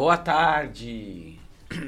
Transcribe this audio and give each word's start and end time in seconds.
Boa 0.00 0.16
tarde. 0.16 1.38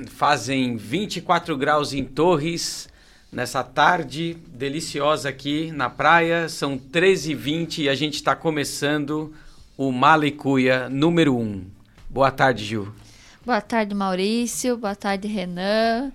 Fazem 0.07 0.77
24 0.77 1.57
graus 1.57 1.95
em 1.95 2.05
Torres 2.05 2.87
nessa 3.33 3.65
tarde 3.65 4.37
deliciosa 4.49 5.31
aqui 5.31 5.73
na 5.73 5.89
praia. 5.89 6.47
São 6.47 6.77
13h20 6.79 7.79
e 7.79 7.89
a 7.89 7.95
gente 7.95 8.17
está 8.17 8.37
começando 8.37 9.33
o 9.79 9.91
Malicuia 9.91 10.91
número 10.91 11.39
1. 11.39 11.65
Boa 12.11 12.31
tarde, 12.31 12.67
Gil. 12.67 12.95
Boa 13.47 13.63
tarde, 13.63 13.95
Maurício. 13.95 14.77
Boa 14.77 14.95
tarde, 14.95 15.27
Renan. 15.27 16.13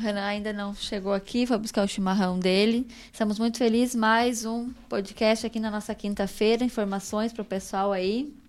Renan 0.00 0.24
ainda 0.24 0.52
não 0.52 0.74
chegou 0.74 1.12
aqui, 1.12 1.46
foi 1.46 1.56
buscar 1.56 1.84
o 1.84 1.88
chimarrão 1.88 2.36
dele. 2.36 2.84
Estamos 3.12 3.38
muito 3.38 3.58
felizes. 3.58 3.94
Mais 3.94 4.44
um 4.44 4.72
podcast 4.88 5.46
aqui 5.46 5.60
na 5.60 5.70
nossa 5.70 5.94
quinta-feira. 5.94 6.64
Informações 6.64 7.32
para 7.32 7.42
o 7.42 7.44
pessoal 7.44 7.92
aí. 7.92 8.41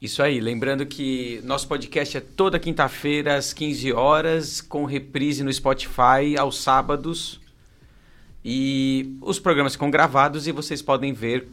Isso 0.00 0.22
aí, 0.22 0.40
lembrando 0.40 0.86
que 0.86 1.42
nosso 1.44 1.68
podcast 1.68 2.16
é 2.16 2.20
toda 2.20 2.58
quinta-feira 2.58 3.36
às 3.36 3.52
15 3.52 3.92
horas, 3.92 4.62
com 4.62 4.86
reprise 4.86 5.44
no 5.44 5.52
Spotify 5.52 6.38
aos 6.38 6.56
sábados. 6.56 7.38
E 8.42 9.14
os 9.20 9.38
programas 9.38 9.74
ficam 9.74 9.90
gravados 9.90 10.46
e 10.46 10.52
vocês 10.52 10.80
podem 10.80 11.12
ver 11.12 11.48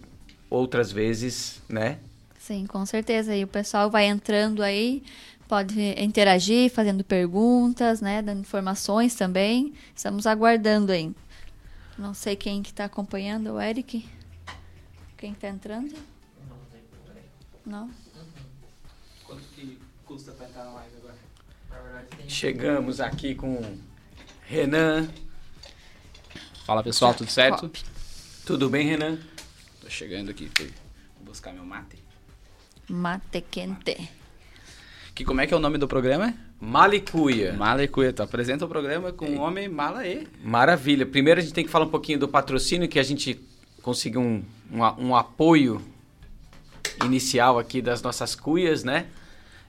outras 0.49 0.93
vezes, 0.93 1.61
né? 1.67 1.99
Sim, 2.39 2.65
com 2.65 2.85
certeza. 2.85 3.35
E 3.35 3.43
o 3.43 3.47
pessoal 3.47 3.91
vai 3.91 4.05
entrando 4.05 4.63
aí, 4.63 5.03
pode 5.45 5.77
interagir, 6.01 6.71
fazendo 6.71 7.03
perguntas, 7.03 7.99
né? 7.99 8.21
Dando 8.21 8.39
informações 8.39 9.13
também. 9.13 9.73
Estamos 9.93 10.25
aguardando 10.25 10.93
aí. 10.93 11.13
Não 11.97 12.13
sei 12.13 12.37
quem 12.37 12.63
que 12.63 12.69
está 12.69 12.85
acompanhando, 12.85 13.55
o 13.55 13.59
Eric? 13.59 14.05
Quem 15.17 15.33
está 15.33 15.49
entrando? 15.49 15.93
Não? 17.65 18.06
Custa 20.07 20.31
pra 20.31 20.47
entrar 20.47 20.63
na 20.63 20.71
live 20.71 20.95
agora? 20.99 22.07
Chegamos 22.29 23.01
aqui 23.01 23.35
com 23.35 23.77
Renan. 24.43 25.09
Fala 26.65 26.81
pessoal, 26.81 27.13
tudo 27.13 27.29
certo? 27.29 27.69
Tudo 28.45 28.69
bem, 28.69 28.87
Renan? 28.87 29.19
Tô 29.81 29.89
chegando 29.89 30.31
aqui, 30.31 30.49
fui 30.55 30.71
buscar 31.19 31.51
meu 31.51 31.65
mate. 31.65 32.01
Mate 32.87 33.41
quente. 33.51 34.09
Que 35.13 35.25
como 35.25 35.41
é 35.41 35.47
que 35.47 35.53
é 35.53 35.57
o 35.57 35.59
nome 35.59 35.77
do 35.77 35.89
programa? 35.89 36.33
Malicuia. 36.57 37.51
Malecuia. 37.51 38.13
Tu 38.13 38.23
apresenta 38.23 38.63
o 38.63 38.69
programa 38.69 39.11
com 39.11 39.25
o 39.25 39.41
homem 39.41 39.67
mala 39.67 40.07
e. 40.07 40.25
Maravilha. 40.41 41.05
Primeiro 41.05 41.41
a 41.41 41.43
gente 41.43 41.53
tem 41.53 41.65
que 41.65 41.69
falar 41.69 41.83
um 41.83 41.89
pouquinho 41.89 42.17
do 42.17 42.29
patrocínio, 42.29 42.87
que 42.87 42.97
a 42.97 43.03
gente 43.03 43.45
conseguiu 43.81 44.21
um, 44.21 44.41
um, 44.71 45.07
um 45.07 45.15
apoio 45.17 45.81
inicial 47.03 47.59
aqui 47.59 47.81
das 47.81 48.01
nossas 48.01 48.35
cuias, 48.35 48.85
né? 48.85 49.07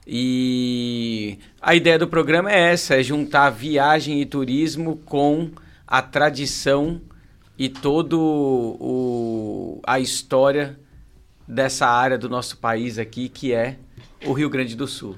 E 0.05 1.37
a 1.61 1.75
ideia 1.75 1.99
do 1.99 2.07
programa 2.07 2.51
é 2.51 2.71
essa, 2.71 2.99
é 2.99 3.03
juntar 3.03 3.49
viagem 3.49 4.21
e 4.21 4.25
turismo 4.25 4.97
com 4.97 5.51
a 5.87 6.01
tradição 6.01 7.01
e 7.57 7.67
todo 7.67 8.19
o, 8.19 9.81
a 9.85 9.99
história 9.99 10.79
dessa 11.47 11.87
área 11.87 12.17
do 12.17 12.29
nosso 12.29 12.57
país 12.57 12.97
aqui, 12.97 13.27
que 13.27 13.53
é 13.53 13.77
o 14.25 14.33
Rio 14.33 14.49
Grande 14.49 14.75
do 14.75 14.87
Sul. 14.87 15.17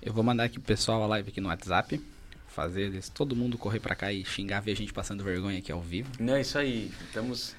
Eu 0.00 0.12
vou 0.12 0.22
mandar 0.22 0.44
aqui 0.44 0.58
pro 0.58 0.66
pessoal 0.66 1.02
a 1.02 1.06
live 1.06 1.30
aqui 1.30 1.40
no 1.40 1.48
WhatsApp. 1.48 2.00
Fazer 2.46 3.02
todo 3.12 3.34
mundo 3.34 3.58
correr 3.58 3.80
pra 3.80 3.96
cá 3.96 4.12
e 4.12 4.24
xingar, 4.24 4.60
ver 4.60 4.72
a 4.72 4.76
gente 4.76 4.92
passando 4.92 5.24
vergonha 5.24 5.58
aqui 5.58 5.72
ao 5.72 5.80
vivo. 5.80 6.10
Não, 6.20 6.34
é 6.34 6.42
isso 6.42 6.56
aí. 6.56 6.92
Estamos 7.06 7.56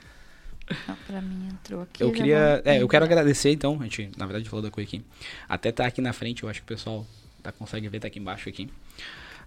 Pra 1.07 1.21
mim 1.21 1.49
entrou 1.51 1.81
aqui. 1.83 2.01
Eu 2.01 2.11
queria. 2.11 2.61
É, 2.65 2.81
eu 2.81 2.87
quero 2.87 3.05
agradecer 3.05 3.51
então. 3.51 3.77
A 3.79 3.83
gente, 3.83 4.11
na 4.17 4.25
verdade, 4.25 4.49
falou 4.49 4.63
da 4.63 4.71
coisa 4.71 4.87
aqui. 4.87 5.03
Até 5.47 5.71
tá 5.71 5.85
aqui 5.85 6.01
na 6.01 6.13
frente, 6.13 6.43
eu 6.43 6.49
acho 6.49 6.61
que 6.61 6.73
o 6.73 6.75
pessoal 6.75 7.05
tá, 7.43 7.51
consegue 7.51 7.87
ver, 7.87 7.99
tá 7.99 8.07
aqui 8.07 8.19
embaixo 8.19 8.49
aqui. 8.49 8.69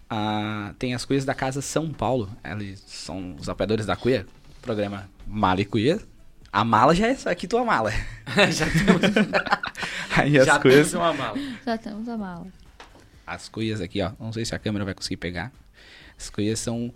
Ah, 0.09 0.73
tem 0.79 0.95
as 0.95 1.05
coisas 1.05 1.25
da 1.25 1.35
Casa 1.35 1.61
São 1.61 1.93
Paulo. 1.93 2.31
Eles 2.45 2.83
são 2.87 3.35
os 3.39 3.49
apoiadores 3.49 3.87
da 3.87 3.97
Cuia. 3.97 4.27
Programa 4.63 5.09
Mala 5.27 5.61
e 5.61 5.65
Cuia. 5.65 6.01
A 6.53 6.65
mala 6.65 6.95
já 6.95 7.07
é 7.07 7.11
essa 7.11 7.31
aqui, 7.31 7.47
tua 7.47 7.63
mala. 7.65 7.91
já 8.51 8.67
temos, 8.67 9.03
Aí 10.17 10.39
as 10.39 10.47
já 10.47 10.59
coisas. 10.59 10.91
temos 10.91 11.07
uma 11.07 11.13
mala. 11.13 11.39
Já 11.65 11.77
temos 11.79 12.09
a 12.09 12.17
mala. 12.17 12.47
As 13.27 13.49
cuias 13.49 13.83
aqui, 13.83 14.01
ó. 14.01 14.13
Não 14.19 14.33
sei 14.33 14.45
se 14.47 14.55
a 14.55 14.59
câmera 14.59 14.85
vai 14.85 14.95
conseguir 14.95 15.19
pegar. 15.19 15.53
As 16.19 16.31
cuias 16.31 16.59
são. 16.59 16.93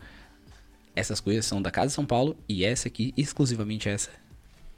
Essas 0.95 1.21
cuias 1.21 1.47
são 1.47 1.61
da 1.63 1.71
Casa 1.71 1.91
São 1.95 2.05
Paulo. 2.05 2.37
E 2.49 2.65
essa 2.65 2.89
aqui, 2.89 3.15
exclusivamente 3.17 3.89
essa, 3.89 4.11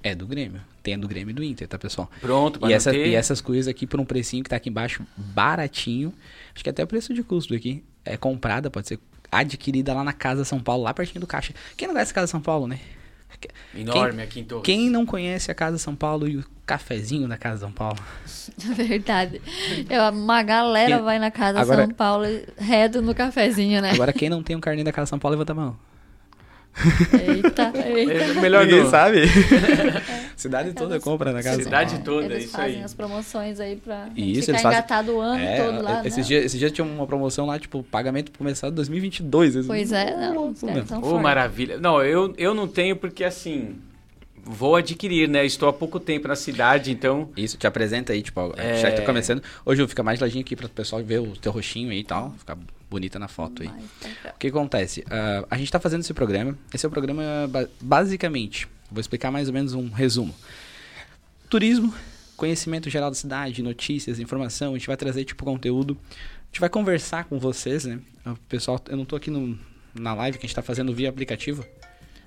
é 0.02 0.14
do 0.14 0.26
Grêmio. 0.26 0.60
Tem 0.82 0.94
a 0.94 0.96
do 0.98 1.08
Grêmio 1.08 1.30
e 1.30 1.34
do 1.34 1.42
Inter, 1.42 1.66
tá, 1.66 1.78
pessoal? 1.78 2.10
Pronto, 2.20 2.60
para 2.60 2.70
E, 2.70 2.72
essa, 2.72 2.90
ter... 2.92 3.06
e 3.08 3.14
essas 3.14 3.40
coisas 3.40 3.66
aqui 3.68 3.86
por 3.86 3.98
um 4.00 4.04
precinho 4.04 4.42
que 4.44 4.50
tá 4.50 4.56
aqui 4.56 4.68
embaixo, 4.68 5.02
baratinho. 5.16 6.12
Acho 6.54 6.62
que 6.62 6.70
até 6.70 6.84
o 6.84 6.86
preço 6.86 7.12
de 7.14 7.22
custo 7.22 7.54
aqui. 7.54 7.82
É 8.04 8.16
comprada, 8.16 8.70
pode 8.70 8.86
ser 8.88 8.98
adquirida 9.32 9.92
lá 9.94 10.04
na 10.04 10.12
Casa 10.12 10.44
São 10.44 10.60
Paulo, 10.60 10.84
lá 10.84 10.92
pertinho 10.94 11.20
do 11.20 11.26
caixa. 11.26 11.52
Quem 11.76 11.88
não 11.88 11.94
conhece 11.94 12.12
a 12.12 12.14
Casa 12.14 12.26
São 12.30 12.40
Paulo, 12.40 12.66
né? 12.68 12.78
Enorme 13.74 14.22
aqui 14.22 14.40
em 14.40 14.44
Torres. 14.44 14.64
Quem 14.64 14.88
não 14.88 15.04
conhece 15.04 15.50
a 15.50 15.54
Casa 15.54 15.76
São 15.76 15.94
Paulo 15.96 16.28
e 16.28 16.36
o 16.38 16.44
cafezinho 16.64 17.26
da 17.28 17.36
Casa 17.36 17.60
São 17.60 17.72
Paulo? 17.72 17.98
Verdade. 18.56 19.42
Eu, 19.90 20.02
uma 20.12 20.42
galera 20.42 20.96
Quem- 20.96 21.04
vai 21.04 21.18
na 21.18 21.30
casa 21.30 21.60
Agora- 21.60 21.84
São 21.86 21.90
Paulo 21.94 22.24
redo 22.56 23.02
no 23.02 23.14
cafezinho, 23.14 23.82
né? 23.82 23.90
Agora, 23.90 24.12
quem 24.12 24.30
não 24.30 24.42
tem 24.42 24.54
um 24.54 24.60
carnê 24.60 24.84
da 24.84 24.92
Casa 24.92 25.06
São 25.10 25.18
Paulo, 25.18 25.32
levanta 25.34 25.52
a 25.52 25.56
mão. 25.56 25.76
Eita, 27.26 27.72
eita. 27.86 28.12
É 28.12 28.34
melhor 28.40 28.64
Ninguém 28.66 28.82
não. 28.82 28.90
sabe. 28.90 29.22
Cidade 30.36 30.72
toda 30.72 30.98
compra 30.98 31.32
na 31.32 31.42
Casa 31.42 31.62
Cidade 31.62 32.00
toda, 32.00 32.26
Eles 32.26 32.44
isso 32.44 32.52
fazem 32.56 32.78
aí. 32.78 32.82
as 32.82 32.92
promoções 32.92 33.60
aí 33.60 33.76
pra 33.76 34.08
Isso, 34.16 34.46
ficar 34.46 34.58
fazem- 34.58 34.70
engatado 34.78 35.12
o 35.12 35.20
ano 35.20 35.40
É, 35.42 35.56
todo 35.64 35.82
lá, 35.82 36.00
esses, 36.04 36.16
né? 36.18 36.22
dias, 36.24 36.44
esses 36.46 36.58
dias 36.58 36.72
tinha 36.72 36.84
uma 36.84 37.06
promoção 37.06 37.46
lá, 37.46 37.58
tipo, 37.58 37.82
pagamento 37.84 38.32
começado 38.36 38.72
em 38.72 38.74
2022. 38.74 39.54
Eles- 39.54 39.66
Pois 39.66 39.92
é, 39.92 40.16
não, 40.32 40.48
Ô, 40.50 40.54
fortes. 40.54 41.22
maravilha. 41.22 41.78
Não, 41.78 42.02
eu, 42.02 42.34
eu 42.36 42.52
não 42.52 42.66
tenho 42.66 42.96
porque, 42.96 43.22
assim, 43.22 43.76
vou 44.44 44.76
adquirir, 44.76 45.28
né? 45.28 45.44
Estou 45.44 45.68
há 45.68 45.72
pouco 45.72 45.98
tempo 45.98 46.28
na 46.28 46.36
cidade, 46.36 46.90
então... 46.92 47.30
Isso, 47.36 47.56
te 47.56 47.66
apresenta 47.66 48.12
aí, 48.12 48.22
tipo, 48.22 48.52
É. 48.56 48.78
já 48.80 48.90
que 48.90 48.98
tá 49.00 49.06
começando. 49.06 49.42
Hoje 49.64 49.82
eu 49.82 49.88
fica 49.88 50.02
mais 50.02 50.20
ladinho 50.20 50.42
aqui 50.42 50.54
para 50.54 50.66
o 50.66 50.68
pessoal 50.68 51.02
ver 51.02 51.20
o 51.20 51.32
teu 51.36 51.50
roxinho 51.50 51.90
aí 51.90 52.00
e 52.00 52.04
tal, 52.04 52.32
ficar 52.32 52.56
bonita 52.90 53.18
na 53.18 53.26
foto 53.28 53.62
aí. 53.62 53.68
Tá- 54.22 54.30
O 54.34 54.38
que 54.38 54.46
acontece? 54.48 55.04
Ah, 55.10 55.44
a 55.50 55.56
gente 55.56 55.72
tá 55.72 55.80
fazendo 55.80 56.00
esse 56.02 56.12
programa. 56.14 56.56
Esse 56.72 56.84
é 56.84 56.88
o 56.88 56.90
programa, 56.92 57.22
ba- 57.48 57.68
basicamente, 57.80 58.68
vou 58.90 59.00
explicar 59.00 59.30
mais 59.30 59.48
ou 59.48 59.54
menos 59.54 59.72
um 59.74 59.88
resumo. 59.90 60.34
Turismo, 61.48 61.94
conhecimento 62.36 62.90
geral 62.90 63.10
da 63.10 63.14
cidade, 63.16 63.62
notícias, 63.62 64.18
informação. 64.18 64.74
A 64.74 64.78
gente 64.78 64.86
vai 64.86 64.96
trazer, 64.96 65.24
tipo, 65.24 65.44
conteúdo. 65.44 65.96
A 66.10 66.46
gente 66.46 66.60
vai 66.60 66.68
conversar 66.68 67.24
com 67.24 67.38
vocês, 67.38 67.84
né? 67.84 67.98
O 68.26 68.34
pessoal, 68.48 68.80
eu 68.88 68.96
não 68.96 69.04
tô 69.04 69.16
aqui 69.16 69.30
no, 69.30 69.58
na 69.94 70.14
live 70.14 70.38
que 70.38 70.44
a 70.44 70.48
gente 70.48 70.54
tá 70.56 70.62
fazendo 70.62 70.92
via 70.94 71.08
aplicativo. 71.08 71.64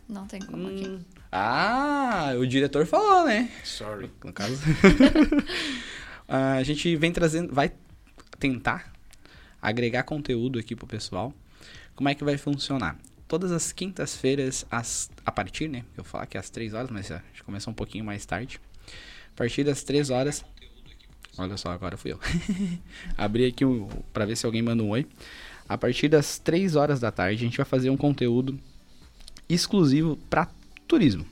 Não 0.07 0.25
tem 0.25 0.39
como 0.41 0.67
aqui. 0.67 0.87
Hum, 0.87 0.99
ah, 1.39 2.33
o 2.37 2.45
diretor 2.45 2.85
falou, 2.85 3.25
né? 3.25 3.49
Sorry. 3.63 4.09
no 4.23 4.33
caso. 4.33 4.57
Ah, 6.29 6.55
a 6.55 6.63
gente 6.63 6.93
vem 6.97 7.09
trazendo, 7.09 7.53
vai 7.53 7.71
tentar 8.37 8.91
agregar 9.61 10.03
conteúdo 10.03 10.59
aqui 10.59 10.75
pro 10.75 10.85
pessoal. 10.85 11.33
Como 11.95 12.09
é 12.09 12.15
que 12.15 12.21
vai 12.21 12.37
funcionar? 12.37 12.97
Todas 13.29 13.49
as 13.49 13.71
quintas-feiras, 13.71 14.65
a 15.25 15.31
partir, 15.31 15.69
né? 15.69 15.85
Eu 15.95 16.03
falar 16.03 16.25
que 16.25 16.35
é 16.35 16.39
às 16.39 16.49
3 16.49 16.73
horas, 16.73 16.91
mas 16.91 17.09
a 17.11 17.23
gente 17.31 17.43
começa 17.43 17.69
um 17.69 17.73
pouquinho 17.73 18.03
mais 18.03 18.25
tarde. 18.25 18.59
A 19.33 19.37
partir 19.37 19.63
das 19.63 19.83
3 19.83 20.09
horas. 20.09 20.43
Olha 21.37 21.55
só, 21.55 21.71
agora 21.71 21.95
fui 21.95 22.11
eu. 22.11 22.19
Abri 23.17 23.45
aqui 23.45 23.63
o, 23.63 23.87
pra 24.11 24.25
ver 24.25 24.35
se 24.35 24.45
alguém 24.45 24.61
manda 24.61 24.83
um 24.83 24.89
oi. 24.89 25.07
A 25.67 25.77
partir 25.77 26.09
das 26.09 26.39
3 26.39 26.75
horas 26.75 26.99
da 26.99 27.09
tarde, 27.09 27.35
a 27.35 27.45
gente 27.45 27.57
vai 27.57 27.65
fazer 27.65 27.89
um 27.89 27.97
conteúdo 27.97 28.59
exclusivo 29.47 30.17
para 30.29 30.45
turismo. 30.87 31.25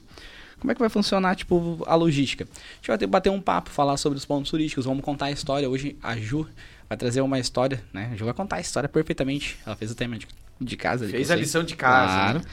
Como 0.58 0.70
é 0.70 0.74
que 0.74 0.80
vai 0.80 0.88
funcionar, 0.88 1.34
tipo, 1.36 1.82
a 1.86 1.94
logística? 1.94 2.44
A 2.44 2.74
gente 2.76 2.88
vai 2.88 2.98
ter, 2.98 3.06
bater 3.06 3.30
um 3.30 3.40
papo, 3.40 3.70
falar 3.70 3.96
sobre 3.96 4.16
os 4.18 4.24
pontos 4.24 4.50
turísticos, 4.50 4.84
vamos 4.86 5.04
contar 5.04 5.26
a 5.26 5.30
história. 5.30 5.68
Hoje 5.68 5.96
a 6.02 6.16
Ju 6.16 6.48
vai 6.88 6.96
trazer 6.96 7.20
uma 7.20 7.38
história, 7.38 7.82
né? 7.92 8.10
A 8.12 8.16
Ju 8.16 8.24
vai 8.24 8.34
contar 8.34 8.56
a 8.56 8.60
história 8.60 8.88
perfeitamente. 8.88 9.58
Ela 9.66 9.76
fez 9.76 9.90
o 9.90 9.94
tema 9.94 10.18
de, 10.18 10.26
de 10.60 10.76
casa. 10.76 11.04
ali 11.04 11.12
Fez 11.12 11.30
a 11.30 11.36
lição 11.36 11.62
de 11.62 11.76
casa. 11.76 12.12
Claro. 12.12 12.38
né? 12.38 12.44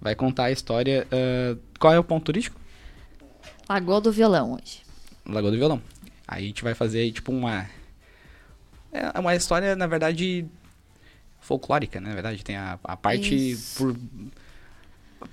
Vai 0.00 0.14
contar 0.14 0.44
a 0.44 0.52
história. 0.52 1.06
ah, 1.10 1.56
qual 1.78 1.92
é 1.92 1.98
o 1.98 2.04
ponto 2.04 2.24
turístico? 2.24 2.58
Lagoa 3.68 4.00
do 4.00 4.12
Violão 4.12 4.52
hoje. 4.54 4.82
Lagoa 5.26 5.50
do 5.50 5.56
Violão. 5.56 5.82
Aí 6.26 6.44
a 6.44 6.46
gente 6.46 6.62
vai 6.62 6.74
fazer 6.74 7.10
tipo 7.10 7.32
uma. 7.32 7.68
É 8.92 9.18
uma 9.18 9.34
história, 9.34 9.76
na 9.76 9.86
verdade, 9.86 10.46
folclórica, 11.40 12.00
né? 12.00 12.08
Na 12.08 12.14
verdade, 12.14 12.44
tem 12.44 12.56
a, 12.56 12.78
a 12.84 12.96
parte 12.96 13.34
Isso. 13.34 13.78
por. 13.78 13.96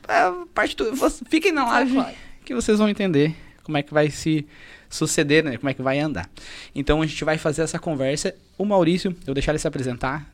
É, 0.07 0.17
a 0.17 0.45
parte 0.53 0.75
do. 0.75 0.95
Fiquem 1.29 1.51
na 1.51 1.65
live 1.65 2.03
que 2.43 2.53
vocês 2.53 2.77
vão 2.77 2.87
entender 2.89 3.35
como 3.63 3.77
é 3.77 3.83
que 3.83 3.93
vai 3.93 4.09
se 4.09 4.45
suceder, 4.89 5.43
né? 5.43 5.57
Como 5.57 5.69
é 5.69 5.73
que 5.73 5.81
vai 5.81 5.99
andar. 5.99 6.29
Então 6.73 7.01
a 7.01 7.05
gente 7.05 7.23
vai 7.23 7.37
fazer 7.37 7.63
essa 7.63 7.79
conversa. 7.79 8.35
O 8.57 8.65
Maurício, 8.65 9.11
eu 9.11 9.25
vou 9.27 9.33
deixar 9.33 9.51
ele 9.51 9.59
se 9.59 9.67
apresentar 9.67 10.29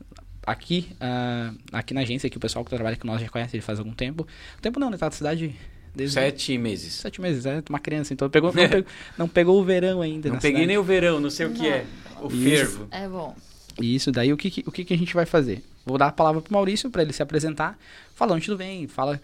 aqui, 0.46 0.88
ah, 1.00 1.52
aqui 1.72 1.94
na 1.94 2.02
agência, 2.02 2.28
que 2.28 2.36
o 2.36 2.40
pessoal 2.40 2.64
que 2.64 2.70
trabalha 2.70 2.96
com 2.96 3.06
nós 3.06 3.20
já 3.20 3.28
conhece 3.28 3.56
ele 3.56 3.62
faz 3.62 3.78
algum 3.78 3.92
tempo. 3.94 4.26
Tempo 4.60 4.78
não, 4.78 4.90
né? 4.90 4.96
Tá 4.96 5.06
na 5.06 5.12
cidade 5.12 5.54
Desde 5.94 6.14
Sete 6.14 6.56
meses. 6.56 6.94
Sete 6.94 7.20
meses, 7.20 7.44
é 7.44 7.62
uma 7.68 7.78
criança, 7.78 8.14
então 8.14 8.28
pegou, 8.30 8.50
não, 8.52 8.56
pegou, 8.68 8.86
não 9.18 9.28
pegou 9.28 9.60
o 9.60 9.64
verão 9.64 10.00
ainda. 10.00 10.28
Não 10.28 10.36
na 10.36 10.40
peguei 10.40 10.62
cidade. 10.62 10.66
nem 10.68 10.78
o 10.78 10.82
verão, 10.82 11.20
não 11.20 11.28
sei 11.28 11.46
o 11.46 11.52
que 11.52 11.62
Não. 11.62 11.66
é. 11.68 11.84
O 12.22 12.30
fervo. 12.30 12.88
É 12.90 13.06
bom. 13.08 13.36
E 13.80 13.94
isso 13.94 14.10
daí, 14.12 14.32
o 14.32 14.36
que, 14.36 14.50
que- 14.50 14.64
o 14.66 14.72
que, 14.72 14.84
que 14.84 14.94
a 14.94 14.98
gente 14.98 15.14
vai 15.14 15.26
fazer? 15.26 15.62
Vou 15.84 15.98
dar 15.98 16.08
a 16.08 16.12
palavra 16.12 16.40
pro 16.40 16.52
Maurício 16.52 16.90
para 16.90 17.02
ele 17.02 17.12
se 17.12 17.22
apresentar. 17.22 17.78
Fala 18.14 18.34
onde 18.34 18.46
tu 18.46 18.56
vem, 18.56 18.86
fala, 18.86 19.20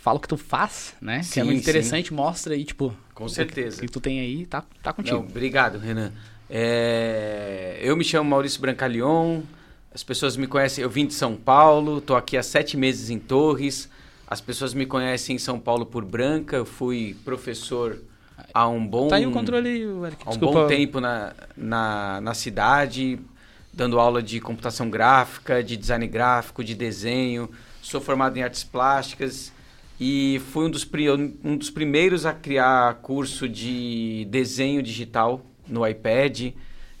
fala 0.00 0.16
o 0.18 0.20
que 0.20 0.28
tu 0.28 0.36
faz, 0.36 0.94
né? 1.00 1.16
que 1.18 1.38
é 1.38 1.42
Sim, 1.42 1.44
muito 1.44 1.60
interessante, 1.60 2.12
mostra 2.12 2.54
aí, 2.54 2.64
tipo, 2.64 2.94
Com 3.14 3.24
o 3.24 3.28
certeza. 3.28 3.80
que 3.80 3.88
tu 3.88 4.00
tem 4.00 4.18
aí, 4.20 4.46
tá, 4.46 4.62
tá 4.82 4.90
Não, 4.90 4.94
contigo. 4.94 5.18
obrigado, 5.18 5.78
Renan. 5.78 6.12
É, 6.50 7.78
eu 7.80 7.96
me 7.96 8.04
chamo 8.04 8.28
Maurício 8.28 8.60
Brancalion. 8.60 9.40
As 9.94 10.02
pessoas 10.02 10.36
me 10.36 10.46
conhecem. 10.46 10.82
Eu 10.82 10.90
vim 10.90 11.06
de 11.06 11.14
São 11.14 11.36
Paulo, 11.36 11.98
estou 11.98 12.16
aqui 12.16 12.36
há 12.36 12.42
sete 12.42 12.76
meses 12.76 13.10
em 13.10 13.18
Torres. 13.18 13.88
As 14.26 14.40
pessoas 14.40 14.72
me 14.74 14.86
conhecem 14.86 15.36
em 15.36 15.38
São 15.38 15.58
Paulo 15.60 15.84
por 15.86 16.04
Branca. 16.04 16.56
Eu 16.56 16.64
fui 16.64 17.14
professor 17.24 17.98
há 18.54 18.66
um 18.68 18.84
bom 18.86 19.08
Tá 19.08 19.16
aí 19.16 19.26
o 19.26 19.30
controle, 19.32 19.68
Eric. 20.06 20.22
há 20.26 20.30
um 20.30 20.38
bom 20.38 20.66
tempo 20.66 21.00
na, 21.00 21.32
na, 21.56 22.20
na 22.20 22.34
cidade, 22.34 23.18
dando 23.72 23.98
aula 23.98 24.22
de 24.22 24.40
computação 24.40 24.90
gráfica, 24.90 25.62
de 25.62 25.76
design 25.76 26.06
gráfico, 26.06 26.62
de 26.62 26.74
desenho. 26.74 27.50
Sou 27.80 28.00
formado 28.00 28.36
em 28.36 28.42
artes 28.42 28.62
plásticas 28.62 29.52
e 29.98 30.40
fui 30.50 30.66
um 30.66 30.70
dos, 30.70 30.88
um 31.44 31.56
dos 31.56 31.70
primeiros 31.70 32.26
a 32.26 32.32
criar 32.32 32.94
curso 32.96 33.48
de 33.48 34.26
desenho 34.30 34.82
digital 34.82 35.44
no 35.66 35.86
iPad. 35.86 36.52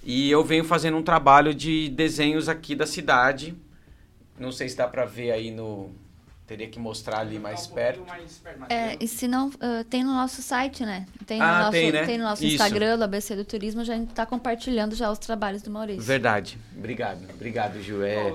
E 0.04 0.30
eu 0.30 0.44
venho 0.44 0.64
fazendo 0.64 0.96
um 0.96 1.02
trabalho 1.02 1.54
de 1.54 1.88
desenhos 1.88 2.48
aqui 2.48 2.74
da 2.74 2.86
cidade. 2.86 3.54
Não 4.38 4.50
sei 4.50 4.68
se 4.68 4.76
dá 4.76 4.88
para 4.88 5.04
ver 5.04 5.30
aí 5.30 5.50
no. 5.50 5.90
Teria 6.52 6.68
que 6.68 6.78
mostrar 6.78 7.20
ali 7.20 7.38
mais 7.38 7.66
perto. 7.66 8.04
É, 8.68 8.98
e 9.00 9.08
se 9.08 9.26
não, 9.26 9.50
ah, 9.58 9.82
tem 9.88 10.04
no 10.04 10.12
nosso 10.12 10.42
site, 10.42 10.84
né? 10.84 11.06
Tem 11.24 11.38
no 11.38 11.44
Ah, 11.44 11.58
nosso, 11.60 11.70
tem, 11.70 11.90
né? 11.90 12.18
no 12.18 12.24
nosso 12.24 12.44
Isso. 12.44 12.56
Instagram, 12.56 12.98
do 12.98 13.04
ABC 13.04 13.34
do 13.34 13.42
Turismo, 13.42 13.80
a 13.80 13.84
gente 13.84 14.12
tá 14.12 14.26
compartilhando 14.26 14.94
já 14.94 15.10
os 15.10 15.18
trabalhos 15.18 15.62
do 15.62 15.70
Maurício. 15.70 16.02
Verdade. 16.02 16.58
Obrigado. 16.76 17.24
Obrigado, 17.32 17.82
Ju. 17.82 18.02
É... 18.02 18.34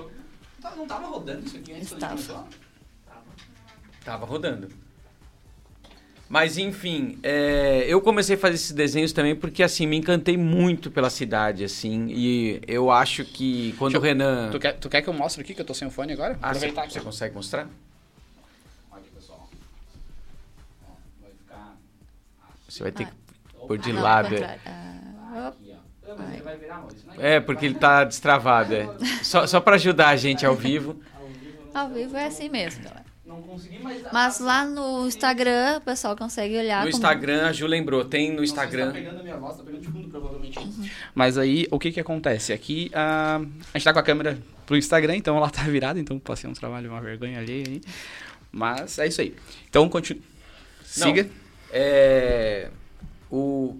Não 0.76 0.84
tava 0.84 1.06
rodando 1.06 1.46
isso 1.46 1.58
aqui 1.58 1.72
antes 1.72 1.92
Estava. 1.92 2.48
Tava 4.04 4.26
rodando. 4.26 4.68
Mas 6.28 6.58
enfim, 6.58 7.18
é, 7.22 7.84
eu 7.88 8.00
comecei 8.02 8.34
a 8.36 8.38
fazer 8.38 8.56
esses 8.56 8.72
desenhos 8.72 9.12
também 9.14 9.34
porque 9.34 9.62
assim 9.62 9.86
me 9.86 9.96
encantei 9.96 10.36
muito 10.36 10.90
pela 10.90 11.08
cidade, 11.08 11.64
assim, 11.64 12.08
e 12.10 12.60
eu 12.66 12.90
acho 12.90 13.24
que 13.24 13.74
quando 13.78 13.94
o 13.94 14.00
Renan, 14.00 14.50
Tu 14.50 14.58
quer, 14.58 14.72
tu 14.74 14.90
quer 14.90 15.00
que 15.00 15.08
eu 15.08 15.14
mostre 15.14 15.40
aqui 15.40 15.54
que 15.54 15.60
eu 15.62 15.64
tô 15.64 15.72
sem 15.72 15.88
o 15.88 15.90
fone 15.90 16.12
agora? 16.12 16.34
ah, 16.42 16.48
você, 16.52 16.66
Aproveitar 16.66 16.82
aqui. 16.82 16.92
você 16.92 17.00
consegue 17.00 17.34
mostrar? 17.34 17.66
Você 22.68 22.82
vai 22.82 22.92
ter 22.92 23.06
que 23.06 23.12
Ah, 23.12 23.66
pôr 23.66 23.78
de 23.78 23.92
não, 23.92 24.02
lado. 24.02 24.34
é. 24.34 24.58
Ah, 24.66 25.48
aqui, 25.48 25.72
ó. 25.74 26.14
Mas 26.16 26.32
ele 26.34 26.42
vai 26.42 26.56
virar, 26.56 26.78
Maurício, 26.78 27.06
né? 27.08 27.14
É, 27.18 27.40
porque 27.40 27.66
ele 27.66 27.74
tá 27.74 28.04
destravado, 28.04 28.74
é. 28.74 28.88
Só, 29.22 29.46
só 29.46 29.60
para 29.60 29.74
ajudar 29.76 30.08
a 30.08 30.16
gente 30.16 30.44
ao 30.46 30.54
vivo. 30.54 31.00
ao 31.74 31.88
vivo 31.90 32.16
é 32.16 32.26
assim 32.26 32.48
mesmo, 32.48 32.82
galera. 32.84 33.06
Não 33.26 33.42
consegui, 33.42 33.78
mas... 33.82 34.02
Mas 34.10 34.40
lá 34.40 34.64
no 34.64 35.06
Instagram, 35.06 35.76
o 35.76 35.80
pessoal 35.82 36.16
consegue 36.16 36.56
olhar. 36.56 36.78
No 36.84 36.90
como- 36.90 36.96
Instagram, 36.96 37.46
a 37.46 37.52
Ju 37.52 37.66
lembrou, 37.66 38.02
tem 38.06 38.30
no 38.30 38.38
Tá 38.38 38.42
Instagram. 38.44 38.92
pegando 38.92 39.20
a 39.20 39.22
minha 39.22 39.36
voz, 39.36 39.56
tá 39.58 39.62
pegando 39.62 39.82
de 39.82 39.88
fundo, 39.88 40.08
provavelmente. 40.08 40.58
Mas 41.14 41.36
aí, 41.36 41.66
o 41.70 41.78
que 41.78 41.92
que 41.92 42.00
acontece? 42.00 42.54
Aqui, 42.54 42.90
ah, 42.94 43.42
a 43.74 43.78
gente 43.78 43.84
tá 43.84 43.92
com 43.92 43.98
a 43.98 44.02
câmera 44.02 44.38
pro 44.64 44.76
Instagram, 44.78 45.16
então 45.16 45.36
ela 45.36 45.50
tá 45.50 45.62
virada, 45.64 46.00
então 46.00 46.18
passei 46.18 46.48
um 46.48 46.54
trabalho, 46.54 46.90
uma 46.90 47.02
vergonha 47.02 47.38
ali 47.38 47.64
aí. 47.66 47.80
Mas 48.50 48.98
é 48.98 49.06
isso 49.06 49.20
aí. 49.20 49.34
Então, 49.68 49.86
continue. 49.90 50.22
Não. 50.96 51.06
É, 51.70 52.68
o, 53.30 53.76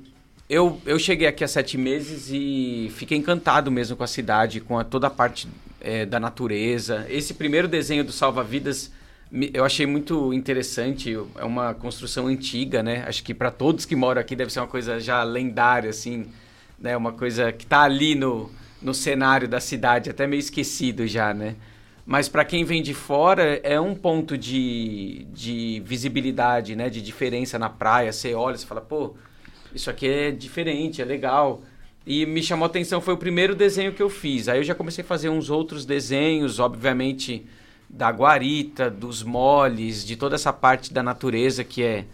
eu, 0.49 0.81
eu 0.87 0.99
cheguei 0.99 1.26
aqui 1.26 1.44
há 1.44 1.49
sete 1.49 1.76
meses 1.79 2.29
e 2.31 2.90
fiquei 2.94 3.17
encantado 3.17 3.70
mesmo 3.70 3.96
com 3.96 4.05
a 4.05 4.06
cidade, 4.06 4.61
com 4.61 4.79
a, 4.79 4.85
toda 4.85 5.06
a 5.06 5.11
parte 5.11 5.49
é, 5.81 6.05
da 6.06 6.20
natureza. 6.20 7.06
Esse 7.08 7.35
primeiro 7.35 7.69
desenho 7.69 8.05
do 8.05 8.12
Salva-Vidas 8.12 8.90
me- 9.31 9.50
eu 9.55 9.64
achei 9.64 9.87
muito 9.87 10.32
interessante. 10.32 11.14
É 11.37 11.44
uma 11.44 11.75
construção 11.75 12.26
antiga, 12.26 12.82
né? 12.82 13.05
Acho 13.06 13.23
que 13.23 13.35
para 13.35 13.50
todos 13.50 13.85
que 13.85 13.96
moram 13.96 14.20
aqui 14.20 14.34
deve 14.37 14.52
ser 14.52 14.61
uma 14.61 14.67
coisa 14.67 15.00
já 15.00 15.23
lendária, 15.23 15.91
assim, 15.91 16.26
né? 16.79 16.96
Uma 16.96 17.12
coisa 17.12 17.52
que 17.52 17.67
tá 17.67 17.82
ali 17.82 18.14
no, 18.14 18.50
no 18.82 18.94
cenário 18.94 19.49
da 19.49 19.61
cidade, 19.61 20.11
até 20.11 20.26
meio 20.26 20.41
esquecido 20.41 21.06
já, 21.06 21.32
né? 21.34 21.56
Mas 22.08 22.26
para 22.26 22.43
quem 22.43 22.64
vem 22.64 22.81
de 22.82 22.94
fora, 22.94 23.60
é 23.62 23.78
um 23.78 23.94
ponto 23.94 24.38
de, 24.38 25.26
de 25.31 25.82
visibilidade, 25.84 26.75
né? 26.75 26.88
De 26.88 27.02
diferença 27.02 27.58
na 27.58 27.69
praia. 27.69 28.10
Você 28.10 28.32
olha 28.32 28.56
e 28.56 28.64
fala, 28.64 28.81
pô, 28.81 29.14
isso 29.75 29.90
aqui 29.90 30.08
é 30.08 30.31
diferente, 30.31 31.02
é 31.02 31.05
legal. 31.05 31.60
E 32.06 32.25
me 32.25 32.43
chamou 32.43 32.64
a 32.64 32.66
atenção, 32.66 33.02
foi 33.02 33.12
o 33.12 33.19
primeiro 33.19 33.55
desenho 33.55 33.93
que 33.93 34.02
eu 34.02 34.08
fiz. 34.08 34.49
Aí 34.49 34.58
eu 34.58 34.64
já 34.64 34.75
comecei 34.75 35.05
a 35.05 35.06
fazer 35.06 35.28
uns 35.28 35.50
outros 35.50 35.84
desenhos, 35.84 36.58
obviamente, 36.58 37.44
da 37.90 38.08
guarita, 38.08 38.88
dos 38.88 39.22
moles, 39.22 40.02
de 40.02 40.16
toda 40.16 40.34
essa 40.34 40.50
parte 40.50 40.90
da 40.90 41.02
natureza 41.02 41.62
que 41.62 41.82
é, 41.82 42.06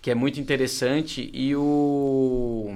que 0.00 0.10
é 0.10 0.14
muito 0.14 0.40
interessante. 0.40 1.30
E 1.30 1.54
o. 1.54 2.74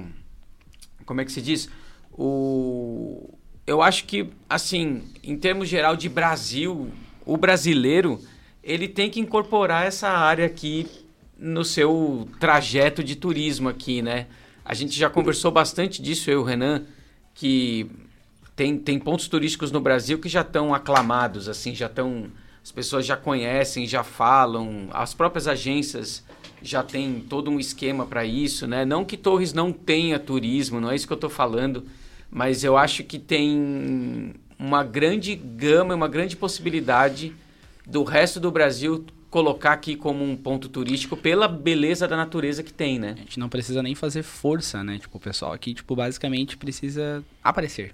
Como 1.07 1.21
é 1.21 1.25
que 1.25 1.31
se 1.31 1.41
diz? 1.41 1.71
O. 2.13 3.33
Eu 3.67 3.81
acho 3.81 4.05
que, 4.05 4.29
assim, 4.49 5.03
em 5.21 5.37
termos 5.37 5.67
geral 5.67 5.97
de 5.97 6.07
Brasil, 6.07 6.89
o 7.25 7.35
brasileiro, 7.35 8.17
ele 8.63 8.87
tem 8.87 9.09
que 9.09 9.19
incorporar 9.19 9.85
essa 9.85 10.07
área 10.07 10.45
aqui 10.45 10.87
no 11.37 11.65
seu 11.65 12.29
trajeto 12.39 13.03
de 13.03 13.17
turismo 13.17 13.67
aqui, 13.67 14.01
né? 14.01 14.27
A 14.63 14.73
gente 14.73 14.97
já 14.97 15.09
conversou 15.09 15.51
bastante 15.51 16.01
disso, 16.01 16.31
eu 16.31 16.39
e 16.39 16.41
o 16.41 16.45
Renan, 16.45 16.85
que 17.33 17.91
tem, 18.55 18.77
tem 18.77 18.97
pontos 18.97 19.27
turísticos 19.27 19.69
no 19.69 19.81
Brasil 19.81 20.17
que 20.17 20.29
já 20.29 20.41
estão 20.41 20.73
aclamados, 20.73 21.49
assim, 21.49 21.75
já 21.75 21.87
estão... 21.87 22.31
As 22.63 22.71
pessoas 22.71 23.05
já 23.05 23.15
conhecem, 23.15 23.85
já 23.85 24.03
falam, 24.03 24.87
as 24.91 25.13
próprias 25.13 25.47
agências 25.47 26.23
já 26.61 26.83
têm 26.83 27.19
todo 27.19 27.51
um 27.51 27.59
esquema 27.59 28.05
para 28.05 28.25
isso, 28.25 28.65
né? 28.65 28.85
Não 28.85 29.05
que 29.05 29.15
Torres 29.15 29.53
não 29.53 29.73
tenha 29.73 30.17
turismo, 30.19 30.79
não 30.79 30.91
é 30.91 30.95
isso 30.95 31.07
que 31.07 31.13
eu 31.13 31.15
estou 31.15 31.29
falando, 31.29 31.85
mas 32.29 32.63
eu 32.63 32.77
acho 32.77 33.03
que 33.03 33.19
tem 33.19 34.33
uma 34.59 34.83
grande 34.83 35.35
gama, 35.35 35.95
uma 35.95 36.07
grande 36.07 36.35
possibilidade 36.35 37.33
do 37.85 38.03
resto 38.03 38.39
do 38.39 38.51
Brasil 38.51 39.05
colocar 39.29 39.73
aqui 39.73 39.95
como 39.95 40.23
um 40.23 40.35
ponto 40.35 40.69
turístico 40.69 41.15
pela 41.15 41.47
beleza 41.47 42.07
da 42.07 42.15
natureza 42.15 42.63
que 42.63 42.73
tem, 42.73 42.97
né? 42.97 43.15
A 43.17 43.19
gente 43.21 43.39
não 43.39 43.49
precisa 43.49 43.83
nem 43.83 43.93
fazer 43.93 44.23
força, 44.23 44.83
né? 44.83 44.97
Tipo, 44.99 45.17
o 45.17 45.21
pessoal 45.21 45.53
aqui, 45.53 45.73
tipo, 45.73 45.95
basicamente 45.95 46.57
precisa 46.57 47.23
aparecer. 47.43 47.93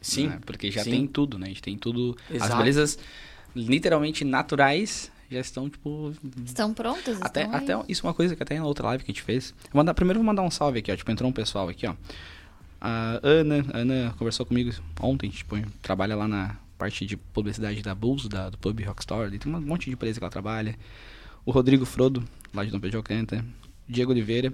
Sim. 0.00 0.28
né? 0.28 0.38
Porque 0.44 0.70
já 0.70 0.84
sim. 0.84 0.90
tem 0.90 1.06
tudo, 1.06 1.38
né? 1.38 1.46
A 1.46 1.48
gente 1.48 1.62
tem 1.62 1.76
tudo. 1.76 2.16
As 2.30 2.36
Exato. 2.36 2.56
belezas 2.58 2.98
literalmente 3.54 4.24
naturais 4.24 5.10
já 5.30 5.40
estão, 5.40 5.68
tipo. 5.68 6.12
Estão 6.44 6.72
prontas? 6.72 7.18
Até, 7.20 7.44
estão 7.44 7.80
até 7.80 7.92
isso 7.92 8.06
é 8.06 8.08
uma 8.08 8.14
coisa 8.14 8.36
que 8.36 8.42
até 8.42 8.58
na 8.58 8.66
outra 8.66 8.86
live 8.88 9.04
que 9.04 9.10
a 9.10 9.14
gente 9.14 9.22
fez. 9.22 9.54
Vou 9.72 9.80
mandar, 9.80 9.94
primeiro 9.94 10.18
eu 10.18 10.22
vou 10.22 10.26
mandar 10.26 10.42
um 10.42 10.50
salve 10.50 10.78
aqui, 10.78 10.92
ó. 10.92 10.96
Tipo, 10.96 11.10
entrou 11.10 11.28
um 11.28 11.32
pessoal 11.32 11.68
aqui, 11.68 11.86
ó. 11.86 11.94
A 12.80 13.20
Ana, 13.22 13.64
a 13.72 13.78
Ana 13.78 14.14
conversou 14.18 14.44
comigo 14.44 14.70
ontem, 15.00 15.30
tipo, 15.30 15.56
trabalha 15.82 16.14
lá 16.14 16.28
na 16.28 16.56
parte 16.76 17.06
de 17.06 17.16
publicidade 17.16 17.82
da 17.82 17.94
Bulls, 17.94 18.28
da, 18.28 18.50
do 18.50 18.58
Pub 18.58 18.78
Rockstar. 18.84 19.30
Tem 19.30 19.52
um 19.52 19.60
monte 19.60 19.86
de 19.86 19.92
empresa 19.92 20.18
que 20.18 20.24
ela 20.24 20.30
trabalha. 20.30 20.76
O 21.44 21.50
Rodrigo 21.50 21.84
Frodo, 21.84 22.22
lá 22.52 22.64
de 22.64 22.70
Dom 22.70 22.80
Pedro 22.80 22.98
Alcântara. 22.98 23.44
Diego 23.88 24.10
Oliveira, 24.10 24.52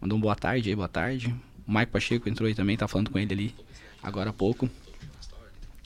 mandou 0.00 0.18
um 0.18 0.20
boa 0.20 0.34
tarde 0.34 0.70
aí, 0.70 0.76
boa 0.76 0.88
tarde. 0.88 1.34
O 1.66 1.72
Mike 1.72 1.92
Pacheco 1.92 2.28
entrou 2.28 2.46
aí 2.46 2.54
também, 2.54 2.76
tá 2.76 2.88
falando 2.88 3.10
com 3.10 3.18
ele 3.18 3.32
ali 3.32 3.54
agora 4.04 4.30
há 4.30 4.32
pouco. 4.32 4.68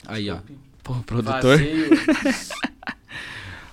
Aí, 0.05 0.29
ó. 0.29 0.39
Pô, 0.83 0.93
produtor. 1.05 1.57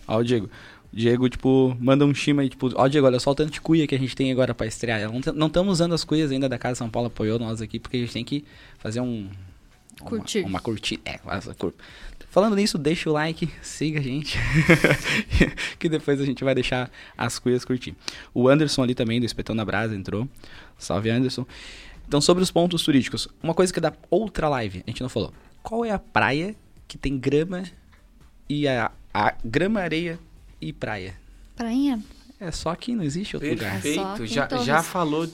Ó, 0.06 0.18
o 0.18 0.24
Diego. 0.24 0.48
Diego, 0.96 1.28
tipo, 1.28 1.76
manda 1.78 2.06
um 2.06 2.14
chima 2.14 2.40
aí, 2.40 2.48
tipo, 2.48 2.70
ó, 2.74 2.88
Diego, 2.88 3.06
olha 3.06 3.20
só 3.20 3.30
o 3.30 3.34
tanto 3.34 3.52
de 3.52 3.60
cuia 3.60 3.86
que 3.86 3.94
a 3.94 3.98
gente 3.98 4.16
tem 4.16 4.32
agora 4.32 4.54
pra 4.54 4.66
estrear. 4.66 5.02
Não 5.34 5.46
estamos 5.46 5.74
usando 5.74 5.94
as 5.94 6.02
cuias 6.04 6.30
ainda 6.30 6.48
da 6.48 6.56
Casa 6.56 6.76
São 6.76 6.88
Paulo, 6.88 7.08
apoiou 7.08 7.38
nós 7.38 7.60
aqui, 7.60 7.78
porque 7.78 7.98
a 7.98 8.00
gente 8.00 8.14
tem 8.14 8.24
que 8.24 8.42
fazer 8.78 9.02
um. 9.02 9.28
uma- 10.00 10.08
Curtir. 10.08 10.40
Uma, 10.46 10.58
curtida. 10.58 11.02
É, 11.04 11.20
essa 11.36 11.54
cur... 11.54 11.74
Falando 12.30 12.56
nisso, 12.56 12.78
deixa 12.78 13.10
o 13.10 13.12
like, 13.12 13.46
siga 13.60 14.00
a 14.00 14.02
gente. 14.02 14.38
que 15.78 15.86
depois 15.86 16.18
a 16.18 16.24
gente 16.24 16.42
vai 16.42 16.54
deixar 16.54 16.90
as 17.16 17.38
cuias 17.38 17.62
curtir. 17.62 17.94
O 18.32 18.48
Anderson 18.48 18.82
ali 18.82 18.94
também, 18.94 19.20
do 19.20 19.26
Espetão 19.26 19.54
na 19.54 19.66
Brasa, 19.66 19.94
entrou. 19.94 20.26
Salve, 20.78 21.10
Anderson. 21.10 21.44
Então, 22.08 22.22
sobre 22.22 22.42
os 22.42 22.50
pontos 22.50 22.82
turísticos, 22.82 23.28
uma 23.42 23.52
coisa 23.52 23.70
que 23.70 23.78
é 23.78 23.82
da 23.82 23.92
outra 24.10 24.48
live, 24.48 24.82
a 24.86 24.90
gente 24.90 25.02
não 25.02 25.10
falou. 25.10 25.30
Qual 25.62 25.84
é 25.84 25.90
a 25.90 25.98
praia 25.98 26.56
que 26.88 26.96
tem 26.96 27.18
grama 27.18 27.64
e 28.48 28.66
a, 28.66 28.90
a 29.12 29.34
grama, 29.44 29.80
areia 29.80 30.18
e 30.68 30.72
praia? 30.72 31.14
Prainha? 31.54 32.02
É 32.40 32.50
só 32.50 32.70
aqui, 32.70 32.94
não 32.94 33.04
existe 33.04 33.36
outro 33.36 33.48
lugar. 33.48 33.76
É 33.76 33.94
só 33.94 34.16
Perfeito. 34.16 34.24
em 34.24 34.26
Já, 34.26 34.48
já 34.62 34.82
falou. 34.82 35.24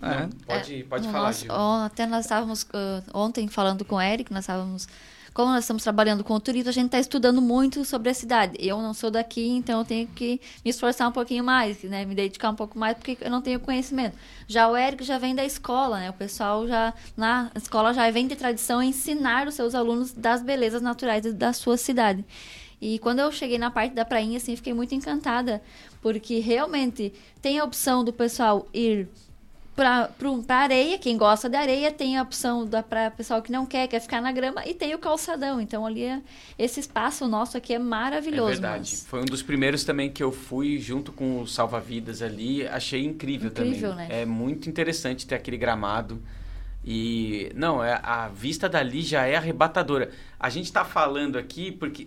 É. 0.00 0.20
Não, 0.20 0.28
pode 0.46 0.80
É, 0.80 0.84
pode 0.84 1.06
no 1.06 1.12
falar, 1.12 1.34
ó, 1.48 1.84
até 1.84 2.06
nós 2.06 2.24
estávamos 2.24 2.64
ah, 2.72 3.02
ontem 3.12 3.48
falando 3.48 3.84
com 3.84 3.96
o 3.96 4.00
Eric, 4.00 4.32
nós 4.32 4.44
estávamos 4.44 4.86
como 5.38 5.52
nós 5.52 5.62
estamos 5.62 5.84
trabalhando 5.84 6.24
com 6.24 6.34
o 6.34 6.40
turismo, 6.40 6.68
a 6.68 6.72
gente 6.72 6.86
está 6.86 6.98
estudando 6.98 7.40
muito 7.40 7.84
sobre 7.84 8.10
a 8.10 8.14
cidade. 8.14 8.56
Eu 8.58 8.82
não 8.82 8.92
sou 8.92 9.08
daqui, 9.08 9.46
então 9.46 9.78
eu 9.78 9.84
tenho 9.84 10.08
que 10.08 10.40
me 10.64 10.70
esforçar 10.72 11.08
um 11.08 11.12
pouquinho 11.12 11.44
mais, 11.44 11.80
né? 11.84 12.04
Me 12.04 12.12
dedicar 12.12 12.50
um 12.50 12.56
pouco 12.56 12.76
mais, 12.76 12.96
porque 12.96 13.16
eu 13.20 13.30
não 13.30 13.40
tenho 13.40 13.60
conhecimento. 13.60 14.16
Já 14.48 14.68
o 14.68 14.76
Eric 14.76 15.04
já 15.04 15.16
vem 15.16 15.36
da 15.36 15.44
escola, 15.44 16.00
né? 16.00 16.10
O 16.10 16.12
pessoal 16.12 16.66
já 16.66 16.92
na 17.16 17.52
escola 17.54 17.94
já 17.94 18.10
vem 18.10 18.26
de 18.26 18.34
tradição 18.34 18.82
ensinar 18.82 19.46
os 19.46 19.54
seus 19.54 19.76
alunos 19.76 20.12
das 20.12 20.42
belezas 20.42 20.82
naturais 20.82 21.22
da 21.34 21.52
sua 21.52 21.76
cidade. 21.76 22.24
E 22.80 22.98
quando 22.98 23.18
eu 23.18 23.32
cheguei 23.32 23.58
na 23.58 23.70
parte 23.70 23.94
da 23.94 24.04
prainha, 24.04 24.36
assim, 24.36 24.54
fiquei 24.54 24.72
muito 24.72 24.94
encantada, 24.94 25.60
porque 26.00 26.38
realmente 26.38 27.12
tem 27.42 27.58
a 27.58 27.64
opção 27.64 28.04
do 28.04 28.12
pessoal 28.12 28.68
ir 28.72 29.08
para 29.78 30.10
areia, 30.48 30.98
quem 30.98 31.16
gosta 31.16 31.48
de 31.48 31.56
areia, 31.56 31.92
tem 31.92 32.16
a 32.16 32.22
opção 32.22 32.66
da 32.66 32.82
para 32.82 33.12
pessoal 33.12 33.40
que 33.40 33.52
não 33.52 33.64
quer, 33.64 33.86
quer 33.86 34.00
ficar 34.00 34.20
na 34.20 34.32
grama, 34.32 34.66
e 34.66 34.74
tem 34.74 34.92
o 34.92 34.98
calçadão. 34.98 35.60
Então 35.60 35.86
ali 35.86 36.02
é, 36.02 36.20
esse 36.58 36.80
espaço 36.80 37.28
nosso 37.28 37.56
aqui 37.56 37.74
é 37.74 37.78
maravilhoso. 37.78 38.48
É 38.48 38.52
verdade. 38.54 38.90
Mas... 38.90 39.06
Foi 39.06 39.20
um 39.20 39.24
dos 39.24 39.40
primeiros 39.40 39.84
também 39.84 40.10
que 40.10 40.22
eu 40.22 40.32
fui 40.32 40.78
junto 40.78 41.12
com 41.12 41.40
o 41.40 41.46
salva-vidas 41.46 42.22
ali, 42.22 42.66
achei 42.66 43.04
incrível, 43.04 43.50
incrível 43.50 43.90
também. 43.90 44.08
Né? 44.08 44.22
É 44.22 44.26
muito 44.26 44.68
interessante 44.68 45.26
ter 45.26 45.36
aquele 45.36 45.56
gramado. 45.56 46.20
E 46.84 47.50
não, 47.54 47.82
é, 47.82 48.00
a 48.02 48.28
vista 48.28 48.68
dali 48.68 49.02
já 49.02 49.26
é 49.26 49.36
arrebatadora. 49.36 50.10
A 50.38 50.48
gente 50.48 50.66
está 50.66 50.84
falando 50.84 51.36
aqui 51.36 51.72
porque, 51.72 52.06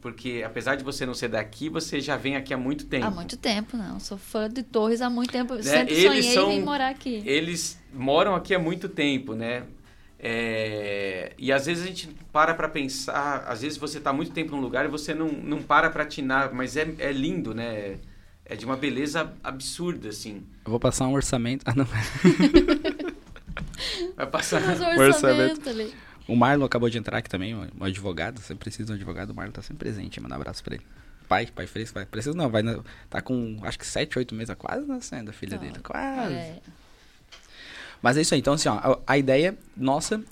porque, 0.00 0.42
apesar 0.44 0.76
de 0.76 0.84
você 0.84 1.04
não 1.04 1.12
ser 1.12 1.28
daqui, 1.28 1.68
você 1.68 2.00
já 2.00 2.16
vem 2.16 2.36
aqui 2.36 2.54
há 2.54 2.56
muito 2.56 2.86
tempo. 2.86 3.04
Há 3.04 3.10
muito 3.10 3.36
tempo, 3.36 3.76
não. 3.76 3.98
Sou 4.00 4.16
fã 4.16 4.48
de 4.48 4.62
Torres 4.62 5.02
há 5.02 5.10
muito 5.10 5.32
tempo. 5.32 5.54
Né? 5.54 5.62
Sempre 5.62 5.94
eles 5.94 6.06
sonhei 6.06 6.34
são, 6.34 6.52
em 6.52 6.62
morar 6.62 6.88
aqui. 6.88 7.22
Eles 7.26 7.78
moram 7.92 8.34
aqui 8.34 8.54
há 8.54 8.58
muito 8.58 8.88
tempo, 8.88 9.34
né? 9.34 9.64
É, 10.24 11.32
e 11.36 11.50
às 11.52 11.66
vezes 11.66 11.82
a 11.82 11.86
gente 11.88 12.08
para 12.32 12.54
para 12.54 12.68
pensar, 12.68 13.44
às 13.48 13.62
vezes 13.62 13.76
você 13.76 13.98
está 13.98 14.12
muito 14.12 14.30
tempo 14.30 14.52
num 14.52 14.60
lugar 14.60 14.84
e 14.84 14.88
você 14.88 15.12
não, 15.12 15.26
não 15.26 15.60
para 15.60 15.90
para 15.90 16.04
atinar, 16.04 16.54
mas 16.54 16.76
é, 16.76 16.88
é 17.00 17.10
lindo, 17.10 17.52
né? 17.52 17.98
É 18.44 18.54
de 18.54 18.64
uma 18.64 18.76
beleza 18.76 19.32
absurda, 19.42 20.08
assim. 20.08 20.44
Eu 20.64 20.70
vou 20.70 20.80
passar 20.80 21.06
um 21.08 21.12
orçamento. 21.12 21.64
Ah, 21.66 21.74
não. 21.74 21.86
Vai 24.16 24.26
passar 24.26 24.62
um 24.62 24.98
orçamento 24.98 25.68
ali. 25.68 25.94
O 26.28 26.36
Marlon 26.36 26.64
acabou 26.64 26.88
de 26.88 26.98
entrar 26.98 27.18
aqui 27.18 27.28
também, 27.28 27.54
um 27.54 27.84
advogado. 27.84 28.40
Você 28.40 28.54
precisa 28.54 28.86
de 28.86 28.92
um 28.92 28.94
advogado, 28.94 29.30
o 29.30 29.34
Marlon 29.34 29.52
tá 29.52 29.62
sempre 29.62 29.78
presente. 29.78 30.20
Manda 30.20 30.34
um 30.34 30.38
abraço 30.38 30.62
pra 30.62 30.74
ele. 30.74 30.84
Pai, 31.28 31.46
pai 31.46 31.66
fresco, 31.66 31.94
vai. 31.94 32.06
Precisa 32.06 32.36
não, 32.36 32.48
vai. 32.48 32.62
Na, 32.62 32.80
tá 33.08 33.20
com 33.22 33.58
acho 33.62 33.78
que 33.78 33.86
7, 33.86 34.18
8 34.18 34.34
meses, 34.34 34.54
quase 34.54 34.86
nascendo 34.86 35.30
a 35.30 35.32
filha 35.32 35.58
dele. 35.58 35.78
Quase. 35.82 36.34
É. 36.34 36.60
Mas 38.02 38.16
é 38.16 38.20
isso 38.20 38.34
aí. 38.34 38.40
Então, 38.40 38.54
assim, 38.54 38.68
ó, 38.68 38.74
a, 38.74 38.98
a, 39.06 39.18
ideia 39.18 39.56
nossa 39.76 40.22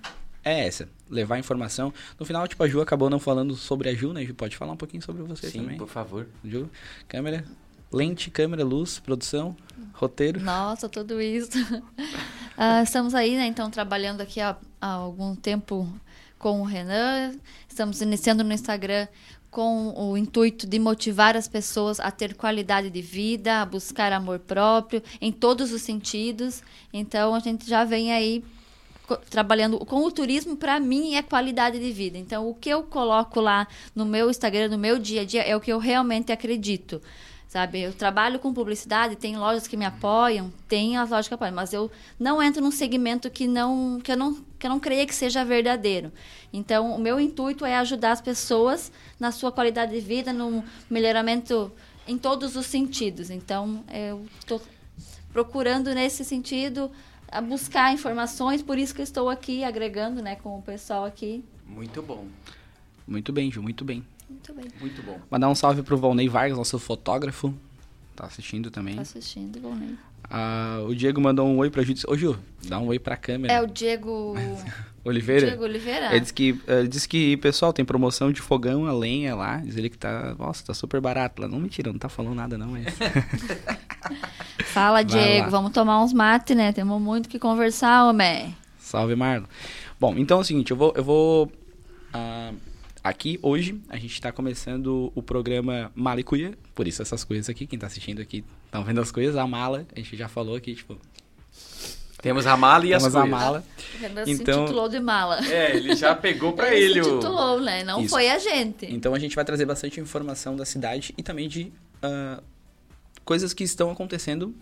é 0.45 0.67
essa. 0.67 0.89
Levar 1.09 1.39
informação. 1.39 1.93
No 2.19 2.27
final, 2.27 2.47
tipo, 2.47 2.63
a 2.63 2.69
Ju 2.69 2.81
acabou 2.81 3.09
não 3.09 3.19
falando 3.19 3.55
sobre 3.55 3.89
a 3.89 3.95
Ju, 3.95 4.13
né? 4.13 4.25
Ju, 4.25 4.35
pode 4.35 4.57
falar 4.57 4.73
um 4.73 4.77
pouquinho 4.77 5.03
sobre 5.03 5.23
você 5.23 5.49
Sim, 5.49 5.63
também. 5.63 5.77
por 5.79 5.89
favor. 5.89 6.27
Ju, 6.45 6.69
câmera. 7.09 7.45
Lente, 7.93 8.31
câmera, 8.31 8.65
luz, 8.65 9.01
produção, 9.01 9.57
roteiro. 9.95 10.41
Nossa, 10.41 10.89
tudo 10.89 11.21
isso. 11.21 11.59
uh, 11.59 12.83
estamos 12.85 13.17
aí, 13.17 13.37
né, 13.37 13.47
então, 13.47 13.69
trabalhando 13.69 14.21
aqui 14.21 14.41
há, 14.41 14.57
há, 14.81 14.87
algum 14.87 15.35
tempo 15.35 15.93
com 16.39 16.61
o 16.61 16.65
Renan. 16.65 17.35
Estamos 17.69 18.01
iniciando 18.01 18.45
no 18.45 18.53
Instagram 18.53 19.09
com 19.51 19.93
o 19.97 20.17
intuito 20.17 20.69
de 20.69 20.79
motivar 20.79 21.37
as 21.37 21.49
pessoas 21.49 21.99
a 21.99 22.13
ter 22.13 22.35
qualidade 22.35 22.91
de 22.91 23.03
vida, 23.03 23.61
a 23.61 23.67
buscar 23.67 24.13
amor 24.13 24.39
próprio, 24.39 25.03
em 25.21 25.33
todos 25.33 25.73
os 25.73 25.83
sentidos. 25.83 26.63
Então, 26.93 27.35
a 27.35 27.41
gente 27.41 27.69
já 27.69 27.83
vem 27.83 28.13
aí 28.13 28.45
trabalhando 29.29 29.77
com 29.81 30.05
o 30.05 30.13
turismo, 30.13 30.57
para 30.57 30.79
mim, 30.79 31.17
é 31.17 31.23
qualidade 31.23 31.81
de 31.81 31.91
vida. 31.91 32.17
Então, 32.17 32.49
o 32.49 32.55
que 32.55 32.71
eu 32.71 32.85
coloco 32.85 33.41
lá 33.41 33.67
no 33.93 34.07
meu 34.07 34.31
Instagram, 34.31 34.69
no 34.69 34.79
meu 34.79 34.97
dia 34.97 35.23
a 35.23 35.25
dia, 35.25 35.43
é 35.43 35.57
o 35.57 35.61
que 35.61 35.73
eu 35.73 35.81
realmente 35.81 36.31
acredito 36.31 37.03
sabe? 37.51 37.81
Eu 37.81 37.93
trabalho 37.93 38.39
com 38.39 38.55
publicidade, 38.55 39.17
tem 39.17 39.37
lojas 39.37 39.67
que 39.67 39.77
me 39.77 39.85
apoiam, 39.85 40.53
tem 40.69 40.97
as 40.97 41.11
lojas 41.11 41.27
que 41.27 41.35
apoiam, 41.35 41.53
mas 41.53 41.73
eu 41.73 41.91
não 42.17 42.41
entro 42.41 42.63
num 42.63 42.71
segmento 42.71 43.29
que 43.29 43.49
não 43.49 44.01
que 44.01 44.13
eu 44.13 44.17
não 44.17 44.35
que 44.57 44.67
eu 44.67 44.71
não 44.71 44.79
creia 44.79 45.05
que 45.05 45.15
seja 45.15 45.45
verdadeiro. 45.45 46.13
Então, 46.53 46.95
o 46.95 46.99
meu 46.99 47.19
intuito 47.19 47.65
é 47.65 47.77
ajudar 47.79 48.13
as 48.13 48.21
pessoas 48.21 48.93
na 49.19 49.33
sua 49.33 49.51
qualidade 49.51 49.93
de 49.93 50.01
vida, 50.01 50.33
no 50.33 50.63
melhoramento 50.89 51.73
em 52.07 52.17
todos 52.17 52.55
os 52.55 52.67
sentidos. 52.67 53.31
Então, 53.31 53.83
eu 53.93 54.25
estou 54.39 54.63
procurando 55.33 55.93
nesse 55.93 56.25
sentido 56.25 56.89
a 57.27 57.41
buscar 57.41 57.93
informações, 57.93 58.63
por 58.63 58.79
isso 58.79 58.95
que 58.95 59.01
eu 59.01 59.05
estou 59.05 59.29
aqui 59.29 59.65
agregando, 59.65 60.23
né, 60.23 60.37
com 60.37 60.57
o 60.57 60.63
pessoal 60.63 61.05
aqui. 61.05 61.45
Muito 61.67 62.01
bom. 62.01 62.27
Muito 63.09 63.33
bem, 63.33 63.51
Ju, 63.51 63.61
muito 63.61 63.85
bem. 63.85 64.05
Muito 64.31 64.55
bem. 64.55 64.67
Muito 64.81 65.03
bom. 65.03 65.19
Mandar 65.31 65.49
um 65.49 65.55
salve 65.55 65.83
pro 65.83 65.99
Volney 65.99 66.29
Vargas, 66.29 66.57
nosso 66.57 66.79
fotógrafo. 66.79 67.53
Tá 68.15 68.27
assistindo 68.27 68.71
também. 68.71 68.95
Tá 68.95 69.03
assistindo, 69.03 69.61
Volney. 69.61 69.97
Ah, 70.31 70.85
o 70.87 70.95
Diego 70.95 71.21
mandou 71.21 71.47
um 71.49 71.59
oi 71.59 71.71
pra 71.71 71.83
Ju. 71.83 71.95
Ô, 72.07 72.17
Ju, 72.17 72.39
dá 72.65 72.79
um 72.79 72.87
oi 72.87 72.99
pra 72.99 73.17
câmera. 73.17 73.53
É 73.53 73.61
o 73.61 73.67
Diego... 73.67 74.35
Oliveira? 75.03 75.47
Diego 75.47 75.65
Oliveira. 75.65 76.11
Ele 76.11 76.21
disse 76.21 76.35
que, 76.35 76.61
ele 76.69 76.89
disse 76.89 77.09
que, 77.09 77.37
pessoal, 77.39 77.73
tem 77.73 77.85
promoção 77.85 78.31
de 78.31 78.43
fogão 78.43 78.87
a 78.87 78.93
lenha 78.93 79.35
lá. 79.35 79.57
Diz 79.57 79.77
ele 79.77 79.89
que 79.89 79.97
tá, 79.97 80.37
nossa, 80.39 80.63
tá 80.65 80.75
super 80.75 81.01
barato 81.01 81.41
lá. 81.41 81.49
Não, 81.49 81.59
mentira, 81.59 81.91
não 81.91 81.99
tá 81.99 82.09
falando 82.09 82.35
nada 82.35 82.59
não, 82.59 82.69
mas... 82.69 82.85
Fala, 84.67 85.03
Diego, 85.03 85.51
vamos 85.51 85.73
tomar 85.73 86.03
uns 86.05 86.13
mate, 86.13 86.55
né? 86.55 86.71
Temos 86.73 87.01
muito 87.01 87.31
que 87.31 87.39
conversar, 87.39 88.05
homem. 88.05 88.55
Salve, 88.79 89.17
Marlon. 89.17 89.47
Bom, 89.99 90.15
então 90.19 90.39
é 90.39 90.41
o 90.43 90.45
seguinte, 90.45 90.71
eu 90.71 90.77
vou... 90.77 90.93
Eu 90.95 91.03
vou 91.03 91.47
uh, 92.15 92.55
aqui 93.03 93.39
hoje 93.43 93.81
a 93.89 93.97
gente 93.97 94.13
está 94.13 94.31
começando 94.31 95.13
o 95.15 95.23
programa 95.23 95.91
Malicuia, 95.95 96.57
por 96.75 96.87
isso 96.87 97.03
essas 97.03 97.25
coisas 97.25 97.49
aqui, 97.49 97.67
quem 97.67 97.77
está 97.77 97.87
assistindo 97.87 98.21
aqui 98.21 98.45
estão 98.67 98.85
vendo 98.85 99.01
as 99.01 99.11
coisas, 99.11 99.37
a 99.37 99.47
mala, 99.47 99.87
a 99.95 99.99
gente 99.99 100.17
já 100.17 100.29
falou 100.29 100.57
aqui, 100.57 100.75
tipo... 100.75 100.99
Temos 102.23 102.47
a 102.47 102.55
mala 102.55 102.85
e 102.85 102.89
Temos 102.89 103.05
as 103.07 103.13
coisas. 103.15 103.33
a 103.33 103.37
mala. 103.37 103.65
Renan 103.99 104.25
então, 104.27 104.55
se 104.55 104.61
intitulou 104.61 104.89
de 104.91 105.01
mala. 105.01 105.41
É, 105.47 105.75
ele 105.75 105.97
já 105.97 106.15
pegou 106.15 106.53
para 106.53 106.75
ele. 106.75 106.99
Ele 106.99 107.03
se 107.03 107.11
intitulou, 107.11 107.57
o... 107.57 107.61
né? 107.61 107.83
Não 107.83 108.03
isso. 108.03 108.11
foi 108.11 108.29
a 108.29 108.39
gente. 108.39 108.85
Então 108.93 109.15
a 109.15 109.19
gente 109.19 109.35
vai 109.35 109.43
trazer 109.43 109.65
bastante 109.65 109.99
informação 110.01 110.55
da 110.55 110.67
cidade 110.67 111.15
e 111.17 111.23
também 111.23 111.49
de 111.49 111.73
uh, 112.05 112.43
coisas 113.25 113.55
que 113.55 113.65
estão 113.65 113.91
acontecendo 113.91 114.55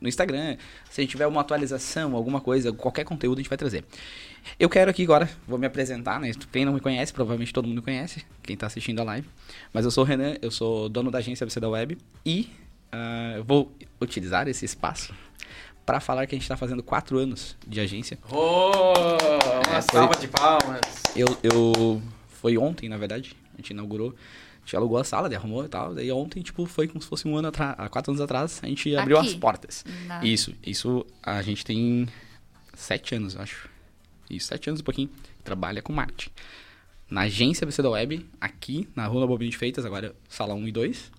no 0.00 0.08
Instagram. 0.08 0.56
Se 0.90 1.06
tiver 1.06 1.26
uma 1.26 1.42
atualização, 1.42 2.16
alguma 2.16 2.40
coisa, 2.40 2.72
qualquer 2.72 3.04
conteúdo 3.04 3.38
a 3.38 3.42
gente 3.42 3.50
vai 3.50 3.58
trazer. 3.58 3.84
Eu 4.58 4.68
quero 4.68 4.90
aqui 4.90 5.02
agora, 5.02 5.28
vou 5.46 5.58
me 5.58 5.66
apresentar, 5.66 6.20
né? 6.20 6.30
Quem 6.52 6.64
não 6.64 6.72
me 6.72 6.80
conhece, 6.80 7.12
provavelmente 7.12 7.52
todo 7.52 7.66
mundo 7.66 7.82
conhece, 7.82 8.24
quem 8.42 8.54
está 8.54 8.66
assistindo 8.66 9.00
a 9.00 9.04
live. 9.04 9.28
Mas 9.72 9.84
eu 9.84 9.90
sou 9.90 10.04
o 10.04 10.06
Renan, 10.06 10.36
eu 10.40 10.50
sou 10.50 10.88
dono 10.88 11.10
da 11.10 11.18
agência 11.18 11.44
ABC 11.44 11.60
da 11.60 11.68
Web 11.68 11.98
e 12.24 12.50
uh, 12.92 13.36
eu 13.36 13.44
vou 13.44 13.72
utilizar 14.00 14.46
esse 14.48 14.64
espaço 14.64 15.14
para 15.84 16.00
falar 16.00 16.26
que 16.26 16.34
a 16.34 16.36
gente 16.36 16.44
está 16.44 16.56
fazendo 16.56 16.82
quatro 16.82 17.18
anos 17.18 17.56
de 17.66 17.80
agência. 17.80 18.18
Oh, 18.30 18.70
uma 19.66 19.76
é, 19.76 19.80
salva 19.80 20.14
de 20.16 20.28
palmas! 20.28 20.80
Eu, 21.14 21.36
eu, 21.42 22.02
foi 22.28 22.56
ontem, 22.56 22.88
na 22.88 22.96
verdade, 22.96 23.36
a 23.54 23.56
gente 23.58 23.70
inaugurou 23.70 24.14
a 24.64 24.66
gente 24.66 24.76
alugou 24.76 24.96
a 24.96 25.04
sala, 25.04 25.28
arrumou 25.34 25.62
e 25.62 25.68
tal. 25.68 25.94
Daí 25.94 26.10
ontem, 26.10 26.42
tipo, 26.42 26.64
foi 26.64 26.88
como 26.88 27.00
se 27.00 27.06
fosse 27.06 27.28
um 27.28 27.36
ano 27.36 27.48
atrás, 27.48 27.74
há 27.76 27.86
quatro 27.86 28.12
anos 28.12 28.20
atrás, 28.22 28.60
a 28.62 28.66
gente 28.66 28.96
abriu 28.96 29.18
Aqui. 29.18 29.28
as 29.28 29.34
portas. 29.34 29.84
Na... 30.06 30.24
Isso, 30.24 30.54
isso 30.64 31.04
a 31.22 31.42
gente 31.42 31.62
tem 31.66 32.08
sete 32.72 33.14
anos, 33.14 33.34
eu 33.34 33.42
acho. 33.42 33.68
Isso, 34.30 34.48
sete 34.48 34.70
anos 34.70 34.80
e 34.80 34.82
um 34.82 34.84
pouquinho. 34.84 35.10
Trabalha 35.42 35.82
com 35.82 35.92
marketing. 35.92 36.30
Na 37.10 37.22
agência 37.22 37.66
BC 37.66 37.82
da 37.82 37.90
Web, 37.90 38.26
aqui 38.40 38.88
na 38.96 39.06
Rua 39.06 39.26
Bobinho 39.26 39.50
de 39.50 39.56
Feitas, 39.56 39.84
agora 39.84 40.14
sala 40.28 40.54
1 40.54 40.68
e 40.68 40.72
2. 40.72 41.12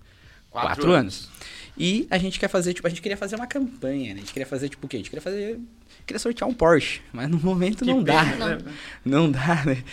Quatro, 0.49 0.69
quatro 0.69 0.91
anos. 0.93 1.25
anos. 1.25 1.29
E 1.77 2.07
a 2.09 2.17
gente 2.17 2.39
quer 2.39 2.47
fazer, 2.47 2.73
tipo, 2.73 2.87
a 2.87 2.89
gente 2.89 3.01
queria 3.01 3.17
fazer 3.17 3.35
uma 3.35 3.45
campanha, 3.45 4.13
né? 4.13 4.21
A 4.21 4.23
gente 4.23 4.31
queria 4.31 4.47
fazer, 4.47 4.69
tipo, 4.69 4.85
o 4.85 4.89
quê? 4.89 4.95
A 4.95 4.99
gente 4.99 5.09
queria 5.09 5.21
fazer. 5.21 5.59
Queria 6.05 6.19
sortear 6.19 6.49
um 6.49 6.53
Porsche, 6.53 7.01
mas 7.11 7.29
no 7.29 7.37
momento 7.37 7.83
que 7.83 7.91
não 7.91 8.01
dá. 8.01 8.23
Né? 8.23 8.57
Não. 9.03 9.23
não 9.23 9.31
dá, 9.31 9.65
né? 9.65 9.83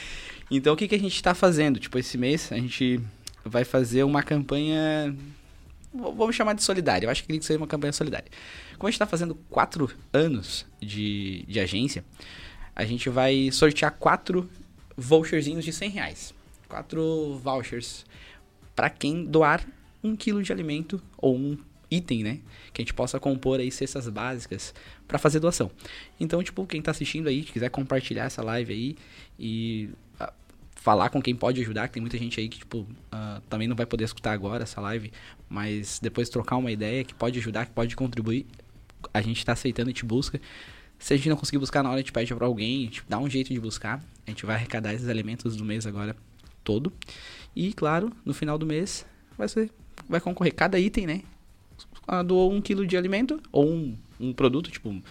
Então 0.50 0.74
o 0.74 0.76
que, 0.76 0.86
que 0.86 0.94
a 0.94 0.98
gente 0.98 1.14
está 1.14 1.34
fazendo? 1.34 1.80
Tipo, 1.80 1.98
esse 1.98 2.16
mês 2.18 2.52
a 2.52 2.56
gente 2.56 3.00
vai 3.44 3.64
fazer 3.64 4.04
uma 4.04 4.22
campanha. 4.22 5.14
Vamos 5.92 6.36
chamar 6.36 6.54
de 6.54 6.62
solidária. 6.62 7.06
Eu 7.06 7.10
acho 7.10 7.22
que 7.22 7.28
tem 7.28 7.38
que 7.38 7.44
ser 7.44 7.56
uma 7.56 7.66
campanha 7.66 7.92
solidária. 7.92 8.30
Como 8.78 8.86
a 8.86 8.90
gente 8.90 8.96
está 8.96 9.06
fazendo 9.06 9.34
quatro 9.50 9.90
anos 10.12 10.66
de, 10.80 11.44
de 11.48 11.58
agência, 11.58 12.04
a 12.74 12.84
gente 12.84 13.08
vai 13.08 13.50
sortear 13.50 13.92
quatro 13.92 14.48
voucherzinhos 14.96 15.64
de 15.64 15.72
100 15.72 15.90
reais. 15.90 16.34
Quatro 16.68 17.38
vouchers 17.42 18.04
para 18.74 18.88
quem 18.88 19.24
doar 19.24 19.64
um 20.02 20.16
quilo 20.16 20.42
de 20.42 20.52
alimento 20.52 21.00
ou 21.18 21.36
um 21.36 21.58
item, 21.90 22.22
né? 22.22 22.38
Que 22.72 22.80
a 22.80 22.82
gente 22.82 22.94
possa 22.94 23.20
compor 23.20 23.60
aí 23.60 23.70
cestas 23.70 24.08
básicas 24.08 24.74
para 25.06 25.18
fazer 25.18 25.40
doação. 25.40 25.70
Então, 26.18 26.42
tipo, 26.42 26.66
quem 26.66 26.80
tá 26.80 26.90
assistindo 26.90 27.28
aí, 27.28 27.42
quiser 27.42 27.68
compartilhar 27.68 28.24
essa 28.24 28.42
live 28.42 28.72
aí 28.72 28.96
e 29.38 29.90
falar 30.82 31.10
com 31.10 31.22
quem 31.22 31.34
pode 31.34 31.60
ajudar, 31.60 31.86
que 31.86 31.94
tem 31.94 32.00
muita 32.00 32.18
gente 32.18 32.40
aí 32.40 32.48
que, 32.48 32.58
tipo, 32.58 32.78
uh, 32.78 33.40
também 33.48 33.68
não 33.68 33.76
vai 33.76 33.86
poder 33.86 34.02
escutar 34.02 34.32
agora 34.32 34.64
essa 34.64 34.80
live, 34.80 35.12
mas 35.48 36.00
depois 36.00 36.28
trocar 36.28 36.56
uma 36.56 36.72
ideia 36.72 37.04
que 37.04 37.14
pode 37.14 37.38
ajudar, 37.38 37.66
que 37.66 37.70
pode 37.70 37.94
contribuir, 37.94 38.46
a 39.14 39.22
gente 39.22 39.38
está 39.38 39.52
aceitando 39.52 39.90
e 39.90 39.92
te 39.92 40.04
busca. 40.04 40.40
Se 41.02 41.12
a 41.12 41.16
gente 41.16 41.28
não 41.28 41.36
conseguir 41.36 41.58
buscar 41.58 41.82
na 41.82 41.88
hora, 41.88 41.96
a 41.96 42.00
gente 42.00 42.12
pede 42.12 42.32
pra 42.32 42.46
alguém, 42.46 42.82
a 42.82 42.84
gente 42.84 43.02
dá 43.08 43.18
um 43.18 43.28
jeito 43.28 43.52
de 43.52 43.58
buscar. 43.58 44.00
A 44.24 44.30
gente 44.30 44.46
vai 44.46 44.54
arrecadar 44.54 44.94
esses 44.94 45.08
alimentos 45.08 45.56
do 45.56 45.64
mês 45.64 45.84
agora 45.84 46.14
todo. 46.62 46.92
E, 47.56 47.72
claro, 47.72 48.12
no 48.24 48.32
final 48.32 48.56
do 48.56 48.64
mês 48.64 49.04
vai 49.36 49.48
ser 49.48 49.68
vai 50.08 50.20
concorrer 50.20 50.54
cada 50.54 50.78
item, 50.78 51.08
né? 51.08 51.22
Ah, 52.06 52.22
Doou 52.22 52.52
um 52.52 52.60
quilo 52.60 52.86
de 52.86 52.96
alimento 52.96 53.40
ou 53.50 53.68
um, 53.68 53.98
um 54.20 54.32
produto, 54.32 54.70
tipo, 54.70 54.90
um, 54.90 55.02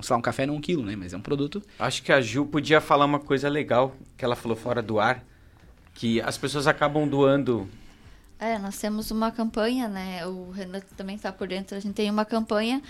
sei 0.00 0.14
lá, 0.14 0.18
um 0.18 0.22
café 0.22 0.46
não 0.46 0.54
um 0.54 0.60
quilo, 0.60 0.84
né? 0.84 0.94
Mas 0.94 1.12
é 1.12 1.16
um 1.16 1.20
produto. 1.20 1.60
Acho 1.80 2.04
que 2.04 2.12
a 2.12 2.20
Ju 2.20 2.46
podia 2.46 2.80
falar 2.80 3.04
uma 3.04 3.18
coisa 3.18 3.48
legal 3.48 3.92
que 4.16 4.24
ela 4.24 4.36
falou 4.36 4.56
fora 4.56 4.80
do 4.80 5.00
ar, 5.00 5.24
que 5.94 6.20
as 6.20 6.38
pessoas 6.38 6.68
acabam 6.68 7.08
doando. 7.08 7.68
É, 8.38 8.56
nós 8.56 8.78
temos 8.78 9.10
uma 9.10 9.32
campanha, 9.32 9.88
né? 9.88 10.24
O 10.28 10.52
Renan 10.52 10.80
também 10.96 11.16
está 11.16 11.32
por 11.32 11.48
dentro. 11.48 11.76
A 11.76 11.80
gente 11.80 11.94
tem 11.94 12.08
uma 12.08 12.24
campanha. 12.24 12.80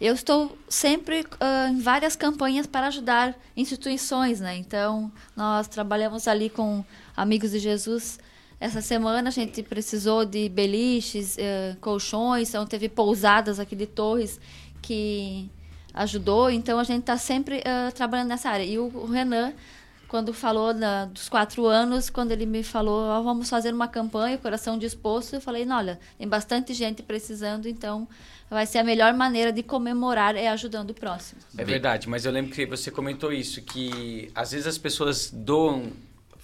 Eu 0.00 0.14
estou 0.14 0.56
sempre 0.68 1.26
ah, 1.38 1.68
em 1.70 1.78
várias 1.78 2.16
campanhas 2.16 2.66
para 2.66 2.86
ajudar 2.86 3.36
instituições, 3.56 4.40
né? 4.40 4.56
Então, 4.56 5.12
nós 5.36 5.68
trabalhamos 5.68 6.26
ali 6.26 6.48
com 6.48 6.82
Amigos 7.16 7.50
de 7.50 7.58
Jesus. 7.58 8.18
Essa 8.58 8.80
semana 8.80 9.28
a 9.28 9.32
gente 9.32 9.62
precisou 9.62 10.24
de 10.24 10.48
beliches, 10.48 11.36
eh, 11.38 11.76
colchões, 11.80 12.50
então 12.50 12.66
teve 12.66 12.88
pousadas 12.90 13.58
aqui 13.58 13.74
de 13.74 13.86
Torres 13.86 14.38
que 14.82 15.50
ajudou. 15.94 16.50
Então 16.50 16.78
a 16.78 16.84
gente 16.84 17.00
está 17.00 17.16
sempre 17.16 17.62
ah, 17.64 17.90
trabalhando 17.92 18.28
nessa 18.28 18.50
área. 18.50 18.64
E 18.64 18.78
o, 18.78 19.06
Renan, 19.06 19.52
quando 20.08 20.32
falou 20.34 20.74
na- 20.74 21.06
dos 21.06 21.28
quatro 21.28 21.66
anos, 21.66 22.10
quando 22.10 22.32
ele 22.32 22.44
me 22.44 22.62
falou, 22.62 23.02
"Ó, 23.06 23.22
vamos 23.22 23.48
fazer 23.48 23.72
uma 23.72 23.88
campanha, 23.88 24.36
coração 24.36 24.78
disposto, 24.78 25.34
eu 25.34 25.40
falei, 25.40 25.64
não, 25.64 25.76
olha, 25.76 25.98
tem 26.18 26.28
bastante 26.28 26.74
gente 26.74 27.02
precisando, 27.02 27.66
então 27.68 28.06
vai 28.50 28.66
ser 28.66 28.78
a 28.78 28.84
melhor 28.84 29.14
maneira 29.14 29.52
de 29.52 29.62
comemorar 29.62 30.34
é 30.36 30.48
ajudando 30.48 30.90
o 30.90 30.94
próximo. 30.94 31.40
É 31.56 31.64
verdade, 31.64 32.08
mas 32.08 32.24
eu 32.24 32.32
lembro 32.32 32.52
que 32.52 32.66
você 32.66 32.90
comentou 32.90 33.32
isso, 33.32 33.62
que 33.62 34.30
às 34.34 34.50
vezes 34.52 34.66
as 34.66 34.76
pessoas 34.78 35.30
doam 35.32 35.92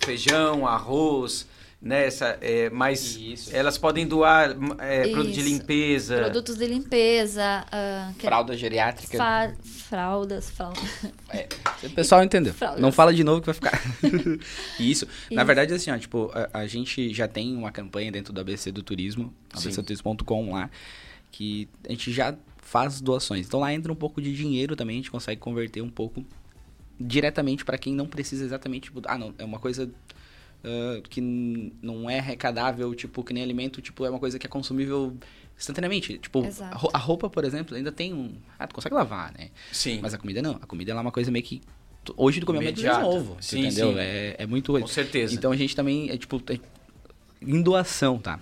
feijão, 0.05 0.67
arroz, 0.67 1.47
né? 1.83 2.07
Essa, 2.07 2.39
é, 2.41 2.71
mas 2.71 3.17
Isso. 3.17 3.55
elas 3.55 3.77
podem 3.77 4.07
doar 4.07 4.57
é, 4.79 5.09
produto 5.09 5.33
de 5.33 5.43
limpeza. 5.43 6.17
Produtos 6.19 6.57
de 6.57 6.67
limpeza, 6.67 7.65
que- 8.19 8.27
Fralda 8.27 8.57
geriátrica. 8.57 9.17
fa- 9.19 9.53
fraldas, 9.63 10.51
fraldas. 10.51 10.83
É, 11.31 11.47
o 11.85 11.91
pessoal 11.91 12.25
entendeu. 12.25 12.55
Fraldas. 12.55 12.81
Não 12.81 12.91
fala 12.91 13.13
de 13.13 13.23
novo 13.23 13.41
que 13.41 13.47
vai 13.47 13.55
ficar. 13.55 13.81
Isso. 14.81 15.07
Na 15.31 15.43
Isso. 15.43 15.47
verdade, 15.47 15.75
assim, 15.75 15.91
ó, 15.91 15.99
tipo, 15.99 16.31
a, 16.35 16.61
a 16.61 16.67
gente 16.67 17.13
já 17.13 17.29
tem 17.29 17.55
uma 17.55 17.71
campanha 17.71 18.11
dentro 18.11 18.33
do 18.33 18.41
ABC 18.41 18.73
do 18.73 18.83
Turismo, 18.83 19.33
abcturismo.com 19.53 20.53
lá, 20.53 20.71
que 21.37 21.69
a 21.87 21.91
gente 21.93 22.11
já 22.13 22.35
faz 22.57 22.99
doações. 23.01 23.47
Então 23.47 23.61
lá 23.61 23.73
entra 23.75 23.93
um 23.93 23.97
pouco 23.97 24.23
de 24.23 24.35
dinheiro 24.35 24.75
também, 24.75 24.95
a 24.97 24.99
gente 25.01 25.11
consegue 25.11 25.39
converter 25.39 25.83
um 25.83 25.91
pouco 25.91 26.25
diretamente 26.99 27.65
para 27.65 27.77
quem 27.77 27.95
não 27.95 28.07
precisa 28.07 28.45
exatamente, 28.45 28.85
tipo, 28.85 29.03
ah, 29.05 29.19
não, 29.19 29.35
é 29.39 29.45
uma 29.45 29.59
coisa 29.59 29.91
ah, 30.65 31.01
que 31.11 31.21
não 31.21 32.09
é 32.09 32.19
arrecadável, 32.19 32.95
tipo, 32.95 33.23
que 33.23 33.35
nem 33.35 33.43
alimento, 33.43 33.83
tipo, 33.83 34.05
é 34.07 34.11
uma 34.11 34.19
coisa 34.19 34.39
que 34.39 34.47
é 34.47 34.49
consumível 34.49 35.15
instantaneamente. 35.59 36.17
Tipo, 36.19 36.45
Exato. 36.45 36.75
a 36.75 36.79
ro- 36.79 36.91
a 36.95 36.99
roupa, 36.99 37.29
por 37.29 37.45
exemplo, 37.45 37.77
ainda 37.77 37.93
tem 37.93 38.15
um... 38.15 38.35
Ah, 38.59 38.67
tu 38.67 38.75
consegue 38.75 38.95
lavar, 38.95 39.33
né? 39.39 39.51
Sim, 39.73 40.01
Mas 40.03 40.15
a 40.15 40.19
comida 40.19 40.41
não. 40.41 40.53
A 40.57 40.67
comida 40.67 40.93
é 40.93 40.95
uma 40.95 41.13
coisa 41.13 41.31
meio 41.31 41.45
que. 41.45 41.61
Hoje 42.17 42.41
tu 42.41 42.47
comeu 42.47 42.71
de 42.73 42.85
novo. 42.87 43.37
Sim, 43.41 43.67
entendeu? 43.67 43.93
sim. 43.93 43.99
É, 43.99 44.37
é 44.39 44.47
muito. 44.47 44.73
com 44.79 44.87
certeza. 44.87 45.35
Então 45.35 45.51
a 45.51 45.57
gente 45.57 45.75
também 45.75 46.09
é 46.11 46.17
tipo. 46.17 46.41
é- 46.51 46.61
em 47.43 47.61
doação, 47.63 48.17
tá? 48.19 48.39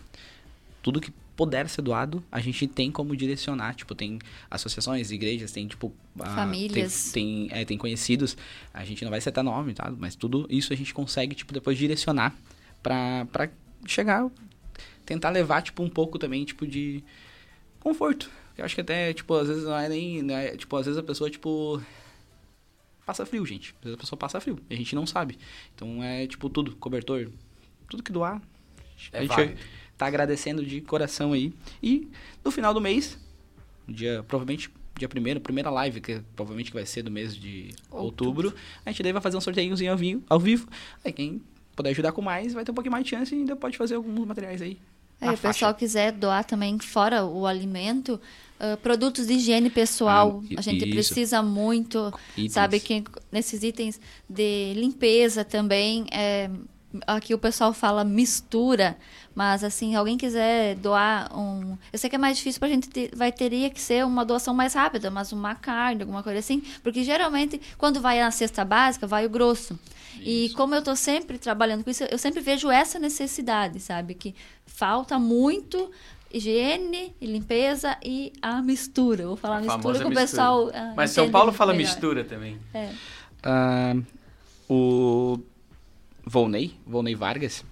Tudo 0.82 1.00
que 1.00 1.10
puder 1.36 1.68
ser 1.68 1.82
doado, 1.82 2.22
a 2.30 2.40
gente 2.40 2.66
tem 2.66 2.90
como 2.90 3.16
direcionar. 3.16 3.74
Tipo, 3.74 3.94
tem 3.94 4.18
associações, 4.50 5.10
igrejas, 5.10 5.52
tem 5.52 5.66
tipo. 5.66 5.92
ah, 6.20 6.34
Famílias. 6.34 7.12
Tem, 7.12 7.48
tem, 7.48 7.58
é, 7.60 7.64
tem 7.64 7.76
conhecidos. 7.78 8.36
A 8.72 8.84
gente 8.84 9.02
não 9.04 9.10
vai 9.10 9.20
citar 9.20 9.42
nome, 9.44 9.74
tá? 9.74 9.92
Mas 9.98 10.14
tudo 10.14 10.46
isso 10.48 10.72
a 10.72 10.76
gente 10.76 10.94
consegue, 10.94 11.34
tipo, 11.34 11.52
depois 11.52 11.76
direcionar 11.76 12.34
pra, 12.82 13.26
pra 13.32 13.48
chegar. 13.86 14.30
Tentar 15.04 15.30
levar, 15.30 15.60
tipo, 15.62 15.82
um 15.82 15.88
pouco 15.90 16.18
também, 16.18 16.44
tipo, 16.44 16.66
de 16.66 17.02
conforto. 17.80 18.30
Eu 18.56 18.64
acho 18.64 18.74
que 18.74 18.80
até, 18.80 19.12
tipo, 19.12 19.34
às 19.34 19.48
vezes 19.48 19.64
não 19.64 19.76
é 19.76 19.88
nem. 19.88 20.22
não 20.22 20.34
é- 20.34 20.56
tipo, 20.56 20.76
às 20.76 20.86
vezes 20.86 20.98
a 20.98 21.02
pessoa, 21.02 21.28
tipo. 21.30 21.82
Passa 23.04 23.26
frio, 23.26 23.44
gente. 23.44 23.74
Às 23.80 23.84
vezes 23.84 23.98
a 23.98 24.00
pessoa 24.00 24.18
passa 24.18 24.40
frio. 24.40 24.58
A 24.70 24.74
gente 24.74 24.94
não 24.94 25.06
sabe. 25.06 25.36
Então 25.74 26.02
é, 26.02 26.26
tipo, 26.26 26.48
tudo. 26.48 26.74
Cobertor. 26.76 27.28
Tudo 27.88 28.02
que 28.02 28.12
doar. 28.12 28.40
É 29.12 29.18
a 29.18 29.20
gente 29.22 29.28
válido. 29.28 29.58
Tá 29.96 30.06
agradecendo 30.06 30.64
de 30.64 30.80
coração 30.80 31.32
aí. 31.32 31.52
E 31.82 32.08
no 32.44 32.50
final 32.50 32.72
do 32.74 32.80
mês, 32.80 33.18
dia, 33.88 34.24
provavelmente, 34.26 34.70
dia 34.98 35.08
primeiro, 35.08 35.40
primeira 35.40 35.70
live, 35.70 36.00
que 36.00 36.20
provavelmente 36.34 36.72
vai 36.72 36.84
ser 36.86 37.02
do 37.02 37.10
mês 37.10 37.34
de 37.36 37.70
outubro, 37.90 38.48
Outubro. 38.48 38.54
a 38.84 38.90
gente 38.90 39.02
daí 39.02 39.12
vai 39.12 39.22
fazer 39.22 39.36
um 39.36 39.40
sorteiozinho 39.40 39.90
ao 39.92 39.96
vivo. 39.98 40.22
Ao 40.28 40.38
vivo. 40.40 40.68
Aí 41.04 41.12
quem 41.12 41.40
puder 41.76 41.90
ajudar 41.90 42.12
com 42.12 42.22
mais, 42.22 42.52
vai 42.52 42.64
ter 42.64 42.70
um 42.70 42.74
pouquinho 42.74 42.92
mais 42.92 43.04
de 43.04 43.10
chance 43.10 43.34
e 43.34 43.38
ainda 43.38 43.56
pode 43.56 43.76
fazer 43.76 43.94
alguns 43.96 44.26
materiais 44.26 44.62
aí. 44.62 44.78
É, 45.20 45.30
o 45.30 45.38
pessoal 45.38 45.72
quiser 45.74 46.12
doar 46.12 46.44
também 46.44 46.78
fora 46.78 47.24
o 47.24 47.46
alimento, 47.46 48.20
ah, 48.60 48.76
produtos 48.76 49.26
de 49.28 49.34
higiene 49.34 49.70
pessoal, 49.70 50.42
Ah, 50.50 50.54
a 50.58 50.60
gente 50.60 50.82
isso. 50.84 50.90
precisa 50.94 51.40
muito, 51.42 52.12
Itens. 52.36 52.52
sabe 52.52 52.78
que 52.80 53.02
nesses 53.32 53.62
itens 53.62 54.00
de 54.28 54.74
limpeza 54.74 55.44
também, 55.44 56.04
é, 56.12 56.50
aqui 57.06 57.34
o 57.34 57.38
pessoal 57.38 57.72
fala 57.72 58.04
mistura, 58.04 58.96
mas 59.34 59.64
assim, 59.64 59.94
alguém 59.94 60.16
quiser 60.16 60.76
doar 60.76 61.36
um, 61.36 61.76
eu 61.92 61.98
sei 61.98 62.08
que 62.08 62.16
é 62.16 62.18
mais 62.18 62.36
difícil 62.36 62.60
pra 62.60 62.68
gente 62.68 62.88
ter, 62.88 63.10
vai 63.14 63.32
teria 63.32 63.68
que 63.70 63.80
ser 63.80 64.04
uma 64.04 64.24
doação 64.24 64.54
mais 64.54 64.74
rápida, 64.74 65.10
mas 65.10 65.32
uma 65.32 65.54
carne, 65.54 66.02
alguma 66.02 66.22
coisa 66.22 66.38
assim, 66.38 66.62
porque 66.82 67.02
geralmente 67.02 67.60
quando 67.76 68.00
vai 68.00 68.20
na 68.20 68.30
cesta 68.30 68.64
básica, 68.64 69.06
vai 69.06 69.26
o 69.26 69.30
grosso. 69.30 69.78
E 70.20 70.50
como 70.50 70.74
eu 70.74 70.80
tô 70.82 70.94
sempre 70.94 71.38
trabalhando 71.38 71.82
com 71.82 71.90
isso, 71.90 72.04
eu 72.04 72.16
sempre 72.18 72.40
vejo 72.40 72.70
essa 72.70 72.98
necessidade, 72.98 73.80
sabe? 73.80 74.14
Que 74.14 74.34
falta 74.64 75.18
muito 75.18 75.90
higiene 76.32 77.14
e 77.20 77.26
limpeza 77.26 77.96
e 78.02 78.32
a 78.40 78.62
mistura. 78.62 79.26
Vou 79.26 79.36
falar 79.36 79.58
A 79.58 79.60
mistura 79.60 79.98
que 79.98 80.04
o 80.04 80.14
pessoal. 80.14 80.70
ah, 80.72 80.92
Mas 80.96 81.10
São 81.10 81.30
Paulo 81.30 81.52
fala 81.52 81.72
melhor. 81.72 81.88
mistura 81.88 82.24
também. 82.24 82.58
É. 82.72 82.90
Ah, 83.42 83.94
o 84.68 85.38
Volney, 86.26 86.78
Volney 86.86 87.14
Vargas, 87.14 87.64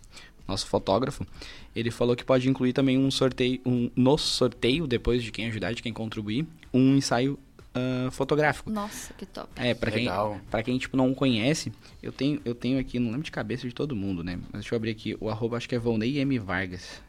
nosso 0.46 0.66
fotógrafo, 0.66 1.26
ele 1.74 1.90
falou 1.90 2.14
que 2.14 2.24
pode 2.24 2.48
incluir 2.48 2.72
também 2.72 2.98
um 2.98 3.10
sorteio, 3.10 3.60
um, 3.64 3.90
no 3.96 4.18
sorteio, 4.18 4.86
depois 4.86 5.22
de 5.22 5.30
quem 5.30 5.46
ajudar, 5.46 5.72
de 5.72 5.82
quem 5.82 5.92
contribuir, 5.92 6.46
um 6.72 6.96
ensaio 6.96 7.38
ah, 7.74 8.10
fotográfico. 8.10 8.70
Nossa, 8.70 9.14
que 9.14 9.24
top. 9.24 9.48
É, 9.56 9.74
pra 9.74 9.90
quem, 9.90 10.04
Legal. 10.04 10.40
pra 10.50 10.62
quem, 10.62 10.76
tipo, 10.78 10.96
não 10.96 11.14
conhece, 11.14 11.72
eu 12.02 12.12
tenho, 12.12 12.40
eu 12.44 12.54
tenho 12.54 12.78
aqui, 12.78 12.98
não 12.98 13.10
lembro 13.10 13.22
de 13.22 13.30
cabeça 13.30 13.66
de 13.66 13.74
todo 13.74 13.96
mundo, 13.96 14.22
né? 14.22 14.36
Mas 14.36 14.62
deixa 14.62 14.74
eu 14.74 14.76
abrir 14.76 14.90
aqui, 14.90 15.16
o 15.20 15.30
arroba 15.30 15.56
acho 15.56 15.68
que 15.68 15.74
é 15.74 15.78
Volney 15.78 16.18
M. 16.18 16.38
Vargas. 16.38 17.02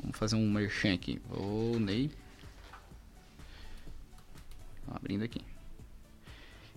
Vamos 0.00 0.16
fazer 0.16 0.36
um 0.36 0.50
merchan 0.50 0.94
aqui. 0.94 1.20
Volney. 1.28 2.10
Abrindo 4.90 5.24
aqui. 5.24 5.40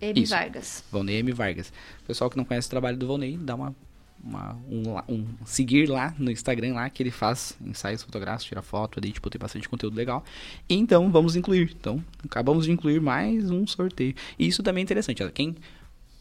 Emi 0.02 0.24
Isso. 0.24 0.34
Vargas. 0.34 0.84
Volney 0.91 1.17
M. 1.17 1.32
Vargas. 1.32 1.71
Pessoal 2.06 2.30
que 2.30 2.36
não 2.36 2.43
conhece 2.43 2.67
o 2.67 2.71
trabalho 2.71 2.97
do 2.97 3.08
Volney, 3.08 3.38
dá 3.38 3.56
uma, 3.56 3.76
uma- 4.23 4.55
um, 4.69 5.13
um 5.13 5.25
seguir 5.45 5.89
lá 5.89 6.13
no 6.17 6.29
Instagram 6.31 6.73
lá, 6.73 6.89
que 6.89 7.01
ele 7.03 7.12
faz 7.12 7.57
ensaios 7.65 8.03
fotográficos, 8.03 8.45
tira 8.45 8.62
foto 8.62 8.99
ali, 8.99 9.12
tipo, 9.12 9.29
tem 9.29 9.39
bastante 9.39 9.67
conteúdo 9.67 9.95
legal. 9.95 10.23
Então, 10.69 11.12
vamos 11.12 11.36
incluir. 11.36 11.75
Então, 11.79 12.03
acabamos 12.23 12.65
de 12.65 12.71
incluir 12.71 13.01
mais 13.01 13.49
um 13.49 13.65
sorteio. 13.65 14.13
E 14.38 14.47
isso 14.47 14.62
também 14.62 14.81
é 14.81 14.84
interessante. 14.84 15.27
Quem 15.31 15.55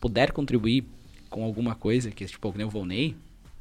puder 0.01 0.33
contribuir 0.33 0.85
com 1.29 1.45
alguma 1.45 1.75
coisa, 1.75 2.11
que 2.11 2.25
tipo, 2.27 2.53
nem 2.57 2.67
o 2.67 2.71
Volney, 2.71 3.17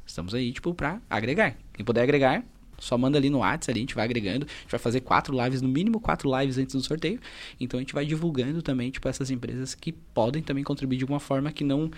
estamos 0.06 0.34
aí, 0.34 0.52
tipo, 0.52 0.74
pra 0.74 1.00
agregar. 1.08 1.56
Quem 1.72 1.84
puder 1.84 2.02
agregar, 2.02 2.42
só 2.78 2.96
manda 2.96 3.18
ali 3.18 3.28
no 3.28 3.38
WhatsApp, 3.38 3.78
a 3.78 3.80
gente 3.80 3.94
vai 3.94 4.04
agregando. 4.06 4.46
A 4.46 4.62
gente 4.62 4.70
vai 4.70 4.80
fazer 4.80 5.00
quatro 5.02 5.36
lives, 5.44 5.60
no 5.60 5.68
mínimo 5.68 6.00
quatro 6.00 6.30
lives 6.40 6.56
antes 6.58 6.74
do 6.74 6.80
sorteio. 6.80 7.20
Então 7.60 7.78
a 7.78 7.82
gente 7.82 7.92
vai 7.92 8.06
divulgando 8.06 8.62
também, 8.62 8.90
tipo, 8.90 9.06
essas 9.06 9.30
empresas 9.30 9.74
que 9.74 9.92
podem 9.92 10.42
também 10.42 10.64
contribuir 10.64 10.96
de 10.96 11.04
uma 11.04 11.20
forma 11.20 11.52
que 11.52 11.62
não. 11.62 11.90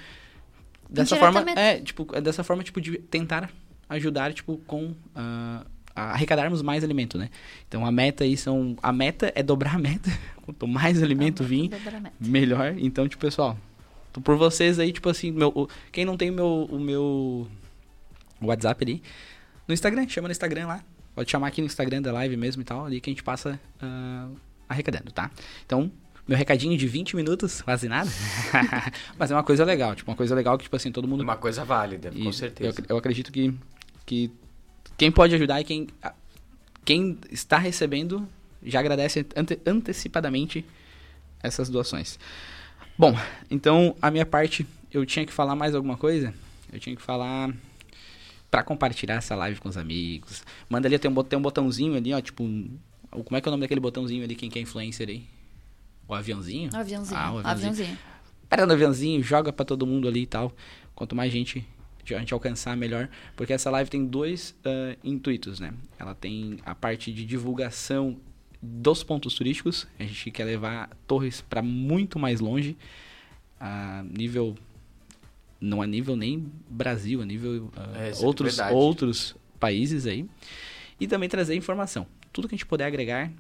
Dessa 0.93 1.17
forma. 1.17 1.41
É, 1.53 1.81
tipo, 1.81 2.07
é 2.13 2.21
dessa 2.21 2.45
forma, 2.45 2.63
tipo, 2.63 2.81
de 2.81 2.99
tentar 2.99 3.51
ajudar, 3.89 4.33
tipo, 4.33 4.59
com. 4.67 4.95
a 5.15 5.65
arrecadarmos 5.95 6.63
mais 6.63 6.83
alimento, 6.83 7.19
né? 7.19 7.29
Então 7.69 7.85
a 7.85 7.93
meta 7.93 8.25
aí 8.25 8.37
são. 8.37 8.77
A 8.83 8.93
meta 8.93 9.31
é 9.35 9.43
dobrar 9.43 9.75
a 9.77 9.79
meta. 9.79 10.11
Quanto 10.43 10.67
mais 10.67 11.03
alimento 11.03 11.45
vir, 11.45 11.69
Dobramento. 11.69 12.17
melhor. 12.21 12.75
Então, 12.79 13.07
tipo, 13.09 13.21
pessoal, 13.21 13.57
tô 14.13 14.21
por 14.21 14.37
vocês 14.37 14.79
aí, 14.79 14.91
tipo 14.93 15.09
assim, 15.09 15.31
meu, 15.31 15.49
o- 15.55 15.69
quem 15.93 16.05
não 16.05 16.17
tem 16.17 16.31
o 16.31 16.35
meu, 16.35 16.69
o 16.71 16.81
meu 16.81 17.47
WhatsApp 18.41 18.83
ali, 18.85 19.03
no 19.69 19.73
Instagram, 19.75 20.09
chama 20.09 20.29
no 20.29 20.33
Instagram 20.33 20.67
lá. 20.67 20.85
Pode 21.15 21.31
chamar 21.31 21.49
aqui 21.49 21.61
no 21.61 21.67
Instagram 21.67 22.01
da 22.03 22.11
live 22.13 22.37
mesmo 22.37 22.63
e 22.63 22.65
tal, 22.65 22.87
ali 22.87 23.01
que 23.01 23.11
a 23.11 23.13
gente 23.13 23.23
passa 23.23 23.61
ah, 23.81 24.29
arrecadando, 24.69 25.13
tá? 25.13 25.31
Então, 25.67 25.93
meu 26.27 26.37
recadinho 26.39 26.77
de 26.77 26.87
20 26.87 27.17
minutos, 27.17 27.61
quase 27.63 27.89
nada. 27.89 28.09
Mas 29.19 29.31
é 29.31 29.35
uma 29.35 29.43
coisa 29.43 29.65
legal, 29.65 29.95
tipo, 29.95 30.11
uma 30.11 30.17
coisa 30.17 30.35
legal 30.35 30.57
que, 30.57 30.65
tipo 30.65 30.77
assim, 30.77 30.93
todo 30.93 31.07
mundo 31.09 31.23
Uma 31.23 31.37
coisa 31.37 31.65
válida, 31.65 32.11
com 32.11 32.19
isso. 32.19 32.39
certeza. 32.39 32.81
Eu, 32.81 32.87
eu 32.91 32.97
acredito 32.97 33.33
que, 33.33 33.53
que 34.07 34.31
quem 34.97 35.11
pode 35.11 35.35
ajudar 35.35 35.61
e 35.61 35.65
quem, 35.65 35.89
quem 36.85 37.19
está 37.31 37.59
recebendo 37.59 38.27
já 38.63 38.79
agradece 38.81 39.27
ante- 39.35 39.59
antecipadamente 39.67 40.65
essas 41.43 41.69
doações. 41.69 42.19
Bom, 42.97 43.17
então 43.51 43.97
a 44.01 44.11
minha 44.11 44.25
parte, 44.27 44.65
eu 44.93 45.05
tinha 45.05 45.27
que 45.27 45.33
falar 45.33 45.57
mais 45.57 45.75
alguma 45.75 45.97
coisa? 45.97 46.33
Eu 46.73 46.79
tinha 46.79 46.95
que 46.95 47.03
falar 47.03 47.53
para 48.51 48.63
compartilhar 48.63 49.17
essa 49.17 49.35
live 49.35 49.59
com 49.61 49.69
os 49.69 49.77
amigos. 49.77 50.45
Manda 50.69 50.87
ali, 50.87 50.99
tem 50.99 51.11
um, 51.11 51.15
tem 51.25 51.39
um 51.39 51.43
botãozinho 51.43 51.97
ali, 51.97 52.13
ó, 52.13 52.21
tipo, 52.21 52.45
como 53.11 53.37
é 53.37 53.41
que 53.41 53.49
é 53.49 53.51
o 53.51 53.53
nome 53.53 53.63
daquele 53.63 53.81
botãozinho 53.81 54.23
ali, 54.23 54.37
quem 54.37 54.49
que 54.51 54.59
é 54.59 54.63
influencer 54.63 55.09
aí? 55.09 55.25
O 56.13 56.15
aviãozinho? 56.15 56.71
Aviãozinho. 56.75 57.19
Ah, 57.19 57.33
o 57.33 57.39
aviãozinho. 57.39 57.71
aviãozinho. 57.71 57.99
Pega 58.49 58.67
no 58.67 58.73
aviãozinho, 58.75 59.23
joga 59.23 59.53
para 59.53 59.65
todo 59.65 59.87
mundo 59.87 60.07
ali 60.07 60.23
e 60.23 60.27
tal. 60.27 60.53
Quanto 60.95 61.17
mais 61.17 61.33
gente 61.33 61.67
a 62.11 62.19
gente 62.19 62.35
alcançar, 62.35 62.77
melhor. 62.77 63.09
Porque 63.37 63.53
essa 63.53 63.71
live 63.71 63.89
tem 63.89 64.05
dois 64.05 64.55
uh, 64.67 64.99
intuitos, 65.03 65.61
né? 65.61 65.73
Ela 65.99 66.15
tem 66.15 66.59
a 66.67 66.75
parte 66.75 67.13
de 67.13 67.25
divulgação 67.25 68.19
dos 68.61 69.03
pontos 69.03 69.35
turísticos. 69.35 69.87
A 69.99 70.03
gente 70.03 70.31
quer 70.31 70.45
levar 70.45 70.91
Torres 71.07 71.41
para 71.41 71.63
muito 71.63 72.19
mais 72.19 72.41
longe, 72.41 72.77
a 73.59 74.05
nível 74.05 74.55
não 75.61 75.81
a 75.81 75.87
nível 75.87 76.17
nem 76.17 76.53
Brasil, 76.69 77.23
a 77.23 77.25
nível 77.25 77.71
uh, 77.77 77.97
É, 77.97 78.11
é 78.11 78.25
outros 78.25 78.57
verdade. 78.57 78.75
outros 78.77 79.37
países 79.59 80.07
aí. 80.07 80.27
E 81.01 81.07
também 81.07 81.29
trazer 81.29 81.55
informação. 81.55 82.07
Tudo 82.33 82.49
que 82.49 82.55
a 82.55 82.59
gente 82.59 82.67
puder 82.67 82.85
agregar 82.85 83.33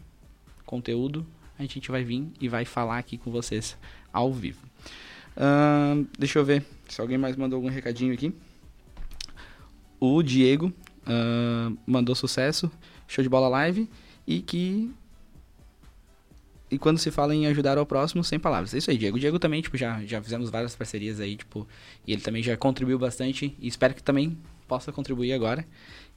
conteúdo, 0.65 1.27
a 1.59 1.63
gente 1.63 1.91
vai 1.91 2.05
vir 2.05 2.27
e 2.41 2.49
vai 2.49 2.65
falar 2.65 2.99
aqui 2.99 3.19
com 3.19 3.31
vocês 3.31 3.77
ao 4.13 4.33
vivo. 4.33 4.67
Ahn, 5.37 6.05
deixa 6.19 6.39
eu 6.39 6.45
ver 6.45 6.65
se 6.89 7.01
alguém 7.01 7.19
mais 7.19 7.37
mandou 7.37 7.57
algum 7.57 7.69
recadinho 7.69 8.13
aqui. 8.13 8.35
O 9.99 10.23
Diego 10.23 10.73
ahn, 11.07 11.77
mandou 11.87 12.15
sucesso, 12.15 12.71
show 13.07 13.23
de 13.23 13.29
bola 13.29 13.49
live 13.49 13.89
e 14.27 14.41
que 14.41 14.93
e 16.71 16.79
quando 16.79 16.97
se 16.97 17.11
fala 17.11 17.35
em 17.35 17.47
ajudar 17.49 17.77
ao 17.77 17.85
próximo, 17.85 18.25
sem 18.25 18.39
palavras. 18.39 18.73
É 18.73 18.79
isso 18.79 18.91
aí, 18.91 18.97
Diego. 18.97 19.19
Diego 19.19 19.39
também, 19.39 19.61
tipo, 19.61 19.77
já, 19.77 20.03
já 20.07 20.23
fizemos 20.23 20.49
várias 20.49 20.75
parcerias 20.75 21.21
aí, 21.21 21.37
tipo, 21.37 21.69
e 22.07 22.15
ele 22.15 22.23
também 22.23 22.43
já 22.43 22.57
contribuiu 22.57 22.99
bastante 22.99 23.55
e 23.61 23.69
espero 23.69 23.93
que 23.93 24.03
também 24.03 24.39
possa 24.67 24.91
contribuir 24.91 25.35
agora. 25.35 25.67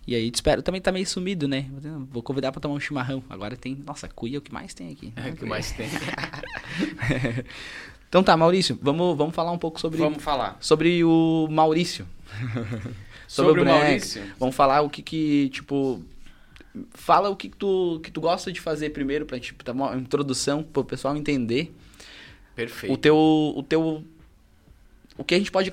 E 0.08 0.14
aí, 0.14 0.30
te 0.30 0.36
espero. 0.36 0.62
Também 0.62 0.80
tá 0.80 0.92
meio 0.92 1.06
sumido, 1.08 1.48
né? 1.48 1.66
Vou 2.12 2.22
convidar 2.22 2.52
pra 2.52 2.62
tomar 2.62 2.76
um 2.76 2.80
chimarrão. 2.80 3.24
Agora 3.30 3.56
tem. 3.56 3.76
Nossa, 3.86 4.08
cuia 4.08 4.36
é 4.36 4.40
o 4.40 4.42
que 4.42 4.54
mais 4.54 4.74
tem 4.74 4.92
aqui. 4.92 5.12
É 5.16 5.30
o 5.30 5.36
que 5.36 5.46
mais 5.46 5.72
tem. 5.72 5.88
Então 8.16 8.24
tá, 8.24 8.38
Maurício, 8.38 8.80
vamos, 8.82 9.18
vamos 9.18 9.36
falar 9.36 9.52
um 9.52 9.58
pouco 9.58 9.78
sobre, 9.78 9.98
Vamos 9.98 10.24
falar. 10.24 10.58
sobre 10.62 11.04
o 11.04 11.50
Maurício. 11.52 12.08
Sobre 13.28 13.52
o 13.52 13.66
boneco. 13.66 13.78
Maurício? 13.80 14.24
Vamos 14.40 14.56
falar 14.56 14.82
o 14.82 14.90
que 14.90 15.02
que, 15.02 15.50
tipo... 15.50 16.02
Fala 16.92 17.30
o 17.30 17.36
que, 17.36 17.50
tu, 17.50 18.00
que 18.02 18.10
tu 18.12 18.22
gosta 18.22 18.52
de 18.52 18.62
fazer 18.62 18.92
primeiro 18.92 19.26
pra, 19.26 19.38
tipo, 19.40 19.64
dar 19.66 19.74
uma 19.74 19.96
introdução 19.98 20.64
pro 20.64 20.86
pessoal 20.86 21.18
entender 21.18 21.76
Perfeito. 22.56 22.94
o 22.94 22.98
teu, 22.98 23.18
o 23.18 23.64
teu... 23.64 24.06
O 25.18 25.24
que 25.26 25.36
a 25.36 25.38
gente 25.38 25.52
pode 25.52 25.72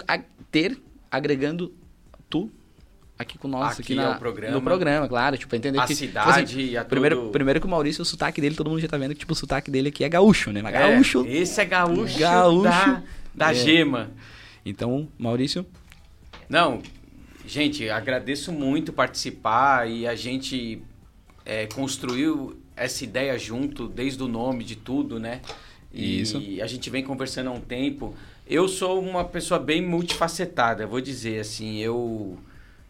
ter 0.51 0.77
agregando 1.11 1.73
tu 2.29 2.51
aqui 3.23 3.39
com 3.39 3.49
nós, 3.49 3.73
Aqui 3.73 3.81
aqui, 3.83 3.95
na, 3.95 4.09
ao 4.15 4.19
programa. 4.19 4.53
no 4.55 4.61
programa, 4.63 5.09
claro, 5.09 5.37
tipo, 5.39 5.55
entender 5.57 5.79
A 5.81 5.87
que... 5.87 5.95
cidade, 5.95 6.55
tipo 6.57 6.79
assim, 6.79 6.89
primeiro, 6.89 7.17
todo- 7.17 7.31
primeiro 7.31 7.61
que 7.61 7.67
o 7.67 7.71
Maurício, 7.71 8.03
o 8.03 8.05
sotaque 8.05 8.41
dele, 8.41 8.55
todo 8.55 8.69
mundo 8.71 8.81
já 8.81 8.89
tá 8.89 8.97
vendo 8.99 9.15
que, 9.15 9.21
tipo, 9.21 9.33
o 9.33 9.37
sotaque 9.37 9.71
dele 9.71 9.89
aqui 9.89 10.05
é 10.05 10.09
gaúcho, 10.09 10.53
né? 10.53 10.61
É, 10.61 10.71
gaúcho... 10.73 11.25
Esse 11.27 11.61
é 11.61 11.65
gaúcho, 11.65 12.19
Gaúcho. 12.19 12.63
da, 12.65 13.03
da 13.35 13.51
É. 13.51 13.55
gema. 13.55 14.11
Então, 14.65 15.09
Maurício, 15.19 15.67
Não, 16.49 16.81
gente, 17.47 17.89
agradeço 17.89 18.53
muito 18.53 18.93
participar 18.93 19.89
e 19.91 20.07
a 20.07 20.15
gente 20.15 20.83
é, 21.45 21.67
construiu 21.67 22.57
essa 22.77 23.03
ideia 23.05 23.39
junto, 23.39 23.89
desde 23.89 24.23
o 24.23 24.29
nome 24.29 24.63
de 24.65 24.77
tudo, 24.77 25.19
né? 25.19 25.41
E 25.93 26.21
Isso. 26.21 26.37
a 26.63 26.67
gente 26.67 26.89
vem 26.91 27.03
conversando 27.03 27.49
há 27.49 27.53
um 27.53 27.61
tempo. 27.61 28.15
Eu 28.47 28.67
sou 28.69 29.01
uma 29.01 29.25
pessoa 29.25 29.59
bem 29.61 29.81
multifacetada, 29.83 30.87
vou 30.87 31.01
dizer 31.01 31.41
assim. 31.41 31.79
Eu, 31.79 32.39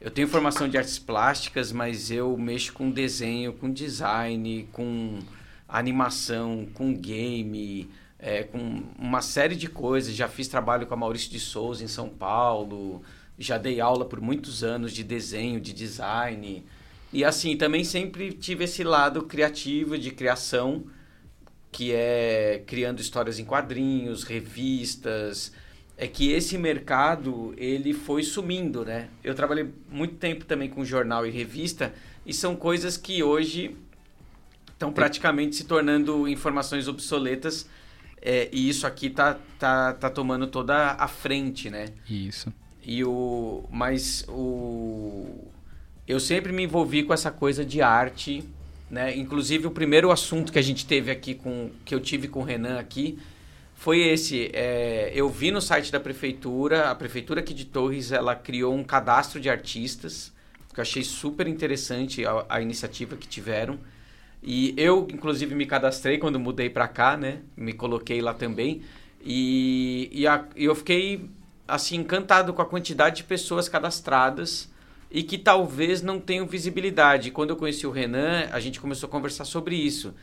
eu 0.03 0.11
tenho 0.11 0.27
formação 0.27 0.69
de 0.69 0.77
artes 0.77 0.99
plásticas, 0.99 1.71
mas 1.71 2.11
eu 2.11 2.37
mexo 2.37 2.73
com 2.73 2.91
desenho, 2.91 3.53
com 3.53 3.71
design, 3.71 4.69
com 4.73 5.21
animação, 5.69 6.67
com 6.75 6.93
game, 6.93 7.89
é, 8.19 8.43
com 8.43 8.83
uma 8.99 9.23
série 9.23 9.55
de 9.55 9.69
coisas. 9.69 10.13
Já 10.13 10.27
fiz 10.27 10.49
trabalho 10.49 10.89
com 10.89 10.95
a 10.95 10.97
Maurício 10.97 11.31
de 11.31 11.39
Souza 11.39 11.85
em 11.85 11.89
São 11.89 12.09
Paulo, 12.09 13.01
já 13.39 13.57
dei 13.57 13.81
aula 13.81 14.05
por 14.05 14.21
muitos 14.21 14.65
anos 14.65 14.93
de 14.93 15.05
desenho, 15.05 15.61
de 15.61 15.73
design. 15.73 16.65
E 17.13 17.25
assim, 17.25 17.57
também 17.57 17.85
sempre 17.85 18.33
tive 18.33 18.65
esse 18.65 18.83
lado 18.83 19.23
criativo, 19.23 19.97
de 19.97 20.11
criação, 20.11 20.83
que 21.71 21.93
é 21.93 22.61
criando 22.67 23.01
histórias 23.01 23.39
em 23.39 23.45
quadrinhos, 23.45 24.25
revistas. 24.25 25.53
É 26.03 26.09
que 26.09 26.33
esse 26.33 26.59
mercado, 26.59 27.55
ele 27.57 27.95
foi 27.95 28.25
sumindo, 28.25 28.85
né? 28.85 29.09
Eu 29.23 29.37
trabalhei 29.37 29.73
muito 29.89 30.17
tempo 30.17 30.45
também 30.45 30.69
com 30.69 30.85
jornal 30.85 31.25
e 31.25 31.31
revista, 31.31 31.95
e 32.27 32.35
são 32.35 32.57
coisas 32.57 32.97
que 32.97 33.23
hoje 33.23 33.77
estão 34.73 34.93
praticamente 34.93 35.55
se 35.55 35.63
tornando 35.63 36.27
informações 36.27 36.89
obsoletas, 36.89 37.69
é, 38.21 38.49
e 38.51 38.69
isso 38.69 38.85
aqui 38.85 39.11
tá, 39.11 39.39
tá, 39.61 39.93
tá 39.93 40.11
tomando 40.11 40.49
toda 40.49 40.97
a 40.99 41.07
frente, 41.07 41.71
né? 41.71 41.91
Isso. 42.11 42.53
E 42.85 43.05
o 43.05 43.63
mas 43.71 44.25
o 44.29 45.53
eu 46.09 46.19
sempre 46.19 46.51
me 46.51 46.65
envolvi 46.65 47.05
com 47.05 47.15
essa 47.15 47.31
coisa 47.31 47.65
de 47.65 47.81
arte, 47.81 48.43
né? 48.91 49.17
Inclusive 49.17 49.69
o 49.69 49.71
primeiro 49.71 50.11
assunto 50.11 50.51
que 50.53 50.59
a 50.59 50.63
gente 50.63 50.85
teve 50.85 51.13
aqui 51.13 51.33
com 51.33 51.71
que 51.85 51.95
eu 51.95 52.01
tive 52.01 52.27
com 52.27 52.41
o 52.41 52.43
Renan 52.43 52.81
aqui 52.81 53.21
foi 53.83 53.99
esse. 54.01 54.49
é, 54.53 55.11
eu 55.13 55.29
vi 55.29 55.51
no 55.51 55.61
site 55.61 55.91
da 55.91 55.99
prefeitura, 55.99 56.89
a 56.89 56.95
prefeitura 56.95 57.41
aqui 57.41 57.53
de 57.53 57.65
Torres, 57.65 58.13
ela 58.13 58.35
criou 58.37 58.73
um 58.75 58.85
cadastro 58.85 59.41
de 59.41 59.51
artistas, 59.51 60.33
que 60.73 60.79
eu 60.79 60.83
achei 60.83 61.03
super 61.03 61.49
interessante 61.49 62.25
a, 62.25 62.47
a 62.49 62.61
iniciativa 62.61 63.17
que 63.17 63.27
tiveram. 63.27 63.79
E 64.43 64.73
eu, 64.77 65.09
inclusive, 65.13 65.55
me 65.55 65.67
cadastrei 65.67 66.19
quando 66.19 66.39
mudei 66.39 66.71
para 66.71 66.87
cá, 66.87 67.17
né? 67.17 67.41
Me 67.57 67.73
coloquei 67.73 68.21
lá 68.21 68.33
também. 68.35 68.83
E, 69.25 70.09
e, 70.13 70.27
a- 70.29 70.45
eu 70.57 70.75
fiquei, 70.77 71.29
assim, 71.67 71.97
encantado 71.97 72.53
com 72.53 72.63
a 72.63 72.67
quantidade 72.67 73.17
de 73.17 73.25
pessoas 73.25 73.69
cadastradas 73.69 74.71
e 75.11 75.23
que 75.25 75.39
talvez 75.39 76.03
não 76.03 76.21
tenham 76.21 76.47
visibilidade. 76.47 77.31
Quando 77.33 77.51
eu 77.51 77.57
conheci 77.57 77.87
o 77.87 77.91
Renan, 77.91 78.49
a 78.53 78.61
gente 78.61 78.81
começou 78.81 79.09
a 79.09 79.11
conversar 79.11 79.45
sobre 79.45 79.75
isso. 79.77 80.15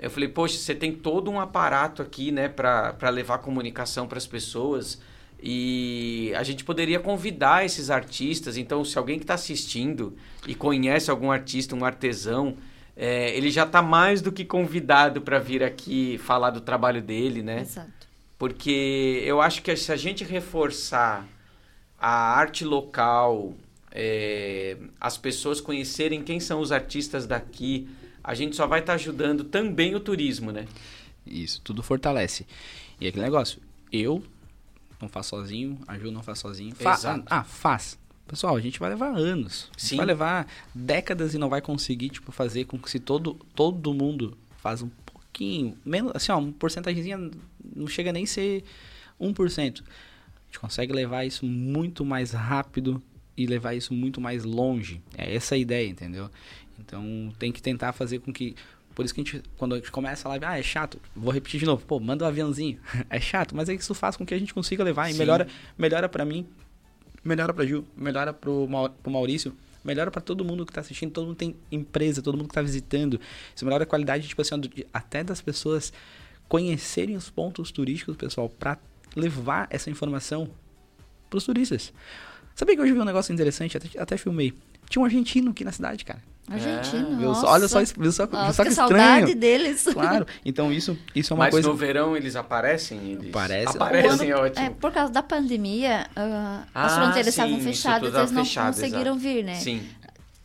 Eu 0.00 0.10
falei, 0.10 0.28
poxa, 0.28 0.56
você 0.56 0.74
tem 0.74 0.92
todo 0.92 1.30
um 1.30 1.38
aparato 1.38 2.00
aqui, 2.00 2.32
né, 2.32 2.48
para 2.48 3.10
levar 3.10 3.38
comunicação 3.38 4.08
para 4.08 4.16
as 4.16 4.26
pessoas. 4.26 5.00
E 5.42 6.32
a 6.36 6.42
gente 6.42 6.64
poderia 6.64 6.98
convidar 6.98 7.64
esses 7.64 7.90
artistas. 7.90 8.56
Então, 8.56 8.84
se 8.84 8.96
alguém 8.98 9.18
que 9.18 9.24
está 9.24 9.34
assistindo 9.34 10.16
e 10.46 10.54
conhece 10.54 11.10
algum 11.10 11.30
artista, 11.30 11.74
um 11.76 11.84
artesão, 11.84 12.56
é, 12.96 13.34
ele 13.36 13.50
já 13.50 13.64
está 13.64 13.82
mais 13.82 14.20
do 14.22 14.32
que 14.32 14.44
convidado 14.44 15.20
para 15.20 15.38
vir 15.38 15.62
aqui 15.62 16.18
falar 16.18 16.50
do 16.50 16.60
trabalho 16.60 17.02
dele, 17.02 17.42
né? 17.42 17.60
Exato. 17.60 17.90
Porque 18.38 19.22
eu 19.24 19.40
acho 19.40 19.62
que 19.62 19.74
se 19.76 19.92
a 19.92 19.96
gente 19.96 20.24
reforçar 20.24 21.26
a 21.98 22.10
arte 22.10 22.64
local, 22.64 23.54
é, 23.92 24.78
as 24.98 25.18
pessoas 25.18 25.60
conhecerem 25.60 26.22
quem 26.22 26.40
são 26.40 26.60
os 26.60 26.72
artistas 26.72 27.26
daqui, 27.26 27.88
a 28.22 28.34
gente 28.34 28.56
só 28.56 28.66
vai 28.66 28.80
estar 28.80 28.94
ajudando 28.94 29.44
também 29.44 29.94
o 29.94 30.00
turismo, 30.00 30.50
né? 30.52 30.66
Isso, 31.26 31.60
tudo 31.62 31.82
fortalece. 31.82 32.46
E 33.00 33.06
aquele 33.06 33.24
negócio, 33.24 33.60
eu 33.92 34.22
não 35.00 35.08
faço 35.08 35.30
sozinho, 35.30 35.78
a 35.86 35.98
Ju 35.98 36.10
não 36.10 36.22
faz 36.22 36.38
sozinho. 36.38 36.74
Fa- 36.74 36.92
Exato. 36.94 37.24
Ah, 37.30 37.44
faz. 37.44 37.98
Pessoal, 38.26 38.56
a 38.56 38.60
gente 38.60 38.78
vai 38.78 38.90
levar 38.90 39.08
anos. 39.16 39.68
A 39.76 39.80
gente 39.80 39.88
Sim. 39.90 39.96
vai 39.96 40.06
levar 40.06 40.46
décadas 40.74 41.34
e 41.34 41.38
não 41.38 41.48
vai 41.48 41.60
conseguir, 41.60 42.10
tipo, 42.10 42.30
fazer 42.30 42.64
com 42.64 42.78
que 42.78 42.90
se 42.90 43.00
todo, 43.00 43.34
todo 43.54 43.92
mundo 43.92 44.36
faz 44.58 44.82
um 44.82 44.88
pouquinho, 45.06 45.76
menos, 45.84 46.12
assim, 46.14 46.30
ó, 46.30 46.38
uma 46.38 46.52
porcentagemzinha 46.52 47.30
não 47.74 47.86
chega 47.88 48.12
nem 48.12 48.24
a 48.24 48.26
ser 48.26 48.62
1%. 49.20 49.80
A 49.80 50.46
gente 50.46 50.60
consegue 50.60 50.92
levar 50.92 51.24
isso 51.24 51.44
muito 51.46 52.04
mais 52.04 52.32
rápido 52.32 53.02
e 53.36 53.46
levar 53.46 53.74
isso 53.74 53.94
muito 53.94 54.20
mais 54.20 54.44
longe. 54.44 55.00
É 55.16 55.34
essa 55.34 55.54
a 55.54 55.58
ideia, 55.58 55.88
entendeu? 55.88 56.30
Então 56.84 57.32
tem 57.38 57.52
que 57.52 57.62
tentar 57.62 57.92
fazer 57.92 58.20
com 58.20 58.32
que. 58.32 58.54
Por 58.94 59.04
isso 59.04 59.14
que 59.14 59.20
a 59.20 59.24
gente, 59.24 59.42
quando 59.56 59.74
a 59.74 59.78
gente 59.78 59.90
começa 59.90 60.26
a 60.26 60.30
live, 60.30 60.44
ah, 60.44 60.58
é 60.58 60.62
chato. 60.62 61.00
Vou 61.14 61.32
repetir 61.32 61.60
de 61.60 61.66
novo, 61.66 61.84
pô, 61.86 62.00
manda 62.00 62.24
um 62.24 62.28
aviãozinho. 62.28 62.78
é 63.08 63.20
chato, 63.20 63.54
mas 63.54 63.68
é 63.68 63.76
que 63.76 63.82
isso 63.82 63.94
faz 63.94 64.16
com 64.16 64.26
que 64.26 64.34
a 64.34 64.38
gente 64.38 64.52
consiga 64.52 64.82
levar 64.82 65.08
e 65.08 65.12
Sim. 65.12 65.18
melhora, 65.18 65.46
melhora 65.78 66.08
para 66.08 66.24
mim, 66.24 66.46
melhora 67.24 67.54
pra 67.54 67.64
Gil, 67.64 67.86
melhora 67.96 68.32
pro, 68.32 68.68
pro 69.02 69.12
Maurício, 69.12 69.56
melhora 69.84 70.10
pra 70.10 70.20
todo 70.20 70.44
mundo 70.44 70.66
que 70.66 70.72
tá 70.72 70.80
assistindo, 70.80 71.12
todo 71.12 71.26
mundo 71.26 71.36
tem 71.36 71.56
empresa, 71.70 72.20
todo 72.20 72.36
mundo 72.36 72.48
que 72.48 72.54
tá 72.54 72.62
visitando. 72.62 73.20
Isso 73.54 73.64
melhora 73.64 73.84
a 73.84 73.86
qualidade, 73.86 74.26
tipo 74.26 74.42
assim, 74.42 74.54
até 74.92 75.22
das 75.22 75.40
pessoas 75.40 75.92
conhecerem 76.48 77.16
os 77.16 77.30
pontos 77.30 77.70
turísticos, 77.70 78.16
pessoal, 78.16 78.48
pra 78.48 78.76
levar 79.14 79.68
essa 79.70 79.88
informação 79.88 80.50
pros 81.30 81.44
turistas. 81.44 81.92
Sabia 82.54 82.74
que 82.74 82.82
hoje 82.82 82.90
eu 82.90 82.96
vi 82.96 83.00
um 83.00 83.04
negócio 83.04 83.32
interessante, 83.32 83.76
até, 83.76 83.98
até 83.98 84.16
filmei. 84.16 84.52
Tinha 84.88 85.00
um 85.00 85.04
argentino 85.04 85.52
aqui 85.52 85.64
na 85.64 85.72
cidade, 85.72 86.04
cara. 86.04 86.20
Argentina, 86.50 87.04
Viu 87.16 87.28
nossa. 87.28 87.46
olha 87.46 87.68
só, 87.68 87.80
isso- 87.80 87.94
viu 87.96 88.10
só, 88.10 88.26
viu 88.26 88.36
Nossa, 88.38 88.52
só 88.54 88.62
que 88.64 88.68
que 88.70 88.74
saudade 88.74 89.18
estranho. 89.30 89.36
deles. 89.36 89.84
Claro. 89.94 90.26
Então 90.44 90.72
isso, 90.72 90.98
isso 91.14 91.32
é 91.32 91.34
uma 91.36 91.44
Mas 91.44 91.52
coisa. 91.52 91.68
no 91.68 91.74
verão 91.76 92.16
eles 92.16 92.34
aparecem? 92.34 93.12
Eles 93.12 93.28
Aparece. 93.30 93.76
Aparecem, 93.76 94.32
O 94.32 94.36
ano- 94.36 94.44
ótimo. 94.46 94.66
É, 94.66 94.70
por 94.70 94.90
causa 94.92 95.12
da 95.12 95.22
pandemia, 95.22 96.06
ah, 96.16 96.62
as 96.74 96.92
Ah, 96.92 96.96
fronteiras 97.02 97.34
sim, 97.34 97.40
estavam 97.42 97.60
fechadas, 97.60 98.14
eles 98.14 98.30
não 98.32 98.44
fechado, 98.44 98.74
conseguiram 98.74 99.00
exato. 99.14 99.18
vir, 99.18 99.44
né? 99.44 99.54
Sim. 99.54 99.82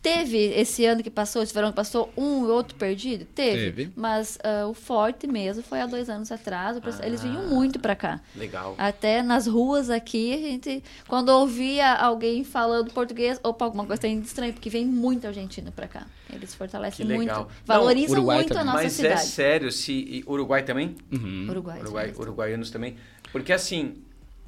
Teve 0.05 0.37
esse 0.37 0.85
ano 0.85 1.01
que 1.01 1.09
passou, 1.09 1.41
esse 1.41 1.53
verão 1.53 1.69
que 1.69 1.75
passou, 1.75 2.13
um 2.15 2.45
e 2.45 2.49
outro 2.49 2.75
perdido? 2.75 3.25
Teve. 3.25 3.71
Teve. 3.71 3.91
Mas 3.95 4.37
ah, 4.43 4.67
o 4.67 4.73
forte 4.75 5.25
mesmo 5.25 5.63
foi 5.63 5.81
há 5.81 5.87
dois 5.87 6.09
anos 6.09 6.31
atrás. 6.31 6.79
pessoal- 6.79 7.05
Eles 7.07 7.23
vinham 7.23 7.41
Ah. 7.43 7.47
muito 7.47 7.79
pra 7.79 7.95
cá. 7.95 8.21
Legal. 8.35 8.75
Até 8.77 9.23
nas 9.23 9.47
ruas 9.47 9.89
aqui, 9.89 10.33
a 10.33 10.37
gente, 10.37 10.83
quando 11.07 11.29
ouvia 11.29 11.91
alguém 11.95 12.43
falando 12.43 12.91
português, 12.91 13.39
opa, 13.43 13.65
alguma 13.65 13.85
coisa 13.85 14.01
tem 14.03 14.19
de 14.19 14.27
estranho, 14.27 14.53
porque 14.53 14.69
vem 14.69 14.85
muito 14.85 15.25
argentino 15.25 15.71
pra 15.71 15.87
cá. 15.87 16.05
Eles 16.31 16.53
fortalecem 16.53 17.05
muito, 17.05 17.31
Não, 17.33 17.47
valorizam 17.65 18.17
Uruguai 18.17 18.37
muito 18.37 18.51
a 18.51 18.55
também. 18.55 18.65
nossa 18.73 18.83
Mas 18.83 18.93
cidade. 18.93 19.13
é 19.13 19.17
sério, 19.17 19.71
se. 19.71 19.91
e 19.93 20.23
Uruguai 20.27 20.61
também? 20.63 20.95
Uhum. 21.11 21.47
Uruguai. 21.49 21.79
Uruguai, 21.81 22.13
uruguaianos 22.17 22.69
também. 22.69 22.95
Porque 23.31 23.51
assim, 23.53 23.95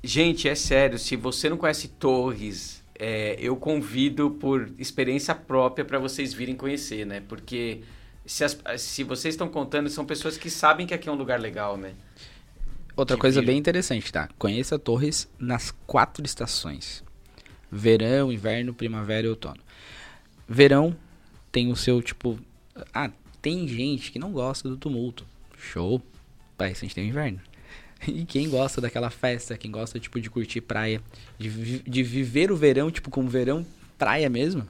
gente, 0.03 0.47
é 0.47 0.53
sério, 0.55 0.99
se 0.99 1.15
você 1.15 1.49
não 1.49 1.57
conhece 1.57 1.87
Torres, 1.87 2.76
é, 2.99 3.35
eu 3.39 3.55
convido 3.55 4.31
por 4.31 4.71
experiência 4.77 5.33
própria 5.35 5.85
para 5.85 5.99
vocês 5.99 6.33
virem 6.33 6.55
conhecer, 6.55 7.05
né? 7.05 7.21
Porque 7.27 7.81
se, 8.25 8.43
as- 8.43 8.57
se 8.77 9.03
vocês 9.03 9.33
estão 9.35 9.47
contando, 9.47 9.89
são 9.89 10.05
pessoas 10.05 10.37
que 10.37 10.49
sabem 10.49 10.85
que 10.87 10.93
aqui 10.93 11.07
é 11.07 11.11
um 11.11 11.15
lugar 11.15 11.39
legal, 11.39 11.77
né? 11.77 11.93
Outra 12.95 13.15
de 13.15 13.21
coisa 13.21 13.39
vir. 13.41 13.47
bem 13.47 13.57
interessante, 13.57 14.11
tá? 14.11 14.27
Conheça 14.39 14.79
Torres 14.79 15.27
nas 15.37 15.71
quatro 15.85 16.25
estações: 16.25 17.03
verão, 17.71 18.31
inverno, 18.31 18.73
primavera 18.73 19.27
e 19.27 19.29
outono. 19.29 19.59
Verão 20.47 20.95
tem 21.51 21.71
o 21.71 21.75
seu 21.75 22.01
tipo. 22.01 22.39
Ah, 22.93 23.11
tem 23.41 23.67
gente 23.67 24.11
que 24.11 24.19
não 24.19 24.31
gosta 24.31 24.67
do 24.67 24.77
tumulto. 24.77 25.25
Show. 25.57 26.01
Isso 26.59 26.83
a 26.83 26.87
gente 26.87 26.95
tem 26.95 27.05
o 27.05 27.09
inverno. 27.09 27.39
E 28.07 28.25
quem 28.25 28.49
gosta 28.49 28.79
daquela 28.79 29.09
festa, 29.09 29.57
quem 29.57 29.71
gosta 29.71 29.99
tipo 29.99 30.19
de 30.19 30.29
curtir 30.29 30.61
praia, 30.61 31.01
de, 31.37 31.79
de 31.79 32.03
viver 32.03 32.51
o 32.51 32.55
verão, 32.55 32.91
tipo 32.91 33.09
como 33.09 33.27
verão, 33.27 33.65
praia 33.97 34.29
mesmo, 34.29 34.67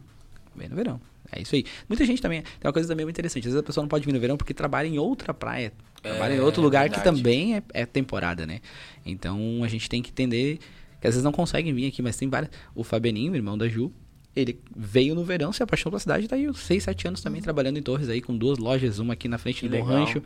vem 0.55 0.69
no 0.69 0.75
verão. 0.75 0.99
É 1.31 1.41
isso 1.41 1.55
aí. 1.55 1.65
Muita 1.89 2.05
gente 2.05 2.21
também. 2.21 2.41
Tem 2.41 2.51
uma 2.63 2.71
coisa 2.71 2.87
também 2.87 3.05
muito 3.05 3.15
interessante. 3.15 3.43
Às 3.47 3.53
vezes 3.53 3.59
a 3.59 3.63
pessoa 3.63 3.83
não 3.83 3.89
pode 3.89 4.05
vir 4.05 4.13
no 4.13 4.19
verão 4.19 4.37
porque 4.37 4.53
trabalha 4.53 4.87
em 4.87 4.97
outra 4.97 5.33
praia. 5.33 5.73
Trabalha 6.01 6.35
em 6.35 6.37
É, 6.37 6.41
outro 6.41 6.61
lugar 6.61 6.89
que 6.89 7.03
também 7.03 7.57
é, 7.57 7.63
é 7.73 7.85
temporada, 7.85 8.45
né? 8.47 8.61
Então 9.05 9.61
a 9.61 9.67
gente 9.67 9.89
tem 9.89 10.01
que 10.01 10.09
entender 10.09 10.57
que 11.01 11.07
às 11.07 11.15
vezes 11.15 11.23
não 11.23 11.33
conseguem 11.33 11.73
vir 11.73 11.87
aqui, 11.87 12.01
mas 12.01 12.15
tem 12.15 12.29
várias. 12.29 12.49
O 12.73 12.81
Fabeninho, 12.81 13.35
irmão 13.35 13.57
da 13.57 13.67
Ju, 13.67 13.91
ele 14.37 14.59
veio 14.75 15.15
no 15.15 15.23
verão, 15.23 15.51
se 15.51 15.63
apaixonou 15.63 15.93
pela 15.93 15.99
cidade, 15.99 16.27
tá 16.27 16.35
aí 16.35 16.47
uns 16.47 16.59
6, 16.59 16.83
7 16.83 17.07
anos 17.07 17.21
também 17.21 17.41
trabalhando 17.41 17.77
em 17.77 17.81
Torres 17.81 18.07
aí, 18.07 18.21
com 18.21 18.37
duas 18.37 18.59
lojas, 18.59 18.99
uma 18.99 19.13
aqui 19.13 19.27
na 19.27 19.39
frente 19.39 19.67
do 19.67 19.77
Bom. 19.77 19.83
Rancho, 19.83 20.21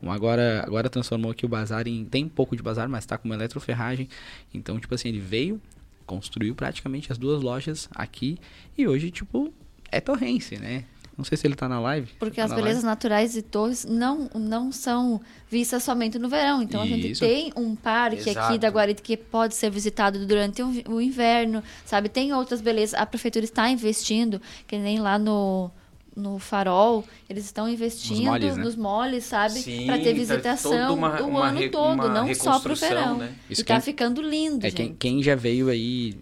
uma 0.00 0.14
agora, 0.14 0.62
agora 0.64 0.88
transformou 0.88 1.32
aqui 1.32 1.44
o 1.44 1.48
bazar 1.48 1.88
em. 1.88 2.04
Tem 2.04 2.24
um 2.24 2.28
pouco 2.28 2.56
de 2.56 2.62
bazar, 2.62 2.88
mas 2.88 3.04
tá 3.04 3.18
com 3.18 3.26
uma 3.26 3.34
eletroferragem. 3.34 4.08
Então, 4.54 4.78
tipo 4.78 4.94
assim, 4.94 5.08
ele 5.08 5.18
veio, 5.18 5.60
construiu 6.06 6.54
praticamente 6.54 7.10
as 7.10 7.18
duas 7.18 7.42
lojas 7.42 7.88
aqui 7.92 8.38
e 8.78 8.86
hoje, 8.86 9.10
tipo, 9.10 9.52
é 9.90 10.00
torrense, 10.00 10.58
né? 10.58 10.84
Não 11.16 11.24
sei 11.24 11.38
se 11.38 11.46
ele 11.46 11.54
tá 11.54 11.66
na 11.68 11.80
live. 11.80 12.12
Porque 12.18 12.36
Tá 12.40 12.44
as 12.44 12.50
belezas 12.52 12.82
live? 12.82 12.86
naturais 12.86 13.32
de 13.32 13.40
Torres 13.40 13.86
não, 13.86 14.28
não 14.34 14.70
são 14.70 15.18
vistas 15.50 15.82
somente 15.82 16.18
no 16.18 16.28
verão. 16.28 16.60
Então 16.62 16.82
a 16.82 16.86
gente 16.86 17.12
Isso. 17.12 17.20
tem 17.20 17.50
um 17.56 17.74
parque 17.74 18.28
Exato. 18.28 18.38
aqui 18.48 18.58
da 18.58 18.68
Guarita 18.68 19.02
que 19.02 19.16
pode 19.16 19.54
ser 19.54 19.70
visitado 19.70 20.26
durante 20.26 20.60
o, 20.62 20.70
o 20.90 21.00
inverno, 21.00 21.62
sabe? 21.86 22.10
Tem 22.10 22.34
outras 22.34 22.60
belezas. 22.60 23.00
A 23.00 23.06
prefeitura 23.06 23.44
está 23.46 23.70
investindo, 23.70 24.42
que 24.66 24.76
nem 24.76 24.98
lá 24.98 25.18
no, 25.18 25.70
no 26.14 26.38
Farol, 26.38 27.02
eles 27.30 27.46
estão 27.46 27.66
investindo 27.66 28.16
Nos 28.18 28.24
moles, 28.26 28.56
né? 28.56 28.62
nos 28.64 28.76
moles, 28.76 29.24
sabe? 29.24 29.62
Para 29.86 29.96
ter 29.98 30.10
tá 30.10 30.12
visitação 30.12 30.94
uma- 30.94 31.22
o 31.22 31.28
uma 31.28 31.46
ano 31.48 31.58
re- 31.60 31.70
todo, 31.70 31.96
não 32.10 32.34
só 32.34 32.58
pro 32.60 32.74
reconstrução, 32.74 32.88
verão. 32.88 33.16
né? 33.18 33.34
E 33.48 33.52
Isso 33.54 33.64
tá 33.64 33.74
quem- 33.74 33.80
ficando 33.80 34.20
lindo, 34.20 34.66
É 34.66 34.68
gente. 34.68 34.76
quem, 34.76 34.94
quem 34.94 35.22
já 35.22 35.34
veio 35.34 35.70
aí, 35.70 36.18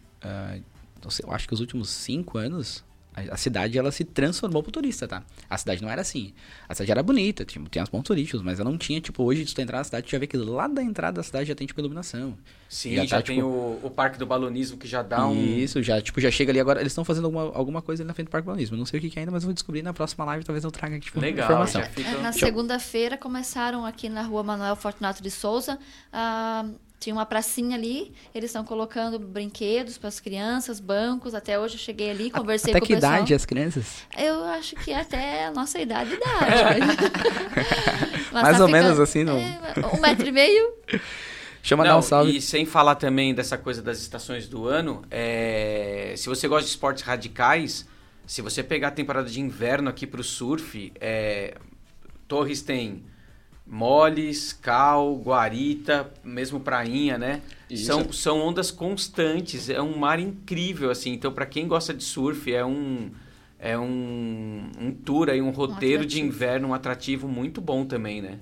sei, 1.08 1.24
eu 1.26 1.32
acho 1.32 1.46
que 1.48 1.54
os 1.54 1.60
últimos 1.60 1.90
cinco 1.90 2.38
anos, 2.38 2.84
a, 3.14 3.36
cidade 3.36 3.78
ela 3.78 3.90
se 3.92 4.04
transformou 4.04 4.62
pro 4.62 4.72
turista, 4.72 5.06
tá? 5.06 5.22
A 5.48 5.56
cidade 5.56 5.82
não 5.82 5.88
era 5.90 6.00
assim. 6.00 6.32
A 6.68 6.74
cidade 6.74 6.90
era 6.90 7.02
bonita, 7.02 7.44
tipo, 7.44 7.68
tem 7.68 7.82
os 7.82 7.88
pontos 7.88 8.08
turísticos, 8.08 8.42
mas 8.42 8.58
ela 8.60 8.70
não 8.70 8.78
tinha, 8.78 9.00
tipo, 9.00 9.22
hoje, 9.22 9.46
se 9.46 9.54
tu 9.54 9.60
entrar 9.60 9.78
na 9.78 9.84
cidade, 9.84 10.06
tu 10.06 10.10
já 10.10 10.18
vê 10.18 10.26
que 10.26 10.36
lá 10.36 10.66
da 10.66 10.82
entrada 10.82 11.16
da 11.16 11.22
cidade 11.22 11.46
já 11.48 11.54
tem, 11.54 11.66
tipo, 11.66 11.80
iluminação. 11.80 12.36
Sim, 12.68 12.96
Já 12.96 13.04
já, 13.04 13.16
tá, 13.18 13.22
tem 13.22 13.36
tipo- 13.36 13.46
o, 13.48 13.80
o 13.84 13.90
Parque 13.90 14.18
do 14.18 14.26
Balonismo 14.26 14.76
que 14.76 14.88
já 14.88 15.00
dá 15.02 15.26
um. 15.28 15.34
Isso, 15.58 15.80
já, 15.82 16.00
tipo, 16.00 16.20
já 16.20 16.30
chega 16.30 16.50
ali 16.50 16.58
agora. 16.58 16.80
Eles 16.80 16.90
estão 16.90 17.04
fazendo 17.04 17.26
alguma, 17.26 17.42
alguma 17.54 17.80
coisa 17.82 18.02
ali 18.02 18.08
na 18.08 18.14
frente 18.14 18.26
do 18.26 18.30
Parque 18.30 18.46
Balonismo. 18.46 18.74
Eu 18.74 18.78
Não 18.78 18.86
sei 18.86 18.98
o 18.98 19.00
que, 19.00 19.10
que 19.10 19.18
é 19.18 19.20
ainda, 19.20 19.30
mas 19.30 19.44
eu 19.44 19.48
vou 19.48 19.54
descobrir 19.54 19.82
na 19.82 19.92
próxima 19.92 20.24
live, 20.24 20.44
talvez 20.44 20.64
eu 20.64 20.70
traga 20.72 20.98
tipo, 20.98 21.20
Legal, 21.20 21.44
informação. 21.46 21.80
já 21.82 21.86
fica. 21.88 22.10
É, 22.10 22.20
na 22.20 22.32
segunda-feira 22.32 23.16
começaram 23.16 23.86
aqui 23.86 24.08
na 24.08 24.22
rua 24.22 24.42
Manuel 24.42 24.74
Fortunato 24.74 25.22
de 25.22 25.30
Souza. 25.30 25.78
ah, 26.12 26.66
tinha 27.04 27.14
uma 27.14 27.26
pracinha 27.26 27.76
ali, 27.76 28.14
eles 28.34 28.48
estão 28.48 28.64
colocando 28.64 29.18
brinquedos 29.18 29.98
para 29.98 30.08
as 30.08 30.18
crianças, 30.18 30.80
bancos. 30.80 31.34
Até 31.34 31.58
hoje 31.58 31.74
eu 31.74 31.78
cheguei 31.78 32.10
ali, 32.10 32.30
conversei 32.30 32.72
Até 32.72 32.80
com 32.80 32.86
que 32.86 32.94
o 32.94 32.96
pessoal. 32.96 33.16
idade 33.16 33.34
as 33.34 33.44
crianças? 33.44 34.04
Eu 34.16 34.42
acho 34.44 34.74
que 34.76 34.90
até 34.90 35.44
a 35.44 35.50
nossa 35.50 35.78
idade 35.78 36.16
Mais 38.32 38.56
tá 38.56 38.64
ou 38.64 38.70
menos 38.70 38.98
assim, 38.98 39.22
não? 39.22 39.36
É, 39.36 39.60
um 39.94 40.00
metro 40.00 40.26
e 40.26 40.32
meio. 40.32 40.72
Deixa 40.88 41.74
eu 41.74 41.76
mandar 41.76 41.90
Não, 41.90 41.98
um 41.98 42.02
salve. 42.02 42.38
E 42.38 42.40
sem 42.40 42.64
falar 42.64 42.94
também 42.94 43.34
dessa 43.34 43.58
coisa 43.58 43.82
das 43.82 43.98
estações 43.98 44.48
do 44.48 44.66
ano, 44.66 45.02
é, 45.10 46.14
se 46.16 46.26
você 46.26 46.48
gosta 46.48 46.64
de 46.64 46.70
esportes 46.70 47.02
radicais, 47.02 47.86
se 48.26 48.40
você 48.40 48.62
pegar 48.62 48.88
a 48.88 48.92
temporada 48.92 49.28
de 49.28 49.40
inverno 49.40 49.90
aqui 49.90 50.06
pro 50.06 50.24
surf, 50.24 50.90
é, 50.98 51.58
Torres 52.26 52.62
tem 52.62 53.04
moles, 53.66 54.52
cal, 54.52 55.16
guarita, 55.16 56.12
mesmo 56.22 56.60
prainha, 56.60 57.16
né? 57.16 57.42
Isso. 57.68 57.86
São, 57.86 58.12
são 58.12 58.40
ondas 58.40 58.70
constantes, 58.70 59.70
é 59.70 59.80
um 59.80 59.96
mar 59.96 60.20
incrível, 60.20 60.90
assim. 60.90 61.12
Então, 61.12 61.32
para 61.32 61.46
quem 61.46 61.66
gosta 61.66 61.94
de 61.94 62.04
surf, 62.04 62.52
é 62.52 62.64
um 62.64 63.10
é 63.58 63.78
um, 63.78 64.70
um 64.78 64.92
tour 64.92 65.30
aí, 65.30 65.40
um 65.40 65.48
roteiro 65.50 66.04
de 66.04 66.18
atrativo. 66.18 66.26
inverno, 66.26 66.68
um 66.68 66.74
atrativo 66.74 67.26
muito 67.26 67.62
bom 67.62 67.86
também, 67.86 68.20
né? 68.20 68.38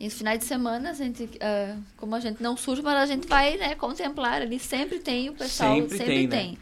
E 0.00 0.04
nos 0.04 0.14
finais 0.14 0.40
de 0.40 0.46
semana, 0.46 0.90
a 0.90 0.92
gente, 0.92 1.28
ah, 1.40 1.76
como 1.96 2.14
a 2.16 2.20
gente 2.20 2.42
não 2.42 2.56
surge, 2.56 2.82
mas 2.82 2.94
a 2.96 3.06
gente 3.06 3.28
vai 3.28 3.56
né, 3.56 3.76
contemplar 3.76 4.42
ali. 4.42 4.58
Sempre 4.58 4.98
tem 4.98 5.28
o 5.28 5.32
pessoal, 5.32 5.76
Sempre 5.76 5.96
sempre, 5.96 6.14
tem, 6.14 6.28
tem. 6.28 6.52
né? 6.52 6.58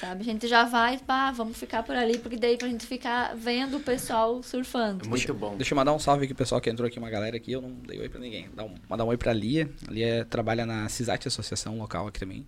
Sabe? 0.00 0.22
A 0.22 0.24
gente 0.24 0.46
já 0.46 0.64
vai, 0.64 0.98
pá, 0.98 1.32
vamos 1.32 1.56
ficar 1.56 1.82
por 1.82 1.94
ali, 1.96 2.18
porque 2.18 2.36
daí 2.36 2.56
pra 2.56 2.68
gente 2.68 2.86
ficar 2.86 3.34
vendo 3.34 3.78
o 3.78 3.80
pessoal 3.80 4.42
surfando. 4.42 5.08
Muito 5.08 5.34
bom. 5.34 5.56
Deixa 5.56 5.74
eu 5.74 5.76
mandar 5.76 5.92
um 5.92 5.98
salve 5.98 6.24
aqui, 6.24 6.34
pessoal, 6.34 6.60
que 6.60 6.70
entrou 6.70 6.86
aqui, 6.86 6.98
uma 6.98 7.10
galera 7.10 7.36
aqui. 7.36 7.52
Eu 7.52 7.60
não 7.60 7.70
dei 7.70 7.98
oi 7.98 8.08
pra 8.08 8.20
ninguém. 8.20 8.48
Dá 8.54 8.64
um, 8.64 8.74
mandar 8.88 9.04
um 9.04 9.08
oi 9.08 9.16
pra 9.16 9.32
Lia. 9.32 9.68
A 9.88 9.90
Lia 9.90 10.26
trabalha 10.28 10.64
na 10.64 10.88
CISAT 10.88 11.26
Associação 11.26 11.76
local 11.78 12.06
aqui 12.06 12.20
também. 12.20 12.46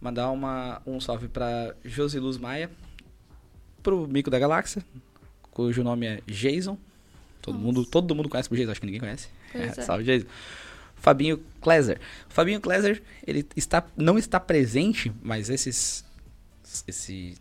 Mandar 0.00 0.30
uma, 0.30 0.82
um 0.86 1.00
salve 1.00 1.28
pra 1.28 1.74
Josiluz 1.84 2.36
Maia. 2.36 2.70
Pro 3.82 4.08
Mico 4.08 4.28
da 4.28 4.38
Galáxia, 4.38 4.84
cujo 5.52 5.84
nome 5.84 6.06
é 6.06 6.20
Jason. 6.26 6.76
Todo 7.40 7.56
mundo, 7.56 7.86
todo 7.86 8.12
mundo 8.12 8.28
conhece 8.28 8.52
o 8.52 8.56
Jason, 8.56 8.72
acho 8.72 8.80
que 8.80 8.86
ninguém 8.86 9.00
conhece. 9.00 9.28
Pois 9.52 9.78
é. 9.78 9.82
Salve, 9.82 10.02
Jason. 10.02 10.26
Fabinho 10.96 11.40
Kleser. 11.60 12.00
Fabinho 12.28 12.60
Kleser, 12.60 13.00
ele 13.24 13.46
está, 13.54 13.86
não 13.96 14.18
está 14.18 14.40
presente, 14.40 15.12
mas 15.22 15.48
esses. 15.48 16.04
Esse. 16.86 17.34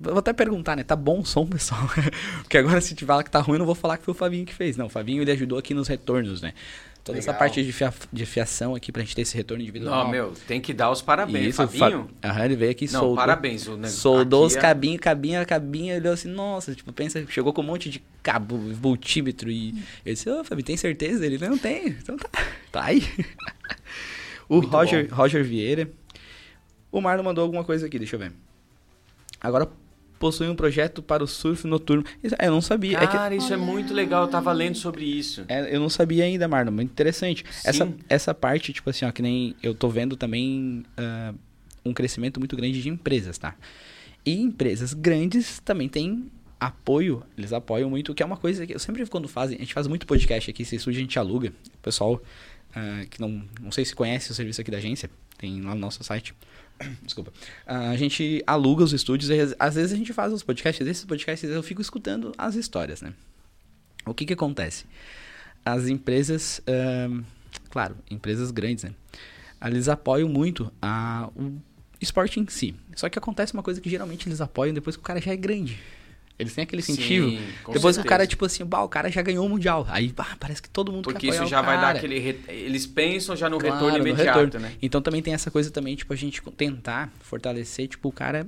Vou 0.00 0.18
até 0.18 0.32
perguntar, 0.32 0.76
né? 0.76 0.84
Tá 0.84 0.94
bom 0.94 1.20
o 1.20 1.26
som, 1.26 1.44
pessoal? 1.46 1.80
Porque 2.42 2.56
agora 2.56 2.80
se 2.80 2.94
te 2.94 3.04
falar 3.04 3.24
que 3.24 3.30
tá 3.30 3.40
ruim, 3.40 3.54
eu 3.56 3.58
não 3.60 3.66
vou 3.66 3.74
falar 3.74 3.98
que 3.98 4.04
foi 4.04 4.12
o 4.12 4.16
Fabinho 4.16 4.46
que 4.46 4.54
fez. 4.54 4.76
Não, 4.76 4.86
o 4.86 4.88
Fabinho 4.88 5.22
ele 5.22 5.32
ajudou 5.32 5.58
aqui 5.58 5.74
nos 5.74 5.88
retornos, 5.88 6.40
né? 6.40 6.54
Toda 7.02 7.18
essa 7.18 7.30
Legal. 7.30 7.38
parte 7.38 7.64
de, 7.64 7.72
fia- 7.72 7.92
de 8.12 8.26
fiação 8.26 8.74
aqui 8.74 8.92
pra 8.92 9.02
gente 9.02 9.16
ter 9.16 9.22
esse 9.22 9.34
retorno 9.36 9.62
individual. 9.62 10.04
Não, 10.04 10.10
meu, 10.10 10.32
tem 10.46 10.60
que 10.60 10.72
dar 10.74 10.90
os 10.90 11.00
parabéns. 11.00 11.48
Isso, 11.48 11.56
Fabinho, 11.66 12.08
Fa- 12.20 12.28
Aham, 12.28 12.44
ele 12.44 12.56
veio 12.56 12.70
aqui 12.70 12.84
e 12.84 12.88
soldou. 12.88 13.16
parabéns. 13.16 13.66
O, 13.66 13.76
ne- 13.78 13.88
Soldou 13.88 14.44
os 14.44 14.54
é- 14.54 14.60
cabinhos, 14.60 15.00
cabinha, 15.00 15.44
cabinha, 15.44 15.96
olhou 15.96 16.12
assim, 16.12 16.28
nossa, 16.28 16.74
tipo, 16.74 16.92
pensa, 16.92 17.24
chegou 17.28 17.52
com 17.52 17.62
um 17.62 17.64
monte 17.64 17.88
de 17.88 18.02
cabo, 18.22 18.58
voltímetro 18.74 19.50
e 19.50 19.70
eu 20.04 20.12
disse, 20.12 20.28
ô, 20.28 20.44
Fabi, 20.44 20.62
tem 20.62 20.76
certeza? 20.76 21.24
Ele, 21.24 21.38
não 21.38 21.56
tem, 21.58 21.88
então 21.88 22.16
tá, 22.18 22.28
tá 22.70 22.84
aí. 22.84 23.02
o 24.48 24.56
Muito 24.56 24.68
Roger, 24.70 25.08
Roger 25.10 25.42
Vieira, 25.44 25.88
o 26.90 27.00
Marlon 27.00 27.22
mandou 27.22 27.42
alguma 27.42 27.64
coisa 27.64 27.86
aqui, 27.86 27.98
deixa 27.98 28.16
eu 28.16 28.20
ver. 28.20 28.32
Agora 29.40 29.68
possui 30.18 30.48
um 30.48 30.54
projeto 30.56 31.00
para 31.00 31.22
o 31.22 31.26
surf 31.26 31.66
noturno. 31.66 32.04
Isso- 32.22 32.34
Eu 32.40 32.50
não 32.50 32.60
sabia, 32.60 32.98
é 32.98 33.06
que 33.06 33.12
Cara, 33.12 33.34
isso 33.34 33.52
é 33.52 33.56
muito 33.56 33.94
legal. 33.94 34.24
Eu 34.24 34.28
tava 34.28 34.52
lendo 34.52 34.76
sobre 34.76 35.04
isso. 35.04 35.44
é, 35.48 35.74
eu 35.74 35.80
não 35.80 35.88
sabia 35.88 36.24
ainda, 36.24 36.48
Marlon. 36.48 36.72
Muito 36.72 36.90
interessante. 36.90 37.44
Essa, 37.64 37.86
Sim. 37.86 37.94
essa 38.08 38.34
parte, 38.34 38.72
tipo 38.72 38.90
assim, 38.90 39.04
ó, 39.04 39.12
que 39.12 39.22
nem 39.22 39.54
eu 39.62 39.74
tô 39.74 39.88
vendo 39.88 40.16
também 40.16 40.84
ah, 40.96 41.32
um 41.84 41.92
crescimento 41.94 42.40
muito 42.40 42.56
grande 42.56 42.82
de 42.82 42.88
empresas, 42.88 43.38
tá? 43.38 43.54
E 44.26 44.40
empresas 44.40 44.92
grandes 44.92 45.60
também 45.60 45.88
têm 45.88 46.30
apoio, 46.58 47.22
eles 47.36 47.52
apoiam 47.52 47.88
muito, 47.88 48.12
que 48.12 48.22
é 48.22 48.26
uma 48.26 48.36
coisa 48.36 48.66
que 48.66 48.74
eu 48.74 48.78
sempre 48.80 49.06
quando 49.06 49.28
fazem, 49.28 49.56
a 49.56 49.60
gente 49.60 49.72
faz 49.72 49.86
muito 49.86 50.04
podcast 50.04 50.50
aqui, 50.50 50.64
se 50.64 50.76
surge 50.80 50.98
a 50.98 51.02
gente 51.02 51.16
aluga. 51.18 51.52
O 51.74 51.78
pessoal 51.78 52.20
ah, 52.74 53.04
que 53.08 53.20
não, 53.20 53.44
não 53.60 53.70
sei 53.70 53.84
se 53.84 53.94
conhece 53.94 54.32
o 54.32 54.34
serviço 54.34 54.60
aqui 54.60 54.70
da 54.70 54.78
agência, 54.78 55.08
tem 55.38 55.60
lá 55.62 55.74
no 55.74 55.80
nosso 55.80 56.02
site, 56.02 56.34
Desculpa. 57.02 57.32
A 57.66 57.96
gente 57.96 58.42
aluga 58.46 58.84
os 58.84 58.92
estúdios 58.92 59.30
e 59.30 59.54
às 59.58 59.74
vezes 59.74 59.92
a 59.92 59.96
gente 59.96 60.12
faz 60.12 60.32
os 60.32 60.42
podcasts. 60.42 60.86
Esses 60.86 61.04
podcasts 61.04 61.48
eu 61.48 61.62
fico 61.62 61.80
escutando 61.80 62.32
as 62.36 62.54
histórias, 62.54 63.02
né? 63.02 63.12
O 64.06 64.14
que 64.14 64.24
que 64.24 64.32
acontece? 64.32 64.84
As 65.64 65.88
empresas, 65.88 66.62
ahn, 66.66 67.22
claro, 67.70 67.96
empresas 68.10 68.50
grandes, 68.50 68.84
né? 68.84 68.94
Eles 69.64 69.88
apoiam 69.88 70.28
muito 70.28 70.72
a, 70.80 71.28
o 71.34 71.60
esporte 72.00 72.38
em 72.40 72.46
si. 72.48 72.74
Só 72.94 73.08
que 73.08 73.18
acontece 73.18 73.52
uma 73.54 73.62
coisa 73.62 73.80
que 73.80 73.90
geralmente 73.90 74.28
eles 74.28 74.40
apoiam 74.40 74.72
depois 74.72 74.96
que 74.96 75.02
o 75.02 75.04
cara 75.04 75.20
já 75.20 75.32
é 75.32 75.36
grande. 75.36 75.78
Eles 76.38 76.54
têm 76.54 76.62
aquele 76.62 76.80
Sim, 76.82 76.92
incentivo. 76.92 77.30
com 77.64 77.72
depois 77.72 77.96
que 77.96 78.00
o 78.00 78.02
certeza. 78.02 78.08
cara, 78.08 78.26
tipo 78.26 78.44
assim, 78.44 78.64
bah, 78.64 78.82
o 78.84 78.88
cara 78.88 79.10
já 79.10 79.20
ganhou 79.22 79.44
o 79.44 79.48
Mundial. 79.48 79.84
Aí, 79.90 80.12
bah, 80.12 80.36
parece 80.38 80.62
que 80.62 80.70
todo 80.70 80.92
mundo 80.92 81.02
Porque 81.04 81.26
quer 81.26 81.34
isso 81.34 81.46
já 81.46 81.60
vai 81.62 81.80
dar 81.80 81.96
aquele. 81.96 82.18
re- 82.20 82.38
Eles 82.48 82.86
pensam 82.86 83.34
já 83.34 83.50
no 83.50 83.58
Claro, 83.58 83.74
retorno 83.74 83.98
no 83.98 84.06
imediato, 84.08 84.38
retorno. 84.38 84.60
né? 84.66 84.72
Então 84.80 85.02
também 85.02 85.20
tem 85.20 85.34
essa 85.34 85.50
coisa 85.50 85.70
também, 85.70 85.96
tipo, 85.96 86.12
a 86.12 86.16
gente 86.16 86.40
tentar 86.56 87.12
fortalecer, 87.20 87.88
tipo, 87.88 88.08
o 88.08 88.12
cara 88.12 88.46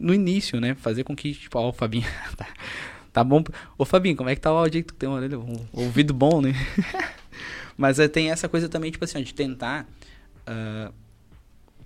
no 0.00 0.14
início, 0.14 0.58
né? 0.60 0.74
Fazer 0.74 1.04
com 1.04 1.14
que, 1.14 1.34
tipo, 1.34 1.58
ó, 1.58 1.68
o 1.68 1.72
Fabinho. 1.72 2.06
tá, 2.34 2.46
tá 3.12 3.22
bom. 3.24 3.44
Ô, 3.76 3.84
Fabinho, 3.84 4.16
como 4.16 4.30
é 4.30 4.34
que 4.34 4.40
tá 4.40 4.50
o 4.50 4.56
áudio 4.56 4.78
aí 4.78 4.82
que 4.82 4.92
tu 4.92 4.94
tem 4.96 5.06
uma 5.08 5.16
orelha, 5.18 5.38
um 5.38 5.66
ouvido 5.72 6.14
bom, 6.14 6.40
né? 6.40 6.54
Mas 7.76 7.98
é, 7.98 8.08
tem 8.08 8.30
essa 8.30 8.48
coisa 8.48 8.68
também, 8.68 8.90
tipo 8.90 9.04
assim, 9.04 9.18
ó, 9.18 9.22
de 9.22 9.34
tentar 9.34 9.86
ah, 10.46 10.90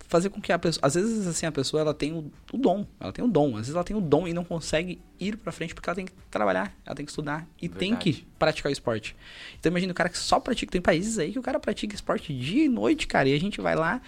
fazer 0.08 0.30
com 0.30 0.40
que 0.40 0.52
a 0.52 0.58
pessoa. 0.58 0.80
Às 0.86 0.94
vezes, 0.94 1.26
assim, 1.26 1.46
a 1.46 1.52
pessoa 1.52 1.80
ela 1.80 1.94
tem 1.94 2.12
o, 2.12 2.30
o 2.52 2.56
dom. 2.58 2.86
Ela 3.00 3.12
tem 3.12 3.24
o 3.24 3.28
dom. 3.28 3.50
Às 3.50 3.62
vezes 3.62 3.74
ela 3.74 3.84
tem 3.84 3.96
o 3.96 4.00
dom 4.00 4.26
e 4.28 4.32
não 4.32 4.44
consegue 4.44 5.00
ir 5.18 5.36
pra 5.36 5.50
frente 5.52 5.74
porque 5.74 5.88
ela 5.88 5.94
tem 5.96 6.06
que 6.06 6.12
trabalhar, 6.30 6.72
ela 6.84 6.94
tem 6.94 7.04
que 7.04 7.10
estudar 7.10 7.46
e 7.60 7.68
tem 7.68 7.90
Verdade. 7.90 8.12
que 8.12 8.26
praticar 8.38 8.70
o 8.70 8.72
esporte. 8.72 9.16
Então 9.58 9.70
imagina 9.70 9.92
o 9.92 9.94
cara 9.94 10.08
que 10.08 10.18
só 10.18 10.38
pratica. 10.40 10.70
Tem 10.70 10.80
países 10.80 11.18
aí 11.18 11.32
que 11.32 11.38
o 11.38 11.42
cara 11.42 11.58
pratica 11.58 11.94
esporte 11.94 12.32
dia 12.36 12.64
e 12.64 12.68
noite, 12.68 13.06
cara. 13.06 13.28
E 13.28 13.34
a 13.34 13.40
gente 13.40 13.60
vai 13.60 13.74
lá, 13.74 14.00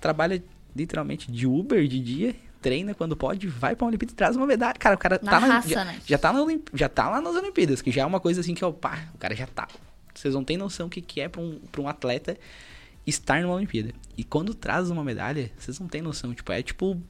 trabalha 0.00 0.42
literalmente 0.74 1.30
de 1.30 1.46
Uber 1.46 1.86
de 1.86 1.98
dia, 2.00 2.34
treina 2.60 2.94
quando 2.94 3.16
pode, 3.16 3.46
vai 3.46 3.74
pra 3.76 3.86
Olimpíada 3.86 4.12
e 4.12 4.16
traz 4.16 4.36
uma 4.36 4.46
medalha. 4.46 4.74
Cara, 4.78 4.94
o 4.94 4.98
cara 4.98 5.18
Na 5.22 5.30
tá 5.32 5.40
na, 5.40 5.46
raça, 5.54 5.68
já, 5.68 5.84
né? 5.84 6.00
já 6.04 6.18
tá 6.18 6.32
na 6.32 6.42
Olimp- 6.42 6.68
já 6.74 6.88
tá 6.88 7.08
lá 7.08 7.20
nas 7.20 7.34
Olimpíadas, 7.36 7.80
que 7.80 7.90
já 7.90 8.02
é 8.02 8.06
uma 8.06 8.20
coisa 8.20 8.40
assim 8.40 8.54
que 8.54 8.64
é 8.64 8.66
o 8.66 8.72
pá, 8.72 9.08
o 9.14 9.18
cara 9.18 9.34
já 9.34 9.46
tá. 9.46 9.68
Vocês 10.14 10.34
não 10.34 10.42
têm 10.44 10.56
noção 10.56 10.86
o 10.86 10.90
que, 10.90 11.00
que 11.00 11.20
é 11.20 11.28
pra 11.28 11.40
um, 11.40 11.60
pra 11.70 11.80
um 11.82 11.88
atleta 11.88 12.36
estar 13.06 13.40
numa 13.42 13.54
Olimpíada. 13.54 13.90
E 14.16 14.24
quando 14.24 14.54
traz 14.54 14.90
uma 14.90 15.04
medalha, 15.04 15.50
vocês 15.58 15.78
não 15.78 15.88
têm 15.88 16.02
noção. 16.02 16.34
Tipo, 16.34 16.52
é 16.52 16.62
tipo 16.62 17.00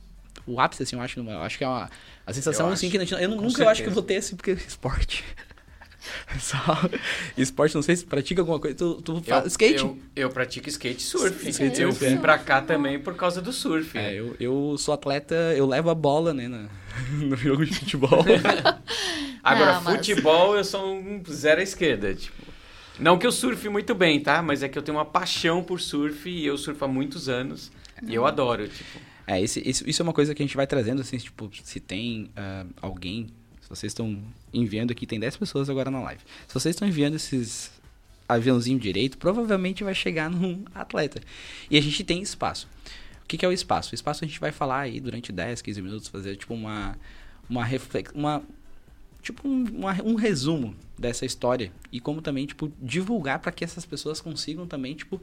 o 0.46 0.60
ápice, 0.60 0.82
assim, 0.82 0.96
eu 0.96 1.02
acho. 1.02 1.20
Eu 1.20 1.42
acho 1.42 1.58
que 1.58 1.64
é 1.64 1.68
uma 1.68 1.90
a 2.26 2.32
sensação 2.32 2.66
Eu 2.66 2.72
assim 2.72 2.86
acho. 2.88 3.06
que 3.06 3.14
eu 3.14 3.28
nunca 3.30 3.62
eu 3.62 3.68
acho 3.68 3.82
que 3.82 3.88
certeza. 3.88 3.90
eu 3.90 3.94
vou 3.94 4.02
ter 4.02 4.14
esse 4.14 4.34
porque 4.36 4.52
esporte. 4.66 5.24
Só 6.38 6.58
esporte, 7.36 7.74
não 7.74 7.82
sei 7.82 7.96
se 7.96 8.04
pratica 8.04 8.40
alguma 8.40 8.60
coisa. 8.60 8.76
Tu, 8.76 9.02
tu 9.02 9.20
faz 9.22 9.46
skate? 9.46 9.80
Eu, 9.82 9.98
eu 10.14 10.30
pratico 10.30 10.68
skate 10.68 11.00
e 11.00 11.04
surf. 11.04 11.48
Skate 11.48 11.80
eu 11.82 11.90
surf, 11.90 12.06
vim 12.08 12.14
é. 12.14 12.18
pra 12.18 12.38
cá 12.38 12.60
também 12.62 12.98
por 13.00 13.16
causa 13.16 13.42
do 13.42 13.52
surf. 13.52 13.96
É, 13.98 14.14
eu, 14.14 14.36
eu 14.38 14.76
sou 14.78 14.94
atleta, 14.94 15.34
eu 15.56 15.66
levo 15.66 15.90
a 15.90 15.94
bola, 15.96 16.32
né, 16.32 16.46
na- 16.46 16.68
no 17.18 17.34
jogo 17.36 17.64
de 17.66 17.74
futebol. 17.74 18.24
Agora, 19.42 19.74
Não, 19.74 19.82
mas- 19.82 19.96
futebol 19.96 20.56
eu 20.56 20.62
sou 20.64 20.94
um 20.94 21.20
zero 21.28 21.60
à 21.60 21.64
esquerda, 21.64 22.14
tipo. 22.14 22.45
Não 22.98 23.18
que 23.18 23.26
eu 23.26 23.32
surfe 23.32 23.68
muito 23.68 23.94
bem, 23.94 24.20
tá? 24.20 24.42
Mas 24.42 24.62
é 24.62 24.68
que 24.68 24.78
eu 24.78 24.82
tenho 24.82 24.96
uma 24.98 25.04
paixão 25.04 25.62
por 25.62 25.80
surf 25.80 26.28
e 26.28 26.46
eu 26.46 26.56
surfo 26.56 26.84
há 26.84 26.88
muitos 26.88 27.28
anos. 27.28 27.70
E 28.06 28.14
eu 28.14 28.26
adoro, 28.26 28.66
tipo. 28.68 28.98
É, 29.26 29.40
esse, 29.42 29.60
esse- 29.68 29.88
isso 29.88 30.00
é 30.00 30.04
uma 30.04 30.12
coisa 30.12 30.34
que 30.34 30.42
a 30.42 30.46
gente 30.46 30.56
vai 30.56 30.66
trazendo, 30.66 31.00
assim, 31.00 31.16
tipo, 31.18 31.50
se 31.64 31.80
tem 31.80 32.30
ah, 32.36 32.64
alguém, 32.80 33.26
se 33.60 33.68
vocês 33.68 33.90
estão 33.90 34.22
enviando 34.54 34.92
aqui, 34.92 35.04
tem 35.06 35.18
10 35.18 35.36
pessoas 35.36 35.68
agora 35.68 35.90
na 35.90 36.00
live. 36.00 36.20
Se 36.46 36.54
vocês 36.54 36.74
estão 36.74 36.86
enviando 36.86 37.14
esses 37.16 37.70
aviãozinho 38.28 38.78
direito, 38.78 39.18
provavelmente 39.18 39.82
vai 39.84 39.94
chegar 39.94 40.30
num 40.30 40.64
atleta. 40.74 41.20
E 41.70 41.76
a 41.76 41.82
gente 41.82 42.02
tem 42.04 42.22
espaço. 42.22 42.68
O 43.24 43.26
que, 43.26 43.36
que 43.36 43.44
é 43.44 43.48
o 43.48 43.52
espaço? 43.52 43.92
O 43.92 43.94
espaço 43.94 44.24
a 44.24 44.28
gente 44.28 44.38
vai 44.38 44.52
falar 44.52 44.80
aí 44.80 45.00
durante 45.00 45.32
10, 45.32 45.60
15 45.60 45.82
minutos, 45.82 46.08
fazer 46.08 46.36
tipo 46.36 46.54
uma, 46.54 46.96
uma 47.50 47.64
reflex, 47.64 48.12
uma 48.14 48.42
tipo 49.26 49.48
um, 49.48 49.64
uma- 49.64 50.00
um 50.04 50.14
resumo 50.14 50.72
dessa 50.96 51.26
história 51.26 51.72
e 51.90 51.98
como 52.00 52.22
também 52.22 52.46
tipo 52.46 52.72
divulgar 52.80 53.40
para 53.40 53.50
que 53.50 53.64
essas 53.64 53.84
pessoas 53.84 54.20
consigam 54.20 54.66
também 54.68 54.94
tipo 54.94 55.20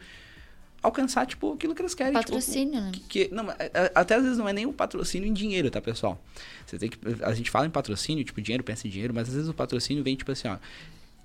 alcançar 0.81 1.25
tipo 1.25 1.53
aquilo 1.53 1.73
que 1.73 1.81
eles 1.81 1.95
querem 1.95 2.11
tipo, 2.11 2.23
Patrocínio, 2.25 2.81
né? 2.81 2.91
que 3.07 3.29
não, 3.31 3.49
a- 3.49 3.53
a- 3.53 4.01
até 4.01 4.15
às 4.15 4.23
vezes 4.23 4.37
não 4.37 4.49
é 4.49 4.51
nem 4.51 4.65
o 4.65 4.73
patrocínio 4.73 5.27
em 5.29 5.33
dinheiro, 5.33 5.71
tá, 5.71 5.81
pessoal? 5.81 6.21
Você 6.65 6.77
tem 6.77 6.89
que 6.89 6.97
a 7.23 7.33
gente 7.33 7.49
fala 7.49 7.65
em 7.65 7.69
patrocínio, 7.69 8.23
tipo, 8.25 8.41
dinheiro 8.41 8.63
pensa 8.63 8.85
em 8.85 8.89
dinheiro, 8.89 9.13
mas 9.13 9.29
às 9.29 9.35
vezes 9.35 9.49
o 9.49 9.53
patrocínio 9.53 10.03
vem 10.03 10.15
tipo 10.17 10.31
assim, 10.33 10.49
ó, 10.49 10.57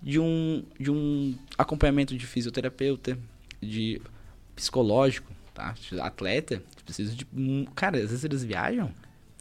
de 0.00 0.20
um 0.20 0.62
de 0.78 0.90
um 0.92 1.34
acompanhamento 1.58 2.16
de 2.16 2.24
fisioterapeuta, 2.26 3.18
de 3.60 4.00
psicológico, 4.54 5.32
tá? 5.52 5.74
Atleta, 6.00 6.62
precisa 6.84 7.12
de 7.12 7.26
um, 7.36 7.64
cara, 7.74 7.96
às 7.96 8.10
vezes 8.10 8.22
eles 8.24 8.44
viajam 8.44 8.92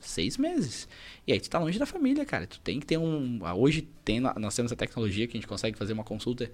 seis 0.01 0.37
meses. 0.37 0.87
E 1.25 1.33
aí 1.33 1.39
tu 1.39 1.49
tá 1.49 1.59
longe 1.59 1.77
da 1.77 1.85
família, 1.85 2.25
cara. 2.25 2.47
Tu 2.47 2.59
tem 2.59 2.79
que 2.79 2.85
ter 2.85 2.97
um. 2.97 3.39
Hoje 3.55 3.81
tem, 4.03 4.19
nós 4.19 4.55
temos 4.55 4.71
a 4.71 4.75
tecnologia 4.75 5.27
que 5.27 5.37
a 5.37 5.39
gente 5.39 5.47
consegue 5.47 5.77
fazer 5.77 5.93
uma 5.93 6.03
consulta 6.03 6.49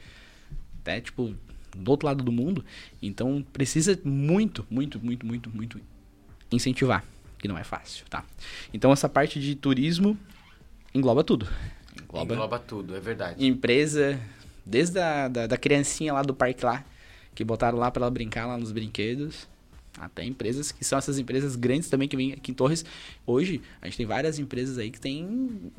até, 0.82 1.00
tipo, 1.02 1.36
do 1.76 1.92
outro 1.92 2.06
lado 2.08 2.24
do 2.24 2.32
mundo. 2.32 2.64
Então 3.02 3.46
precisa 3.54 4.00
muito, 4.04 4.66
muito, 4.70 5.00
muito, 5.04 5.26
muito, 5.26 5.50
muito 5.50 5.82
incentivar. 6.52 7.04
Que 7.40 7.48
não 7.48 7.58
é 7.58 7.64
fácil, 7.64 8.06
tá? 8.10 8.24
Então 8.74 8.92
essa 8.92 9.10
parte 9.10 9.40
de 9.40 9.54
turismo 9.56 10.18
engloba 10.94 11.24
tudo. 11.24 11.48
Engloba, 12.02 12.34
Engloba 12.34 12.60
tudo, 12.60 12.96
é 12.96 13.00
verdade. 13.00 13.46
empresa, 13.46 14.20
desde 14.66 14.98
a 15.00 15.28
da, 15.28 15.48
da 15.48 15.58
criancinha 15.58 16.14
lá 16.14 16.22
do 16.22 16.34
parque 16.34 16.64
lá, 16.66 16.84
que 17.36 17.44
botaram 17.44 17.78
lá 17.78 17.92
pra 17.92 18.04
ela 18.04 18.12
brincar 18.12 18.46
lá 18.46 18.58
nos 18.58 18.72
brinquedos, 18.72 19.48
até 20.00 20.24
empresas 20.26 20.72
que 20.72 20.84
são 20.84 20.98
essas 20.98 21.20
empresas 21.20 21.56
grandes 21.56 21.90
também 21.90 22.08
que 22.08 22.18
vêm 22.18 22.34
aqui 22.34 22.52
em 22.52 22.54
Torres. 22.54 22.84
Hoje, 23.26 23.62
a 23.82 23.86
gente 23.86 23.98
tem 23.98 24.06
várias 24.06 24.40
empresas 24.40 24.78
aí 24.78 24.90
que 24.90 25.00
tem 25.00 25.70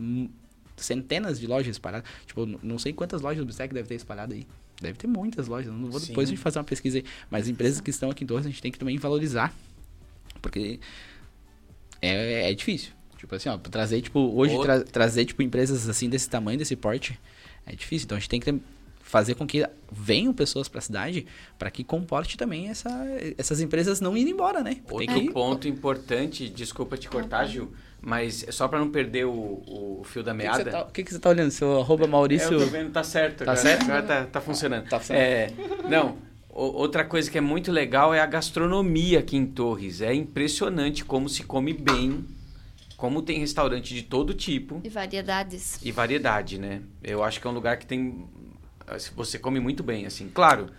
centenas 0.77 1.38
de 1.40 1.46
lojas 1.46 1.74
espalhadas. 1.74 2.09
Tipo, 2.27 2.46
não 2.62 2.79
sei 2.79 2.92
quantas 2.92 3.22
lojas 3.22 3.38
do 3.38 3.46
Bistec 3.46 3.72
deve 3.74 3.88
ter 3.88 3.94
espalhado 3.94 4.35
aí. 4.35 4.46
Deve 4.81 4.98
ter 4.98 5.07
muitas 5.07 5.46
lojas. 5.46 5.72
Não 5.72 5.90
vou 5.90 6.00
Sim. 6.00 6.09
depois 6.09 6.29
a 6.29 6.31
gente 6.31 6.40
fazer 6.40 6.59
uma 6.59 6.64
pesquisa 6.64 6.98
aí. 6.98 7.05
Mas 7.31 7.48
empresas 7.48 7.81
que 7.81 7.90
estão 7.90 8.11
aqui 8.11 8.24
em 8.24 8.27
Torres, 8.27 8.46
a 8.46 8.48
gente 8.50 8.61
tem 8.62 8.72
que 8.72 8.79
também 8.79 8.96
valorizar. 8.98 9.55
Porque 10.42 10.79
é, 12.03 12.50
é 12.50 12.55
difícil. 12.55 12.92
Tipo 13.16 13.35
assim, 13.37 13.48
ó, 13.48 13.57
trazer, 13.57 14.03
tipo, 14.03 14.18
hoje 14.35 14.61
tra- 14.61 14.85
trazer, 14.85 15.24
tipo, 15.24 15.42
empresas 15.42 15.88
assim 15.88 16.09
desse 16.09 16.29
tamanho, 16.29 16.59
desse 16.59 16.77
porte, 16.77 17.18
é 17.64 17.74
difícil. 17.74 18.05
Então 18.05 18.16
a 18.16 18.20
gente 18.20 18.29
tem 18.29 18.40
que 18.40 18.61
fazer 19.14 19.37
com 19.37 19.46
que 19.46 19.64
venham 19.92 20.33
pessoas 20.35 20.66
pra 20.66 20.81
cidade 20.81 21.24
para 21.57 21.70
que 21.70 21.85
comporte 21.85 22.37
também 22.37 22.68
essa, 22.68 22.90
essas 23.38 23.61
empresas 23.61 24.00
não 24.00 24.16
irem 24.16 24.33
embora, 24.33 24.61
né? 24.61 24.74
Tem 24.74 24.83
Outro 24.90 25.07
que 25.20 25.31
ponto 25.31 25.68
importante, 25.68 26.48
desculpa 26.48 26.96
te 26.96 27.09
cortar, 27.09 27.46
Gil, 27.46 27.72
mas 28.00 28.42
é 28.48 28.50
só 28.50 28.66
pra 28.66 28.81
não 28.81 28.90
perder 28.90 29.24
o, 29.27 29.31
o 29.31 30.03
fio 30.05 30.24
da 30.24 30.35
meada. 30.35 30.68
tá- 30.68 30.83
O 30.83 30.90
que, 30.90 31.05
que 31.05 31.12
você 31.12 31.20
tá 31.20 31.29
olhando? 31.31 31.53
Seu 31.53 31.79
arroba 31.79 32.09
Maurício. 32.09 32.50
É, 32.50 32.55
eu 32.57 32.59
tô 32.59 32.66
vendo, 32.66 32.90
tá 32.90 33.05
certo. 33.05 33.44
Tá 33.44 33.53
agora, 33.53 33.57
certo? 33.57 33.83
Agora 33.85 34.03
tá, 34.03 34.24
tá 34.27 34.40
funcionando. 34.40 34.88
Tá 34.88 34.98
funcionando. 34.98 35.22
É, 35.22 35.53
não, 35.88 36.16
outra 36.48 37.05
coisa 37.05 37.31
que 37.31 37.38
é 37.38 37.40
muito 37.40 37.70
legal 37.70 38.12
é 38.12 38.18
a 38.20 38.27
gastronomia 38.27 39.20
aqui 39.20 39.37
em 39.37 39.46
Torres. 39.46 40.00
É 40.00 40.12
impressionante 40.12 41.05
como 41.05 41.29
se 41.29 41.44
come 41.44 41.72
bem, 41.72 42.24
como 42.96 43.22
tem 43.22 43.38
restaurante 43.38 43.94
de 43.94 44.03
todo 44.03 44.35
tipo 44.35 44.81
E 44.83 44.88
variedades. 44.88 45.79
e 45.85 45.92
variedade, 45.92 46.59
né? 46.59 46.83
Eu 47.00 47.22
acho 47.22 47.40
que 47.40 47.46
é 47.46 47.50
um 47.50 47.55
lugar 47.55 47.77
que 47.77 47.87
tem... 47.87 48.27
Você 49.16 49.38
come 49.38 49.60
muito 49.60 49.82
bem, 49.82 50.06
assim. 50.06 50.28
Claro, 50.28 50.70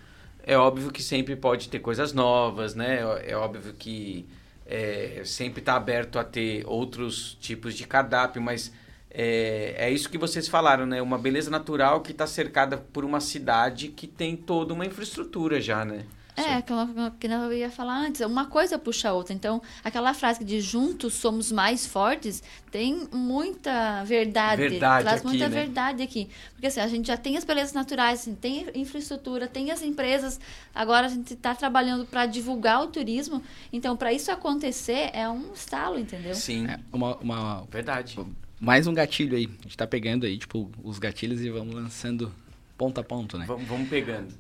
é 0.44 0.58
óbvio 0.58 0.92
que 0.92 1.02
sempre 1.02 1.36
pode 1.36 1.70
ter 1.70 1.80
coisas 1.80 2.14
novas, 2.14 2.76
né? 2.76 3.00
É 3.26 3.36
óbvio 3.36 3.74
que 3.74 4.28
é, 4.66 5.22
sempre 5.26 5.60
está 5.60 5.76
aberto 5.76 6.20
a 6.20 6.24
ter 6.24 6.64
outros 6.66 7.38
tipos 7.40 7.76
de 7.76 7.86
cardápio, 7.86 8.42
mas 8.42 8.72
é, 9.10 9.76
é 9.78 9.92
isso 9.92 10.10
que 10.10 10.18
vocês 10.18 10.48
falaram, 10.48 10.86
né? 10.86 11.02
Uma 11.02 11.18
beleza 11.18 11.50
natural 11.50 12.02
que 12.02 12.12
está 12.12 12.28
cercada 12.28 12.78
por 12.78 13.06
uma 13.06 13.20
cidade 13.20 13.88
que 13.90 14.08
tem 14.08 14.36
toda 14.36 14.74
uma 14.74 14.86
infraestrutura 14.86 15.62
já, 15.62 15.86
né? 15.86 16.06
É, 16.36 16.56
aquela 16.56 16.88
que 17.20 17.28
eu 17.28 17.54
ia 17.54 17.70
falar 17.70 17.98
antes, 17.98 18.22
uma 18.22 18.46
coisa 18.46 18.78
puxa 18.78 19.10
a 19.10 19.14
outra. 19.14 19.34
Então, 19.34 19.62
aquela 19.84 20.14
frase 20.14 20.44
de 20.44 20.60
juntos 20.60 21.14
somos 21.14 21.52
mais 21.52 21.86
fortes 21.86 22.44
tem 22.76 23.08
muita 23.14 24.04
verdade. 24.04 24.68
Verdade 24.68 25.04
traz 25.04 25.20
aqui, 25.20 25.28
muita 25.28 25.48
né? 25.48 25.62
verdade 25.62 26.04
aqui. 26.04 26.28
Porque 26.52 26.68
assim, 26.68 26.82
a 26.82 26.88
gente 26.88 27.08
já 27.08 27.16
tem 27.16 27.38
as 27.38 27.46
belezas 27.46 27.72
naturais, 27.72 28.20
assim, 28.20 28.36
tem 28.36 28.68
infraestrutura, 28.76 29.48
tem 29.48 29.72
as 29.72 29.82
empresas. 29.82 30.42
Agora 30.74 31.06
a 31.06 31.10
gente 31.10 31.36
está 31.36 31.56
trabalhando 31.56 32.06
para 32.06 32.26
divulgar 32.26 32.82
o 32.84 32.88
turismo. 32.88 33.42
Então, 33.72 33.96
para 33.96 34.12
isso 34.12 34.30
acontecer, 34.30 35.10
é 35.14 35.30
um 35.30 35.54
estalo, 35.54 35.98
entendeu? 35.98 36.36
Sim, 36.36 36.68
É, 36.68 36.78
uma, 36.92 37.16
uma, 37.18 37.66
verdade. 37.72 38.20
mais 38.60 38.88
um 38.88 38.94
gatilho 38.94 39.38
aí. 39.38 39.50
A 39.60 39.64
gente 39.64 39.78
tá 39.78 39.88
pegando 39.88 40.26
aí, 40.26 40.38
tipo, 40.38 40.70
os 40.84 41.00
gatilhos 41.00 41.40
e 41.40 41.50
vamos 41.50 41.74
lançando 41.76 42.30
ponto 42.78 43.00
a 43.00 43.04
ponto, 43.06 43.38
né? 43.38 43.46
Vamos, 43.48 43.66
vamos 43.68 43.88
pegando. 43.88 44.34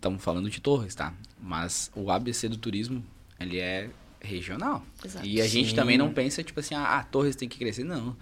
Estamos 0.00 0.24
falando 0.24 0.48
de 0.48 0.62
Torres, 0.62 0.94
tá? 0.94 1.12
Mas 1.38 1.90
o 1.94 2.10
ABC 2.10 2.48
do 2.48 2.56
turismo, 2.56 3.04
ele 3.38 3.58
é 3.58 3.90
regional. 4.18 4.82
Exato. 5.04 5.26
E 5.26 5.42
a 5.42 5.46
gente 5.46 5.68
Sim. 5.68 5.76
também 5.76 5.98
não 5.98 6.10
pensa, 6.10 6.42
tipo 6.42 6.58
assim, 6.58 6.74
ah, 6.74 7.06
Torres 7.10 7.36
tem 7.36 7.46
que 7.46 7.58
crescer. 7.58 7.84
Não. 7.84 8.16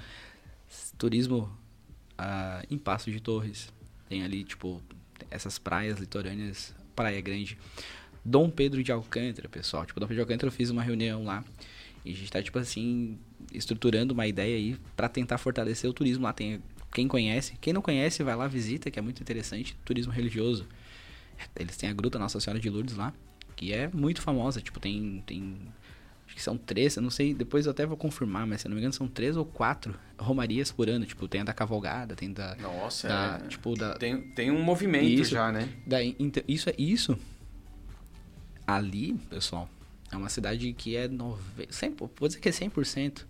Turismo 0.98 1.48
ah, 2.18 2.64
em 2.68 2.76
Passo 2.76 3.12
de 3.12 3.20
Torres. 3.20 3.72
Tem 4.08 4.24
ali, 4.24 4.42
tipo, 4.42 4.82
essas 5.30 5.56
praias 5.56 6.00
litorâneas, 6.00 6.74
Praia 6.96 7.20
Grande. 7.20 7.56
Dom 8.24 8.50
Pedro 8.50 8.82
de 8.82 8.90
Alcântara, 8.90 9.48
pessoal. 9.48 9.86
Tipo, 9.86 10.00
Dom 10.00 10.08
Pedro 10.08 10.16
de 10.16 10.22
Alcântara 10.22 10.48
eu 10.48 10.52
fiz 10.52 10.70
uma 10.70 10.82
reunião 10.82 11.22
lá. 11.22 11.44
E 12.04 12.10
a 12.10 12.14
gente 12.16 12.32
tá, 12.32 12.42
tipo 12.42 12.58
assim, 12.58 13.16
estruturando 13.54 14.12
uma 14.12 14.26
ideia 14.26 14.56
aí 14.56 14.76
para 14.96 15.08
tentar 15.08 15.38
fortalecer 15.38 15.88
o 15.88 15.92
turismo 15.92 16.24
lá. 16.24 16.32
Tem 16.32 16.60
quem 16.92 17.06
conhece, 17.06 17.56
quem 17.60 17.72
não 17.72 17.82
conhece, 17.82 18.20
vai 18.24 18.34
lá, 18.34 18.48
visita, 18.48 18.90
que 18.90 18.98
é 18.98 19.02
muito 19.02 19.22
interessante. 19.22 19.76
Turismo 19.84 20.12
religioso. 20.12 20.66
Eles 21.56 21.76
têm 21.76 21.88
a 21.88 21.92
Gruta 21.92 22.18
Nossa 22.18 22.40
Senhora 22.40 22.60
de 22.60 22.68
Lourdes 22.68 22.96
lá, 22.96 23.12
que 23.56 23.72
é 23.72 23.88
muito 23.88 24.20
famosa. 24.20 24.60
Tipo, 24.60 24.80
tem, 24.80 25.22
tem 25.26 25.56
acho 26.26 26.34
que 26.34 26.42
são 26.42 26.56
três, 26.56 26.96
eu 26.96 27.02
não 27.02 27.10
sei, 27.10 27.32
depois 27.32 27.66
eu 27.66 27.72
até 27.72 27.86
vou 27.86 27.96
confirmar, 27.96 28.46
mas 28.46 28.60
se 28.60 28.66
eu 28.66 28.70
não 28.70 28.74
me 28.74 28.80
engano 28.80 28.92
são 28.92 29.08
três 29.08 29.36
ou 29.36 29.44
quatro 29.44 29.98
romarias 30.18 30.70
por 30.70 30.88
ano. 30.88 31.06
Tipo, 31.06 31.26
tem 31.26 31.40
a 31.40 31.44
da 31.44 31.52
cavalgada, 31.52 32.14
tem 32.14 32.32
da. 32.32 32.54
Nossa, 32.56 33.08
da, 33.08 33.40
é. 33.44 33.48
tipo, 33.48 33.74
da, 33.74 33.94
Tem, 33.94 34.20
tem 34.32 34.50
um 34.50 34.62
movimento 34.62 35.04
Isso. 35.04 35.30
já, 35.30 35.50
né? 35.50 35.68
então, 36.18 36.42
isso 36.46 36.68
é 36.68 36.74
isso. 36.78 37.18
Ali, 38.66 39.14
pessoal, 39.30 39.68
é 40.12 40.16
uma 40.16 40.28
cidade 40.28 40.72
que 40.74 40.94
é 40.94 41.08
nove, 41.08 41.66
100, 41.70 41.94
vou 41.96 42.28
dizer 42.28 42.38
que 42.40 42.48
é 42.48 42.52
100% 42.52 43.24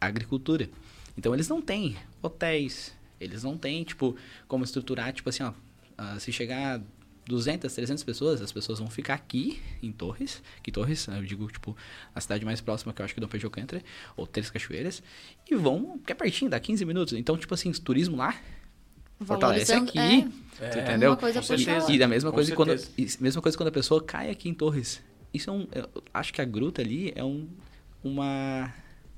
agricultura. 0.00 0.70
Então 1.16 1.34
eles 1.34 1.48
não 1.48 1.60
têm 1.60 1.96
hotéis, 2.22 2.94
eles 3.20 3.42
não 3.42 3.58
têm, 3.58 3.84
tipo, 3.84 4.16
como 4.48 4.64
estruturar, 4.64 5.12
tipo 5.12 5.28
assim, 5.28 5.42
ó, 5.42 5.52
ah, 5.98 6.18
se 6.18 6.32
chegar 6.32 6.80
200, 7.30 7.72
300 7.72 8.02
pessoas, 8.04 8.42
as 8.42 8.50
pessoas 8.50 8.80
vão 8.80 8.90
ficar 8.90 9.14
aqui 9.14 9.60
em 9.82 9.92
Torres, 9.92 10.42
que 10.62 10.72
Torres, 10.72 11.06
eu 11.06 11.22
digo, 11.22 11.46
tipo, 11.50 11.76
a 12.14 12.20
cidade 12.20 12.44
mais 12.44 12.60
próxima 12.60 12.92
que 12.92 13.00
eu 13.00 13.04
acho 13.04 13.14
que 13.14 13.20
é 13.20 13.22
Dom 13.22 13.28
Pedro 13.28 13.46
Alcântara, 13.46 13.82
ou 14.16 14.26
Três 14.26 14.50
Cachoeiras, 14.50 15.02
e 15.48 15.54
vão, 15.54 15.98
que 16.04 16.12
é 16.12 16.14
pertinho, 16.14 16.50
dá 16.50 16.58
15 16.58 16.84
minutos. 16.84 17.14
Então, 17.14 17.36
tipo 17.38 17.54
assim, 17.54 17.70
turismo 17.72 18.16
lá 18.16 18.34
fortalece 19.24 19.72
aqui, 19.72 19.98
é, 19.98 20.04
É, 20.60 20.82
entendeu? 20.82 21.10
outra. 21.82 21.94
E 21.94 21.98
da 21.98 22.08
mesma 22.08 22.30
Com 22.30 22.34
coisa 22.36 22.54
quando 22.54 22.76
certeza. 22.76 23.18
e 23.18 23.22
mesma 23.22 23.40
coisa 23.40 23.56
quando 23.56 23.68
a 23.68 23.72
pessoa 23.72 24.02
cai 24.02 24.30
aqui 24.30 24.48
em 24.48 24.54
Torres. 24.54 25.00
Isso 25.32 25.48
é 25.48 25.52
um, 25.52 25.68
eu 25.72 25.88
acho 26.12 26.32
que 26.32 26.40
a 26.40 26.44
gruta 26.44 26.82
ali 26.82 27.12
é 27.14 27.22
um 27.24 27.48
uma 28.02 28.72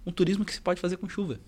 um 0.05 0.11
turismo 0.11 0.45
que 0.45 0.53
se 0.53 0.61
pode 0.61 0.81
fazer 0.81 0.97
com 0.97 1.09
chuva. 1.09 1.41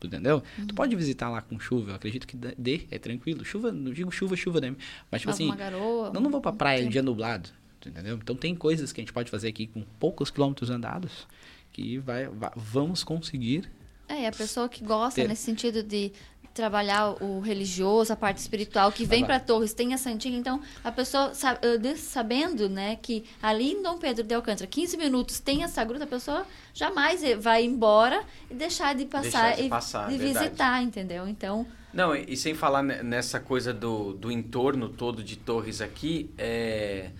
Tu 0.00 0.06
entendeu? 0.06 0.42
Uhum. 0.58 0.66
Tu 0.66 0.74
pode 0.74 0.96
visitar 0.96 1.28
lá 1.28 1.42
com 1.42 1.60
chuva, 1.60 1.90
eu 1.90 1.94
acredito 1.94 2.26
que 2.26 2.36
dê- 2.36 2.86
é 2.90 2.98
tranquilo. 2.98 3.44
Chuva, 3.44 3.70
não 3.70 3.92
digo 3.92 4.10
chuva, 4.10 4.34
chuva, 4.34 4.60
né? 4.60 4.74
Mas 5.10 5.20
tipo 5.20 5.30
Mas 5.30 5.40
assim, 5.40 5.54
garoa. 5.56 6.10
não, 6.12 6.20
não 6.22 6.30
vou 6.30 6.40
pra 6.40 6.52
praia 6.52 6.88
dia 6.88 7.02
nublado, 7.02 7.50
entendeu? 7.86 8.16
Então 8.16 8.34
tem 8.34 8.54
coisas 8.54 8.92
que 8.92 9.00
a 9.00 9.02
gente 9.02 9.12
pode 9.12 9.30
fazer 9.30 9.48
aqui 9.48 9.66
com 9.66 9.82
poucos 9.98 10.30
quilômetros 10.30 10.70
andados 10.70 11.28
que 11.72 11.98
vai, 11.98 12.26
vai- 12.28 12.50
vamos 12.56 13.04
conseguir 13.04 13.70
É, 14.08 14.22
e 14.22 14.26
a 14.26 14.32
pessoa 14.32 14.68
que 14.68 14.82
gosta 14.82 15.20
Ter- 15.20 15.28
nesse 15.28 15.42
sentido 15.42 15.82
de 15.82 16.10
trabalhar 16.54 17.10
o 17.22 17.40
religioso, 17.40 18.12
a 18.12 18.16
parte 18.16 18.38
espiritual, 18.38 18.90
que 18.92 19.04
vem 19.04 19.24
para 19.24 19.38
Torres, 19.40 19.72
tem 19.72 19.92
essa 19.94 20.10
antiga, 20.10 20.36
então 20.36 20.60
a 20.82 20.90
pessoa 20.92 21.32
eh, 21.62 21.96
sabendo, 21.96 22.68
né, 22.68 22.96
que 22.96 23.24
ali 23.42 23.72
em 23.72 23.82
Dom 23.82 23.98
Pedro 23.98 24.24
de 24.24 24.34
Alcântara, 24.34 24.66
15 24.66 24.96
minutos 24.96 25.40
tem 25.40 25.62
essa 25.62 25.82
gruta, 25.84 26.04
a 26.04 26.06
pessoa 26.08 26.46
jamais 26.74 27.22
vai 27.38 27.64
embora 27.64 28.22
e 28.50 28.54
deixar 28.54 28.94
de 28.94 29.04
passar 29.06 29.50
Deixar 29.50 29.56
de 29.56 29.62
e 29.62 29.68
passar, 29.68 30.10
de 30.10 30.18
verdade. 30.18 30.44
visitar, 30.44 30.82
entendeu? 30.82 31.28
Então, 31.28 31.66
Não, 31.92 32.14
e 32.14 32.24
e 32.32 32.36
sem 32.36 32.54
falar 32.54 32.82
ne- 32.82 33.02
nessa 33.02 33.40
coisa 33.40 33.72
do, 33.72 34.12
do 34.14 34.30
entorno 34.30 34.88
todo 34.88 35.22
de 35.24 35.36
Torres 35.36 35.80
aqui, 35.80 36.30
é, 36.38 37.10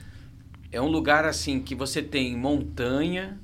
é 0.72 0.80
um 0.80 0.88
lugar 0.88 1.24
assim 1.24 1.60
que 1.60 1.74
você 1.74 2.02
tem 2.02 2.36
montanha. 2.36 3.38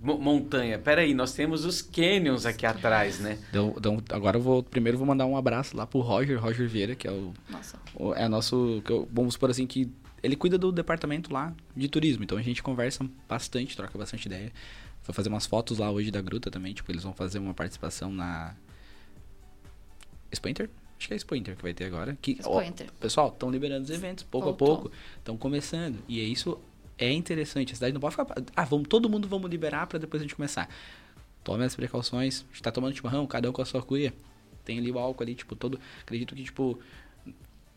Mo- 0.00 0.18
montanha, 0.18 0.78
peraí, 0.78 1.12
nós 1.14 1.32
temos 1.34 1.64
os 1.64 1.82
canyons 1.82 2.46
aqui 2.46 2.64
atrás, 2.66 3.18
né? 3.20 3.38
Então, 3.50 3.74
então, 3.76 4.02
agora 4.10 4.38
eu 4.38 4.42
vou 4.42 4.62
primeiro 4.62 4.96
vou 4.98 5.06
mandar 5.06 5.26
um 5.26 5.36
abraço 5.36 5.76
lá 5.76 5.86
pro 5.86 6.00
Roger, 6.00 6.40
Roger 6.40 6.68
Vieira, 6.68 6.94
que 6.94 7.06
é 7.06 7.10
o 7.12 7.32
nossa, 7.48 7.78
O- 7.94 8.14
É 8.14 8.26
nosso. 8.28 8.82
que 8.84 8.90
eu- 8.92 9.08
Vamos 9.12 9.34
supor 9.34 9.50
assim 9.50 9.66
que. 9.66 9.90
Ele 10.22 10.36
cuida 10.36 10.58
do 10.58 10.70
departamento 10.70 11.32
lá 11.32 11.54
de 11.74 11.88
turismo. 11.88 12.22
Então 12.24 12.36
a 12.36 12.42
gente 12.42 12.62
conversa 12.62 13.08
bastante, 13.28 13.74
troca 13.76 13.96
bastante 13.96 14.26
ideia. 14.26 14.52
Vou 15.02 15.14
fazer 15.14 15.30
umas 15.30 15.46
fotos 15.46 15.78
lá 15.78 15.90
hoje 15.90 16.10
da 16.10 16.20
gruta 16.20 16.50
também. 16.50 16.74
Tipo, 16.74 16.92
eles 16.92 17.02
vão 17.02 17.14
fazer 17.14 17.38
uma 17.38 17.54
participação 17.54 18.12
na. 18.12 18.54
Expointer? 20.30 20.68
Acho 20.98 21.08
que 21.08 21.14
é 21.14 21.16
Expointer 21.16 21.56
que 21.56 21.62
vai 21.62 21.72
ter 21.72 21.84
agora. 21.86 22.16
Que, 22.20 22.38
ó, 22.44 22.62
pessoal, 23.00 23.28
estão 23.28 23.50
liberando 23.50 23.84
os 23.84 23.90
eventos 23.90 24.22
pouco 24.24 24.48
Voltou. 24.48 24.74
a 24.74 24.76
pouco. 24.80 24.92
Estão 25.16 25.36
começando. 25.36 25.98
E 26.06 26.20
é 26.20 26.24
isso 26.24 26.58
é 27.00 27.12
interessante. 27.12 27.72
A 27.72 27.74
cidade 27.74 27.92
não 27.92 28.00
pode 28.00 28.16
ficar. 28.16 28.26
Ah, 28.54 28.64
vamos, 28.64 28.86
todo 28.88 29.08
mundo 29.08 29.26
vamos 29.26 29.50
liberar 29.50 29.86
para 29.86 29.98
depois 29.98 30.20
a 30.20 30.24
gente 30.24 30.36
começar. 30.36 30.68
Tome 31.42 31.64
as 31.64 31.74
precauções. 31.74 32.44
A 32.48 32.52
gente 32.52 32.62
tá 32.62 32.70
tomando 32.70 32.94
chimarrão, 32.94 33.26
cada 33.26 33.48
um 33.48 33.52
com 33.52 33.62
a 33.62 33.64
sua 33.64 33.82
cuia. 33.82 34.12
Tem 34.64 34.78
ali 34.78 34.92
o 34.92 34.98
álcool 34.98 35.22
ali, 35.22 35.34
tipo, 35.34 35.56
todo. 35.56 35.80
Acredito 36.02 36.34
que, 36.34 36.44
tipo, 36.44 36.78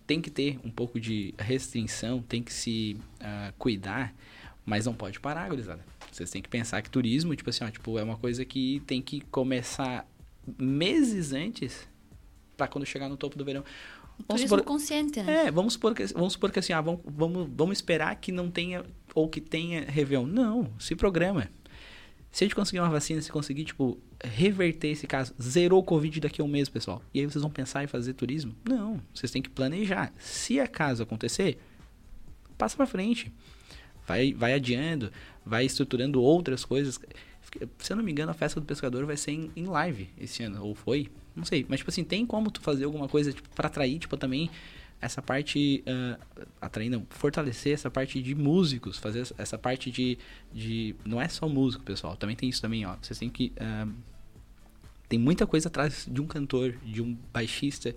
tem 0.06 0.22
que 0.22 0.30
ter 0.30 0.60
um 0.64 0.70
pouco 0.70 1.00
de 1.00 1.34
restrição, 1.38 2.22
tem 2.22 2.44
que 2.44 2.52
se 2.54 2.98
ah, 3.20 3.54
cuidar, 3.58 4.14
mas 4.66 4.86
não 4.86 4.94
pode 4.94 5.20
parar, 5.20 5.50
gurizada. 5.50 5.84
Vocês 6.12 6.30
têm 6.30 6.42
que 6.42 6.50
pensar 6.50 6.82
que 6.82 6.90
turismo, 6.90 7.36
tipo 7.36 7.50
assim, 7.50 7.64
ó, 7.64 7.72
tipo, 7.72 7.98
é 7.98 8.04
uma 8.04 8.18
coisa 8.18 8.46
que 8.46 8.82
tem 8.86 9.02
que 9.02 9.22
começar 9.22 10.06
meses 10.58 11.34
antes 11.34 11.88
para 12.56 12.68
quando 12.68 12.86
chegar 12.86 13.10
no 13.10 13.18
topo 13.18 13.38
do 13.38 13.46
verão. 13.46 13.64
Vamos 14.28 14.42
turismo 14.42 14.48
supor, 14.50 14.64
consciente, 14.64 15.24
né? 15.24 15.48
é, 15.48 15.52
vamos 15.52 15.74
supor 15.74 15.96
que, 15.96 16.06
vamos 16.08 16.34
supor 16.34 16.52
que 16.52 16.60
assim, 16.60 16.72
ah, 16.72 16.82
vamos, 16.82 17.02
vamos, 17.04 17.50
vamos 17.52 17.78
esperar 17.78 18.16
que 18.16 18.32
não 18.32 18.52
tenha, 18.52 18.86
ou 19.14 19.28
que 19.28 19.42
tenha 19.42 19.86
Réveillon. 19.86 20.26
Não, 20.26 20.72
se 20.80 20.96
programa. 20.96 21.50
Se 22.32 22.44
a 22.44 22.46
gente 22.48 22.56
conseguir 22.56 22.80
uma 22.80 22.90
vacina, 22.90 23.22
se 23.22 23.32
conseguir, 23.32 23.64
tipo, 23.64 24.00
reverter 24.24 24.88
esse 24.88 25.06
caso, 25.06 25.36
zerou 25.40 25.80
o 25.80 25.84
Covid 25.84 26.20
daqui 26.20 26.42
a 26.42 26.44
um 26.44 26.48
mês, 26.48 26.68
pessoal. 26.68 27.00
E 27.14 27.20
aí 27.20 27.26
vocês 27.26 27.42
vão 27.42 27.52
pensar 27.52 27.84
em 27.84 27.88
fazer 27.88 28.14
turismo? 28.14 28.56
Não, 28.68 29.00
vocês 29.14 29.32
têm 29.32 29.42
que 29.42 29.50
planejar. 29.50 30.12
Se 30.18 30.60
acaso 30.60 31.04
acontecer, 31.04 31.60
passa 32.58 32.76
pra 32.76 32.88
frente. 32.88 33.32
Vai, 34.08 34.34
vai 34.34 34.54
adiando, 34.54 35.12
vai 35.46 35.64
estruturando 35.64 36.22
outras 36.24 36.66
coisas. 36.66 37.00
Se 37.78 37.94
eu 37.94 37.98
não 37.98 38.04
me 38.04 38.12
engano, 38.12 38.32
a 38.32 38.34
festa 38.34 38.60
do 38.60 38.66
pescador 38.66 39.06
vai 39.06 39.16
ser 39.16 39.32
em, 39.32 39.52
em 39.56 39.66
live 39.66 40.10
esse 40.18 40.42
ano, 40.42 40.66
ou 40.66 40.74
foi? 40.74 41.10
Não 41.36 41.46
sei, 41.46 41.66
mas 41.70 41.80
tipo 41.80 41.92
assim, 41.92 42.04
tem 42.04 42.26
como 42.26 42.50
tu 42.50 42.62
fazer 42.62 42.86
alguma 42.86 43.08
coisa 43.08 43.32
tipo, 43.32 43.48
para 43.50 43.68
atrair, 43.68 44.00
tipo, 44.00 44.18
também 44.18 44.50
essa 45.04 45.22
parte, 45.22 45.84
atrair, 46.62 46.90
não, 46.90 47.06
fortalecer 47.10 47.74
essa 47.74 47.90
parte 47.92 48.22
de 48.22 48.34
músicos, 48.36 48.98
fazer 48.98 49.28
essa- 49.38 49.58
parte 49.58 49.92
de, 49.92 50.18
de, 50.54 50.96
não 51.06 51.22
é 51.22 51.28
só 51.28 51.48
músico, 51.48 51.84
pessoal, 51.84 52.16
também 52.16 52.36
tem 52.36 52.50
isso 52.50 52.62
também, 52.62 52.86
ó, 52.86 52.96
vocês 53.02 53.18
têm 53.20 53.30
que, 53.30 53.52
ah, 53.60 53.88
tem 55.10 55.20
muita 55.20 55.46
coisa 55.46 55.68
atrás 55.68 56.08
de 56.10 56.22
um 56.22 56.26
cantor, 56.26 56.76
de 56.86 57.02
um 57.02 57.18
baixista, 57.32 57.96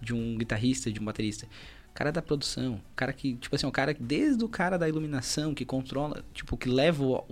de 0.00 0.14
um 0.14 0.36
guitarrista, 0.36 0.90
de 0.90 1.00
um 1.00 1.04
baterista. 1.04 1.46
Cara 1.92 2.10
da 2.10 2.20
produção, 2.22 2.80
cara 2.96 3.12
que, 3.12 3.34
tipo 3.34 3.54
assim, 3.54 3.66
o 3.66 3.72
cara 3.72 3.94
desde 3.98 4.42
o 4.44 4.48
cara 4.48 4.76
da 4.78 4.88
iluminação, 4.88 5.54
que 5.54 5.64
controla, 5.64 6.24
tipo, 6.32 6.56
que 6.56 6.68
leva 6.68 7.04
o- 7.04 7.24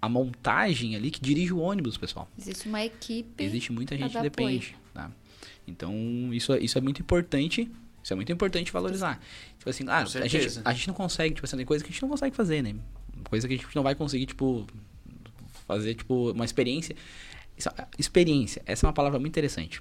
a 0.00 0.08
montagem 0.08 0.96
ali, 0.96 1.10
que 1.10 1.20
dirige 1.20 1.52
o 1.52 1.58
ônibus, 1.58 1.96
pessoal. 1.96 2.28
Existe 2.38 2.68
uma 2.68 2.84
equipe. 2.84 3.42
Existe 3.44 3.72
muita 3.72 3.96
gente 3.96 4.10
que 4.10 4.18
depende, 4.22 4.76
tá? 4.92 5.10
Então, 5.66 5.94
isso, 6.32 6.52
é- 6.52 6.58
isso 6.60 6.76
é 6.76 6.80
muito 6.80 7.00
importante. 7.00 7.70
Isso 8.02 8.12
é 8.12 8.16
muito 8.16 8.32
importante 8.32 8.72
valorizar. 8.72 9.20
Tipo 9.58 9.70
assim, 9.70 9.84
ah, 9.88 9.98
a 10.00 10.04
gente, 10.26 10.60
a 10.64 10.72
gente 10.72 10.88
não 10.88 10.94
consegue, 10.94 11.34
tipo 11.34 11.44
assim, 11.46 11.56
tem 11.56 11.66
coisa 11.66 11.84
que 11.84 11.90
a 11.90 11.92
gente 11.92 12.02
não 12.02 12.08
consegue 12.08 12.34
fazer, 12.34 12.62
né? 12.62 12.74
Coisa 13.28 13.46
que 13.46 13.54
a 13.54 13.56
gente 13.56 13.76
não 13.76 13.82
vai 13.82 13.94
conseguir, 13.94 14.26
tipo, 14.26 14.66
fazer, 15.66 15.94
tipo, 15.94 16.32
uma 16.32 16.44
experiência. 16.44 16.96
Isso- 17.56 17.70
experiência, 17.98 18.62
essa 18.66 18.84
é 18.84 18.88
uma 18.88 18.92
palavra 18.92 19.18
muito 19.18 19.32
interessante. 19.32 19.80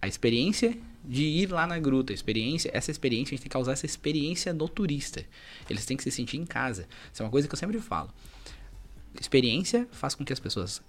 A 0.00 0.06
experiência 0.06 0.76
de 1.04 1.22
ir 1.24 1.50
lá 1.50 1.66
na 1.66 1.78
gruta, 1.78 2.12
a 2.12 2.14
experiência, 2.14 2.70
essa 2.72 2.90
experiência, 2.90 3.30
a 3.30 3.36
gente 3.36 3.42
tem 3.42 3.48
que 3.48 3.52
causar 3.52 3.72
essa 3.72 3.86
experiência 3.86 4.52
no 4.52 4.68
turista. 4.68 5.24
Eles 5.68 5.84
têm 5.86 5.96
que 5.96 6.02
se 6.02 6.10
sentir 6.10 6.36
em 6.36 6.44
casa. 6.44 6.86
Isso 7.12 7.22
é 7.22 7.24
uma 7.24 7.30
coisa 7.30 7.48
que 7.48 7.54
eu 7.54 7.58
sempre 7.58 7.80
falo. 7.80 8.10
Experiência 9.20 9.88
faz 9.92 10.14
com 10.14 10.24
que 10.24 10.32
as 10.32 10.38
pessoas 10.38 10.82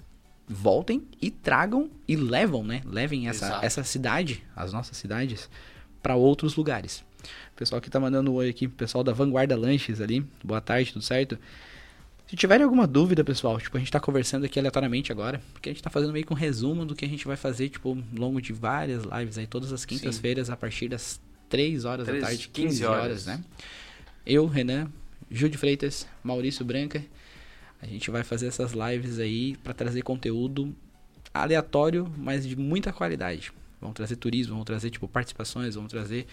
voltem 0.48 1.08
e 1.22 1.30
tragam 1.32 1.90
e 2.08 2.16
levam, 2.16 2.64
né? 2.64 2.82
Levem 2.86 3.28
essa, 3.28 3.46
Exato. 3.46 3.66
essa 3.66 3.84
cidade, 3.84 4.44
as 4.56 4.74
nossas 4.74 4.98
cidades, 4.98 5.50
para 6.08 6.16
outros 6.16 6.56
lugares. 6.56 7.04
O 7.52 7.58
pessoal 7.58 7.82
que 7.82 7.90
tá 7.90 8.00
mandando 8.00 8.32
um 8.32 8.36
oi 8.36 8.48
aqui, 8.48 8.66
pessoal 8.66 9.04
da 9.04 9.12
Vanguarda 9.12 9.58
Lanches 9.58 10.00
ali. 10.00 10.26
Boa 10.42 10.62
tarde, 10.62 10.94
tudo 10.94 11.04
certo? 11.04 11.38
Se 12.26 12.38
tiverem 12.38 12.64
alguma 12.64 12.88
dúvida, 12.88 13.26
pessoal, 13.26 13.60
tipo, 13.60 13.76
a 13.76 13.80
gente 13.82 13.92
tá 13.92 14.00
conversando 14.00 14.46
aqui 14.46 14.58
aleatoriamente 14.58 15.12
agora, 15.12 15.42
porque 15.52 15.68
a 15.68 15.74
gente 15.74 15.84
tá 15.84 15.90
fazendo 15.90 16.14
meio 16.14 16.26
que 16.26 16.32
um 16.32 16.36
resumo 16.36 16.86
do 16.86 16.96
que 16.96 17.04
a 17.04 17.08
gente 17.10 17.28
vai 17.28 17.36
fazer, 17.36 17.68
tipo, 17.68 17.90
ao 17.90 17.98
longo 18.18 18.42
de 18.42 18.54
várias 18.54 19.04
lives 19.04 19.38
aí, 19.38 19.46
todas 19.46 19.74
as 19.74 19.84
quintas-feiras, 19.84 20.50
a 20.50 20.56
partir 20.56 20.88
das 20.88 21.20
3 21.50 21.84
horas 21.84 22.06
Três, 22.06 22.22
da 22.22 22.28
tarde, 22.30 22.48
15 22.48 22.68
15 22.70 22.86
horas, 22.86 23.02
horas. 23.02 23.26
né? 23.26 23.44
Eu, 24.26 24.46
Renan, 24.48 24.90
Júlio 25.30 25.60
Freitas, 25.60 26.08
Maurício 26.24 26.64
Branca, 26.64 27.04
a 27.82 27.86
gente 27.86 28.10
vai 28.10 28.24
fazer 28.24 28.48
essas 28.48 28.72
lives 28.72 29.20
aí 29.20 29.58
para 29.58 29.74
trazer 29.74 30.04
conteúdo 30.04 30.74
aleatório, 31.34 32.10
mas 32.18 32.48
de 32.48 32.56
muita 32.56 32.94
qualidade. 32.94 33.52
Vamos 33.80 33.96
trazer 33.96 34.16
turismo, 34.16 34.54
vamos 34.54 34.66
trazer 34.66 34.90
tipo 34.90 35.08
participações, 35.08 35.76
vamos 35.76 35.92
trazer 35.92 36.26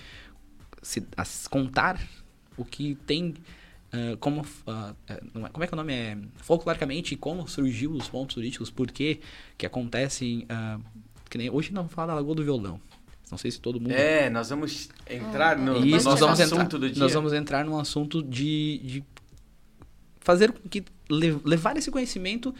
se, 0.82 1.06
as- 1.16 1.46
contar 1.46 2.00
o 2.56 2.64
que 2.64 2.94
tem 3.06 3.34
ah, 3.92 4.16
como 4.18 4.40
é- 5.44 5.48
como 5.50 5.64
é 5.64 5.66
que 5.66 5.72
o 5.72 5.76
nome 5.76 5.92
é 5.92 6.18
folcloricamente 6.36 7.16
como 7.16 7.46
surgiu 7.48 7.92
os 7.92 8.08
pontos 8.08 8.34
turísticos, 8.34 8.70
por 8.70 8.90
que 8.90 9.20
que 9.58 9.66
acontecem 9.66 10.46
ah, 10.48 10.78
que 11.30 11.38
nem 11.38 11.50
hoje 11.50 11.72
não 11.72 11.88
fala 11.88 12.08
da 12.08 12.14
Lagoa 12.14 12.34
do 12.34 12.44
Violão. 12.44 12.80
Não 13.30 13.38
sei 13.38 13.50
se 13.50 13.60
todo 13.60 13.80
mundo 13.80 13.92
É, 13.92 14.28
nós 14.30 14.50
vamos 14.50 14.88
entrar 15.08 15.56
no, 15.58 15.80
no 15.80 15.86
isso, 15.86 16.04
nós 16.08 16.20
vamos, 16.20 16.38
assunto 16.40 16.62
entrar, 16.62 16.78
do 16.78 16.90
dia. 16.90 17.02
nós 17.02 17.12
vamos 17.14 17.32
entrar 17.32 17.64
num 17.64 17.78
assunto 17.78 18.22
de, 18.22 18.78
de 18.84 19.04
fazer 20.20 20.52
com 20.52 20.68
que 20.68 20.84
le- 21.10 21.40
levar 21.44 21.76
esse 21.76 21.90
conhecimento 21.90 22.54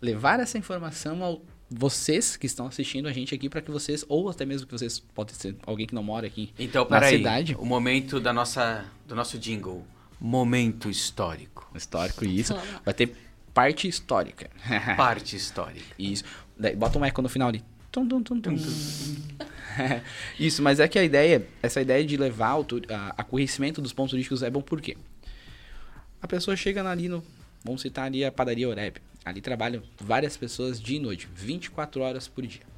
levar 0.00 0.38
essa 0.40 0.58
informação 0.58 1.22
ao 1.22 1.42
vocês 1.74 2.36
que 2.36 2.46
estão 2.46 2.66
assistindo 2.66 3.08
a 3.08 3.12
gente 3.12 3.34
aqui 3.34 3.48
para 3.48 3.60
que 3.62 3.70
vocês 3.70 4.04
ou 4.08 4.28
até 4.28 4.44
mesmo 4.44 4.66
que 4.66 4.72
vocês 4.72 5.00
pode 5.14 5.32
ser 5.34 5.56
alguém 5.66 5.86
que 5.86 5.94
não 5.94 6.02
mora 6.02 6.26
aqui 6.26 6.52
Então, 6.58 6.82
na 6.84 6.98
peraí. 7.00 7.18
cidade 7.18 7.54
O 7.58 7.64
momento 7.64 8.20
da 8.20 8.32
nossa, 8.32 8.84
do 9.06 9.14
nosso 9.14 9.38
jingle. 9.38 9.84
Momento 10.20 10.88
histórico. 10.88 11.68
histórico 11.74 12.24
isso 12.24 12.54
vai 12.84 12.94
ter 12.94 13.16
parte 13.52 13.88
histórica 13.88 14.48
Parte 14.96 15.34
histórica. 15.36 15.84
isso 15.98 16.24
Daí, 16.56 16.76
bota 16.76 16.98
um 16.98 17.04
eco 17.04 17.20
no 17.22 17.28
final 17.28 17.48
ali 17.48 17.62
Tum, 17.90 18.08
tum, 18.08 18.22
tum, 18.22 18.40
tum. 18.40 18.56
isso 20.38 20.62
mas 20.62 20.80
é 20.80 20.88
que 20.88 20.98
a 20.98 21.04
ideia 21.04 21.46
essa 21.62 21.80
ideia 21.80 22.04
de 22.04 22.16
levar 22.16 22.56
o 22.58 22.66
a, 22.88 23.14
a 23.18 23.24
conhecimento 23.24 23.80
dos 23.82 23.92
pontos 23.92 24.10
turísticos 24.10 24.42
é 24.42 24.50
bom 24.50 24.62
por 24.62 24.80
quê 24.80 24.96
a 26.20 26.28
pessoa 26.28 26.56
chega 26.56 26.88
ali 26.88 27.08
no 27.08 27.22
vamos 27.64 27.82
citar 27.82 28.06
ali 28.06 28.24
a 28.24 28.30
padaria 28.32 28.68
Oreb 28.68 28.96
ali 29.24 29.40
trabalham 29.40 29.82
várias 30.00 30.36
pessoas 30.36 30.80
dia 30.80 30.96
e 30.96 31.00
noite 31.00 31.28
24 31.34 32.02
horas 32.02 32.28
por 32.28 32.46
dia 32.46 32.72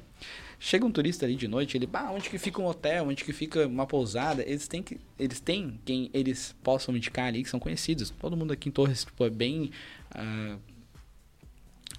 Chega 0.57 0.85
um 0.85 0.91
turista 0.91 1.25
ali 1.25 1.35
de 1.35 1.47
noite, 1.47 1.77
ele, 1.77 1.85
bah, 1.85 2.09
onde 2.11 2.29
que 2.29 2.37
fica 2.37 2.61
um 2.61 2.65
hotel, 2.65 3.07
onde 3.07 3.23
que 3.23 3.33
fica 3.33 3.67
uma 3.67 3.85
pousada, 3.85 4.41
eles 4.41 4.67
têm 4.67 4.81
que 4.81 4.99
eles 5.19 5.39
têm 5.39 5.79
quem 5.83 6.09
eles 6.13 6.55
possam 6.63 6.95
indicar 6.95 7.27
ali 7.27 7.43
que 7.43 7.49
são 7.49 7.59
conhecidos. 7.59 8.11
Todo 8.11 8.37
mundo 8.37 8.53
aqui 8.53 8.69
em 8.69 8.71
Torres 8.71 9.03
tipo, 9.03 9.25
é 9.25 9.29
bem 9.29 9.71
ah, 10.11 10.57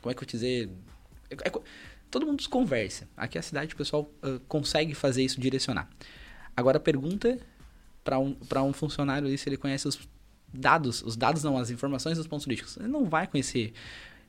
como 0.01 0.11
é 0.11 0.15
que 0.15 0.23
eu 0.23 0.27
dizer? 0.27 0.71
É- 1.31 1.49
é 1.49 1.53
todo 2.11 2.27
mundo 2.27 2.49
conversa. 2.49 3.09
Aqui 3.17 3.39
a 3.39 3.43
cidade 3.43 3.75
o 3.75 3.77
pessoal 3.77 4.11
ah, 4.23 4.41
consegue 4.49 4.95
fazer 4.95 5.23
isso 5.23 5.41
direcionar. 5.41 5.89
Agora 6.57 6.81
pergunta 6.81 7.39
para 8.03 8.19
um 8.19 8.37
um 8.65 8.73
funcionário 8.73 9.29
ali 9.29 9.37
se 9.37 9.49
ele 9.49 9.57
conhece 9.59 9.87
os 9.87 9.99
dados, 10.53 11.03
os 11.03 11.17
dados 11.17 11.43
não, 11.43 11.59
as 11.59 11.71
informações 11.71 12.17
dos 12.17 12.27
pontos 12.27 12.45
turísticos. 12.45 12.79
Ele 12.79 12.89
não 12.89 13.05
vai 13.05 13.27
conhecer. 13.27 13.75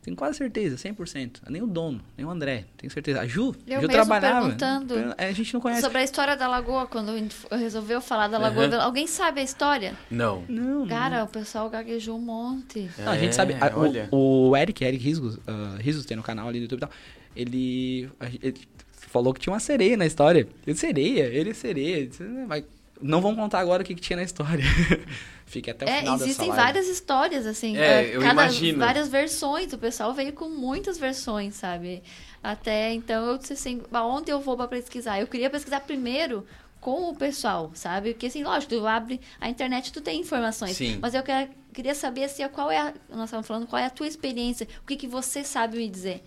Tenho 0.08 0.16
quase 0.16 0.38
certeza, 0.38 0.78
100%. 0.78 1.42
Nem 1.50 1.62
o 1.62 1.68
dono, 1.68 2.00
nem 2.16 2.26
o 2.26 2.30
André, 2.30 2.64
tenho 2.78 2.90
certeza. 2.90 3.20
A 3.20 3.28
Ju, 3.28 3.54
Eu 3.68 3.82
Ju 3.82 3.90
trabalhava. 3.90 4.44
perguntando 4.46 4.94
É, 5.18 5.26
A 5.28 5.32
gente 5.34 5.54
não 5.54 5.60
conhece. 5.60 5.82
Sobre 5.82 5.98
a 5.98 6.04
história 6.06 6.34
da 6.38 6.48
lagoa, 6.48 6.88
quando 6.88 7.12
resolveu 7.52 8.00
falar 8.00 8.30
da 8.30 8.38
lagoa. 8.38 8.68
Aham. 8.68 8.82
Alguém 8.84 9.06
sabe 9.06 9.42
a 9.42 9.44
história? 9.44 9.98
Não. 10.10 10.46
Não, 10.48 10.80
não. 10.80 10.88
Cara, 10.88 11.26
o 11.26 11.28
pessoal 11.28 11.70
gaguejou 11.70 12.18
um 12.18 12.22
monte. 12.22 12.90
Não, 12.98 13.12
a 13.12 13.18
gente 13.18 13.32
É, 13.32 13.32
sabe. 13.34 13.56
a- 13.60 13.76
o- 13.76 13.82
olha. 13.82 14.08
o, 14.10 14.56
Eric, 14.56 14.82
Eric 14.82 15.04
Risos, 15.04 15.38
ah, 15.46 15.76
Risos 15.82 16.06
tem 16.06 16.16
no 16.16 16.24
canal 16.24 16.48
ali 16.48 16.60
do 16.60 16.64
YouTube 16.64 16.78
e 16.78 16.82
tal. 16.88 16.92
Ele, 17.36 18.10
ele 18.42 18.56
falou 18.94 19.34
que 19.34 19.42
tinha 19.42 19.52
uma 19.52 19.60
sereia 19.60 19.98
na 19.98 20.06
história. 20.06 20.48
Eu 20.66 20.74
sereia, 20.74 21.24
ele 21.26 21.50
é 21.50 21.54
sereia. 21.54 22.08
Disse, 22.08 22.24
"Ah, 22.24 22.46
Mas 22.48 22.64
não 23.02 23.22
vamos 23.22 23.38
contar 23.38 23.60
agora 23.60 23.84
o 23.84 23.86
que, 23.86 23.96
que 23.96 24.02
tinha 24.02 24.18
na 24.18 24.24
história. 24.24 24.64
Fique 25.46 25.70
até 25.72 25.86
o 25.86 25.90
É, 25.90 26.00
final 26.00 26.16
existem 26.16 26.50
várias 26.52 26.88
histórias, 26.88 27.46
assim. 27.46 27.78
É, 27.78 28.04
eh, 28.04 28.16
eu 28.16 28.22
imagino. 28.22 28.80
Várias 28.80 29.08
versões. 29.08 29.72
O 29.72 29.78
pessoal 29.78 30.14
veio 30.14 30.34
com 30.34 30.50
muitas 30.50 30.98
versões, 30.98 31.56
sabe? 31.56 32.04
Até 32.44 32.94
então 32.94 33.26
eu 33.26 33.38
disse 33.38 33.54
assim, 33.54 33.82
aonde 33.92 34.30
eu 34.32 34.40
vou 34.40 34.58
para 34.58 34.68
pesquisar? 34.68 35.20
Eu 35.20 35.28
queria 35.28 35.50
pesquisar 35.50 35.80
primeiro 35.82 36.46
com 36.82 37.10
o 37.10 37.16
pessoal, 37.16 37.72
sabe? 37.74 38.14
Porque 38.14 38.28
assim, 38.28 38.44
lógico, 38.44 38.76
tu 38.76 38.86
abre 38.88 39.20
a 39.40 39.50
internet, 39.50 39.92
tu 39.92 40.02
tem 40.02 40.20
informações. 40.22 40.76
Sim. 40.78 41.00
Mas 41.02 41.14
eu 41.14 41.24
quero- 41.24 41.50
queria 41.74 41.96
saber 41.96 42.26
assim, 42.26 42.48
qual 42.50 42.70
é 42.70 42.78
a, 42.78 42.94
nós 43.10 43.26
estávamos 43.26 43.48
falando, 43.48 43.68
qual 43.68 43.82
é 43.82 43.86
a 43.86 43.90
tua 43.90 44.08
experiência, 44.08 44.68
o 44.84 44.86
que, 44.88 44.96
que 44.96 45.08
você 45.08 45.44
sabe 45.44 45.78
me 45.78 45.90
dizer. 45.90 46.24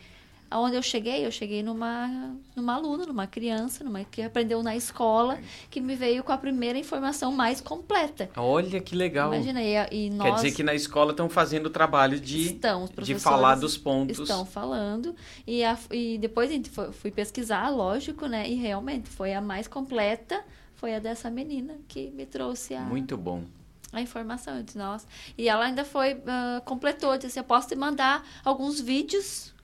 Aonde 0.50 0.74
eu 0.74 0.82
cheguei, 0.82 1.24
eu 1.24 1.30
cheguei 1.30 1.62
numa, 1.62 2.34
numa 2.56 2.74
aluna, 2.74 3.06
numa 3.06 3.26
criança, 3.26 3.84
numa 3.84 4.02
que 4.02 4.20
aprendeu 4.20 4.62
na 4.64 4.74
escola, 4.74 5.38
que 5.70 5.80
me 5.80 5.94
veio 5.94 6.24
com 6.24 6.32
a 6.32 6.36
primeira 6.38 6.76
informação 6.76 7.30
mais 7.30 7.60
completa. 7.60 8.28
Olha 8.36 8.80
que 8.80 8.96
legal. 8.96 9.32
Imagina, 9.32 9.62
e, 9.62 10.06
e 10.06 10.10
nós 10.10 10.28
Quer 10.28 10.34
dizer 10.34 10.52
que 10.56 10.62
na 10.64 10.74
escola 10.74 11.12
estão 11.12 11.28
fazendo 11.28 11.66
o 11.66 11.70
trabalho 11.70 12.18
de, 12.18 12.46
estão, 12.46 12.82
os 12.82 12.90
de 12.90 12.96
professores 12.96 13.22
falar 13.22 13.54
dos 13.54 13.76
pontos. 13.78 14.18
Estão 14.18 14.44
falando. 14.44 15.14
E, 15.46 15.62
a- 15.62 15.78
e 15.92 16.18
depois 16.18 16.50
a 16.50 16.52
gente 16.52 16.68
foi, 16.68 16.90
fui 16.90 17.10
pesquisar, 17.12 17.68
lógico, 17.68 18.26
né? 18.26 18.48
E 18.50 18.54
realmente 18.56 19.08
foi 19.08 19.32
a 19.32 19.40
mais 19.40 19.68
completa, 19.68 20.42
foi 20.74 20.96
a 20.96 20.98
dessa 20.98 21.30
menina 21.30 21.76
que 21.86 22.10
me 22.10 22.26
trouxe 22.26 22.74
a, 22.74 22.80
Muito 22.80 23.16
bom. 23.16 23.44
a 23.92 24.00
informação. 24.00 24.60
Disse, 24.64 24.76
nossa. 24.76 25.06
E 25.38 25.48
ela 25.48 25.66
ainda 25.66 25.84
foi, 25.84 26.20
ah, 26.26 26.60
completou, 26.64 27.16
disse, 27.16 27.38
eu 27.38 27.44
posso 27.44 27.68
te 27.68 27.76
mandar 27.76 28.26
alguns 28.44 28.80
vídeos. 28.80 29.54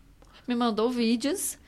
Me 0.46 0.54
mandou 0.54 0.90
vídeos. 0.90 1.58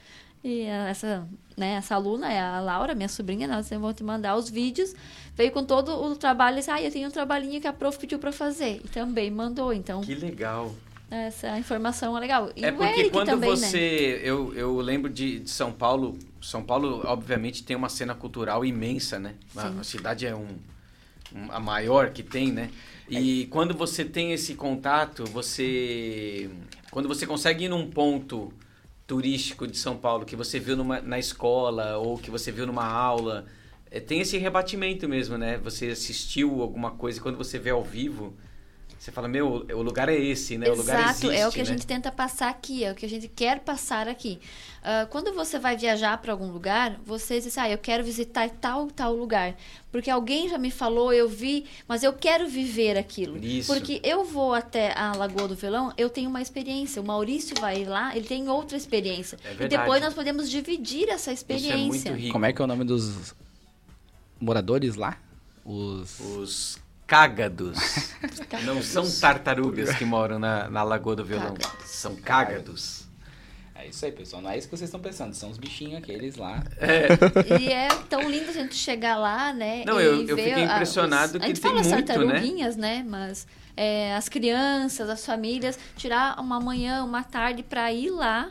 E 0.44 0.66
ah, 0.68 0.88
essa, 0.88 1.28
né, 1.56 1.72
essa 1.74 1.94
aluna 1.96 2.32
é 2.32 2.40
a 2.40 2.60
Laura, 2.60 2.94
minha 2.94 3.08
sobrinha, 3.08 3.46
né? 3.46 3.54
Ela 3.54 3.62
disse, 3.62 3.74
eu 3.74 3.80
vou 3.80 3.92
te 3.92 4.04
mandar 4.04 4.36
os 4.36 4.48
vídeos. 4.48 4.94
Veio 5.34 5.50
com 5.50 5.64
todo 5.64 5.90
o 5.92 6.14
trabalho, 6.16 6.56
disse, 6.56 6.70
ah, 6.70 6.80
eu 6.80 6.90
tenho 6.90 7.08
um 7.08 7.10
trabalhinho 7.12 7.60
que 7.60 7.66
a 7.66 7.72
prof 7.72 7.98
pediu 7.98 8.18
pra 8.18 8.30
fazer. 8.32 8.80
E 8.84 8.88
também 8.88 9.30
mandou, 9.30 9.72
então 9.72 10.00
Que 10.00 10.14
legal. 10.14 10.72
essa 11.10 11.58
informação 11.58 12.16
é 12.16 12.20
legal. 12.20 12.50
E 12.54 12.64
é 12.64 12.70
porque 12.70 13.00
Eric 13.00 13.10
quando 13.10 13.26
também, 13.30 13.50
né? 13.50 13.56
você. 13.56 14.20
Eu, 14.22 14.54
eu 14.54 14.76
lembro 14.80 15.10
de, 15.10 15.40
de 15.40 15.50
São 15.50 15.72
Paulo. 15.72 16.16
São 16.40 16.62
Paulo, 16.62 17.02
obviamente, 17.04 17.64
tem 17.64 17.76
uma 17.76 17.88
cena 17.88 18.14
cultural 18.14 18.64
imensa, 18.64 19.18
né? 19.18 19.34
A, 19.56 19.66
a 19.80 19.84
cidade 19.84 20.24
é 20.24 20.34
um, 20.36 20.46
um- 21.34 21.50
a 21.50 21.58
maior 21.58 22.10
que 22.10 22.22
tem, 22.22 22.52
né? 22.52 22.70
E 23.10 23.46
quando 23.50 23.74
você 23.74 24.04
tem 24.04 24.32
esse 24.32 24.54
contato, 24.54 25.24
você. 25.24 26.48
Quando 26.92 27.08
você 27.08 27.26
consegue 27.26 27.64
ir 27.64 27.68
num 27.68 27.90
ponto 27.90 28.52
turístico 29.08 29.66
de 29.66 29.76
São 29.76 29.96
Paulo 29.96 30.26
que 30.26 30.36
você 30.36 30.60
viu 30.60 30.76
numa, 30.76 31.00
na 31.00 31.18
escola 31.18 31.96
ou 31.96 32.18
que 32.18 32.30
você 32.30 32.52
viu 32.52 32.66
numa 32.66 32.84
aula, 32.86 33.46
é, 33.90 33.98
tem 33.98 34.20
esse 34.20 34.36
rebatimento 34.36 35.08
mesmo, 35.08 35.38
né? 35.38 35.56
Você 35.58 35.86
assistiu 35.86 36.60
alguma 36.60 36.90
coisa 36.90 37.18
e 37.18 37.22
quando 37.22 37.38
você 37.38 37.58
vê 37.58 37.70
ao 37.70 37.82
vivo, 37.82 38.36
você 38.98 39.12
fala, 39.12 39.28
meu, 39.28 39.64
o 39.72 39.82
lugar 39.82 40.08
é 40.08 40.16
esse, 40.16 40.58
né? 40.58 40.68
o 40.68 40.74
lugar 40.74 40.98
Exato, 40.98 41.26
existe, 41.26 41.40
é 41.40 41.46
o 41.46 41.52
que 41.52 41.60
a 41.60 41.64
né? 41.64 41.70
gente 41.70 41.86
tenta 41.86 42.10
passar 42.10 42.48
aqui, 42.48 42.82
é 42.82 42.90
o 42.90 42.94
que 42.96 43.06
a 43.06 43.08
gente 43.08 43.28
quer 43.28 43.60
passar 43.60 44.08
aqui. 44.08 44.40
Ah, 44.82 45.06
quando 45.08 45.32
você 45.32 45.58
vai 45.58 45.76
viajar 45.76 46.18
para 46.18 46.32
algum 46.32 46.50
lugar, 46.50 46.98
você 47.04 47.40
diz, 47.40 47.56
ah, 47.58 47.68
eu 47.70 47.78
quero 47.78 48.02
visitar 48.02 48.48
tal, 48.50 48.88
tal 48.88 49.14
lugar. 49.14 49.54
Porque 49.92 50.10
alguém 50.10 50.48
já 50.48 50.58
me 50.58 50.70
falou, 50.70 51.12
eu 51.12 51.28
vi, 51.28 51.64
mas 51.86 52.02
eu 52.02 52.12
quero 52.12 52.48
viver 52.48 52.96
aquilo. 52.98 53.38
Isso. 53.38 53.72
Porque 53.72 54.00
eu 54.02 54.24
vou 54.24 54.52
até 54.52 54.92
a 54.98 55.14
Lagoa 55.14 55.46
do 55.46 55.54
Velão, 55.54 55.92
eu 55.96 56.10
tenho 56.10 56.28
uma 56.28 56.42
experiência. 56.42 57.00
O 57.00 57.04
Maurício 57.04 57.54
vai 57.60 57.84
lá, 57.84 58.16
ele 58.16 58.26
tem 58.26 58.48
outra 58.48 58.76
experiência. 58.76 59.38
É 59.44 59.64
e 59.64 59.68
depois 59.68 60.00
nós 60.02 60.14
podemos 60.14 60.50
dividir 60.50 61.08
essa 61.08 61.30
Isso 61.30 61.30
é 61.30 61.34
experiência. 61.34 62.10
muito 62.10 62.12
rico. 62.12 62.32
Como 62.32 62.46
é 62.46 62.52
que 62.52 62.60
é 62.60 62.64
o 62.64 62.68
nome 62.68 62.84
dos 62.84 63.34
moradores 64.40 64.96
lá? 64.96 65.18
Os. 65.64 66.18
Os 66.18 66.87
cágados. 67.08 67.78
Não 68.64 68.80
são 68.82 69.04
tartarugas 69.20 69.96
que 69.96 70.04
moram 70.04 70.38
na, 70.38 70.68
na 70.68 70.82
Lagoa 70.84 71.16
do 71.16 71.24
Violão. 71.24 71.54
Cágados. 71.54 71.90
São 71.90 72.14
cágados. 72.16 73.08
É 73.74 73.86
isso 73.86 74.04
aí, 74.04 74.12
pessoal. 74.12 74.42
Não 74.42 74.50
é 74.50 74.58
isso 74.58 74.68
que 74.68 74.76
vocês 74.76 74.88
estão 74.88 75.00
pensando. 75.00 75.32
São 75.34 75.50
os 75.50 75.56
bichinhos 75.56 75.96
aqueles 75.98 76.36
lá. 76.36 76.62
E 77.58 77.68
é 77.72 77.88
tão 78.10 78.28
lindo 78.28 78.50
a 78.50 78.52
gente 78.52 78.74
chegar 78.74 79.16
lá, 79.16 79.52
né? 79.52 79.84
Não, 79.86 80.00
e 80.00 80.04
eu- 80.04 80.26
eu 80.26 80.36
fiquei 80.36 80.52
a- 80.52 80.74
impressionado 80.74 81.32
os- 81.34 81.38
que 81.38 81.44
A 81.44 81.48
gente 81.48 81.60
tem 81.60 81.70
fala 81.70 81.80
as 81.80 81.86
muito, 81.86 81.98
né? 82.00 82.14
tartaruguinhas, 82.14 82.76
né? 82.76 83.04
Mas 83.08 83.46
é, 83.76 84.14
as 84.16 84.28
crianças, 84.28 85.08
as 85.08 85.24
famílias, 85.24 85.78
tirar 85.96 86.38
uma 86.40 86.60
manhã, 86.60 87.02
uma 87.04 87.22
tarde 87.22 87.62
para 87.62 87.90
ir 87.92 88.10
lá 88.10 88.50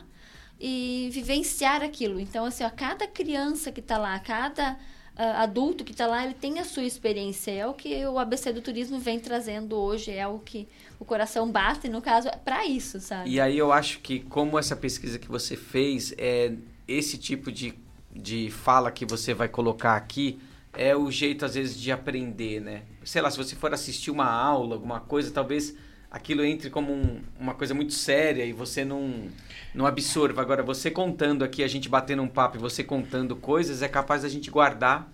e 0.58 1.10
vivenciar 1.12 1.82
aquilo. 1.82 2.18
Então, 2.18 2.44
assim, 2.46 2.64
ó, 2.64 2.70
cada 2.70 3.06
criança 3.06 3.70
que 3.70 3.82
tá 3.82 3.98
lá, 3.98 4.18
cada 4.18 4.76
adulto 5.18 5.84
que 5.84 5.94
tá 5.94 6.06
lá, 6.06 6.24
ele 6.24 6.34
tem 6.34 6.58
a 6.60 6.64
sua 6.64 6.84
experiência. 6.84 7.50
É 7.50 7.66
o 7.66 7.74
que 7.74 8.04
o 8.06 8.18
ABC 8.18 8.52
do 8.52 8.62
Turismo 8.62 8.98
vem 8.98 9.18
trazendo 9.18 9.76
hoje, 9.76 10.12
é 10.12 10.26
o 10.26 10.38
que 10.38 10.68
o 10.98 11.04
coração 11.04 11.50
bate, 11.50 11.88
no 11.88 12.00
caso, 12.00 12.28
para 12.44 12.64
isso, 12.66 13.00
sabe? 13.00 13.30
E 13.30 13.40
aí 13.40 13.58
eu 13.58 13.72
acho 13.72 14.00
que 14.00 14.20
como 14.20 14.58
essa 14.58 14.76
pesquisa 14.76 15.18
que 15.18 15.28
você 15.28 15.56
fez, 15.56 16.14
é 16.16 16.52
esse 16.86 17.18
tipo 17.18 17.50
de, 17.50 17.74
de 18.14 18.50
fala 18.50 18.90
que 18.90 19.04
você 19.04 19.34
vai 19.34 19.48
colocar 19.48 19.96
aqui, 19.96 20.38
é 20.72 20.94
o 20.94 21.10
jeito, 21.10 21.44
às 21.44 21.54
vezes, 21.54 21.78
de 21.78 21.90
aprender, 21.90 22.60
né? 22.60 22.82
Sei 23.04 23.20
lá, 23.20 23.30
se 23.30 23.36
você 23.36 23.56
for 23.56 23.72
assistir 23.74 24.10
uma 24.10 24.30
aula, 24.30 24.76
alguma 24.76 25.00
coisa, 25.00 25.30
talvez 25.30 25.74
aquilo 26.10 26.44
entre 26.44 26.70
como 26.70 26.92
um- 26.92 27.20
uma 27.38 27.54
coisa 27.54 27.74
muito 27.74 27.92
séria 27.92 28.44
e 28.44 28.52
você 28.52 28.84
não, 28.84 29.28
não 29.74 29.86
absorva. 29.86 30.40
Agora, 30.40 30.62
você 30.62 30.90
contando 30.90 31.44
aqui, 31.44 31.62
a 31.62 31.68
gente 31.68 31.88
batendo 31.88 32.22
um 32.22 32.28
papo 32.28 32.56
e 32.56 32.60
você 32.60 32.82
contando 32.82 33.36
coisas, 33.36 33.82
é 33.82 33.88
capaz 33.88 34.22
da 34.22 34.28
gente 34.28 34.50
guardar, 34.50 35.10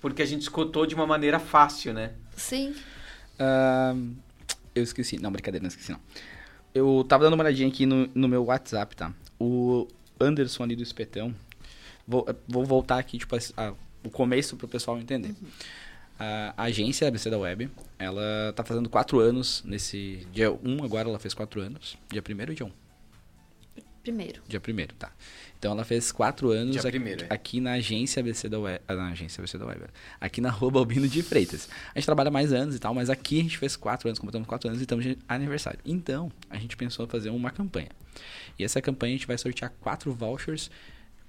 porque 0.00 0.22
a 0.22 0.26
gente 0.26 0.42
escutou 0.42 0.86
de 0.86 0.94
uma 0.94 1.06
maneira 1.06 1.38
fácil, 1.38 1.92
né? 1.92 2.12
Sim. 2.36 2.74
Ahn, 3.38 4.12
eu 4.74 4.82
esqueci. 4.82 5.18
Não, 5.18 5.30
brincadeira, 5.32 5.62
não 5.62 5.68
esqueci 5.68 5.90
não. 5.92 6.00
Eu 6.74 7.04
tava 7.08 7.24
dando 7.24 7.34
uma 7.34 7.42
olhadinha 7.42 7.68
aqui 7.68 7.84
no, 7.84 8.08
no 8.14 8.28
meu 8.28 8.44
WhatsApp, 8.44 8.94
tá? 8.94 9.12
O 9.38 9.88
Anderson 10.20 10.62
ali 10.62 10.76
do 10.76 10.82
Espetão. 10.82 11.34
Vou, 12.06 12.26
vou 12.46 12.64
voltar 12.64 12.98
aqui, 12.98 13.18
tipo, 13.18 13.34
a- 13.36 13.40
a- 13.56 13.74
o 14.04 14.10
começo 14.10 14.56
pro 14.56 14.68
pessoal 14.68 14.96
entender. 14.98 15.34
A, 15.34 15.34
a 16.20 16.64
agência 16.64 17.08
ABC 17.08 17.30
da 17.30 17.38
Web, 17.38 17.70
ela 17.98 18.52
tá 18.54 18.62
fazendo 18.62 18.88
quatro 18.88 19.18
anos 19.18 19.62
nesse 19.64 20.26
dia 20.32 20.52
1, 20.52 20.84
agora 20.84 21.08
ela 21.08 21.18
fez 21.18 21.34
quatro 21.34 21.60
anos. 21.60 21.96
Dia 22.10 22.22
1 22.22 22.40
ou 22.48 22.54
dia 22.54 22.66
1? 22.66 22.72
primeiro. 24.02 24.42
Dia 24.48 24.60
1 24.60 24.86
tá. 24.98 25.12
Então 25.58 25.72
ela 25.72 25.84
fez 25.84 26.10
quatro 26.10 26.50
anos 26.50 26.72
Dia 26.72 26.80
aqui, 26.80 26.90
primeiro, 26.90 27.24
é. 27.24 27.26
aqui 27.28 27.60
na 27.60 27.72
agência 27.72 28.20
ABC 28.20 28.48
da 28.48 28.58
Web. 28.58 28.82
ah, 28.88 28.94
Na 28.94 29.10
agência 29.10 29.40
ABC 29.40 29.58
da 29.58 29.66
Web. 29.66 29.82
Aqui 30.18 30.40
na 30.40 30.50
Rua 30.50 30.70
Balbino 30.70 31.06
de 31.06 31.22
Freitas. 31.22 31.68
A 31.94 31.98
gente 31.98 32.06
trabalha 32.06 32.30
mais 32.30 32.52
anos 32.52 32.74
e 32.74 32.78
tal, 32.78 32.94
mas 32.94 33.10
aqui 33.10 33.40
a 33.40 33.42
gente 33.42 33.58
fez 33.58 33.76
quatro 33.76 34.08
anos, 34.08 34.18
completamos 34.18 34.48
quatro 34.48 34.68
anos 34.68 34.80
e 34.80 34.84
estamos 34.84 35.04
de 35.04 35.18
aniversário. 35.28 35.78
Então, 35.84 36.32
a 36.48 36.56
gente 36.56 36.76
pensou 36.76 37.04
em 37.04 37.08
fazer 37.08 37.28
uma 37.28 37.50
campanha. 37.50 37.90
E 38.58 38.64
essa 38.64 38.80
campanha 38.80 39.14
a 39.14 39.16
gente 39.18 39.26
vai 39.26 39.36
sortear 39.36 39.70
quatro 39.80 40.12
vouchers. 40.14 40.70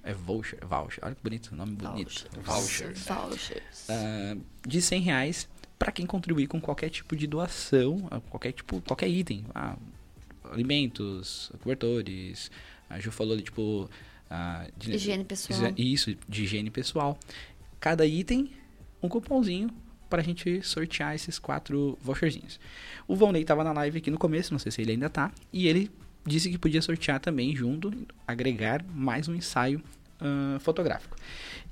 É 0.04 0.12
voucher, 0.12 0.58
voucher. 0.66 1.04
Olha 1.04 1.14
que 1.14 1.22
bonito, 1.22 1.54
nome 1.54 1.72
bonito. 1.76 2.26
Vouchers. 2.42 3.04
Vouchers. 3.06 3.90
Ah, 3.90 4.36
de 4.66 4.82
100 4.82 5.00
reais 5.02 5.48
para 5.78 5.92
quem 5.92 6.06
contribuir 6.06 6.46
com 6.48 6.60
qualquer 6.60 6.90
tipo 6.90 7.14
de 7.16 7.26
doação, 7.26 8.08
ah, 8.10 8.20
qualquer 8.30 8.52
tipo, 8.52 8.80
qualquer 8.82 9.08
item, 9.08 9.44
ah, 9.54 9.76
alimentos, 10.50 11.50
cobertores. 11.60 12.50
A 12.88 12.98
Ju 12.98 13.10
falou 13.10 13.32
ali 13.34 13.42
tipo 13.42 13.88
ah, 14.30 14.66
de- 14.76 14.92
Higiene 14.94 15.24
pessoal. 15.24 15.72
Isso, 15.76 16.14
de 16.28 16.42
higiene 16.44 16.70
pessoal. 16.70 17.18
Cada 17.80 18.06
item 18.06 18.50
um 19.02 19.08
cupomzinho 19.08 19.70
para 20.08 20.20
a 20.20 20.24
gente 20.24 20.62
sortear 20.62 21.14
esses 21.14 21.38
quatro 21.38 21.98
voucherzinhos. 22.02 22.60
O 23.08 23.16
Volney 23.16 23.42
estava 23.42 23.64
na 23.64 23.72
live 23.72 23.98
aqui 23.98 24.10
no 24.10 24.18
começo, 24.18 24.52
não 24.52 24.58
sei 24.58 24.70
se 24.70 24.82
ele 24.82 24.92
ainda 24.92 25.08
tá, 25.08 25.32
e 25.52 25.66
ele 25.66 25.90
disse 26.26 26.50
que 26.50 26.58
podia 26.58 26.80
sortear 26.82 27.20
também 27.20 27.54
junto, 27.54 27.92
agregar 28.26 28.84
mais 28.94 29.28
um 29.28 29.34
ensaio 29.34 29.82
ah, 30.20 30.58
fotográfico. 30.60 31.16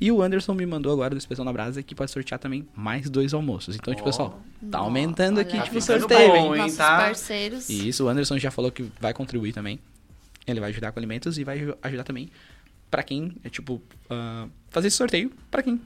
E 0.00 0.10
o 0.10 0.22
Anderson 0.22 0.54
me 0.54 0.64
mandou 0.64 0.92
agora 0.92 1.10
do 1.10 1.18
Inspeção 1.18 1.44
na 1.44 1.52
Brasa 1.52 1.82
que 1.82 1.94
pode 1.94 2.10
sortear 2.10 2.40
também 2.40 2.66
mais 2.74 3.08
dois 3.10 3.34
almoços. 3.34 3.76
Então, 3.76 3.92
tipo, 3.94 4.06
Ó. 4.08 4.10
pessoal, 4.10 4.42
tá 4.70 4.78
aumentando 4.78 5.36
olha 5.38 5.42
aqui, 5.46 5.56
aí. 5.58 5.62
tipo, 5.64 5.76
o 5.76 5.80
Tá 5.80 5.98
sorteio, 5.98 6.32
bom, 6.32 6.54
hein? 6.54 6.62
Nossos 6.62 6.76
tá? 6.78 6.96
parceiros. 6.98 7.68
E 7.68 7.88
isso, 7.88 8.04
o 8.04 8.08
Anderson 8.08 8.38
já 8.38 8.50
falou 8.50 8.72
que 8.72 8.90
vai 9.00 9.12
contribuir 9.12 9.52
também. 9.52 9.78
Ele 10.46 10.58
vai 10.58 10.70
ajudar 10.70 10.90
com 10.92 10.98
alimentos 10.98 11.36
e 11.38 11.44
vai 11.44 11.58
aju- 11.60 11.76
ajudar 11.82 12.04
também 12.04 12.30
pra 12.90 13.02
quem, 13.02 13.36
é 13.44 13.48
tipo, 13.50 13.80
ah, 14.08 14.48
fazer 14.70 14.88
esse 14.88 14.96
sorteio 14.96 15.30
pra 15.50 15.62
quem 15.62 15.80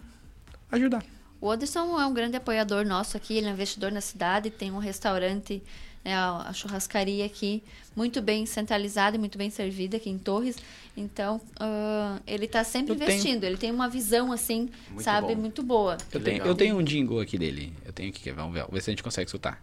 ajudar. 0.70 1.04
O 1.40 1.50
Anderson 1.50 2.00
é 2.00 2.06
um 2.06 2.14
grande 2.14 2.36
apoiador 2.36 2.86
nosso 2.86 3.16
aqui, 3.16 3.34
ele 3.36 3.48
é 3.48 3.50
investidor 3.50 3.92
na 3.92 4.00
cidade, 4.00 4.48
tem 4.48 4.70
um 4.70 4.78
restaurante, 4.78 5.62
né, 6.04 6.14
a, 6.14 6.46
a 6.48 6.52
churrascaria 6.52 7.24
aqui, 7.24 7.62
muito 7.96 8.20
bem 8.20 8.44
centralizada 8.46 9.16
e 9.16 9.18
muito 9.18 9.38
bem 9.38 9.50
servida 9.50 9.96
aqui 9.96 10.10
em 10.10 10.18
Torres. 10.18 10.56
Então, 10.96 11.40
ah, 11.58 12.18
ele 12.26 12.44
está 12.44 12.62
sempre 12.62 12.92
Eu 12.92 12.96
tenho- 12.98 13.10
investindo, 13.10 13.44
ele 13.44 13.56
tem 13.56 13.70
uma 13.70 13.88
visão, 13.88 14.30
assim, 14.32 14.68
Muito 14.90 15.02
sabe, 15.02 15.34
bom. 15.34 15.40
muito 15.40 15.62
boa. 15.62 15.96
Eu 16.12 16.20
tenho, 16.20 16.44
eu 16.44 16.54
tenho 16.54 16.76
um 16.78 16.82
jingle 16.82 17.20
aqui 17.20 17.38
dele. 17.38 17.72
Eu 17.84 17.92
tenho 17.92 18.10
aqui, 18.10 18.30
vamos 18.30 18.52
ver, 18.52 18.60
vamos 18.60 18.74
ver 18.74 18.80
se 18.82 18.90
a 18.90 18.92
gente 18.92 19.02
consegue 19.02 19.30
soltar. 19.30 19.60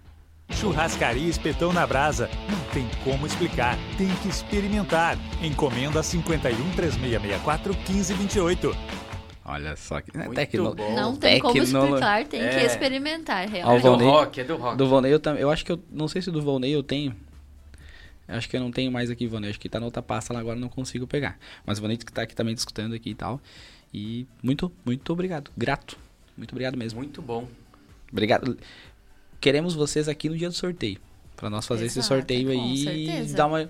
Churrascaria 0.50 1.30
Espetão 1.30 1.72
na 1.72 1.88
Brasa. 1.88 2.30
Não 2.50 2.74
tem 2.74 2.86
como 3.06 3.26
explicar, 3.26 3.78
tem 3.98 4.10
que 4.22 4.28
experimentar. 4.28 5.18
Encomenda 5.42 6.04
51 6.04 6.72
3664 6.76 7.74
1528. 7.74 8.76
Olha 9.44 9.76
só 9.76 10.00
que. 10.02 10.16
Muito 10.16 10.34
tecno- 10.36 10.76
bom. 10.76 10.96
Não 10.96 11.16
tem 11.16 11.40
como 11.40 11.54
Tecnolo- 11.54 11.86
explicar, 11.88 12.26
tem 12.28 12.40
que 12.42 12.46
É. 12.46 12.66
experimentar, 12.66 13.48
Ao 13.64 13.76
É 13.76 13.80
realmente. 13.80 13.84
do 13.84 14.10
rock, 14.12 14.40
é 14.42 14.44
do 14.44 14.56
rock. 14.56 14.78
Do 14.78 14.88
Volney 14.88 15.12
eu 15.12 15.20
também. 15.20 15.42
Eu 15.42 15.50
acho 15.50 15.66
que 15.66 15.72
eu. 15.72 15.82
Não 15.92 16.08
sei 16.08 16.22
se 16.22 16.30
do 16.30 16.42
Volney 16.42 16.72
eu 16.72 16.84
tenho. 16.84 17.16
Eu 18.28 18.36
Acho 18.38 18.48
que 18.48 18.56
eu 18.56 18.62
não 18.62 18.72
tenho 18.72 18.92
mais 18.92 19.10
aqui, 19.10 19.28
Volney. 19.28 19.50
Acho 19.50 19.60
que 19.60 19.68
tá 19.68 19.80
na 19.80 19.86
outra 19.88 20.02
pasta 20.02 20.32
lá 20.34 20.40
agora, 20.40 20.56
eu 20.58 20.62
não 20.62 20.70
consigo 20.70 21.06
pegar. 21.08 21.38
Mas 21.66 21.80
o 21.80 21.82
Volney 21.82 21.98
que 21.98 22.12
tá 22.14 22.22
aqui 22.22 22.36
também 22.36 22.54
discutindo 22.54 22.94
aqui 22.94 23.10
e 23.10 23.16
tal. 23.16 23.42
E 23.94 24.26
muito, 24.44 24.72
muito 24.86 25.12
obrigado. 25.12 25.52
Grato. 25.58 25.98
Muito 26.38 26.52
obrigado 26.52 26.78
mesmo. 26.78 27.00
Muito 27.00 27.22
bom. 27.22 27.48
Obrigado. 28.12 28.58
Queremos 29.42 29.74
vocês 29.74 30.08
aqui 30.08 30.30
no 30.30 30.38
dia 30.38 30.48
do 30.50 30.56
sorteio. 30.56 30.98
Pra 31.36 31.50
nós 31.50 31.66
fazer 31.66 31.86
esse 31.88 32.00
Exato, 32.00 32.14
sorteio 32.16 32.46
com 32.46 32.52
aí 32.52 32.74
e 32.76 32.84
certeza. 32.84 33.36
dar 33.36 33.48
uma 33.48 33.70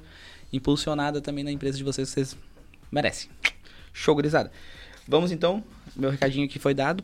impulsionada 0.51 1.21
também 1.21 1.43
na 1.43 1.51
empresa 1.51 1.77
de 1.77 1.83
vocês, 1.83 2.09
vocês 2.09 2.37
merecem. 2.91 3.29
Show, 3.93 4.13
gurizada. 4.13 4.51
Vamos 5.11 5.29
então. 5.33 5.61
Meu 5.93 6.09
recadinho 6.09 6.45
aqui 6.45 6.57
foi 6.57 6.73
dado. 6.73 7.03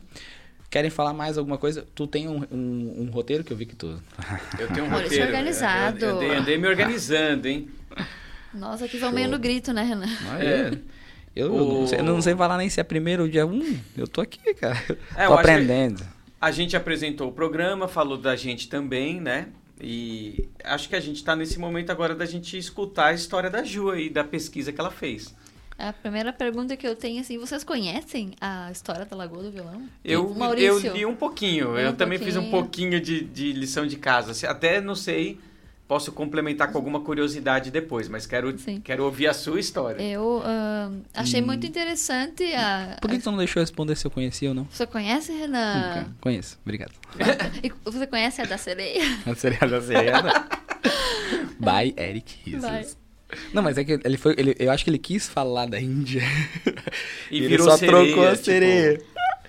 Querem 0.70 0.90
falar 0.90 1.12
mais 1.12 1.36
alguma 1.36 1.58
coisa? 1.58 1.86
Tu 1.94 2.06
tem 2.06 2.26
um, 2.26 2.42
um- 2.50 3.02
um 3.02 3.10
roteiro 3.10 3.44
que 3.44 3.52
eu 3.52 3.56
vi 3.56 3.66
que 3.66 3.76
tu. 3.76 4.02
Eu 4.58 4.66
tenho 4.68 4.86
um 4.86 4.88
Olha, 4.88 5.02
roteiro. 5.02 5.12
isso 5.14 5.22
é 5.22 5.26
organizado. 5.26 5.98
Eu, 6.04 6.08
eu 6.08 6.16
andei, 6.16 6.30
andei 6.36 6.58
me 6.58 6.66
organizando, 6.68 7.46
hein? 7.46 7.68
Nós 8.54 8.82
aqui 8.82 8.96
vamos 8.96 9.14
meio 9.14 9.28
no 9.28 9.38
grito, 9.38 9.72
né, 9.74 9.82
Renan? 9.82 10.06
Ah, 10.30 10.42
É. 10.42 10.70
Eu, 11.36 11.46
eu 11.46 11.54
O- 11.54 11.80
não 11.80 11.86
sei, 11.86 11.98
eu 11.98 12.02
não 12.02 12.22
sei 12.22 12.34
falar 12.34 12.56
nem 12.56 12.68
se 12.70 12.80
é 12.80 12.82
primeiro 12.82 13.24
ou 13.24 13.28
dia 13.28 13.46
um. 13.46 13.78
Eu 13.96 14.08
tô 14.08 14.20
aqui, 14.22 14.54
cara. 14.54 14.76
É, 15.14 15.26
eu 15.26 15.28
tô 15.28 15.34
que- 15.34 15.40
aprendendo. 15.40 16.02
A 16.40 16.50
gente 16.50 16.76
apresentou 16.76 17.28
o 17.28 17.32
programa, 17.32 17.86
falou 17.86 18.16
da 18.16 18.34
gente 18.34 18.68
também, 18.68 19.20
né? 19.20 19.48
E 19.80 20.48
acho 20.64 20.88
que 20.88 20.96
a 20.96 21.00
gente 21.00 21.22
tá 21.22 21.36
nesse 21.36 21.58
momento 21.58 21.90
agora 21.90 22.14
da 22.14 22.24
gente 22.26 22.56
escutar 22.58 23.06
a 23.06 23.12
história 23.12 23.48
da 23.50 23.62
Ju 23.62 23.90
aí, 23.90 24.08
da 24.10 24.24
pesquisa 24.24 24.72
que 24.72 24.80
ela 24.80 24.90
fez. 24.90 25.34
A 25.78 25.92
primeira 25.92 26.32
pergunta 26.32 26.76
que 26.76 26.86
eu 26.86 26.96
tenho, 26.96 27.20
assim, 27.20 27.38
vocês 27.38 27.62
conhecem 27.62 28.32
a 28.40 28.68
história 28.72 29.04
da 29.04 29.16
Lagoa 29.16 29.44
do 29.44 29.50
Violão? 29.52 29.82
Eu, 30.04 30.34
Maurício. 30.34 30.88
eu 30.88 30.92
li 30.92 31.06
um 31.06 31.14
pouquinho, 31.14 31.76
Li 31.76 31.84
eu 31.84 31.90
um 31.90 31.94
também 31.94 32.18
fiz 32.18 32.36
um 32.36 32.50
pouquinho. 32.50 32.90
pouquinho 32.90 33.00
de, 33.00 33.20
de 33.22 33.52
lição 33.52 33.86
de 33.86 33.96
casa. 33.96 34.32
assim, 34.32 34.44
Até 34.44 34.80
não 34.80 34.96
sei, 34.96 35.38
posso 35.86 36.10
complementar 36.10 36.72
com 36.72 36.78
alguma 36.78 37.00
curiosidade 37.00 37.70
depois, 37.70 38.08
mas 38.08 38.26
quero, 38.26 38.58
Sim. 38.58 38.80
quero 38.80 39.04
ouvir 39.04 39.28
a 39.28 39.32
sua 39.32 39.60
história. 39.60 40.02
Eu 40.02 40.42
ah, 40.44 40.90
achei 41.14 41.40
muito 41.40 41.64
interessante 41.64 42.42
a... 42.54 42.98
Por 43.00 43.08
que, 43.08 43.20
tu 43.20 43.30
não 43.30 43.38
deixou 43.38 43.60
eu 43.60 43.64
responder 43.64 43.94
se 43.96 44.04
eu 44.04 44.10
conhecia 44.10 44.48
ou 44.48 44.54
não? 44.56 44.64
Você 44.64 44.84
conhece, 44.84 45.32
Renan? 45.32 45.74
Nunca. 45.74 46.16
Conheço, 46.20 46.58
obrigado. 46.62 46.92
E 47.62 47.72
você 47.88 48.06
conhece 48.06 48.42
a 48.42 48.44
da 48.44 48.58
sereia? 48.58 49.02
A 49.24 49.34
sereia 49.36 49.66
da 49.66 49.80
sereia. 49.80 50.22
By 51.58 51.94
Eric 51.96 52.36
Risos. 52.44 52.96
Não, 53.52 53.62
mas 53.62 53.76
é 53.76 53.84
que 53.84 54.00
ele 54.02 54.16
foi. 54.16 54.34
Ele, 54.38 54.56
eu 54.58 54.70
acho 54.70 54.84
que 54.84 54.90
ele 54.90 54.98
quis 54.98 55.28
falar 55.28 55.66
da 55.66 55.80
Índia. 55.80 56.22
E 57.30 57.38
ele 57.38 57.48
virou 57.48 57.68
só 57.68 57.76
sereia, 57.76 58.04
trocou 58.06 58.26
a 58.26 58.32
tipo, 58.32 58.44
sereia. 58.44 59.02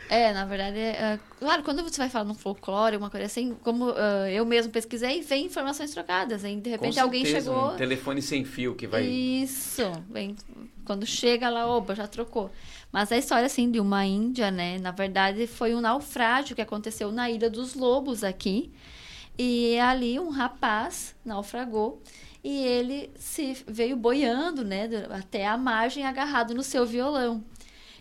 É, 0.10 0.34
na 0.34 0.44
verdade, 0.44 0.78
é, 0.78 0.90
é, 0.90 1.20
claro, 1.40 1.64
quando 1.64 1.82
você 1.82 1.98
vai 1.98 2.10
falar 2.10 2.26
no 2.26 2.34
folclore, 2.34 2.98
uma 2.98 3.10
coisa 3.10 3.28
assim, 3.28 3.56
como 3.64 3.92
ah, 3.92 4.30
eu 4.30 4.44
mesmo 4.46 4.72
pesquisei, 4.72 5.22
vem 5.22 5.46
informações 5.46 5.92
trocadas, 5.92 6.44
hein? 6.44 6.60
De 6.60 6.64
Com 6.64 6.72
repente 6.72 7.00
alguém 7.00 7.24
certeza, 7.24 7.52
chegou... 7.52 7.74
Um 7.74 7.78
telefone 7.78 8.22
sem 8.22 8.44
fio 8.44 8.76
que 8.76 8.86
vai. 8.86 9.06
Isso, 9.06 9.84
vem, 10.10 10.36
quando 10.84 11.06
chega 11.06 11.48
lá, 11.48 11.68
opa, 11.74 11.94
já 11.96 12.08
trocou. 12.08 12.52
Mas 12.92 13.12
a 13.12 13.18
história, 13.18 13.46
assim, 13.46 13.70
de 13.70 13.80
uma 13.80 14.04
índia, 14.04 14.50
né? 14.50 14.80
Na 14.80 14.92
verdade, 14.92 15.46
foi 15.46 15.76
um 15.76 15.80
naufrágio 15.80 16.56
que 16.56 16.62
aconteceu 16.62 17.12
na 17.12 17.30
Ilha 17.30 17.50
dos 17.50 17.76
Lobos, 17.76 18.24
aqui. 18.24 18.72
E 19.38 19.80
ali 19.80 20.20
um 20.20 20.30
rapaz 20.30 21.16
naufragou 21.24 22.02
e 22.44 22.66
ele 22.66 23.12
se 23.18 23.58
veio 23.68 23.96
boiando, 23.96 24.64
né? 24.64 24.90
Até 25.10 25.48
a 25.48 25.58
margem, 25.58 26.06
agarrado 26.06 26.54
no 26.54 26.64
seu 26.64 26.86
violão. 26.86 27.44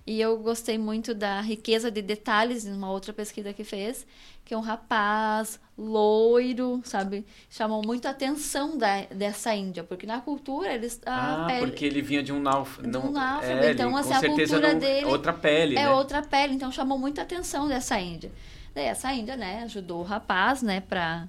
E 0.06 0.18
eu 0.20 0.38
gostei 0.38 0.78
muito 0.78 1.14
da 1.14 1.40
riqueza 1.42 1.90
de 1.90 2.00
detalhes 2.00 2.64
em 2.64 2.72
uma 2.72 2.90
outra 2.90 3.12
pesquisa 3.12 3.52
que 3.52 3.62
fez, 3.62 4.06
que 4.42 4.54
é 4.54 4.56
um 4.56 4.62
rapaz 4.62 5.60
loiro, 5.76 6.80
sabe? 6.82 7.26
Chamou 7.50 7.82
muito 7.84 8.06
a 8.06 8.12
atenção 8.12 8.78
da, 8.78 9.02
dessa 9.02 9.54
Índia, 9.54 9.84
porque 9.84 10.06
na 10.06 10.18
cultura 10.22 10.72
eles 10.72 10.98
a 11.04 11.44
ah, 11.44 11.46
pele 11.46 11.66
porque 11.66 11.84
ele 11.84 12.00
vinha 12.00 12.22
de 12.22 12.32
um 12.32 12.40
náufrago. 12.40 12.90
De 12.90 12.96
um 12.96 13.10
náufrago, 13.10 13.62
é, 13.62 13.72
então, 13.72 13.94
assim, 13.94 14.14
a 14.14 14.20
cultura 14.22 14.72
não- 14.72 14.78
dele 14.78 15.04
outra 15.04 15.32
pele, 15.34 15.76
é 15.76 15.82
né? 15.82 15.90
outra 15.90 16.22
pele, 16.22 16.54
então 16.54 16.72
chamou 16.72 16.98
muito 16.98 17.18
a 17.18 17.22
atenção 17.22 17.68
dessa 17.68 18.00
Índia. 18.00 18.32
Daí 18.74 18.86
essa 18.86 19.12
Índia, 19.12 19.36
né, 19.36 19.62
ajudou 19.64 20.00
o 20.00 20.04
rapaz, 20.04 20.62
né, 20.62 20.80
para 20.80 21.28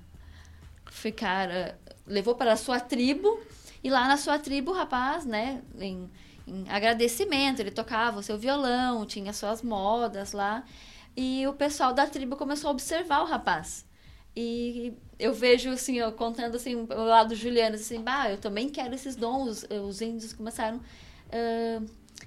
ficar, 0.90 1.50
eh, 1.50 1.76
levou 2.10 2.36
para 2.36 2.54
a 2.54 2.58
sua 2.58 2.80
tribo 2.80 3.40
e 3.82 3.90
lá 3.90 4.08
na 4.08 4.18
sua 4.18 4.38
tribo 4.38 4.72
o 4.72 4.74
rapaz, 4.74 5.26
né, 5.26 5.62
em, 5.80 6.10
em 6.46 6.66
agradecimento, 6.68 7.62
ele 7.62 7.72
tocava 7.72 8.20
o 8.20 8.24
seu 8.24 8.38
violão, 8.38 9.06
tinha 9.06 9.32
suas 9.32 9.62
modas 9.62 10.34
lá 10.34 10.66
e 11.16 11.46
o 11.48 11.54
pessoal 11.54 11.94
da 11.94 12.08
tribo 12.08 12.36
começou 12.36 12.70
a 12.70 12.72
observar 12.72 13.22
o 13.22 13.26
rapaz. 13.26 13.86
E 14.36 14.94
eu 15.18 15.34
vejo, 15.34 15.70
assim, 15.70 15.98
eu 15.98 16.12
contando, 16.14 16.56
assim, 16.56 16.76
o 16.76 17.04
lado 17.04 17.36
Juliano, 17.36 17.76
assim, 17.76 18.02
bah, 18.02 18.30
eu 18.30 18.38
também 18.38 18.70
quero 18.70 18.96
esses 18.96 19.16
dons. 19.16 19.66
Os 19.86 20.02
índios 20.02 20.32
começaram 20.32 20.80
a 21.30 21.82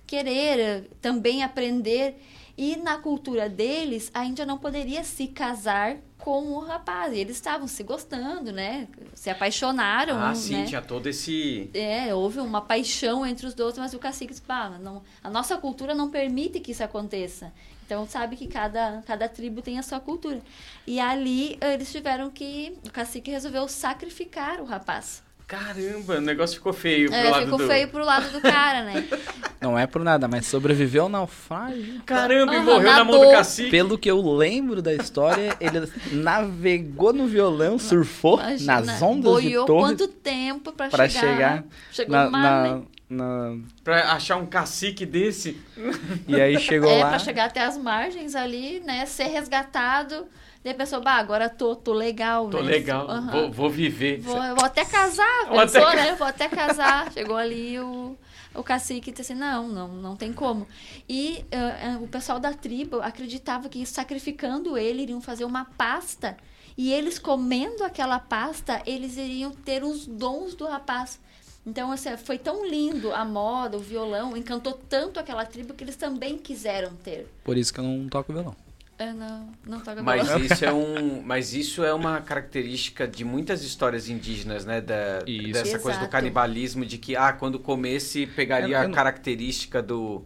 querer 0.06 0.58
eh, 0.58 0.84
também 1.00 1.42
aprender. 1.42 2.20
E 2.56 2.76
na 2.76 2.98
cultura 2.98 3.48
deles, 3.48 4.10
a 4.12 4.26
Índia 4.26 4.44
não 4.44 4.58
poderia 4.58 5.02
se 5.04 5.26
casar 5.28 5.96
com 6.22 6.52
o 6.52 6.60
rapaz. 6.60 7.12
E 7.12 7.18
eles 7.18 7.36
estavam 7.36 7.66
se 7.66 7.82
gostando, 7.82 8.52
né? 8.52 8.88
Se 9.14 9.28
apaixonaram, 9.28 10.18
Ah, 10.18 10.34
sim, 10.34 10.54
né? 10.54 10.64
tinha 10.66 10.80
todo 10.80 11.08
esse. 11.08 11.68
É, 11.74 12.14
houve 12.14 12.38
uma 12.40 12.60
paixão 12.60 13.26
entre 13.26 13.46
os 13.46 13.54
dois, 13.54 13.76
mas 13.76 13.92
o 13.92 13.98
cacique 13.98 14.32
disse, 14.32 14.42
pá, 14.42 14.70
não, 14.80 15.02
a 15.22 15.28
nossa 15.28 15.56
cultura 15.56 15.94
não 15.94 16.10
permite 16.10 16.60
que 16.60 16.70
isso 16.72 16.82
aconteça. 16.84 17.52
Então, 17.84 18.06
sabe 18.06 18.36
que 18.36 18.46
cada, 18.46 19.02
cada 19.04 19.28
tribo 19.28 19.60
tem 19.60 19.78
a 19.78 19.82
sua 19.82 20.00
cultura. 20.00 20.40
E 20.86 20.98
ali, 21.00 21.58
eles 21.60 21.90
tiveram 21.92 22.30
que... 22.30 22.74
O 22.86 22.90
cacique 22.90 23.30
resolveu 23.30 23.68
sacrificar 23.68 24.60
o 24.60 24.64
rapaz. 24.64 25.22
Caramba, 25.52 26.16
o 26.16 26.20
negócio 26.22 26.56
ficou 26.56 26.72
feio 26.72 27.10
pro 27.10 27.18
É, 27.18 27.28
lado 27.28 27.44
ficou 27.44 27.58
do. 27.58 27.66
feio 27.66 27.88
pro 27.88 28.02
lado 28.02 28.32
do 28.32 28.40
cara, 28.40 28.84
né? 28.84 29.04
Não 29.60 29.78
é 29.78 29.86
por 29.86 30.02
nada, 30.02 30.26
mas 30.26 30.46
sobreviveu 30.46 31.02
ao 31.02 31.08
naufrágio. 31.10 32.00
Caramba, 32.06 32.54
e 32.54 32.56
Aham, 32.56 32.64
morreu 32.64 32.90
na 32.92 33.04
mão 33.04 33.16
do 33.16 33.18
nadou. 33.20 33.32
cacique. 33.36 33.70
Pelo 33.70 33.98
que 33.98 34.10
eu 34.10 34.18
lembro 34.34 34.80
da 34.80 34.94
história, 34.94 35.54
ele 35.60 35.86
navegou 36.10 37.12
no 37.12 37.26
violão, 37.26 37.78
surfou 37.78 38.40
Imagina, 38.40 38.80
nas 38.80 39.02
ondas 39.02 39.30
boiou 39.30 39.64
de 39.64 39.66
torre 39.66 39.88
quanto 39.88 40.08
tempo 40.08 40.72
pra, 40.72 40.88
pra 40.88 41.06
chegar? 41.06 41.20
chegar 41.20 41.64
Chegou 41.92 42.16
na, 42.16 42.24
no 42.24 42.30
mar, 42.30 42.42
na, 42.42 42.74
né? 42.78 42.82
Na- 43.12 43.56
Pra 43.84 44.12
achar 44.12 44.36
um 44.36 44.46
cacique 44.46 45.04
desse. 45.06 45.60
E 46.28 46.40
aí 46.40 46.58
chegou 46.58 46.90
é, 46.90 47.02
lá. 47.02 47.10
pra 47.10 47.18
chegar 47.18 47.44
até 47.46 47.60
as 47.60 47.76
margens 47.76 48.34
ali, 48.34 48.80
né? 48.80 49.04
Ser 49.06 49.24
resgatado. 49.28 50.26
Daí 50.64 50.72
a 50.72 50.76
pessoa, 50.76 51.00
bah, 51.02 51.14
agora 51.16 51.48
tô, 51.48 51.74
tô 51.74 51.92
legal, 51.92 52.48
Tô 52.48 52.62
né? 52.62 52.70
legal, 52.70 53.10
Aham. 53.10 53.30
vou, 53.32 53.50
vou 53.52 53.70
viver. 53.70 54.20
Vou, 54.20 54.40
eu 54.42 54.54
vou 54.54 54.64
até 54.64 54.84
casar, 54.84 55.46
Vou 55.48 55.58
até 55.58 55.80
pensou, 55.80 55.90
ca- 55.90 55.96
né? 55.96 56.14
Vou 56.14 56.26
até 56.26 56.48
casar. 56.48 57.10
Chegou 57.12 57.36
ali 57.36 57.80
o, 57.80 58.16
o 58.54 58.62
cacique 58.62 59.10
e 59.10 59.12
disse 59.12 59.32
assim, 59.32 59.40
não, 59.40 59.66
não, 59.66 59.88
não 59.88 60.14
tem 60.16 60.32
como. 60.32 60.68
E 61.08 61.44
ah, 61.52 61.98
o 62.00 62.06
pessoal 62.06 62.38
da 62.38 62.52
tribo 62.54 63.00
acreditava 63.02 63.68
que 63.68 63.84
sacrificando 63.84 64.78
ele, 64.78 65.02
iriam 65.02 65.20
fazer 65.20 65.44
uma 65.44 65.64
pasta. 65.64 66.36
E 66.78 66.92
eles 66.92 67.18
comendo 67.18 67.82
aquela 67.82 68.20
pasta, 68.20 68.80
eles 68.86 69.16
iriam 69.16 69.50
ter 69.50 69.82
os 69.82 70.06
dons 70.06 70.54
do 70.54 70.64
rapaz. 70.66 71.20
Então, 71.64 71.92
assim, 71.92 72.16
foi 72.16 72.38
tão 72.38 72.66
lindo 72.68 73.12
a 73.12 73.24
moda, 73.24 73.76
o 73.76 73.80
violão, 73.80 74.36
encantou 74.36 74.72
tanto 74.88 75.20
aquela 75.20 75.44
tribo 75.44 75.74
que 75.74 75.84
eles 75.84 75.94
também 75.96 76.36
quiseram 76.36 76.92
ter. 76.96 77.26
Por 77.44 77.56
isso 77.56 77.72
que 77.72 77.78
eu 77.78 77.84
não 77.84 78.08
toco 78.08 78.32
violão. 78.32 78.54
Eu 78.98 79.14
não, 79.14 79.48
não 79.64 79.80
toca 79.80 80.02
Mas 80.02 80.26
violão. 80.26 80.42
isso, 80.44 80.64
é 80.64 80.72
um, 80.72 81.22
mas 81.22 81.54
isso 81.54 81.84
é 81.84 81.92
uma 81.94 82.20
característica 82.20 83.06
de 83.06 83.24
muitas 83.24 83.62
histórias 83.62 84.08
indígenas, 84.08 84.64
né? 84.64 84.80
Da, 84.80 85.20
Isso. 85.26 85.52
dessa 85.52 85.78
coisa 85.78 85.98
do 85.98 86.02
Exato. 86.02 86.08
canibalismo, 86.10 86.84
de 86.84 86.98
que, 86.98 87.14
ah, 87.16 87.32
quando 87.32 87.58
comesse, 87.58 88.26
pegaria 88.26 88.66
Eu- 88.68 88.72
eu 88.80 88.84
a 88.84 88.88
não- 88.88 88.94
característica 88.94 89.80
do, 89.82 90.24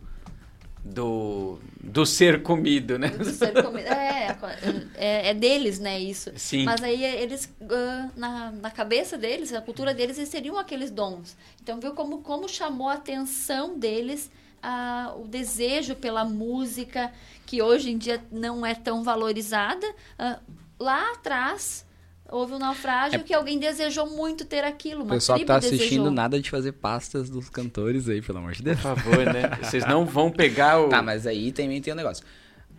do, 0.93 1.59
do 1.83 2.07
ser 2.07 2.43
comido, 2.43 2.99
né? 2.99 3.09
Do 3.09 3.25
ser 3.25 3.53
comi- 3.63 3.81
É, 3.83 4.37
é, 4.95 5.31
é 5.31 5.35
deles, 5.35 5.79
né, 5.79 5.99
isso. 5.99 6.31
Sim. 6.37 6.65
Mas 6.65 6.83
aí 6.83 7.03
eles, 7.05 7.53
ah, 7.71 8.09
na, 8.17 8.51
na 8.53 8.71
cabeça 8.71 9.19
deles, 9.19 9.51
na 9.51 9.61
cultura 9.61 9.93
deles, 9.95 10.17
eles 10.17 10.29
seriam 10.29 10.59
aqueles 10.59 10.91
dons. 10.91 11.37
Então, 11.63 11.81
viu 11.81 11.93
como, 11.93 12.19
como 12.19 12.49
chamou 12.49 12.89
a 12.89 12.95
atenção 12.95 13.79
deles 13.79 14.31
ah, 14.63 15.15
o 15.17 15.27
desejo 15.27 15.95
pela 15.95 16.25
música, 16.25 17.13
que 17.45 17.63
hoje 17.63 17.91
em 17.91 17.99
dia 17.99 18.23
não 18.31 18.65
é 18.65 18.75
tão 18.75 19.03
valorizada. 19.03 19.87
Ah, 20.19 20.39
lá 20.79 21.13
atrás, 21.13 21.86
houve 22.31 22.55
um 22.55 22.59
naufrágio 22.59 23.23
que 23.23 23.33
alguém 23.33 23.59
desejou 23.59 24.07
muito 24.07 24.45
ter 24.45 24.65
aquilo. 24.65 25.03
É. 25.03 25.05
O 25.05 25.09
pessoal 25.09 25.39
tá 25.41 25.57
assistindo 25.57 25.81
desejou. 25.81 26.11
nada 26.11 26.41
de 26.41 26.51
fazer 26.51 26.73
pastas 26.73 27.31
dos 27.31 27.49
cantores 27.49 28.09
aí, 28.09 28.23
pelo 28.23 28.39
amor 28.39 28.53
de 28.53 28.63
Deus. 28.63 28.81
Por 28.81 28.97
favor, 28.97 29.25
né? 29.25 29.59
Vocês 29.63 29.87
não 29.87 30.05
vão 30.05 30.31
pegar 30.31 30.81
o. 30.81 30.89
Tá, 30.89 31.03
mas 31.03 31.27
aí 31.27 31.53
também 31.53 31.81
tem 31.81 31.93
um 31.93 31.97
negócio. 31.97 32.25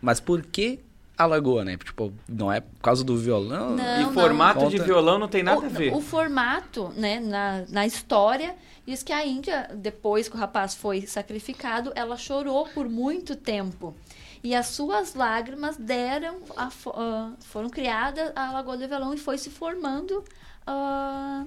Mas 0.02 0.20
por 0.20 0.42
que 0.44 0.80
a 1.18 1.26
lagoa, 1.26 1.66
né? 1.66 1.78
Tipo, 1.78 2.14
não 2.30 2.52
é 2.52 2.60
por 2.60 2.80
causa 2.82 3.04
do 3.04 3.18
violão? 3.18 3.76
Não. 3.76 4.12
e 4.12 4.14
formato 4.14 4.62
não. 4.62 4.70
de 4.70 4.78
violão 4.78 5.18
não 5.18 5.28
tem 5.28 5.42
nada 5.42 5.62
o, 5.62 5.66
a 5.66 5.70
ver. 5.70 5.94
O 5.94 6.00
formato, 6.00 6.94
né, 6.96 7.20
na, 7.20 7.64
na 7.68 7.88
história, 7.88 8.56
diz 8.86 9.02
que 9.02 9.12
a 9.12 9.26
Índia, 9.26 9.70
depois 9.74 10.30
que 10.30 10.36
o 10.36 10.40
rapaz 10.40 10.76
foi 10.76 11.02
sacrificado, 11.08 11.92
ela 11.96 12.16
chorou 12.18 12.68
por 12.68 12.88
muito 12.88 13.36
tempo. 13.36 13.96
E 14.48 14.56
as 14.56 14.68
suas 14.68 15.14
lágrimas 15.14 15.76
deram, 15.76 16.38
a 16.56 16.70
ah, 16.96 17.32
foram 17.42 17.70
criadas 17.70 18.32
a 18.34 18.50
Lagoa 18.54 18.78
do 18.78 18.88
Violão 18.88 19.14
e 19.14 19.18
foi 19.18 19.38
se 19.38 19.50
formando 19.50 20.24
ah, 20.66 21.44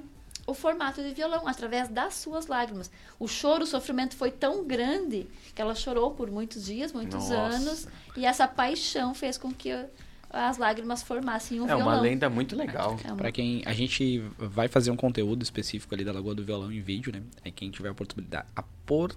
o 0.46 0.52
formato 0.52 1.02
de 1.02 1.14
violão, 1.14 1.48
através 1.48 1.88
das 1.88 2.12
suas 2.16 2.46
lágrimas. 2.46 2.90
O 3.18 3.26
choro, 3.26 3.64
o 3.64 3.66
sofrimento 3.66 4.14
foi 4.14 4.30
tão 4.30 4.66
grande 4.66 5.26
que 5.54 5.62
ela 5.62 5.74
chorou 5.74 6.10
por 6.10 6.30
muitos 6.30 6.66
dias, 6.66 6.92
muitos 6.92 7.30
Nossa. 7.30 7.34
anos, 7.36 7.88
e 8.14 8.26
essa 8.26 8.46
paixão 8.46 9.14
fez 9.14 9.38
com 9.38 9.50
que 9.50 9.70
as 10.28 10.58
lágrimas 10.58 11.02
formassem 11.02 11.58
um 11.58 11.64
É 11.64 11.68
violão. 11.68 11.86
uma 11.86 12.00
lenda 12.02 12.28
muito 12.28 12.54
legal. 12.54 12.98
É 13.02 13.06
uma- 13.06 13.16
Pra 13.16 13.32
quem 13.32 13.62
a 13.64 13.72
gente 13.72 14.18
vai 14.36 14.68
fazer 14.68 14.90
um 14.90 14.96
conteúdo 14.96 15.42
específico 15.42 15.94
ali 15.94 16.04
da 16.04 16.12
Lagoa 16.12 16.34
do 16.34 16.44
Violão 16.44 16.70
em 16.70 16.82
vídeo, 16.82 17.10
né? 17.10 17.22
É 17.42 17.50
quem 17.50 17.70
tiver 17.70 17.88
a 17.88 17.92
oportunidade, 17.92 18.46
a, 18.54 18.62
por, 18.84 19.14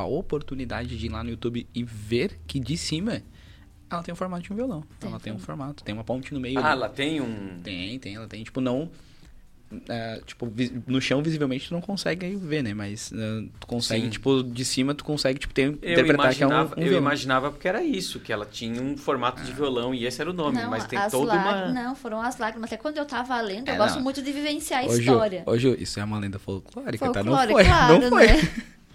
a 0.00 0.06
oportunidade 0.06 0.96
de 0.98 1.06
ir 1.06 1.08
lá 1.10 1.22
no 1.24 1.30
YouTube 1.30 1.66
e 1.74 1.82
ver 1.84 2.38
que 2.46 2.58
de 2.60 2.76
cima 2.76 3.22
ela 3.88 4.02
tem 4.02 4.12
o 4.12 4.16
formato 4.16 4.42
de 4.42 4.52
um 4.52 4.56
violão. 4.56 4.82
Tem 4.98 5.08
ela 5.10 5.20
tem 5.20 5.32
um 5.32 5.38
formato. 5.38 5.84
tem 5.84 5.94
uma 5.94 6.02
ponte 6.04 6.34
no 6.34 6.40
meio. 6.40 6.58
Ah, 6.58 6.62
ali. 6.62 6.72
ela 6.72 6.88
tem 6.88 7.20
um. 7.20 7.60
Tem, 7.62 7.98
tem, 7.98 8.16
ela 8.16 8.26
tem, 8.26 8.42
tipo, 8.42 8.60
não. 8.60 8.90
é, 9.88 10.20
tipo, 10.26 10.52
no 10.86 11.00
chão 11.00 11.20
visivelmente 11.22 11.68
tu 11.68 11.74
não 11.74 11.80
consegue 11.80 12.34
ver, 12.36 12.62
né? 12.62 12.72
Mas 12.74 13.12
é, 13.12 13.44
tu 13.60 13.66
consegue, 13.66 14.04
Sim. 14.04 14.10
tipo, 14.10 14.42
de 14.42 14.64
cima 14.64 14.92
tu 14.94 15.04
consegue, 15.04 15.38
tipo, 15.38 15.52
ter, 15.54 15.66
Eu 15.66 15.72
interpretar 15.92 16.34
que 16.34 16.42
é 16.42 16.46
um, 16.46 16.50
imaginava, 16.50 16.74
um 16.76 16.78
eu 16.82 16.88
violão. 16.88 17.00
imaginava 17.02 17.50
porque 17.52 17.66
era 17.68 17.82
isso, 17.82 18.18
que 18.20 18.32
ela 18.32 18.44
tinha 18.46 18.80
um 18.82 18.96
formato 18.96 19.42
de 19.42 19.52
violão 19.52 19.94
e 19.94 20.04
esse 20.04 20.20
era 20.20 20.30
o 20.30 20.32
nome, 20.32 20.56
Não, 20.60 20.70
mas 20.70 20.84
tem 20.86 20.98
as 20.98 21.10
toda 21.12 21.32
uma. 21.34 21.66
Não, 21.72 21.94
foram 21.94 22.20
as 22.20 22.38
lágrimas. 22.38 22.72
Até 22.72 22.76
quando 22.80 22.96
eu 22.98 23.04
tava 23.06 23.40
lendo, 23.40 23.68
eu 23.68 23.74
É, 23.74 23.76
gosto 23.76 23.96
não. 23.96 24.02
muito 24.02 24.20
de 24.22 24.32
vivenciar 24.32 24.82
a 24.82 24.86
Ô, 24.86 24.90
Ju, 24.94 24.98
história. 25.00 25.42
ô, 25.46 25.56
Ju, 25.58 25.76
isso 25.78 25.98
é 26.00 26.04
uma 26.04 26.18
lenda 26.18 26.38
folclórica, 26.40 27.10
tá? 27.12 27.22
Não 27.22 27.36
foi, 27.36 27.46
claro, 27.64 28.00
não 28.00 28.08
foi. 28.08 28.26
né? 28.26 28.34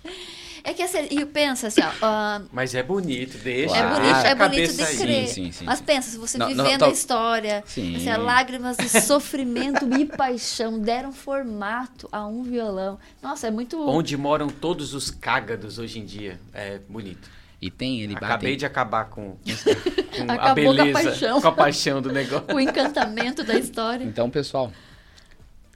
É 0.63 0.73
que 0.73 0.83
assim, 0.83 1.07
e 1.09 1.25
pensa 1.25 1.67
assim, 1.67 1.81
ó, 1.81 1.89
ah, 2.03 2.41
Mas 2.51 2.75
é 2.75 2.83
bonito, 2.83 3.37
deixa. 3.39 3.75
é 3.75 3.83
bonito, 3.87 4.01
deixa 4.13 4.27
é 4.27 4.35
bonito 4.35 4.73
de 4.73 4.97
crer. 4.97 5.27
Sim, 5.27 5.33
sim, 5.45 5.51
sim, 5.51 5.65
Mas 5.65 5.81
pensa, 5.81 6.09
se 6.11 6.17
você 6.17 6.37
Não, 6.37 6.49
não, 6.49 6.63
vivendo 6.63 6.79
tal- 6.81 6.89
a 6.89 6.91
história, 6.91 7.63
Sim. 7.65 7.95
assim, 7.95 8.21
lágrimas 8.21 8.77
de 8.77 8.87
sofrimento 9.01 9.87
e 9.97 10.05
paixão 10.05 10.79
deram 10.79 11.11
formato 11.11 12.07
a 12.11 12.25
um 12.27 12.43
violão. 12.43 12.99
Nossa, 13.21 13.47
é 13.47 13.51
muito. 13.51 13.79
Onde 13.89 14.15
moram 14.15 14.47
todos 14.47 14.93
os 14.93 15.09
cágados 15.09 15.79
hoje 15.79 15.99
em 15.99 16.05
dia. 16.05 16.39
É 16.53 16.79
bonito. 16.87 17.29
E 17.61 17.69
tem, 17.69 18.01
ele 18.01 18.15
Acabei 18.15 18.51
bate. 18.53 18.57
de 18.57 18.65
acabar 18.65 19.05
com, 19.05 19.35
com 19.37 20.31
a 20.31 20.33
Acabou 20.33 20.63
com 20.65 20.71
a 20.71 20.83
beleza, 20.83 21.03
paixão. 21.03 21.41
com 21.41 21.47
a 21.47 21.51
paixão 21.51 22.01
do 22.01 22.11
negócio. 22.11 22.45
O 22.55 22.59
encantamento 22.59 23.43
da 23.43 23.53
história. 23.57 24.03
Então, 24.03 24.29
pessoal, 24.31 24.71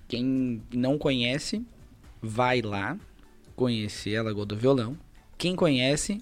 quem 0.08 0.62
não 0.74 0.98
conhece, 0.98 1.64
vai 2.22 2.62
lá 2.62 2.98
conhecer 3.56 4.18
a 4.18 4.24
Lagoa 4.24 4.46
do 4.46 4.56
Violão. 4.56 4.98
Quem 5.38 5.56
conhece, 5.56 6.22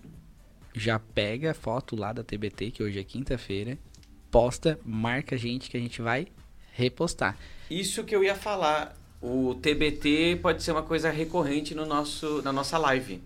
já 0.73 0.99
pega 0.99 1.51
a 1.51 1.53
foto 1.53 1.95
lá 1.95 2.13
da 2.13 2.23
TBT, 2.23 2.71
que 2.71 2.83
hoje 2.83 2.99
é 2.99 3.03
quinta-feira, 3.03 3.77
posta, 4.31 4.79
marca 4.83 5.35
a 5.35 5.37
gente 5.37 5.69
que 5.69 5.77
a 5.77 5.79
gente 5.79 6.01
vai 6.01 6.27
repostar. 6.73 7.37
Isso 7.69 8.03
que 8.03 8.15
eu 8.15 8.23
ia 8.23 8.35
falar. 8.35 8.97
O 9.21 9.55
TBT 9.55 10.39
pode 10.41 10.63
ser 10.63 10.71
uma 10.71 10.83
coisa 10.83 11.09
recorrente 11.09 11.73
no 11.73 11.85
nosso, 11.85 12.41
na 12.41 12.51
nossa 12.51 12.77
live. 12.77 13.21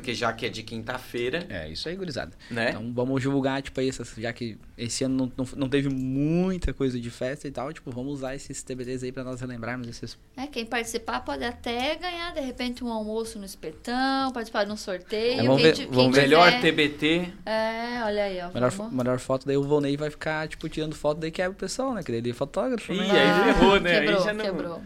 Porque 0.00 0.14
já 0.14 0.32
que 0.32 0.46
é 0.46 0.48
de 0.48 0.62
quinta-feira, 0.62 1.46
É, 1.48 1.68
isso 1.68 1.88
aí, 1.88 1.96
gurizada. 1.96 2.32
né? 2.50 2.70
Então 2.70 2.92
vamos 2.94 3.20
divulgar, 3.22 3.60
tipo, 3.62 3.80
aí, 3.80 3.88
essas, 3.88 4.12
já 4.16 4.32
que 4.32 4.56
esse 4.76 5.04
ano 5.04 5.16
não, 5.36 5.44
não, 5.44 5.52
não 5.56 5.68
teve 5.68 5.88
muita 5.88 6.72
coisa 6.72 7.00
de 7.00 7.10
festa 7.10 7.48
e 7.48 7.50
tal, 7.50 7.72
tipo, 7.72 7.90
vamos 7.90 8.14
usar 8.14 8.34
esses 8.34 8.62
TBTs 8.62 9.04
aí 9.04 9.12
pra 9.12 9.24
nós 9.24 9.40
relembrarmos 9.40 9.88
esses. 9.88 10.18
É, 10.36 10.46
quem 10.46 10.64
participar 10.66 11.20
pode 11.20 11.44
até 11.44 11.96
ganhar, 11.96 12.32
de 12.34 12.40
repente, 12.40 12.84
um 12.84 12.88
almoço 12.92 13.38
no 13.38 13.44
espetão, 13.44 14.32
participar 14.32 14.64
de 14.64 14.72
um 14.72 14.76
sorteio. 14.76 15.40
É, 15.40 15.42
vamos 15.44 15.56
quem 15.62 15.64
ver- 15.66 15.72
ti- 15.72 15.86
vamos 15.90 16.02
quem 16.02 16.10
ver. 16.12 16.20
Melhor 16.22 16.60
TBT. 16.60 17.32
É, 17.46 18.02
olha 18.04 18.24
aí, 18.24 18.40
ó. 18.40 18.52
Melhor, 18.52 18.70
vamos- 18.70 18.92
melhor 18.92 19.18
foto, 19.18 19.46
daí 19.46 19.56
o 19.56 19.62
Volney 19.62 19.96
vai 19.96 20.10
ficar, 20.10 20.46
tipo, 20.48 20.68
tirando 20.68 20.94
foto, 20.94 21.18
daí 21.18 21.30
quebra 21.30 21.52
o 21.52 21.54
pessoal, 21.54 21.94
né? 21.94 22.02
Que 22.02 22.12
ele 22.12 22.30
é 22.30 22.32
fotógrafo, 22.34 22.92
Ih, 22.92 22.98
né? 22.98 23.10
aí 23.10 23.28
Ah, 23.50 23.54
ferrou, 23.54 23.80
né? 23.80 23.98
Aí 23.98 24.06
Quebrou, 24.06 24.24
já 24.24 24.32
não- 24.34 24.44
quebrou. 24.44 24.82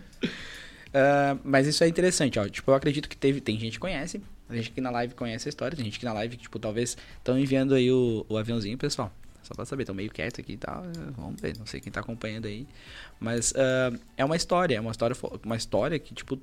Ah, 0.93 1.37
mas 1.45 1.67
isso 1.67 1.85
é 1.85 1.89
interessante, 1.89 2.39
ó. 2.39 2.49
Tipo, 2.49 2.71
eu 2.71 2.75
acredito 2.75 3.09
que 3.09 3.17
teve, 3.17 3.41
tem 3.41 3.59
gente 3.59 3.75
que 3.75 3.79
conhece, 3.79 4.21
tem 4.51 4.63
gente 4.63 4.73
que 4.73 4.81
na 4.81 4.91
live 4.91 5.15
conhece 5.15 5.49
a 5.49 5.51
história, 5.51 5.77
tem 5.77 5.85
gente 5.85 5.99
que 5.99 6.05
na 6.05 6.13
live, 6.13 6.37
tipo, 6.37 6.59
talvez 6.59 6.97
estão 7.19 7.39
enviando 7.39 7.75
aí 7.75 7.91
o, 7.91 8.25
o 8.29 8.37
aviãozinho, 8.37 8.77
pessoal. 8.77 9.13
Só 9.43 9.55
pra 9.55 9.65
saber, 9.65 9.83
estão 9.83 9.95
meio 9.95 10.11
quieto 10.11 10.41
aqui 10.41 10.53
e 10.53 10.57
tal. 10.57 10.85
eh, 10.85 11.11
Vamos 11.17 11.41
ver, 11.41 11.57
não 11.59 11.67
sei 11.67 11.81
quem 11.81 11.91
tá 11.91 12.01
acompanhando 12.01 12.47
aí. 12.47 12.67
Mas 13.19 13.53
ah, 13.57 13.91
é 14.17 14.25
uma 14.25 14.37
história, 14.37 14.77
é 14.77 14.81
uma 14.81 14.91
história, 14.91 15.17
uma 15.45 15.57
história 15.57 15.99
que, 15.99 16.15
tipo, 16.15 16.39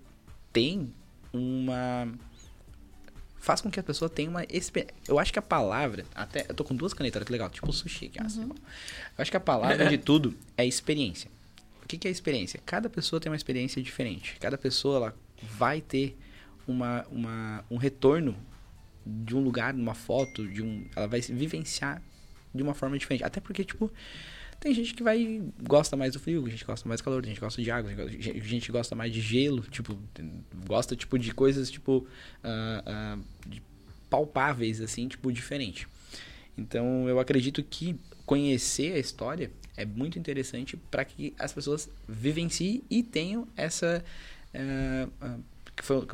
tem 0.51 0.91
uma. 1.31 2.07
Faz 3.39 3.61
com 3.61 3.69
que 3.69 3.79
a 3.79 3.83
pessoa 3.83 4.09
tenha 4.09 4.29
uma. 4.29 4.43
Eu 5.07 5.19
acho 5.19 5.31
que 5.31 5.39
a 5.39 5.43
palavra. 5.43 6.05
Até. 6.13 6.45
Eu 6.49 6.55
tô 6.55 6.63
com 6.63 6.75
duas 6.75 6.93
canetas, 6.93 7.23
que 7.23 7.31
legal. 7.31 7.49
Tipo 7.49 7.71
sushi 7.71 8.07
aqui, 8.07 8.21
assim. 8.21 8.41
Eu 8.43 8.55
acho 9.17 9.31
que 9.31 9.37
a 9.37 9.39
palavra 9.39 9.85
de 9.87 9.97
tudo 9.97 10.35
é 10.57 10.65
experiência. 10.65 11.29
O 11.83 11.87
que, 11.87 11.97
que 11.97 12.07
é 12.07 12.11
experiência? 12.11 12.59
Cada 12.65 12.89
pessoa 12.89 13.19
tem 13.19 13.31
uma 13.31 13.35
experiência 13.37 13.81
diferente. 13.81 14.35
Cada 14.41 14.57
pessoa 14.57 14.97
ela 14.97 15.15
vai 15.41 15.79
ter 15.79 16.17
uma, 16.67 17.05
uma, 17.09 17.65
um 17.69 17.77
retorno 17.77 18.35
de 19.05 19.35
um 19.35 19.39
lugar, 19.41 19.73
de 19.73 19.81
uma 19.81 19.93
foto, 19.93 20.47
de 20.47 20.61
um, 20.61 20.85
ela 20.95 21.07
vai 21.07 21.21
vivenciar 21.21 22.01
de 22.53 22.61
uma 22.61 22.73
forma 22.73 22.97
diferente. 22.97 23.23
Até 23.23 23.39
porque, 23.39 23.63
tipo, 23.63 23.91
tem 24.59 24.73
gente 24.73 24.93
que 24.93 25.03
vai 25.03 25.41
gosta 25.63 25.95
mais 25.95 26.13
do 26.13 26.19
frio, 26.19 26.47
gente 26.49 26.65
gosta 26.65 26.87
mais 26.89 26.99
do 26.99 27.03
calor, 27.03 27.25
gente 27.25 27.39
gosta 27.39 27.61
de 27.61 27.69
água, 27.69 27.91
gente 28.09 28.41
gente 28.41 28.71
gosta 28.71 28.95
mais 28.95 29.13
de 29.13 29.21
gelo, 29.21 29.61
tipo, 29.61 29.97
gosta 30.65 30.95
tipo 30.95 31.17
de 31.17 31.31
coisas 31.31 31.69
tipo 31.69 32.07
ah, 32.43 32.83
ah, 32.85 33.19
de 33.47 33.61
palpáveis 34.09 34.81
assim, 34.81 35.07
tipo 35.07 35.31
diferente. 35.31 35.87
Então, 36.57 37.07
eu 37.07 37.19
acredito 37.19 37.61
que 37.61 37.99
conhecer 38.25 38.93
a 38.93 38.97
história 38.97 39.51
é 39.77 39.85
muito 39.85 40.17
interessante 40.17 40.75
para 40.75 41.05
que 41.05 41.35
as 41.37 41.53
pessoas 41.53 41.87
vivenciem 42.07 42.83
e 42.89 43.03
tenham 43.03 43.47
essa. 43.55 44.03
ah, 45.21 45.37
que 45.77 45.83
foi, 45.85 46.05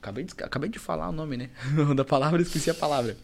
acabei, 0.00 0.24
de, 0.24 0.32
acabei 0.42 0.70
de 0.70 0.78
falar 0.78 1.08
o 1.08 1.12
nome, 1.12 1.36
né? 1.36 1.50
da 1.96 2.04
palavra, 2.04 2.40
esqueci 2.40 2.70
a 2.70 2.74
palavra. 2.74 3.16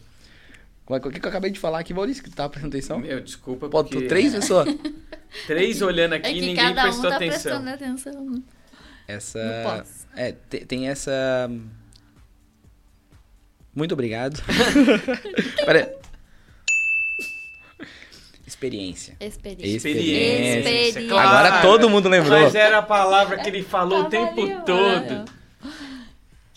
O 0.85 0.99
que, 1.11 1.19
que 1.19 1.25
eu 1.25 1.29
acabei 1.29 1.49
de 1.51 1.59
falar 1.59 1.79
aqui, 1.79 1.93
Maurício? 1.93 2.23
Que 2.23 2.29
tava 2.29 2.49
prestando 2.49 2.75
atenção? 2.75 2.99
Meu, 2.99 3.19
desculpa, 3.19 3.67
Pô, 3.67 3.83
porque 3.83 4.07
três 4.07 4.33
pessoas. 4.33 4.67
três 5.47 5.81
olhando 5.81 6.13
aqui 6.13 6.27
É 6.27 6.31
e 6.31 6.41
ninguém 6.41 6.55
cada 6.55 6.81
um 6.81 6.83
prestou 6.83 7.09
tá 7.09 7.15
atenção. 7.17 7.63
prestando 7.63 7.69
atenção. 7.69 8.43
Essa. 9.07 9.85
É, 10.15 10.31
te- 10.49 10.65
tem, 10.65 10.87
essa. 10.87 11.49
Muito 13.75 13.93
obrigado. 13.93 14.41
Pera. 15.65 15.93
Experiência. 18.45 19.17
Experiência. 19.19 19.75
Experiência. 19.75 20.59
Experiência. 20.59 21.07
Claro. 21.09 21.29
Agora 21.29 21.61
todo 21.61 21.89
mundo 21.89 22.07
lembrou. 22.07 22.39
Mas 22.41 22.55
era 22.55 22.77
a 22.77 22.81
palavra 22.81 23.37
que 23.37 23.49
ele 23.49 23.61
falou 23.61 24.03
o 24.03 24.09
tempo 24.09 24.47
todo. 24.65 25.36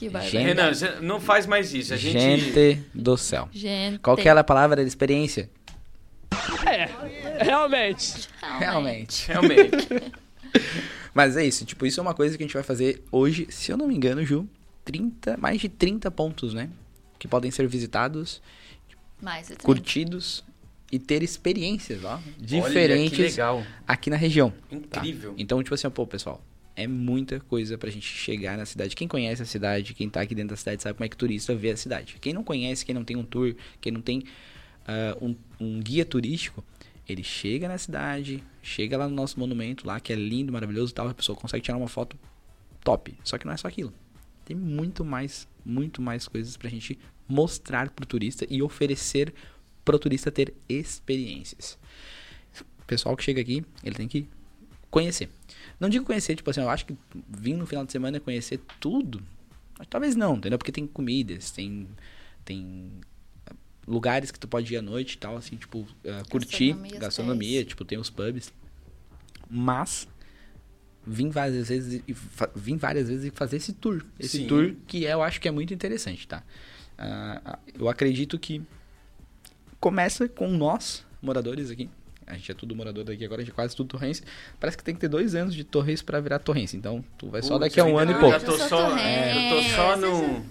Que. 0.01 0.09
Renan, 0.38 0.72
não 1.03 1.20
faz 1.20 1.46
mais 1.46 1.74
isso. 1.74 1.92
A 1.92 1.96
gente. 1.96 2.18
Gente 2.18 2.82
do 2.94 3.16
céu. 3.18 3.48
Gente. 3.53 3.98
Qual 3.98 4.16
que 4.16 4.26
era 4.28 4.40
a 4.40 4.44
palavra 4.44 4.82
de 4.82 4.88
experiência? 4.88 5.51
Realmente. 7.38 8.28
Realmente. 8.59 9.26
Realmente. 9.28 9.88
Mas 11.12 11.36
é 11.36 11.44
isso, 11.44 11.64
tipo, 11.64 11.84
isso 11.84 11.98
é 12.01 12.03
uma 12.03 12.14
coisa 12.14 12.36
que 12.36 12.42
a 12.42 12.46
gente 12.46 12.55
vai 12.55 12.62
fazer 12.62 13.03
hoje, 13.11 13.46
se 13.51 13.70
eu 13.72 13.76
não 13.76 13.88
me 13.88 13.94
engano, 13.94 14.24
Ju, 14.24 14.48
30, 14.84 15.36
mais 15.36 15.61
de 15.61 15.68
30 15.68 16.11
pontos, 16.11 16.55
né? 16.55 16.70
Que 17.18 17.26
podem 17.26 17.51
ser 17.51 17.66
visitados, 17.66 18.40
Mais 19.20 19.42
de 19.48 19.55
30. 19.57 19.64
curtidos 19.64 20.44
e 20.90 20.98
ter 20.98 21.22
experiências, 21.22 22.05
ó, 22.05 22.14
Olha, 22.14 22.22
que 22.38 22.44
diferentes 22.46 23.18
legal. 23.18 23.64
aqui 23.86 24.09
na 24.09 24.16
região. 24.16 24.53
tá? 24.88 25.01
Incrível. 25.01 25.34
Então, 25.36 25.61
tipo 25.62 25.74
assim, 25.74 25.90
pô, 25.90 26.07
pessoal, 26.07 26.40
é 26.83 26.87
muita 26.87 27.41
coisa 27.41 27.76
pra 27.76 27.91
gente 27.91 28.07
chegar 28.07 28.57
na 28.57 28.64
cidade. 28.64 28.97
Quem 28.97 29.07
conhece 29.07 29.43
a 29.43 29.47
cidade, 29.47 29.95
quem 29.95 30.09
tá 30.09 30.22
aqui 30.22 30.35
dentro 30.35 30.51
da 30.51 30.57
cidade, 30.57 30.83
sabe 30.83 30.97
como 30.97 31.05
é 31.05 31.09
que 31.09 31.16
turista 31.16 31.55
vê 31.55 31.70
a 31.70 31.76
cidade. 31.76 32.16
Quem 32.20 32.33
não 32.33 32.43
conhece, 32.43 32.85
quem 32.85 32.95
não 32.95 33.05
tem 33.05 33.16
um 33.16 33.24
tour, 33.24 33.55
quem 33.81 33.93
não 33.93 34.01
tem 34.01 34.24
ah, 34.87 35.16
um, 35.20 35.37
um 35.61 35.81
guia 35.81 36.05
turístico, 36.05 36.64
ele 37.09 37.22
chega 37.22 37.68
na 37.68 37.76
cidade, 37.76 38.43
chega 38.62 38.97
lá 38.97 39.09
no 39.09 39.14
nosso 39.14 39.39
monumento 39.39 39.87
lá, 39.87 40.01
que 40.01 40.12
é 40.12 40.16
lindo, 40.16 40.53
maravilhoso 40.53 40.93
e 40.93 40.95
tal, 40.95 41.09
a 41.09 41.14
pessoa 41.14 41.37
consegue 41.37 41.62
tirar 41.62 41.76
uma 41.76 41.89
foto 41.89 42.16
top. 42.83 43.14
Só 43.22 43.37
que 43.37 43.47
não 43.47 43.53
é 43.53 43.57
só 43.57 43.68
aquilo. 43.68 43.93
Tem 44.45 44.57
muito 44.57 45.05
mais, 45.05 45.47
muito 45.64 46.01
mais 46.01 46.26
coisas 46.26 46.57
pra 46.57 46.70
gente 46.70 46.99
mostrar 47.28 47.91
pro 47.91 48.07
turista 48.07 48.47
e 48.49 48.62
oferecer 48.62 49.33
pro 49.85 49.99
turista 49.99 50.31
ter 50.31 50.55
experiências. 50.68 51.78
O 52.81 52.85
pessoal 52.87 53.16
que 53.16 53.22
chega 53.22 53.41
aqui, 53.41 53.64
ele 53.85 53.95
tem 53.95 54.09
que 54.09 54.26
conhecer. 54.91 55.30
Não 55.78 55.88
digo 55.88 56.05
conhecer, 56.05 56.36
tipo 56.36 56.51
assim, 56.51 56.61
eu 56.61 56.68
acho 56.68 56.84
que 56.84 56.97
vir 57.28 57.55
no 57.55 57.66
final 57.66 57.84
de 57.84 57.93
semana 57.93 58.16
e 58.16 58.20
conhecer 58.20 58.61
tudo, 58.78 59.22
mas 59.78 59.86
talvez 59.88 60.16
não, 60.16 60.36
entendeu? 60.36 60.59
Porque 60.59 60.72
tem 60.72 60.86
comidas, 60.86 61.51
tem 61.51 61.88
tem 62.45 62.91
ah, 63.47 63.55
lugares 63.86 64.30
que 64.30 64.38
tu 64.38 64.49
pode 64.49 64.72
ir 64.72 64.76
à 64.76 64.82
noite 64.82 65.14
e 65.14 65.18
tal, 65.18 65.36
assim, 65.36 65.57
tipo, 65.57 65.86
ah, 66.07 66.22
curtir, 66.28 66.74
Gastronomia, 66.99 67.64
tipo, 67.64 67.84
tem 67.84 67.99
os 67.99 68.11
pubs. 68.11 68.53
Mas 69.49 70.07
vim 71.07 71.30
várias 71.30 71.68
vezes 71.68 72.03
e 72.07 72.16
vim 72.55 72.76
várias 72.76 73.09
vezes 73.09 73.24
e 73.24 73.30
fazer 73.30 73.57
esse 73.57 73.72
tour, 73.72 74.05
esse 74.18 74.38
Sim. 74.38 74.47
tour 74.47 74.74
que 74.86 75.07
é, 75.07 75.14
eu 75.14 75.22
acho 75.22 75.41
que 75.41 75.49
é 75.49 75.51
muito 75.51 75.72
interessante, 75.72 76.26
tá? 76.28 76.43
Ah, 76.99 77.59
eu 77.74 77.88
acredito 77.88 78.38
que 78.38 78.62
começa 79.80 80.28
com 80.28 80.49
nós, 80.49 81.07
moradores 81.22 81.70
aqui. 81.70 81.88
A 82.31 82.35
gente 82.35 82.51
é 82.51 82.55
tudo 82.55 82.74
morador 82.74 83.05
daqui 83.05 83.24
agora, 83.24 83.41
a 83.43 83.45
gente 83.45 83.53
é 83.53 83.55
quase 83.55 83.74
tudo 83.76 83.89
torrense. 83.89 84.22
Parece 84.59 84.76
que 84.78 84.85
tem 84.85 84.95
que 84.95 85.01
ter 85.01 85.09
dois 85.09 85.35
anos 85.35 85.55
de 85.55 85.64
torrense 85.64 86.03
pra 86.05 86.20
virar 86.20 86.39
torrense. 86.39 86.76
Então, 86.76 87.05
tu 87.18 87.28
vai 87.28 87.43
só 87.43 87.51
Putz, 87.59 87.61
daqui 87.61 87.81
a 87.81 87.85
um 87.85 87.99
ano 87.99 88.12
e 88.12 88.14
pouco. 88.14 88.35
Eu 88.37 88.41
tô 88.45 88.57
só, 88.59 88.97
é, 88.97 89.37
eu 89.53 89.57
tô 89.57 89.62
só 89.74 89.97
num. 89.97 90.45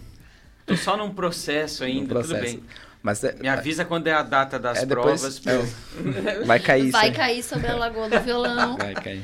Tô 0.66 0.78
só 0.78 0.96
num 0.98 1.12
processo 1.12 1.84
ainda, 1.84 2.02
No 2.02 2.08
processo. 2.22 2.34
tudo 2.36 2.42
bem. 2.44 2.64
Mas 3.02 3.24
é- 3.24 3.34
Me 3.40 3.48
avisa 3.48 3.86
quando 3.86 4.08
é 4.08 4.12
a 4.14 4.22
data 4.22 4.60
das 4.60 4.80
É, 4.80 4.86
depois- 4.86 5.22
provas. 5.22 5.40
pra 5.40 5.54
eu- 5.54 6.46
vai 6.46 6.60
cair 6.60 6.84
isso. 6.84 6.92
Vai 6.92 7.12
cair 7.14 7.42
sobre 7.42 7.68
a 7.68 7.76
lagoa 7.78 8.10
do 8.10 8.20
violão. 8.20 8.76
Vai 8.78 8.94
cair. 8.94 9.24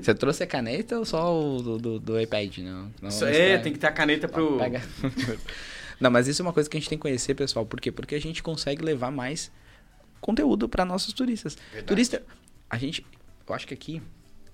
Você 0.00 0.14
trouxe 0.14 0.44
a 0.44 0.46
caneta 0.46 0.96
ou 0.96 1.04
só 1.04 1.36
o 1.36 1.60
do, 1.60 1.76
do, 1.78 1.98
do 1.98 2.20
iPad? 2.20 2.58
Não, 2.58 2.90
não 3.02 3.08
Isso 3.08 3.24
é, 3.24 3.32
esperar. 3.32 3.62
tem 3.62 3.72
que 3.72 3.78
ter 3.80 3.86
a 3.88 3.92
caneta 3.92 4.28
pro. 4.28 4.56
Pega. 4.58 4.80
Não, 6.00 6.10
mas 6.10 6.28
isso 6.28 6.42
é 6.42 6.44
uma 6.44 6.52
coisa 6.52 6.68
que 6.68 6.76
a 6.76 6.80
gente 6.80 6.90
tem 6.90 6.98
que 6.98 7.02
conhecer, 7.02 7.34
pessoal. 7.34 7.64
Por 7.64 7.80
quê? 7.80 7.90
Porque 7.90 8.14
a 8.14 8.20
gente 8.20 8.42
consegue 8.42 8.84
levar 8.84 9.10
mais 9.10 9.50
conteúdo 10.20 10.68
para 10.68 10.84
nossos 10.84 11.12
turistas. 11.12 11.56
Verdade. 11.56 11.86
Turista, 11.86 12.22
a 12.68 12.78
gente, 12.78 13.04
eu 13.48 13.54
acho 13.54 13.66
que 13.66 13.74
aqui 13.74 14.02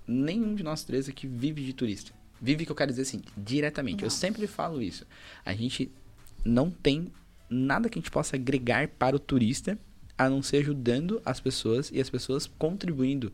nenhum 0.07 0.55
de 0.55 0.63
nós 0.63 0.83
três 0.83 1.07
aqui 1.07 1.27
vive 1.27 1.63
de 1.63 1.73
turista. 1.73 2.11
Vive 2.41 2.65
que 2.65 2.71
eu 2.71 2.75
quero 2.75 2.91
dizer 2.91 3.03
assim, 3.03 3.21
diretamente. 3.37 4.03
Eu 4.03 4.09
sempre 4.09 4.47
falo 4.47 4.81
isso. 4.81 5.05
A 5.45 5.53
gente 5.53 5.89
não 6.43 6.69
tem 6.69 7.11
nada 7.49 7.89
que 7.89 7.97
a 7.97 8.01
gente 8.01 8.11
possa 8.11 8.35
agregar 8.35 8.87
para 8.87 9.15
o 9.15 9.19
turista 9.19 9.77
a 10.17 10.29
não 10.29 10.43
ser 10.43 10.57
ajudando 10.57 11.21
as 11.25 11.39
pessoas 11.39 11.89
e 11.91 12.01
as 12.01 12.09
pessoas 12.09 12.45
contribuindo 12.45 13.31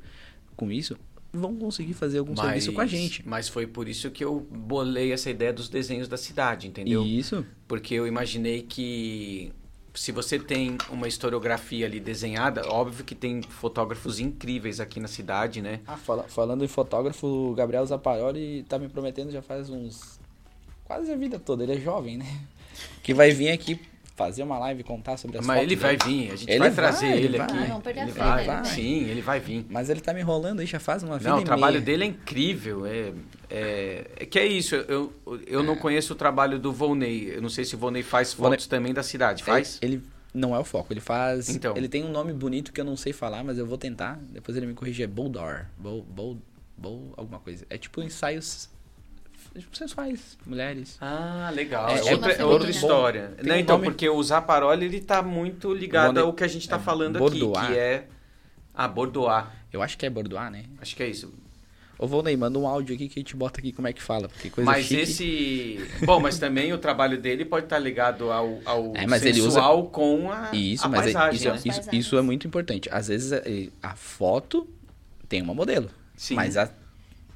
com 0.55 0.71
isso 0.71 0.97
vão 1.31 1.55
conseguir 1.55 1.93
fazer 1.93 2.19
algum 2.19 2.35
serviço 2.35 2.73
com 2.73 2.81
a 2.81 2.87
gente. 2.87 3.27
Mas 3.27 3.47
foi 3.47 3.67
por 3.67 3.87
isso 3.87 4.09
que 4.09 4.23
eu 4.23 4.39
bolei 4.39 5.11
essa 5.11 5.29
ideia 5.29 5.53
dos 5.53 5.69
desenhos 5.69 6.07
da 6.07 6.17
cidade, 6.17 6.67
entendeu? 6.67 7.05
Isso. 7.05 7.45
Porque 7.67 7.93
eu 7.93 8.07
imaginei 8.07 8.63
que 8.63 9.51
se 9.99 10.13
você 10.13 10.39
tem 10.39 10.77
uma 10.89 11.09
historiografia 11.09 11.85
ali 11.85 11.99
desenhada, 11.99 12.61
óbvio 12.69 13.03
que 13.03 13.13
tem 13.13 13.41
fotógrafos 13.41 14.17
incríveis 14.17 14.79
aqui 14.79 14.97
na 14.97 15.09
cidade, 15.09 15.61
né? 15.61 15.81
Ah, 15.85 15.97
fala- 15.97 16.23
falando 16.23 16.63
em 16.63 16.69
fotógrafo, 16.69 17.27
o 17.27 17.53
Gabriel 17.53 17.85
Zaparoli 17.85 18.63
tá 18.63 18.79
me 18.79 18.87
prometendo 18.87 19.29
já 19.29 19.41
faz 19.41 19.69
uns. 19.69 20.17
quase 20.85 21.11
a 21.11 21.15
vida 21.17 21.37
toda. 21.37 21.63
Ele 21.63 21.73
é 21.73 21.79
jovem, 21.81 22.17
né? 22.17 22.25
Que 23.03 23.13
vai 23.13 23.31
vir 23.31 23.51
aqui 23.51 23.77
fazer 24.19 24.43
uma 24.43 24.59
live 24.59 24.81
e 24.81 24.83
contar 24.83 25.15
sobre 25.17 25.37
as 25.37 25.45
Mas 25.45 25.55
fotos 25.61 25.71
ele 25.71 25.81
vai 25.81 25.95
dele. 25.97 26.09
vir, 26.27 26.31
a 26.31 26.35
gente 26.35 26.49
Ele 26.49 26.59
vai 26.59 26.69
vai, 26.69 26.75
trazer 26.75 27.05
ele 27.07 27.25
ele, 27.25 27.37
vai. 27.37 27.47
aqui. 27.47 27.69
Não, 27.69 27.81
perder 27.81 27.99
a 28.01 28.03
ele 28.03 28.11
vai, 28.11 28.45
vai. 28.45 28.65
sim, 28.65 29.03
ele 29.05 29.21
vai 29.21 29.39
vir. 29.39 29.65
Mas 29.69 29.89
ele 29.89 30.01
tá 30.01 30.13
me 30.13 30.19
enrolando 30.19 30.59
aí 30.59 30.65
já 30.65 30.79
faz 30.79 31.01
uma 31.03 31.17
vida 31.17 31.29
Não, 31.29 31.39
o 31.39 31.43
trabalho 31.43 31.75
meia. 31.75 31.85
dele 31.85 32.03
é 32.03 32.07
incrível. 32.07 32.85
É, 32.85 33.13
é, 33.49 34.11
é 34.17 34.25
que 34.25 34.37
é 34.37 34.45
isso. 34.45 34.75
Eu, 34.75 35.13
eu 35.47 35.63
não 35.63 35.75
conheço 35.77 36.11
o 36.13 36.15
trabalho 36.15 36.59
do 36.59 36.71
Volney. 36.73 37.29
Eu 37.33 37.41
não 37.41 37.49
sei 37.49 37.63
se 37.63 37.75
o 37.75 37.77
Volney 37.77 38.03
faz 38.03 38.33
Volney- 38.33 38.57
fotos 38.57 38.67
também 38.67 38.93
da 38.93 39.01
cidade. 39.03 39.43
Faz? 39.43 39.79
Ele, 39.81 39.95
ele 39.95 40.03
não 40.33 40.53
é 40.53 40.59
o 40.59 40.63
foco, 40.65 40.91
ele 40.93 40.99
faz. 40.99 41.47
Então. 41.49 41.75
Ele 41.77 41.87
tem 41.87 42.03
um 42.03 42.11
nome 42.11 42.33
bonito 42.33 42.71
que 42.73 42.81
eu 42.81 42.85
não 42.85 42.97
sei 42.97 43.13
falar, 43.13 43.43
mas 43.43 43.57
eu 43.57 43.65
vou 43.65 43.77
tentar. 43.77 44.19
Depois 44.31 44.55
ele 44.57 44.65
me 44.65 44.73
corrige. 44.73 45.01
É 45.01 45.07
Boldor. 45.07 45.65
Bol, 45.77 46.03
bol, 46.03 46.37
bol, 46.77 47.13
alguma 47.15 47.39
coisa. 47.39 47.65
É 47.69 47.77
tipo 47.77 48.01
ensaios 48.01 48.69
sensuais, 49.73 50.37
mulheres. 50.45 50.97
Ah, 51.01 51.51
legal. 51.53 51.89
É, 51.89 51.93
É, 51.95 51.97
é 52.09 52.11
outra, 52.13 52.29
uma 52.33 52.41
é 52.41 52.45
outra 52.45 52.69
história. 52.69 53.33
Não, 53.43 53.55
um 53.55 53.57
então, 53.59 53.77
nome- 53.77 53.89
porque 53.89 54.07
o 54.09 54.21
Zaparoli, 54.23 54.85
ele 54.85 55.01
tá 55.01 55.21
muito 55.21 55.73
ligado 55.73 56.05
Volney- 56.07 56.21
ao 56.23 56.33
que 56.33 56.43
a 56.43 56.47
gente 56.47 56.67
tá 56.67 56.75
é 56.77 56.79
falando 56.79 57.19
Bordeaux. 57.19 57.57
aqui, 57.57 57.67
que 57.73 57.77
é... 57.79 58.07
Ah, 58.73 58.87
Bordeaux. 58.87 59.45
Eu 59.73 59.81
acho 59.81 59.97
que 59.97 60.05
é 60.05 60.09
Bordeaux, 60.09 60.51
né? 60.51 60.63
Acho 60.81 60.95
que 60.95 61.03
é 61.03 61.07
isso. 61.07 61.33
Ô, 61.97 62.07
Volney, 62.07 62.37
manda 62.37 62.57
um 62.57 62.65
áudio 62.65 62.95
aqui 62.95 63.09
que 63.09 63.19
a 63.19 63.21
gente 63.21 63.35
bota 63.35 63.59
aqui 63.59 63.73
como 63.73 63.85
é 63.85 63.91
que 63.91 64.01
fala. 64.01 64.29
Porque 64.29 64.49
coisa 64.49 64.69
Mas 64.71 64.85
chique. 64.85 65.01
esse... 65.01 66.05
Bom, 66.05 66.17
mas 66.21 66.39
também 66.39 66.71
o 66.71 66.77
trabalho 66.77 67.19
dele 67.19 67.43
pode 67.43 67.65
estar 67.65 67.77
ligado 67.77 68.31
ao, 68.31 68.59
ao 68.63 68.93
É, 68.95 69.05
mas 69.05 69.21
ele 69.25 69.41
usa- 69.41 69.49
sensual 69.59 69.87
com 69.87 70.31
a, 70.31 70.49
Isso, 70.55 70.85
a 70.85 70.87
mas 70.87 70.99
é- 71.01 71.03
paisagem, 71.11 71.35
isso, 71.35 71.47
é- 71.49 71.51
né? 71.51 71.57
Isso, 71.65 71.89
isso 71.95 72.17
é 72.17 72.21
muito 72.21 72.47
importante. 72.47 72.87
Às 72.89 73.09
vezes 73.09 73.33
é, 73.33 73.67
a 73.83 73.95
foto 73.95 74.65
tem 75.27 75.41
uma 75.41 75.53
modelo. 75.53 75.89
Sim. 76.15 76.35
Mas 76.35 76.55
a, 76.55 76.69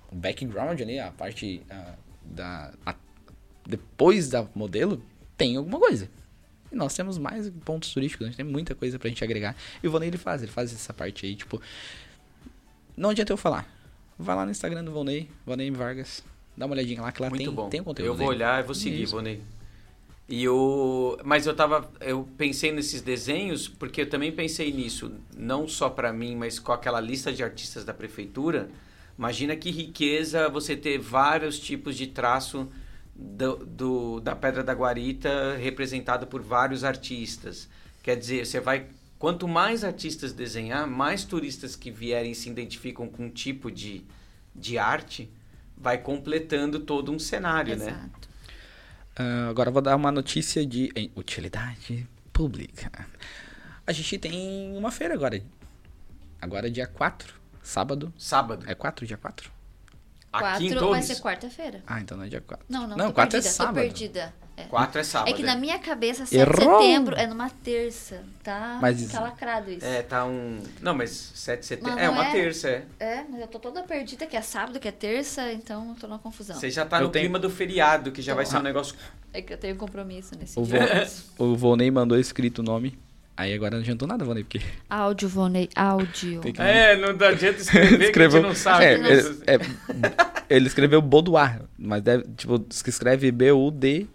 o 0.09 0.16
background 0.16 0.80
ali, 0.80 0.97
a 0.97 1.11
parte 1.11 1.61
a, 1.70 1.95
da. 2.26 2.74
a- 2.86 2.95
depois 3.67 4.30
da 4.30 4.45
modelo, 4.53 5.01
tem 5.38 5.55
alguma 5.55 5.80
coisa. 5.80 6.09
E 6.71 6.76
nós 6.76 6.93
temos 6.95 7.17
mais 7.17 7.49
pontos 7.63 7.93
turísticos, 7.93 8.26
a 8.26 8.30
gente 8.30 8.38
tem 8.38 8.45
muita 8.45 8.74
coisa 8.76 8.97
pra 8.99 9.07
gente 9.07 9.24
agregar. 9.24 9.55
E 9.82 9.88
o 9.88 9.91
Vonei 9.91 10.09
ele 10.09 10.17
faz, 10.17 10.41
ele 10.41 10.51
faz 10.51 10.74
essa 10.74 10.93
parte 10.93 11.26
aí, 11.26 11.36
tipo. 11.36 11.61
Não 12.95 13.09
adianta 13.09 13.32
eu 13.34 13.38
falar. 13.38 13.67
Vai 14.17 14.36
lá 14.36 14.45
no 14.45 14.51
Instagram 14.51 14.84
do 14.84 14.91
Vonei, 14.91 15.30
Vonei 15.45 15.69
Vargas. 15.71 16.24
Dá 16.55 16.65
uma 16.65 16.74
olhadinha 16.76 17.01
lá 17.01 17.11
que 17.11 17.21
lá 17.21 17.30
Muito 17.30 17.43
tem, 17.43 17.51
bom. 17.53 17.69
tem 17.69 17.84
conteúdo. 17.84 18.07
Eu 18.07 18.13
vou 18.15 18.28
dele. 18.28 18.38
olhar 18.43 18.59
e 18.63 18.65
vou 18.65 18.76
seguir, 18.76 19.03
Isso. 19.03 19.15
Vonei. 19.15 19.41
E 20.30 20.47
o 20.47 21.17
mas 21.24 21.45
eu 21.45 21.53
tava 21.55 21.91
eu 21.99 22.28
pensei 22.38 22.71
nesses 22.71 23.01
desenhos 23.01 23.67
porque 23.67 24.01
eu 24.01 24.09
também 24.09 24.32
pensei 24.32 24.71
nisso, 24.71 25.11
não 25.36 25.67
só 25.67 25.89
para 25.89 26.13
mim, 26.13 26.36
mas 26.36 26.59
com 26.59 26.71
aquela 26.71 27.01
lista 27.01 27.32
de 27.34 27.43
artistas 27.43 27.84
da 27.84 27.93
prefeitura. 27.93 28.69
Imagina 29.18 29.55
que 29.55 29.70
riqueza 29.72 30.49
você 30.49 30.76
ter 30.76 30.97
vários 30.99 31.59
tipos 31.59 31.95
de 31.95 32.07
traço 32.07 32.68
do, 33.16 33.57
do- 33.66 34.20
da 34.20 34.36
Pedra 34.36 34.64
da 34.64 34.74
Guarita 34.74 35.55
representado 35.57 36.26
por 36.28 36.41
vários 36.41 36.84
artistas. 36.84 37.70
Quer 38.01 38.18
dizer, 38.18 38.45
você 38.45 38.59
vai 38.59 38.88
quanto 39.20 39.47
mais 39.47 39.84
artistas 39.84 40.34
desenhar, 40.34 40.88
mais 40.88 41.24
turistas 41.24 41.76
que 41.76 41.91
vierem 41.91 42.34
se 42.34 42.49
identificam 42.49 43.07
com 43.07 43.26
um 43.26 43.30
tipo 43.30 43.72
de, 43.72 44.03
de 44.53 44.78
arte, 44.78 45.30
vai 45.78 45.97
completando 45.97 46.80
todo 46.80 47.11
um 47.11 47.20
cenário, 47.20 47.76
né? 47.78 47.86
Exato. 47.86 48.30
Ah, 49.16 49.47
agora 49.49 49.70
eu 49.70 49.74
vou 49.74 49.82
dar 49.82 49.95
uma 49.95 50.11
notícia 50.11 50.66
de 50.66 50.91
em 50.95 51.11
utilidade 51.16 52.07
pública. 52.34 52.89
A 53.86 53.91
gente 53.91 54.18
tem 54.18 54.76
uma 54.76 54.91
feira 54.91 55.14
agora. 55.14 55.41
Agora 56.41 56.68
é 56.68 56.70
dia 56.70 56.88
4, 56.88 57.34
sábado. 57.64 58.14
Sábado. 58.18 58.66
É 58.70 58.76
4, 58.76 59.05
dia 59.07 59.18
4? 59.18 59.51
Aqui 60.32 60.66
em 60.66 60.70
Quatro 60.70 60.70
vai 60.70 60.80
Torres. 60.80 61.05
ser 61.05 61.22
quarta-feira. 61.22 61.84
Ah, 61.86 61.99
então 62.01 62.18
não 62.18 62.26
é 62.26 62.28
dia 62.28 62.41
4. 62.41 62.66
Não, 62.68 62.88
não, 62.88 62.97
Não, 62.97 63.07
tô 63.07 63.14
4 63.14 63.38
é 63.38 63.41
perdida, 63.41 63.53
sábado. 63.53 63.76
tô 63.76 63.82
perdida. 63.82 64.34
4 64.70 64.99
é 64.99 65.03
sábado. 65.03 65.30
É 65.30 65.34
que 65.34 65.43
na 65.43 65.55
minha 65.55 65.78
cabeça, 65.80 66.26
7 66.28 66.39
Errou! 66.39 66.80
de 66.80 66.86
setembro 66.86 67.16
é 67.16 67.26
numa 67.28 67.49
terça, 67.49 68.24
tá? 68.43 68.78
Mas 68.82 69.01
isso- 69.01 69.11
Tá 69.11 69.20
lacrado 69.20 69.70
isso. 69.72 69.86
É, 69.86 70.01
tá 70.03 70.26
um. 70.26 70.61
Não, 70.82 70.93
mas 70.95 71.09
7 71.36 71.59
de 71.61 71.66
setembro. 71.68 71.93
Mas 71.93 72.03
É 72.03 72.07
não 72.07 72.14
uma 72.14 72.26
é? 72.28 72.32
terça, 72.32 72.68
é. 72.68 72.86
É, 72.99 73.24
mas 73.30 73.41
eu 73.41 73.47
tô 73.47 73.59
toda 73.59 73.82
perdida, 73.84 74.26
que 74.28 74.36
é 74.36 74.41
sábado, 74.41 74.80
que 74.80 74.88
é 74.88 74.91
terça, 74.91 75.51
então 75.53 75.89
eu 75.89 75.95
tô 75.95 76.07
numa 76.07 76.20
confusão. 76.20 76.55
Você 76.55 76.70
já 76.72 76.84
tá 76.86 76.97
Eu 76.97 77.03
no 77.05 77.09
tenho- 77.09 77.26
clima 77.26 77.38
do 77.39 77.49
feriado, 77.49 78.11
que 78.11 78.22
já 78.22 78.34
vai 78.36 78.45
Tô. 78.45 78.51
ser 78.51 78.57
um 78.57 78.61
negócio. 78.64 78.95
É 79.32 79.41
que 79.41 79.53
eu 79.53 79.57
tenho 79.57 79.76
compromisso 79.76 80.36
nesse 80.38 80.59
O, 80.59 80.64
dia. 80.64 81.07
Vô, 81.38 81.45
o 81.45 81.55
Vonei 81.55 81.89
mandou 81.91 82.18
escrito 82.20 82.59
o 82.59 82.64
nome. 82.64 82.97
Aí 83.36 83.52
agora 83.54 83.72
não 83.72 83.80
adiantou 83.82 84.08
nada, 84.08 84.24
Vonei, 84.24 84.44
porque... 84.44 84.62
Áudio, 84.90 85.28
Vonei, 85.28 85.68
áudio. 85.76 86.42
Que- 86.42 86.62
É, 86.62 86.96
não 86.96 87.10
adianta 87.10 87.60
escrever 87.60 87.98
que 87.98 88.04
a 88.04 88.08
Escreveu... 88.08 88.42
gente 88.42 88.48
não 88.50 88.56
sabe. 88.56 88.86
É, 88.86 88.98
né? 89.00 89.10
ele, 89.12 89.42
é, 89.48 89.60
ele 90.56 90.68
escreveu 90.68 91.02
Boudoir, 91.02 91.62
mas 91.78 92.02
deve, 92.04 92.26
tipo, 92.38 92.64
escreve 92.72 93.32
B-U-D... 93.32 94.08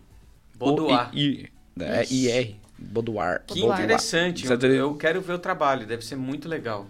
Boudoir. 0.54 1.10
I, 1.14 1.48
é 1.80 2.02
Ixi. 2.02 2.26
I-R. 2.26 2.56
Boudoir. 2.78 3.42
Que 3.46 3.60
Boudoir. 3.60 3.78
interessante. 3.80 4.46
Eu, 4.46 4.60
eu 4.74 4.94
quero 4.94 5.20
ver 5.20 5.32
o 5.32 5.38
trabalho, 5.38 5.84
deve 5.86 6.04
ser 6.04 6.16
muito 6.16 6.48
legal. 6.48 6.86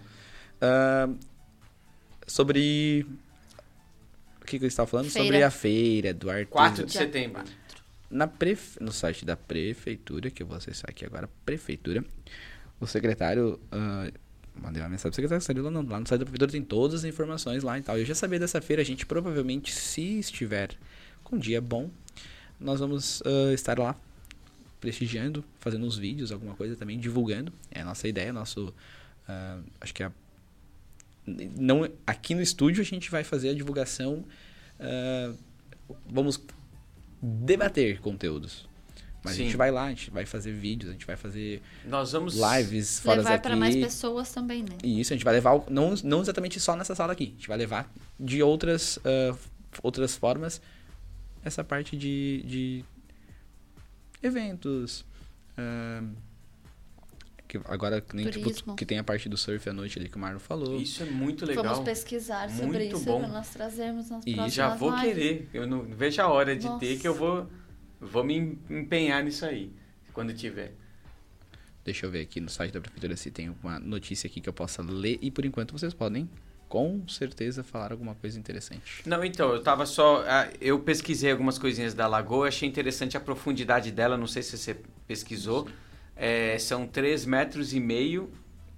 Ah, 0.61 1.09
sobre... 2.27 3.05
O 4.41 4.45
que, 4.45 4.57
que 4.59 4.65
eu 4.65 4.67
estava 4.67 4.87
falando? 4.87 5.09
Feira. 5.09 5.25
Sobre 5.27 5.43
a 5.43 5.51
feira 5.51 6.13
do 6.13 6.29
artesão. 6.29 6.49
4 6.51 6.85
de 6.85 6.91
setembro. 6.93 7.43
Na 8.09 8.27
prefe... 8.27 8.81
No 8.81 8.91
site 8.91 9.25
da 9.25 9.37
prefeitura, 9.37 10.29
que 10.29 10.41
eu 10.41 10.47
vou 10.47 10.57
acessar 10.57 10.89
aqui 10.89 11.05
agora, 11.05 11.29
prefeitura, 11.45 12.03
o 12.79 12.87
secretário... 12.87 13.59
ah, 13.71 14.11
mandei 14.55 14.81
uma 14.81 14.89
mensagem 14.89 15.11
pro 15.11 15.15
secretário, 15.15 15.43
saiu 15.43 15.63
lá 15.63 15.69
lá 15.69 15.99
no 15.99 16.07
site 16.07 16.19
da 16.19 16.25
prefeitura 16.25 16.51
tem 16.51 16.63
todas 16.63 17.01
as 17.01 17.03
informações 17.05 17.63
lá 17.63 17.77
e 17.77 17.81
tal. 17.81 17.97
Eu 17.97 18.05
já 18.05 18.15
sabia 18.15 18.39
dessa 18.39 18.61
feira, 18.61 18.81
a 18.81 18.85
gente 18.85 19.05
provavelmente, 19.05 19.73
se 19.73 20.19
estiver 20.19 20.75
com 21.23 21.35
um 21.35 21.39
dia 21.39 21.61
bom, 21.61 21.89
nós 22.59 22.79
vamos 22.79 23.21
ah, 23.25 23.53
estar 23.53 23.77
lá 23.77 23.95
prestigiando, 24.81 25.43
fazendo 25.59 25.85
uns 25.85 25.97
vídeos, 25.97 26.31
alguma 26.31 26.55
coisa 26.55 26.75
também, 26.75 26.97
divulgando. 26.97 27.51
É 27.69 27.81
a 27.81 27.85
nossa 27.85 28.07
ideia, 28.07 28.33
nosso... 28.33 28.73
ah, 29.27 29.59
acho 29.79 29.93
que 29.93 30.03
a 30.03 30.11
não 31.57 31.87
aqui 32.07 32.33
no 32.33 32.41
estúdio 32.41 32.81
a 32.81 32.85
gente 32.85 33.11
vai 33.11 33.23
fazer 33.23 33.49
a 33.49 33.53
divulgação 33.53 34.25
ah, 34.79 35.33
vamos 36.09 36.41
debater 37.21 37.99
conteúdos 37.99 38.67
mas 39.21 39.35
Sim. 39.35 39.41
a 39.41 39.45
gente 39.45 39.57
vai 39.57 39.69
lá 39.69 39.85
a 39.85 39.89
gente 39.89 40.09
vai 40.11 40.25
fazer 40.25 40.53
vídeos 40.53 40.89
a 40.89 40.93
gente 40.93 41.05
vai 41.05 41.17
fazer 41.17 41.61
Nós 41.85 42.13
vamos. 42.13 42.35
lives 42.35 42.99
fora 43.01 43.17
Levar 43.17 43.31
daqui 43.31 43.43
para 43.43 43.55
mais 43.57 43.75
pessoas 43.75 44.31
também, 44.31 44.63
né? 44.63 44.77
e 44.83 45.01
isso 45.01 45.11
a 45.11 45.15
gente 45.15 45.25
vai 45.25 45.33
levar 45.33 45.61
não, 45.69 45.93
não 46.03 46.21
exatamente 46.21 46.57
só 46.59 46.75
nessa 46.75 46.95
sala 46.95 47.11
aqui 47.13 47.25
a 47.25 47.31
gente 47.31 47.47
vai 47.49 47.57
levar 47.57 47.91
de 48.17 48.41
outras 48.41 48.97
f- 49.03 49.49
outras 49.83 50.15
formas 50.15 50.61
essa 51.43 51.63
parte 51.63 51.97
de, 51.97 52.43
de 52.45 52.85
eventos 54.21 55.05
ah, 55.57 56.01
que 57.49 57.59
agora 57.65 57.99
que 57.99 58.15
nem 58.15 58.29
tipo, 58.29 58.75
que 58.75 58.85
tem 58.85 58.99
a 58.99 59.03
parte 59.03 59.27
do 59.27 59.35
surf 59.35 59.67
à 59.67 59.73
noite 59.73 59.97
ali 59.97 60.07
que 60.07 60.15
o 60.15 60.19
Marlon 60.19 60.37
falou 60.39 60.79
Isso 60.79 61.01
é 61.01 61.07
muito 61.07 61.45
legal. 61.47 61.63
Vamos 61.63 61.79
pesquisar 61.79 62.47
sobre 62.49 62.77
Muito 62.77 62.95
isso 62.95 63.03
bom. 63.05 63.19
para 63.21 63.27
nós 63.27 63.49
trazermos 63.49 64.07
nas 64.11 64.21
E 64.23 64.35
próximas 64.35 64.53
Já 64.53 64.75
vou 64.75 64.91
lives. 64.91 65.05
querer. 65.15 65.49
Eu 65.51 65.65
não 65.65 65.81
vejo 65.81 66.21
a 66.21 66.27
hora 66.27 66.55
de 66.55 66.67
Nossa. 66.67 66.79
ter 66.79 66.99
que 66.99 67.07
eu 67.07 67.13
vou, 67.15 67.49
vou 67.99 68.23
me 68.23 68.57
empenhar 68.69 69.23
nisso 69.23 69.45
aí. 69.45 69.73
Quando 70.13 70.31
tiver. 70.31 70.73
Deixa 71.83 72.05
eu 72.05 72.11
ver 72.11 72.21
aqui 72.21 72.39
no 72.39 72.49
site 72.49 72.71
da 72.71 72.79
prefeitura 72.79 73.17
se 73.17 73.31
tem 73.31 73.49
uma 73.63 73.79
notícia 73.79 74.27
aqui 74.27 74.39
que 74.39 74.47
eu 74.47 74.53
possa 74.53 74.83
ler 74.83 75.17
e 75.19 75.31
por 75.31 75.43
enquanto 75.43 75.71
vocês 75.71 75.93
podem 75.93 76.29
com 76.67 77.01
certeza 77.07 77.63
falar 77.63 77.91
alguma 77.91 78.13
coisa 78.13 78.37
interessante. 78.37 79.01
Não, 79.07 79.25
então, 79.25 79.55
eu 79.55 79.63
tava 79.63 79.87
só. 79.87 80.23
ah, 80.27 80.47
Eu 80.61 80.79
pesquisei 80.81 81.31
algumas 81.31 81.57
coisinhas 81.57 81.95
da 81.95 82.05
lagoa, 82.05 82.47
achei 82.47 82.69
interessante 82.69 83.17
a 83.17 83.19
profundidade 83.19 83.91
dela, 83.91 84.15
não 84.15 84.27
sei 84.27 84.43
se 84.43 84.55
você 84.55 84.77
pesquisou. 85.07 85.67
É, 86.21 86.57
são 86.59 86.85
3 86.85 87.25
metros 87.25 87.73
e 87.73 87.79
meio 87.79 88.29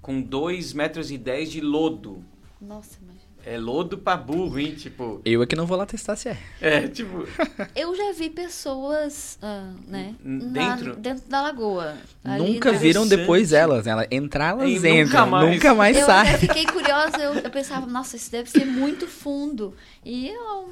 com 0.02 0.22
2 0.22 0.74
metros 0.74 1.10
e 1.10 1.18
10 1.18 1.52
de 1.52 1.62
lodo. 1.62 2.24
Nossa, 2.62 2.98
imagina. 3.02 3.22
É 3.44 3.58
lodo 3.58 3.98
pra 3.98 4.16
burro, 4.16 4.60
hein? 4.60 4.76
Tipo. 4.76 5.20
Eu 5.26 5.42
é 5.42 5.48
que 5.48 5.56
não 5.56 5.66
vou 5.66 5.76
lá 5.76 5.84
testar 5.88 6.16
se 6.16 6.30
é. 6.30 6.38
É, 6.62 6.88
tipo. 6.88 7.26
Eu 7.76 7.96
já 7.96 8.14
vi 8.14 8.30
pessoas, 8.30 9.40
ah, 9.42 9.74
né? 9.88 10.14
N- 10.24 10.46
na- 10.52 10.76
dentro? 10.76 10.96
dentro 10.96 11.28
da 11.28 11.42
lagoa. 11.42 11.98
Nunca 12.24 12.72
viram 12.74 13.08
depois 13.08 13.52
elas, 13.52 13.88
ela 13.88 14.06
entrar 14.12 14.50
elas 14.52 14.70
E 14.70 14.76
nunca 14.76 14.90
entram, 14.90 15.28
mais. 15.28 15.50
nunca 15.56 15.74
mais 15.74 15.98
eu 15.98 16.06
sai. 16.06 16.28
até 16.28 16.38
fiquei 16.38 16.66
curiosa, 16.68 17.18
eu, 17.18 17.34
eu 17.34 17.50
pensava, 17.50 17.88
nossa, 17.88 18.16
isso 18.16 18.32
deve 18.32 18.48
ser 18.48 18.66
muito 18.66 19.08
fundo. 19.08 19.74
E 20.06 20.28
eu, 20.30 20.70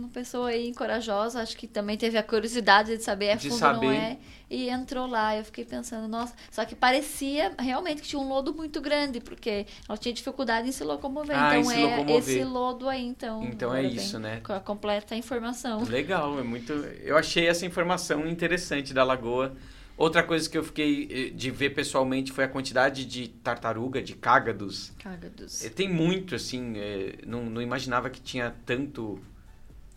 uma 0.00 0.08
pessoa 0.08 0.48
aí 0.48 0.74
corajosa, 0.74 1.40
acho 1.40 1.56
que 1.56 1.66
também 1.66 1.96
teve 1.96 2.16
a 2.18 2.22
curiosidade 2.22 2.96
de 2.96 3.02
saber 3.02 3.26
é 3.26 3.36
De 3.36 3.48
fundo 3.48 3.58
saber. 3.58 3.86
não 3.86 3.92
é, 3.92 4.18
e 4.50 4.68
entrou 4.68 5.06
lá. 5.06 5.36
Eu 5.36 5.44
fiquei 5.44 5.64
pensando, 5.64 6.08
nossa, 6.08 6.34
só 6.50 6.64
que 6.64 6.74
parecia 6.74 7.52
realmente 7.58 8.02
que 8.02 8.08
tinha 8.08 8.20
um 8.20 8.28
lodo 8.28 8.52
muito 8.54 8.80
grande, 8.80 9.20
porque 9.20 9.66
ela 9.88 9.96
tinha 9.98 10.12
dificuldade 10.12 10.68
em 10.68 10.72
se 10.72 10.82
locomover. 10.82 11.36
Ah, 11.38 11.58
então 11.58 11.70
se 11.70 11.76
é 11.80 11.96
locomover. 11.96 12.16
esse 12.18 12.44
lodo 12.44 12.88
aí, 12.88 13.04
então. 13.04 13.44
Então 13.44 13.74
é 13.74 13.82
isso, 13.84 14.12
vem 14.12 14.22
né? 14.22 14.40
Com 14.40 14.52
a 14.52 14.60
completa 14.60 15.14
informação. 15.14 15.84
Legal, 15.84 16.38
é 16.38 16.42
muito. 16.42 16.72
Eu 16.72 17.16
achei 17.16 17.46
essa 17.46 17.64
informação 17.64 18.26
interessante 18.26 18.92
da 18.92 19.04
lagoa. 19.04 19.54
Outra 19.96 20.22
coisa 20.22 20.48
que 20.48 20.56
eu 20.56 20.64
fiquei 20.64 21.08
eh, 21.10 21.30
de 21.36 21.50
ver 21.50 21.70
pessoalmente 21.74 22.32
foi 22.32 22.44
a 22.44 22.48
quantidade 22.48 23.04
de 23.04 23.28
tartaruga, 23.28 24.00
de 24.00 24.14
cágados. 24.14 24.94
Cágados. 24.98 25.62
Eh, 25.62 25.68
Tem 25.68 25.90
muito, 25.92 26.34
assim, 26.34 26.72
eh, 26.78 27.18
não, 27.26 27.44
não 27.44 27.60
imaginava 27.60 28.08
que 28.08 28.18
tinha 28.18 28.54
tanto 28.64 29.20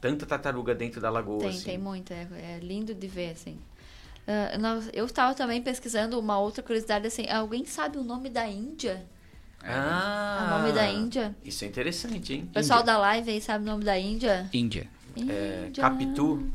tanta 0.04 0.26
tartaruga 0.26 0.76
dentro 0.76 1.00
da 1.00 1.10
lagoa. 1.10 1.40
Tem, 1.40 1.50
assim. 1.50 1.64
tem 1.64 1.78
muito, 1.78 2.12
é, 2.12 2.28
é 2.34 2.60
lindo 2.62 2.94
de 2.94 3.08
ver, 3.08 3.32
assim. 3.32 3.58
Ah, 4.28 4.58
nós- 4.58 4.90
eu 4.92 5.06
estava 5.06 5.34
também 5.34 5.62
pesquisando 5.62 6.20
uma 6.20 6.38
outra 6.38 6.62
curiosidade, 6.62 7.08
assim, 7.08 7.26
alguém 7.30 7.64
sabe 7.64 7.98
o 7.98 8.04
nome 8.04 8.30
da 8.30 8.46
Índia? 8.46 9.06
Ah, 9.64 10.46
o 10.46 10.60
nome 10.60 10.74
da 10.74 10.86
Índia? 10.90 11.34
Isso 11.42 11.64
é 11.64 11.68
interessante, 11.70 12.34
hein? 12.34 12.44
O 12.50 12.54
pessoal 12.54 12.84
da 12.84 12.98
live 12.98 13.32
aí 13.32 13.40
sabe 13.42 13.64
o 13.64 13.68
nome 13.68 13.86
da 13.86 13.98
Índia? 13.98 14.50
Índia. 14.54 14.90
É, 15.18 15.68
Índia. 15.68 15.82
Capitu 15.82 16.52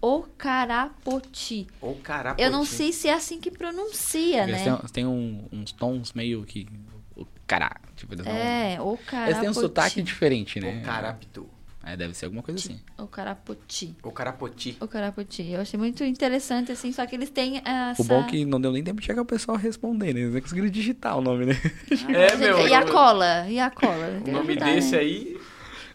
O 0.00 0.22
Carapoti. 0.38 1.66
ou 1.80 1.96
Carapoti. 1.96 2.42
Eu 2.44 2.52
não 2.52 2.64
sei 2.64 2.92
se 2.92 3.08
é 3.08 3.12
assim 3.14 3.40
que 3.40 3.50
pronuncia, 3.50 4.44
Eles 4.44 4.64
né? 4.64 4.76
têm, 4.76 4.88
tem 4.92 5.06
um- 5.06 5.44
uns 5.52 5.72
tons 5.72 6.12
meio 6.12 6.44
que. 6.44 6.68
O 7.16 7.26
cará. 7.48 7.72
Tipo, 7.96 8.14
eles, 8.14 8.24
não- 8.24 8.32
É, 8.32 8.80
o 8.80 8.96
Carapoti. 8.96 9.16
eles 9.30 9.38
têm 9.40 9.50
um 9.50 9.54
sotaque 9.54 10.00
diferente, 10.02 10.60
né? 10.60 10.80
O 10.80 10.84
Carapitu. 10.84 11.48
É, 11.82 11.96
deve 11.96 12.12
ser 12.14 12.26
alguma 12.26 12.42
coisa 12.42 12.58
assim. 12.60 12.78
O 12.98 13.06
Carapoti. 13.06 13.96
O 14.02 14.10
Carapoti. 14.12 14.76
O 14.80 14.86
Carapoti. 14.86 15.50
Eu 15.50 15.60
achei 15.62 15.78
muito 15.78 16.04
interessante, 16.04 16.70
assim, 16.70 16.92
só 16.92 17.06
que 17.06 17.16
eles 17.16 17.30
têm 17.30 17.62
essa... 17.64 18.02
O 18.02 18.04
bom 18.04 18.20
é 18.20 18.24
que 18.24 18.44
não 18.44 18.60
deu 18.60 18.70
nem 18.70 18.84
tempo 18.84 19.00
de 19.00 19.06
chegar 19.06 19.22
o 19.22 19.24
pessoal 19.24 19.56
responder, 19.56 20.12
né? 20.12 20.20
Eles 20.20 20.34
não 20.34 20.40
conseguiram 20.42 20.68
digitar 20.68 21.16
o 21.16 21.22
nome, 21.22 21.46
né? 21.46 21.54
É, 22.14 22.36
meu. 22.36 22.68
E 22.68 22.74
a 22.74 22.82
eu- 22.82 22.92
cola? 22.92 23.46
E 23.48 23.58
a 23.58 23.70
cola? 23.70 24.20
O 24.26 24.30
nome 24.30 24.56
desse 24.56 24.92
né? 24.92 24.98
aí. 24.98 25.40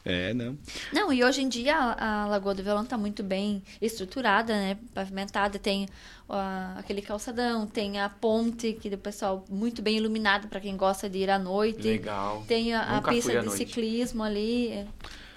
É, 0.03 0.36
não. 0.36 0.55
Não, 0.93 1.11
e 1.11 1.23
hoje 1.23 1.41
em 1.41 1.49
dia 1.49 1.75
a, 1.75 2.23
a 2.23 2.27
Lagoa 2.27 2.53
do 2.53 2.61
Violão 2.61 2.83
está 2.83 2.95
muito 2.95 3.23
bem 3.23 3.63
estruturada, 3.81 4.53
né? 4.53 4.77
Pavimentada, 4.93 5.57
tem 5.57 5.88
ó, 6.29 6.39
aquele 6.77 7.01
calçadão, 7.01 7.65
tem 7.65 7.99
a 7.99 8.07
ponte, 8.07 8.73
que 8.73 8.88
o 8.88 8.97
pessoal 8.99 9.43
muito 9.49 9.81
bem 9.81 9.97
iluminado 9.97 10.47
para 10.47 10.59
quem 10.59 10.77
gosta 10.77 11.09
de 11.09 11.17
ir 11.19 11.29
à 11.31 11.39
noite. 11.39 11.81
Legal. 11.88 12.43
Tem 12.47 12.71
a, 12.75 12.97
a 12.97 13.01
pista 13.01 13.31
de 13.31 13.47
noite. 13.47 13.57
ciclismo 13.57 14.21
ali, 14.21 14.67
é, 14.67 14.86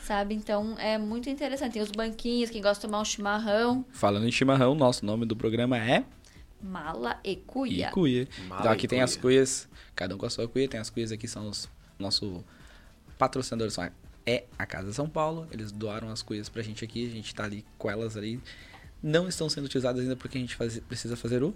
sabe? 0.09 0.35
Então 0.35 0.75
é 0.79 0.97
muito 0.99 1.29
interessante. 1.29 1.75
Tem 1.75 1.83
os 1.83 1.91
banquinhos, 1.91 2.49
quem 2.51 2.63
gosta 2.63 2.81
de 2.81 2.91
tomar 2.91 3.01
um 3.01 3.05
chimarrão, 3.05 3.85
Falando 3.93 4.27
em 4.27 4.33
chimarrão, 4.33 4.75
nosso 4.75 5.05
nome 5.05 5.27
do 5.27 5.37
programa 5.37 5.77
é 5.79 6.03
mala 6.61 7.21
e 7.23 7.37
cuia. 7.37 7.91
Cuia. 7.91 8.27
Mala 8.49 8.61
Então 8.63 8.73
e 8.73 8.75
aqui 8.75 8.89
tem 8.89 9.03
as 9.03 9.13
cuia. 9.13 9.23
cuias, 9.23 9.69
cada 9.95 10.15
um 10.15 10.19
com 10.19 10.27
a 10.27 10.31
sua 10.31 10.49
cuia. 10.49 10.67
Tem 10.67 10.81
as 10.81 10.89
cuias 10.91 11.13
aqui, 11.13 11.29
são 11.29 11.49
os 11.49 11.69
nosso 11.99 12.43
patrocinadores, 13.19 13.75
são 13.75 13.85
a- 13.85 13.93
é 14.27 14.45
a 14.59 14.65
Casa 14.67 14.93
São 14.93 15.09
Paulo. 15.09 15.47
Eles 15.53 15.71
doaram 15.71 16.09
as 16.09 16.23
cuias 16.23 16.49
pra 16.49 16.63
gente 16.63 16.83
aqui, 16.85 17.07
a 17.07 17.11
gente 17.11 17.35
tá 17.35 17.45
ali 17.45 17.65
com 17.77 17.91
elas 17.91 18.17
ali. 18.17 18.41
Não 19.03 19.29
estão 19.29 19.49
sendo 19.49 19.67
utilizadas 19.67 20.01
ainda 20.03 20.17
porque 20.17 20.39
a 20.39 20.41
gente 20.41 20.57
faz- 20.57 20.81
precisa 20.81 21.17
fazer 21.17 21.43
o 21.43 21.55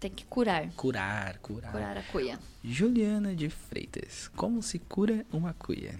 Tem 0.00 0.10
que 0.10 0.24
curar. 0.24 0.68
curar, 0.76 1.38
curar. 1.38 1.72
Curar 1.72 1.96
a 1.98 2.02
cuia. 2.04 2.38
Juliana 2.64 3.34
de 3.36 3.48
Freitas, 3.50 4.30
como 4.36 4.62
se 4.62 4.78
cura 4.78 5.24
uma 5.32 5.52
cuia? 5.54 5.94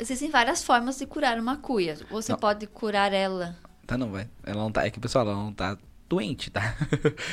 Existem 0.00 0.30
várias 0.30 0.62
formas 0.64 0.98
de 0.98 1.06
curar 1.06 1.38
uma 1.38 1.56
cuia. 1.56 1.96
Você 2.10 2.32
Não. 2.32 2.38
pode 2.38 2.66
curar 2.66 3.12
ela. 3.12 3.56
Tá 3.86 3.98
não, 3.98 4.10
vai. 4.10 4.26
Ela 4.46 4.62
não 4.62 4.72
tá, 4.72 4.86
é 4.86 4.90
que 4.90 4.98
pessoal, 4.98 5.26
ela 5.26 5.36
não 5.36 5.52
tá 5.52 5.76
doente, 6.08 6.50
tá? 6.50 6.74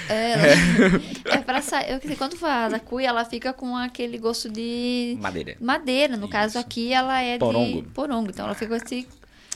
É, 0.09 0.32
ela- 0.34 1.01
é 1.34 1.38
pra 1.38 1.61
sair. 1.61 1.91
Eu, 1.93 2.18
quando 2.18 2.36
faz 2.36 2.74
a 2.74 2.80
cuia, 2.80 3.07
ela 3.09 3.24
fica 3.26 3.53
com 3.53 3.76
aquele 3.76 4.18
gosto 4.18 4.49
de 4.49 5.18
Madeira. 5.22 5.55
madeira. 5.59 6.18
No 6.18 6.28
caso 6.28 6.49
Isso. 6.51 6.59
aqui, 6.59 6.93
ela 6.93 7.22
é 7.22 7.38
Porongo. 7.38 7.82
de 7.82 7.88
porongo. 7.89 8.30
Então 8.30 8.45
ela 8.45 8.53
fica 8.55 8.78
com 8.78 8.86
esse, 8.86 9.07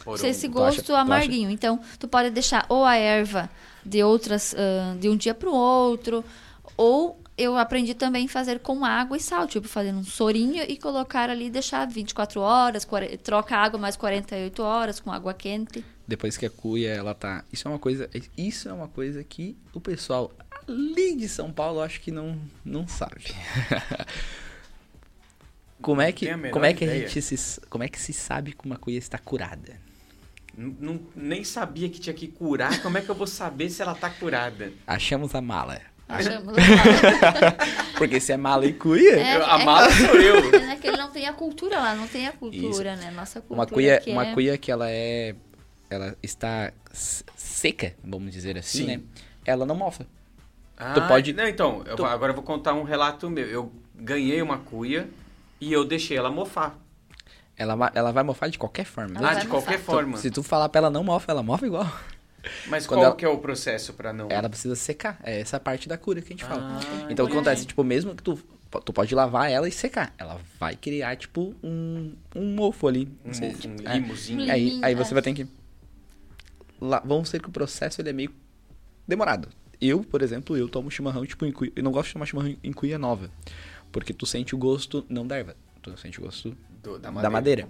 Porongo. 0.04 0.26
esse 0.26 0.48
Tu 0.48 0.52
acha- 0.52 0.60
gosto 0.60 0.84
tu 0.84 0.94
acha- 0.94 1.02
amarguinho. 1.02 1.50
Então 1.52 1.80
tu 2.00 2.08
pode 2.08 2.30
deixar 2.32 2.66
ou 2.70 2.86
a 2.86 2.96
erva 2.96 3.50
de 3.86 4.02
outras, 4.04 4.56
ah, 4.58 4.96
de 5.00 5.10
um 5.10 5.18
dia 5.18 5.34
pro 5.36 5.54
outro, 5.54 6.24
ou 6.78 7.21
eu 7.38 7.58
aprendi 7.58 7.94
também 7.94 8.26
a 8.26 8.30
fazer 8.30 8.60
com 8.60 8.84
água 8.86 9.18
e 9.18 9.20
sal, 9.20 9.48
tipo, 9.48 9.68
fazendo 9.68 10.00
um 10.00 10.04
sorinho 10.04 10.64
e 10.68 10.78
colocar 10.78 11.30
ali, 11.30 11.50
deixar 11.50 11.86
24 11.88 12.40
horas, 12.42 12.86
40, 12.86 13.18
troca 13.20 13.56
a 13.56 13.60
água 13.64 13.80
mais 13.80 13.96
48 13.96 14.62
horas 14.62 15.00
com 15.00 15.12
água 15.12 15.34
quente. 15.34 15.84
Depois 16.08 16.38
que 16.38 16.46
a 16.46 16.50
cuia, 16.50 16.90
ela 16.90 17.14
tá... 17.14 17.44
Isso 17.52 17.68
é 17.68 17.72
uma 17.72 17.80
coisa, 17.80 18.10
isso 18.38 18.68
é 18.70 18.74
uma 18.74 18.88
coisa 18.88 19.24
que 19.24 19.56
o 19.74 19.80
pessoal 19.80 20.32
ali 20.68 21.16
de 21.16 21.28
São 21.30 21.52
Paulo 21.52 21.82
acho 21.82 22.02
que 22.02 22.12
não, 22.12 22.38
não 22.66 22.88
sabe. 22.88 23.34
como 25.82 26.02
é 26.02 26.12
que, 26.12 26.28
como 26.52 26.66
é 26.66 26.74
que 26.74 26.84
a 26.86 26.88
gente 27.00 27.22
se, 27.22 27.62
como 27.70 27.84
é 27.84 27.88
que 27.88 28.00
se 28.00 28.14
sabe 28.14 28.54
que 28.54 28.66
uma 28.66 28.78
cuia 28.78 28.98
está 29.00 29.18
curada? 29.18 29.80
Não, 30.56 30.76
não- 30.80 31.00
nem 31.16 31.44
sabia 31.44 31.90
que 31.90 32.00
tinha 32.00 32.14
que 32.14 32.28
curar. 32.28 32.82
Como 32.82 32.98
é 32.98 33.02
que 33.02 33.10
eu 33.10 33.16
vou 33.16 33.26
saber 33.26 33.70
se 33.70 33.82
ela 33.82 33.96
tá 33.96 34.10
curada? 34.10 34.72
Achamos 34.86 35.34
a 35.34 35.42
mala. 35.42 35.82
Achamos 36.12 36.54
Porque 37.98 38.20
se 38.20 38.32
é 38.32 38.38
mala 38.38 38.66
e 38.66 38.74
cuia, 38.74 39.20
É, 39.20 39.36
a 39.44 39.60
é 39.60 39.66
mala 39.66 39.88
que- 39.88 39.94
sou 40.06 40.16
eu. 40.16 40.52
É 40.72 40.76
que 40.76 40.88
ele 40.88 40.98
não 40.98 41.10
tem 41.12 41.28
a 41.28 41.34
cultura 41.34 41.78
lá, 41.80 41.96
não 41.96 42.08
tem 42.08 42.28
a 42.28 42.32
cultura, 42.32 42.96
né? 42.96 43.12
Nossa 43.12 43.42
cultura 43.42 43.60
uma 43.60 43.68
cuia, 43.68 44.00
que 44.00 44.12
uma 44.12 44.26
é... 44.28 44.34
cuia 44.34 44.58
que 44.58 44.72
ela 44.72 44.90
é 44.90 45.36
ela 45.90 46.16
está 46.24 46.72
seca, 46.94 47.94
vamos 48.04 48.32
dizer 48.32 48.58
assim, 48.58 48.80
Sim. 48.80 48.88
né? 48.88 49.02
Ela 49.46 49.66
não 49.66 49.76
mofa. 49.76 50.06
Ah, 50.78 51.00
pode- 51.02 51.34
Não, 51.34 51.48
então, 51.48 51.84
eu 51.86 51.96
tu- 51.96 52.06
agora 52.06 52.32
eu 52.32 52.36
vou 52.36 52.44
contar 52.44 52.74
um 52.74 52.84
relato 52.84 53.30
meu. 53.30 53.46
Eu 53.46 53.72
ganhei 53.96 54.42
uma 54.42 54.58
cuia 54.58 55.08
e 55.60 55.72
eu 55.72 55.86
deixei 55.86 56.18
ela 56.18 56.32
mofar. 56.32 56.76
Ela, 57.58 57.92
ela 57.94 58.12
vai 58.12 58.24
mofar 58.24 58.50
de 58.50 58.58
qualquer 58.58 58.86
forma. 58.86 59.16
Ela 59.20 59.32
ah, 59.32 59.34
de 59.36 59.48
qualquer 59.48 59.78
mofar. 59.78 59.94
forma. 59.96 60.18
Se 60.18 60.32
tu 60.32 60.42
falar 60.42 60.70
pra 60.70 60.80
ela 60.80 60.90
não 60.90 61.04
mofa, 61.04 61.32
ela 61.32 61.44
mofa 61.44 61.68
igual. 61.68 61.88
Mas 62.68 62.88
Quando 62.88 63.00
qual 63.00 63.06
ela- 63.08 63.16
que 63.16 63.26
é 63.26 63.30
o 63.30 63.38
processo 63.38 63.94
pra 63.94 64.12
não... 64.12 64.28
Ela 64.30 64.50
precisa 64.50 64.76
secar. 64.76 65.20
É 65.24 65.40
essa 65.40 65.60
parte 65.60 65.88
da 65.88 65.98
cura 65.98 66.22
que 66.22 66.28
a 66.28 66.32
gente 66.32 66.44
fala. 66.46 66.80
Ah, 66.82 67.08
Então 67.12 67.26
o 67.26 67.28
que 67.30 67.34
acontece? 67.36 67.66
Tipo, 67.66 67.84
mesmo 67.84 68.16
que 68.16 68.24
tu, 68.24 68.40
tu 68.84 68.92
pode 68.94 69.14
lavar 69.14 69.52
ela 69.52 69.68
e 69.68 69.72
secar. 69.72 70.14
Ela 70.18 70.40
vai 70.60 70.76
criar, 70.76 71.16
tipo, 71.18 71.56
um, 71.64 72.16
um 72.36 72.56
mofo 72.56 72.88
ali. 72.88 73.08
Um, 73.24 73.28
Não 73.28 73.34
sei, 73.34 73.48
mofo, 73.52 73.68
um 73.68 73.76
tipo, 73.76 73.90
é. 73.90 73.94
limozinho. 73.94 74.52
Aí, 74.52 74.64
Liminho, 74.66 74.86
aí 74.86 74.96
você 74.96 75.12
é. 75.12 75.14
vai 75.14 75.22
ter 75.24 75.34
que. 75.34 75.48
Lá, 76.80 77.02
vamos 77.06 77.30
ser 77.30 77.40
que 77.42 77.48
o 77.48 77.52
processo 77.52 78.02
ele 78.02 78.10
é 78.10 78.14
meio 78.14 78.32
demorado. 79.08 79.50
Eu, 79.80 80.04
por 80.04 80.22
exemplo, 80.22 80.58
eu 80.58 80.68
tomo 80.68 80.90
chimarrão 80.90 81.26
tipo 81.26 81.46
em 81.46 81.52
cuia. 81.52 81.72
Eu 81.76 81.84
não 81.84 81.92
gosto 81.92 82.08
de 82.08 82.14
tomar 82.14 82.26
chimarrão 82.26 82.56
em 82.64 82.72
cuia 82.74 82.98
nova. 82.98 83.30
Porque 83.92 84.14
tu 84.14 84.26
sente 84.26 84.56
o 84.56 84.58
gosto 84.58 85.06
não 85.10 85.26
da 85.28 85.38
erva. 85.38 85.56
Tu 85.82 85.96
sente 85.98 86.20
o 86.20 86.24
gosto 86.24 86.56
Do- 86.82 86.98
da 86.98 87.12
da 87.12 87.30
madeira. 87.30 87.68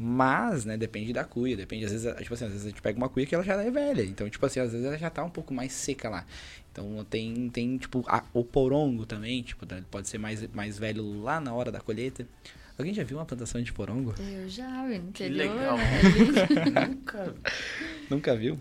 Mas, 0.00 0.64
né, 0.64 0.76
depende 0.76 1.12
da 1.12 1.24
cuia, 1.24 1.56
depende, 1.56 1.84
às 1.84 1.90
vezes, 1.90 2.14
tipo 2.18 2.32
assim, 2.32 2.44
às 2.44 2.52
vezes 2.52 2.66
a 2.66 2.68
gente 2.70 2.80
pega 2.80 2.96
uma 2.96 3.08
cuia 3.08 3.26
que 3.26 3.34
ela 3.34 3.42
já 3.42 3.60
é 3.60 3.68
velha, 3.68 4.02
então, 4.04 4.30
tipo 4.30 4.46
assim, 4.46 4.60
às 4.60 4.70
vezes 4.70 4.86
ela 4.86 4.96
já 4.96 5.10
tá 5.10 5.24
um 5.24 5.30
pouco 5.30 5.52
mais 5.52 5.72
seca 5.72 6.08
lá. 6.08 6.24
Então 6.70 7.04
tem, 7.10 7.48
tem 7.50 7.76
tipo, 7.78 8.04
a- 8.06 8.22
o 8.32 8.44
porongo 8.44 9.04
também, 9.04 9.42
tipo, 9.42 9.66
né, 9.68 9.82
pode 9.90 10.06
ser 10.08 10.18
mais, 10.18 10.46
mais 10.52 10.78
velho 10.78 11.20
lá 11.22 11.40
na 11.40 11.52
hora 11.52 11.72
da 11.72 11.80
colheita. 11.80 12.24
Alguém 12.78 12.94
já 12.94 13.02
viu 13.02 13.18
uma 13.18 13.24
plantação 13.26 13.60
de 13.60 13.72
porongo? 13.72 14.14
Eu 14.20 14.48
já, 14.48 14.68
no 14.84 15.10
Que 15.12 15.24
interior, 15.26 15.56
legal. 15.56 15.76
né? 15.76 16.86
Nunca... 16.88 17.34
Nunca 18.08 18.36
viu? 18.36 18.56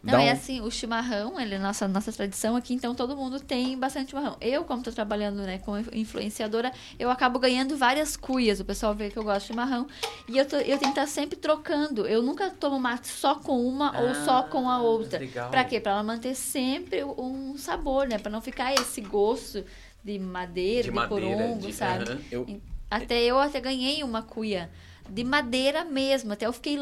Não, 0.00 0.12
Dá 0.12 0.22
é 0.22 0.28
um- 0.28 0.32
assim, 0.32 0.60
o 0.60 0.70
chimarrão, 0.70 1.40
ele 1.40 1.56
é 1.56 1.58
nossa, 1.58 1.88
nossa 1.88 2.12
tradição 2.12 2.54
aqui, 2.54 2.72
então 2.72 2.94
todo 2.94 3.16
mundo 3.16 3.40
tem 3.40 3.76
bastante 3.76 4.10
chimarrão. 4.10 4.36
Eu, 4.40 4.64
como 4.64 4.80
tô 4.82 4.92
trabalhando, 4.92 5.38
né, 5.42 5.58
como 5.58 5.76
influenciadora, 5.92 6.72
eu 6.98 7.10
acabo 7.10 7.38
ganhando 7.40 7.76
várias 7.76 8.16
cuias. 8.16 8.60
O 8.60 8.64
pessoal 8.64 8.94
vê 8.94 9.10
que 9.10 9.18
eu 9.18 9.24
gosto 9.24 9.40
de 9.40 9.46
chimarrão. 9.48 9.88
E 10.28 10.38
eu, 10.38 10.46
tô- 10.46 10.56
eu 10.56 10.62
tenho 10.78 10.78
que 10.78 10.86
estar 11.00 11.06
sempre 11.08 11.36
trocando. 11.36 12.06
Eu 12.06 12.22
nunca 12.22 12.48
tomo 12.48 12.78
mate 12.78 13.08
só 13.08 13.34
com 13.34 13.60
uma 13.66 13.98
ou 14.00 14.14
só 14.14 14.44
com 14.44 14.68
a 14.70 14.74
Ah, 14.74 14.82
outra. 14.82 15.18
legal. 15.18 15.50
Pra 15.50 15.64
quê? 15.64 15.80
Pra 15.80 15.92
ela 15.92 16.02
manter 16.04 16.34
sempre 16.36 17.02
um 17.04 17.56
sabor, 17.58 18.06
né? 18.06 18.18
Pra 18.18 18.30
não 18.30 18.40
ficar 18.40 18.72
esse 18.74 19.00
gosto 19.00 19.64
de 20.04 20.16
madeira, 20.18 20.84
de, 20.84 20.90
De 20.90 20.94
madeira, 20.94 21.36
porongo, 21.36 21.66
de- 21.66 21.72
sabe? 21.72 22.04
aham. 22.10 22.20
Eu- 22.30 22.60
Até 22.90 23.20
eu 23.22 23.38
até 23.38 23.60
ganhei 23.60 24.02
uma 24.02 24.22
cuia 24.22 24.70
de 25.08 25.24
madeira 25.24 25.84
mesmo. 25.84 26.32
Até 26.32 26.46
eu 26.46 26.52
fiquei 26.52 26.76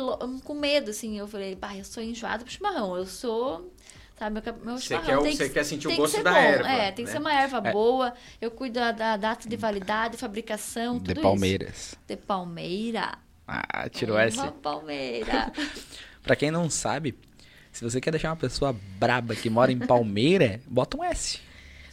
com 0.45 0.55
medo, 0.55 0.91
assim. 0.91 1.19
Eu 1.19 1.27
falei, 1.29 1.55
bah, 1.55 1.77
eu 1.77 1.85
sou 1.85 2.03
enjoada 2.03 2.45
pro 2.45 2.53
chimarrão. 2.53 2.97
Eu 2.97 3.07
sou. 3.07 3.73
Sabe, 4.19 4.41
meu, 4.43 4.55
meu 4.65 4.79
Você 4.79 4.99
quer 4.99 5.19
o- 5.19 5.23
tem 5.23 5.37
você 5.37 5.49
que, 5.49 5.55
quer 5.55 5.65
sentir 5.65 5.87
o 5.89 5.91
tem 5.91 5.99
gosto 5.99 6.13
que 6.13 6.17
ser 6.19 6.25
da 6.25 6.31
bom. 6.33 6.37
erva, 6.39 6.69
É, 6.69 6.87
tem 6.91 7.05
que 7.05 7.11
né? 7.11 7.13
ser 7.13 7.19
uma 7.19 7.35
erva 7.35 7.61
É. 7.69 7.71
boa. 7.73 8.15
Eu 8.41 8.51
cuido 8.51 8.75
da, 8.81 8.91
da 8.93 9.17
data 9.19 9.47
de 9.49 9.57
validade, 9.57 10.17
fabricação, 10.17 10.99
tudo 10.99 11.15
de 11.15 11.21
Palmeiras. 11.21 11.69
isso. 11.77 11.97
De 12.09 12.17
palmeira. 12.17 13.19
Ah, 13.47 13.89
tirou 13.91 14.17
Uma 14.17 14.23
essa. 14.25 14.51
palmeira. 14.51 15.53
Pra 16.23 16.35
quem 16.35 16.51
não 16.51 16.69
sabe, 16.71 17.15
se 17.71 17.85
você 17.85 18.01
quer 18.01 18.11
deixar 18.11 18.31
uma 18.31 18.37
pessoa 18.37 18.75
braba 18.99 19.37
que 19.37 19.49
mora 19.51 19.71
em 19.71 19.79
Palmeira, 19.79 20.61
bota 20.67 20.97
um 20.97 21.05
S. 21.05 21.39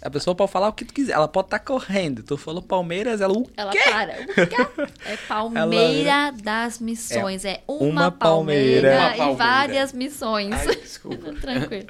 A 0.03 0.09
pessoa 0.09 0.35
pode 0.35 0.51
falar 0.51 0.67
o 0.69 0.73
que 0.73 0.83
tu 0.85 0.93
quiser. 0.93 1.13
Ela 1.13 1.27
pode 1.27 1.47
estar 1.47 1.59
correndo. 1.59 2.23
Tu 2.23 2.35
falou 2.37 2.61
Palmeiras, 2.61 3.21
ela 3.21 3.33
o 3.37 3.49
Ela 3.55 3.71
quê? 3.71 3.79
para. 3.89 4.13
O 4.21 4.25
quê? 4.47 4.83
É 5.05 5.17
Palmeira 5.27 6.31
das 6.43 6.79
Missões. 6.79 7.45
É 7.45 7.63
uma, 7.67 7.85
uma 7.87 8.11
palmeira, 8.11 8.89
palmeira. 8.89 9.13
E 9.13 9.17
palmeira. 9.17 9.33
várias 9.37 9.93
missões. 9.93 10.53
Ai, 10.53 10.75
desculpa. 10.75 11.31
Tranquilo. 11.39 11.87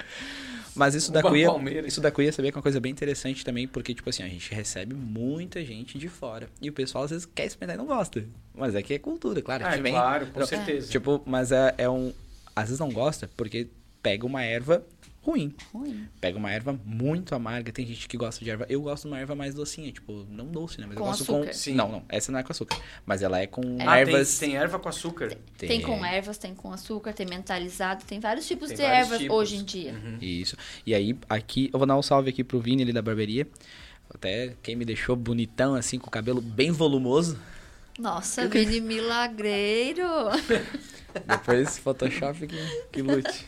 Mas 0.75 0.95
isso 0.95 1.11
da 1.11 1.21
cuia, 1.21 1.47
isso 1.85 2.01
da 2.01 2.09
cuia, 2.11 2.31
sabia 2.33 2.51
que 2.51 2.57
é 2.57 2.59
uma 2.59 2.63
coisa 2.63 2.79
bem 2.79 2.91
interessante 2.91 3.45
também, 3.45 3.67
porque, 3.67 3.93
tipo 3.93 4.09
assim, 4.09 4.23
a 4.23 4.27
gente 4.27 4.51
recebe 4.53 4.95
muita 4.95 5.63
gente 5.63 5.99
de 5.99 6.07
fora. 6.07 6.49
E 6.59 6.67
o 6.67 6.73
pessoal 6.73 7.03
às 7.03 7.11
vezes 7.11 7.25
quer 7.27 7.45
experimentar 7.45 7.75
e 7.75 7.87
não 7.87 7.95
gosta. 7.95 8.23
Mas 8.55 8.73
é 8.73 8.81
que 8.81 8.95
é 8.95 8.97
cultura, 8.99 9.39
claro. 9.43 9.63
a 9.63 9.67
Ah, 9.67 9.71
gente 9.71 9.79
é 9.81 9.83
vem- 9.83 9.93
claro, 9.93 10.25
com 10.27 10.39
Não, 10.39 10.47
certeza. 10.47 10.89
Tipo, 10.89 11.21
mas 11.27 11.51
é, 11.51 11.75
é 11.77 11.87
um. 11.89 12.11
Às 12.55 12.65
vezes 12.65 12.79
não 12.79 12.91
gosta 12.91 13.29
porque 13.37 13.67
pega 14.03 14.25
uma 14.25 14.43
erva 14.43 14.85
ruim. 15.21 15.55
Ruim. 15.73 16.05
Pega 16.19 16.37
uma 16.37 16.51
erva 16.51 16.77
muito 16.85 17.33
amarga. 17.33 17.71
Tem 17.71 17.87
gente 17.87 18.09
que 18.09 18.17
gosta 18.17 18.43
de 18.43 18.51
erva. 18.51 18.65
Eu 18.69 18.81
gosto 18.81 19.03
de 19.03 19.07
uma 19.07 19.17
erva 19.19 19.33
mais 19.33 19.55
docinha, 19.55 19.89
tipo, 19.89 20.25
não 20.29 20.45
doce, 20.47 20.81
né? 20.81 20.85
Mas 20.85 20.97
Com 20.97 21.03
eu 21.03 21.07
gosto 21.07 21.23
açúcar. 21.23 21.47
com. 21.47 21.53
Sim. 21.53 21.73
Não, 21.75 21.89
não. 21.89 22.03
Essa 22.09 22.29
não 22.31 22.39
é 22.39 22.43
com 22.43 22.51
açúcar. 22.51 22.77
Mas 23.05 23.21
ela 23.21 23.39
é 23.39 23.47
com 23.47 23.61
Ah, 23.79 23.99
ervas. 23.99 24.37
tem, 24.37 24.49
tem 24.49 24.57
erva 24.59 24.77
com 24.77 24.89
açúcar. 24.89 25.37
Tem 25.57 25.79
com 25.81 26.05
ervas, 26.05 26.37
tem 26.37 26.53
com 26.53 26.73
açúcar, 26.73 27.13
tem 27.13 27.25
mentalizado, 27.25 28.03
tem 28.03 28.19
vários 28.19 28.45
tipos 28.45 28.67
Tem 28.67 28.75
de 28.77 28.83
vários 28.83 28.99
ervas 29.05 29.19
tipos. 29.19 29.35
hoje 29.37 29.55
em 29.55 29.63
dia. 29.63 29.93
Uhum. 29.93 30.17
Isso. 30.21 30.57
E 30.85 30.93
aí, 30.93 31.17
aqui, 31.29 31.69
eu 31.71 31.79
vou 31.79 31.87
dar 31.87 31.97
um 31.97 32.01
salve 32.03 32.29
aqui 32.29 32.43
pro 32.43 32.59
Vini 32.59 32.83
ali 32.83 32.91
da 32.91 33.01
barbearia. 33.01 33.47
Até 34.13 34.55
quem 34.61 34.75
me 34.75 34.83
deixou 34.83 35.15
bonitão, 35.15 35.73
assim, 35.73 35.97
com 35.97 36.07
o 36.07 36.11
cabelo 36.11 36.41
bem 36.41 36.69
volumoso. 36.69 37.39
Nossa, 37.97 38.45
Vini 38.47 38.81
Milagreiro. 38.81 40.03
Depois 41.25 41.77
Photoshop 41.77 42.45
que, 42.45 42.57
que 42.91 43.01
lute. 43.01 43.45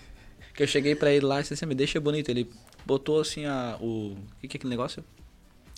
Que 0.56 0.64
eu 0.64 0.68
cheguei 0.68 0.96
pra 0.96 1.12
ele 1.12 1.26
lá 1.26 1.40
e 1.40 1.42
disse 1.42 1.54
assim, 1.54 1.66
me 1.66 1.76
deixa 1.76 2.00
bonito. 2.00 2.30
Ele 2.30 2.50
botou 2.86 3.20
assim 3.20 3.46
a. 3.46 3.78
O. 3.82 4.12
O 4.14 4.18
que, 4.42 4.48
que 4.48 4.56
é 4.56 4.60
aquele 4.60 4.70
negócio? 4.72 5.04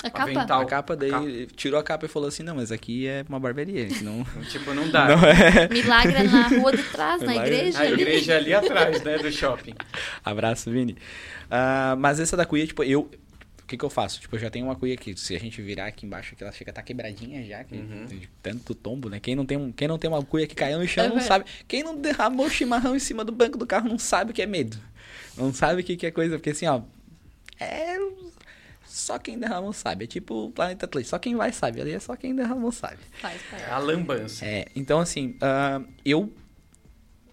A 0.04 0.12
capa. 0.12 0.24
Avental. 0.32 0.62
A 0.62 0.66
capa 0.66 0.96
daí, 0.96 1.10
Capa. 1.10 1.26
ele 1.26 1.48
tirou 1.48 1.80
a 1.80 1.84
capa 1.84 2.06
e 2.06 2.10
falou 2.10 2.28
assim, 2.28 2.44
não, 2.44 2.54
mas 2.56 2.72
aqui 2.72 3.08
é 3.08 3.26
uma 3.28 3.40
barbearia. 3.40 3.88
que 3.88 4.04
Não, 4.04 4.24
Tipo, 4.52 4.72
não 4.76 4.88
dá. 4.90 5.08
não 5.08 5.28
é. 5.28 5.68
Milagre 5.70 6.14
é 6.18 6.24
na 6.24 6.48
rua 6.50 6.72
de 6.72 6.84
trás, 6.84 7.20
na 7.24 7.30
Milagre. 7.32 7.56
igreja. 7.56 7.80
A 7.80 7.86
igreja 7.92 8.34
é 8.34 8.38
ali 8.38 8.54
atrás, 8.54 9.02
né, 9.04 9.18
do 9.18 9.32
shopping. 9.32 9.74
Abraço, 10.24 10.70
Vini. 10.70 10.96
Ah, 11.50 11.96
mas 11.98 12.20
essa 12.20 12.38
da 12.38 12.46
cuia, 12.46 12.68
tipo, 12.68 12.84
eu. 12.84 13.10
O 13.68 13.70
que, 13.70 13.78
que 13.78 13.84
eu 13.84 13.90
faço? 13.90 14.22
Tipo, 14.22 14.34
eu 14.38 14.40
já 14.40 14.50
tenho 14.50 14.66
uma 14.66 14.78
cuia 14.78 14.94
aqui. 14.94 15.14
Se 15.20 15.36
a 15.36 15.40
gente 15.40 15.62
virar 15.62 15.88
aqui 15.88 16.06
embaixo, 16.06 16.38
que 16.38 16.42
ela 16.42 16.54
chega 16.54 16.72
a 16.72 16.74
tá 16.74 16.82
quebradinha 16.82 17.44
já, 17.44 17.66
que, 17.66 17.76
Uhum. 17.76 18.06
de 18.06 18.30
tanto 18.42 18.74
tombo, 18.74 19.10
né? 19.10 19.20
Quem 19.20 19.36
não, 19.36 19.46
tem 19.46 19.58
um, 19.58 19.74
quem 19.74 19.90
não 19.90 19.98
tem 20.00 20.10
uma 20.10 20.24
cuia 20.24 20.48
que 20.48 20.56
caiu 20.56 20.80
no 20.80 20.88
chão 20.88 21.04
É 21.04 21.08
não 21.10 21.18
verdade. 21.18 21.28
sabe. 21.50 21.66
Quem 21.68 21.84
não 21.84 21.98
derramou 22.00 22.50
chimarrão 22.50 22.96
em 22.96 23.00
cima 23.00 23.26
do 23.26 23.32
banco 23.34 23.58
do 23.58 23.68
carro 23.68 23.90
não 23.90 24.00
sabe 24.00 24.32
o 24.32 24.34
que 24.34 24.42
é 24.42 24.46
medo. 24.46 24.78
Não 25.36 25.54
sabe 25.54 25.82
o 25.82 25.84
que, 25.84 25.98
que 25.98 26.06
é 26.06 26.12
coisa. 26.12 26.38
Porque 26.38 26.52
assim, 26.52 26.66
ó. 26.66 26.82
É. 27.60 27.98
Só 28.86 29.20
quem 29.20 29.38
derramou 29.38 29.74
sabe. 29.74 30.06
É 30.06 30.08
tipo 30.08 30.46
o 30.46 30.52
Planeta 30.52 30.86
Atlético. 30.86 31.10
Só 31.10 31.20
quem 31.20 31.36
vai 31.36 31.52
sabe. 31.52 31.82
Ali 31.82 31.92
é 31.92 32.00
só 32.00 32.16
quem 32.16 32.34
derramou 32.34 32.72
sabe. 32.72 33.00
Faz, 33.20 33.42
faz. 33.42 33.64
É 33.64 33.70
a 33.70 33.80
lambança. 33.80 34.46
É, 34.46 34.66
então 34.78 34.98
assim, 35.02 35.36
ah, 35.42 35.82
eu 36.06 36.32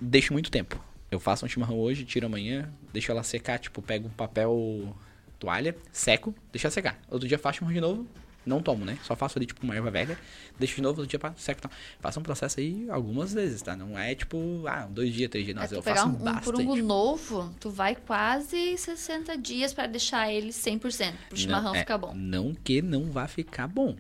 deixo 0.01 0.33
muito 0.33 0.51
tempo. 0.51 0.83
Eu 1.13 1.21
faço 1.21 1.47
um 1.47 1.49
chimarrão 1.49 1.79
hoje, 1.79 2.05
tiro 2.05 2.27
amanhã, 2.27 2.69
deixo 2.93 3.13
ela 3.13 3.23
secar, 3.23 3.61
tipo, 3.61 3.81
pego 3.81 4.09
um 4.09 4.11
papel 4.11 4.97
toalha, 5.45 5.77
seco, 5.93 6.35
deixo 6.53 6.67
ela 6.67 6.73
secar. 6.73 6.99
Outro 7.11 7.29
dia 7.29 7.39
faço 7.39 7.59
chimarrão 7.59 7.75
de 7.75 7.81
novo, 7.81 8.07
não 8.47 8.61
tomo, 8.63 8.85
né? 8.85 8.99
Só 9.03 9.15
faço 9.17 9.39
ali, 9.39 9.47
tipo, 9.47 9.63
uma 9.65 9.75
erva 9.75 9.91
velha, 9.91 10.19
deixo 10.59 10.77
de 10.77 10.83
novo, 10.83 11.01
outro 11.01 11.09
dia 11.11 11.19
pa- 11.19 11.35
seco. 11.37 11.61
Então, 11.61 11.71
faço 12.01 12.21
um 12.21 12.23
processo 12.23 12.61
aí 12.61 12.87
algumas 12.91 13.33
vezes, 13.33 13.63
tá? 13.63 13.75
Não 13.77 13.99
é 13.99 14.15
tipo, 14.15 14.65
ah, 14.67 14.87
dois 14.91 15.13
dias, 15.15 15.31
três 15.31 15.45
dias, 15.45 15.57
não. 15.57 15.63
É, 15.63 15.69
eu 15.71 15.83
faço 15.83 16.07
um, 16.07 16.11
um 16.11 16.13
bastante. 16.17 16.45
purungo 16.45 16.77
novo, 16.77 17.55
tu 17.61 17.71
vai 17.71 17.95
quase 17.95 18.77
60 18.77 19.37
dias 19.39 19.73
pra 19.73 19.87
deixar 19.87 20.31
ele 20.33 20.49
100%, 20.51 21.13
pro 21.29 21.39
chimarrão 21.39 21.71
não, 21.71 21.75
é, 21.77 21.81
ficar 21.81 21.99
bom. 21.99 22.13
Não 22.15 22.55
que 22.55 22.83
não 22.83 23.05
vá 23.11 23.27
ficar 23.27 23.67
bom. 23.69 23.97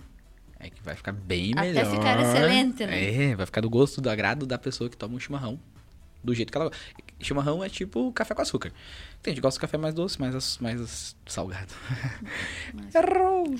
É 0.60 0.70
que 0.70 0.82
vai 0.82 0.94
ficar 0.94 1.12
bem 1.12 1.52
Até 1.52 1.73
melhor. 1.73 1.90
ficar 1.90 2.20
excelente, 2.20 2.86
né? 2.86 3.31
É, 3.32 3.35
vai 3.36 3.44
ficar 3.44 3.60
do 3.60 3.68
gosto, 3.68 4.01
do 4.01 4.09
agrado 4.09 4.47
da 4.47 4.56
pessoa 4.59 4.89
que 4.89 4.97
toma 4.97 5.14
um 5.14 5.20
chimarrão. 5.20 5.59
Do 6.24 6.34
jeito 6.34 6.51
que 6.51 6.56
ela 6.59 6.68
gosta. 6.70 6.82
Chimarrão 7.20 7.62
é 7.62 7.68
tipo 7.68 8.10
café 8.12 8.34
com 8.34 8.42
açúcar. 8.42 8.72
Tem 9.22 9.30
gente 9.32 9.40
que 9.40 9.42
gosta 9.42 9.59
de 9.59 9.60
café 9.60 9.76
mais 9.76 9.94
doce, 9.94 10.18
mais, 10.20 10.59
mais 10.59 11.16
salgado. 11.26 11.72
Errou! 12.94 13.55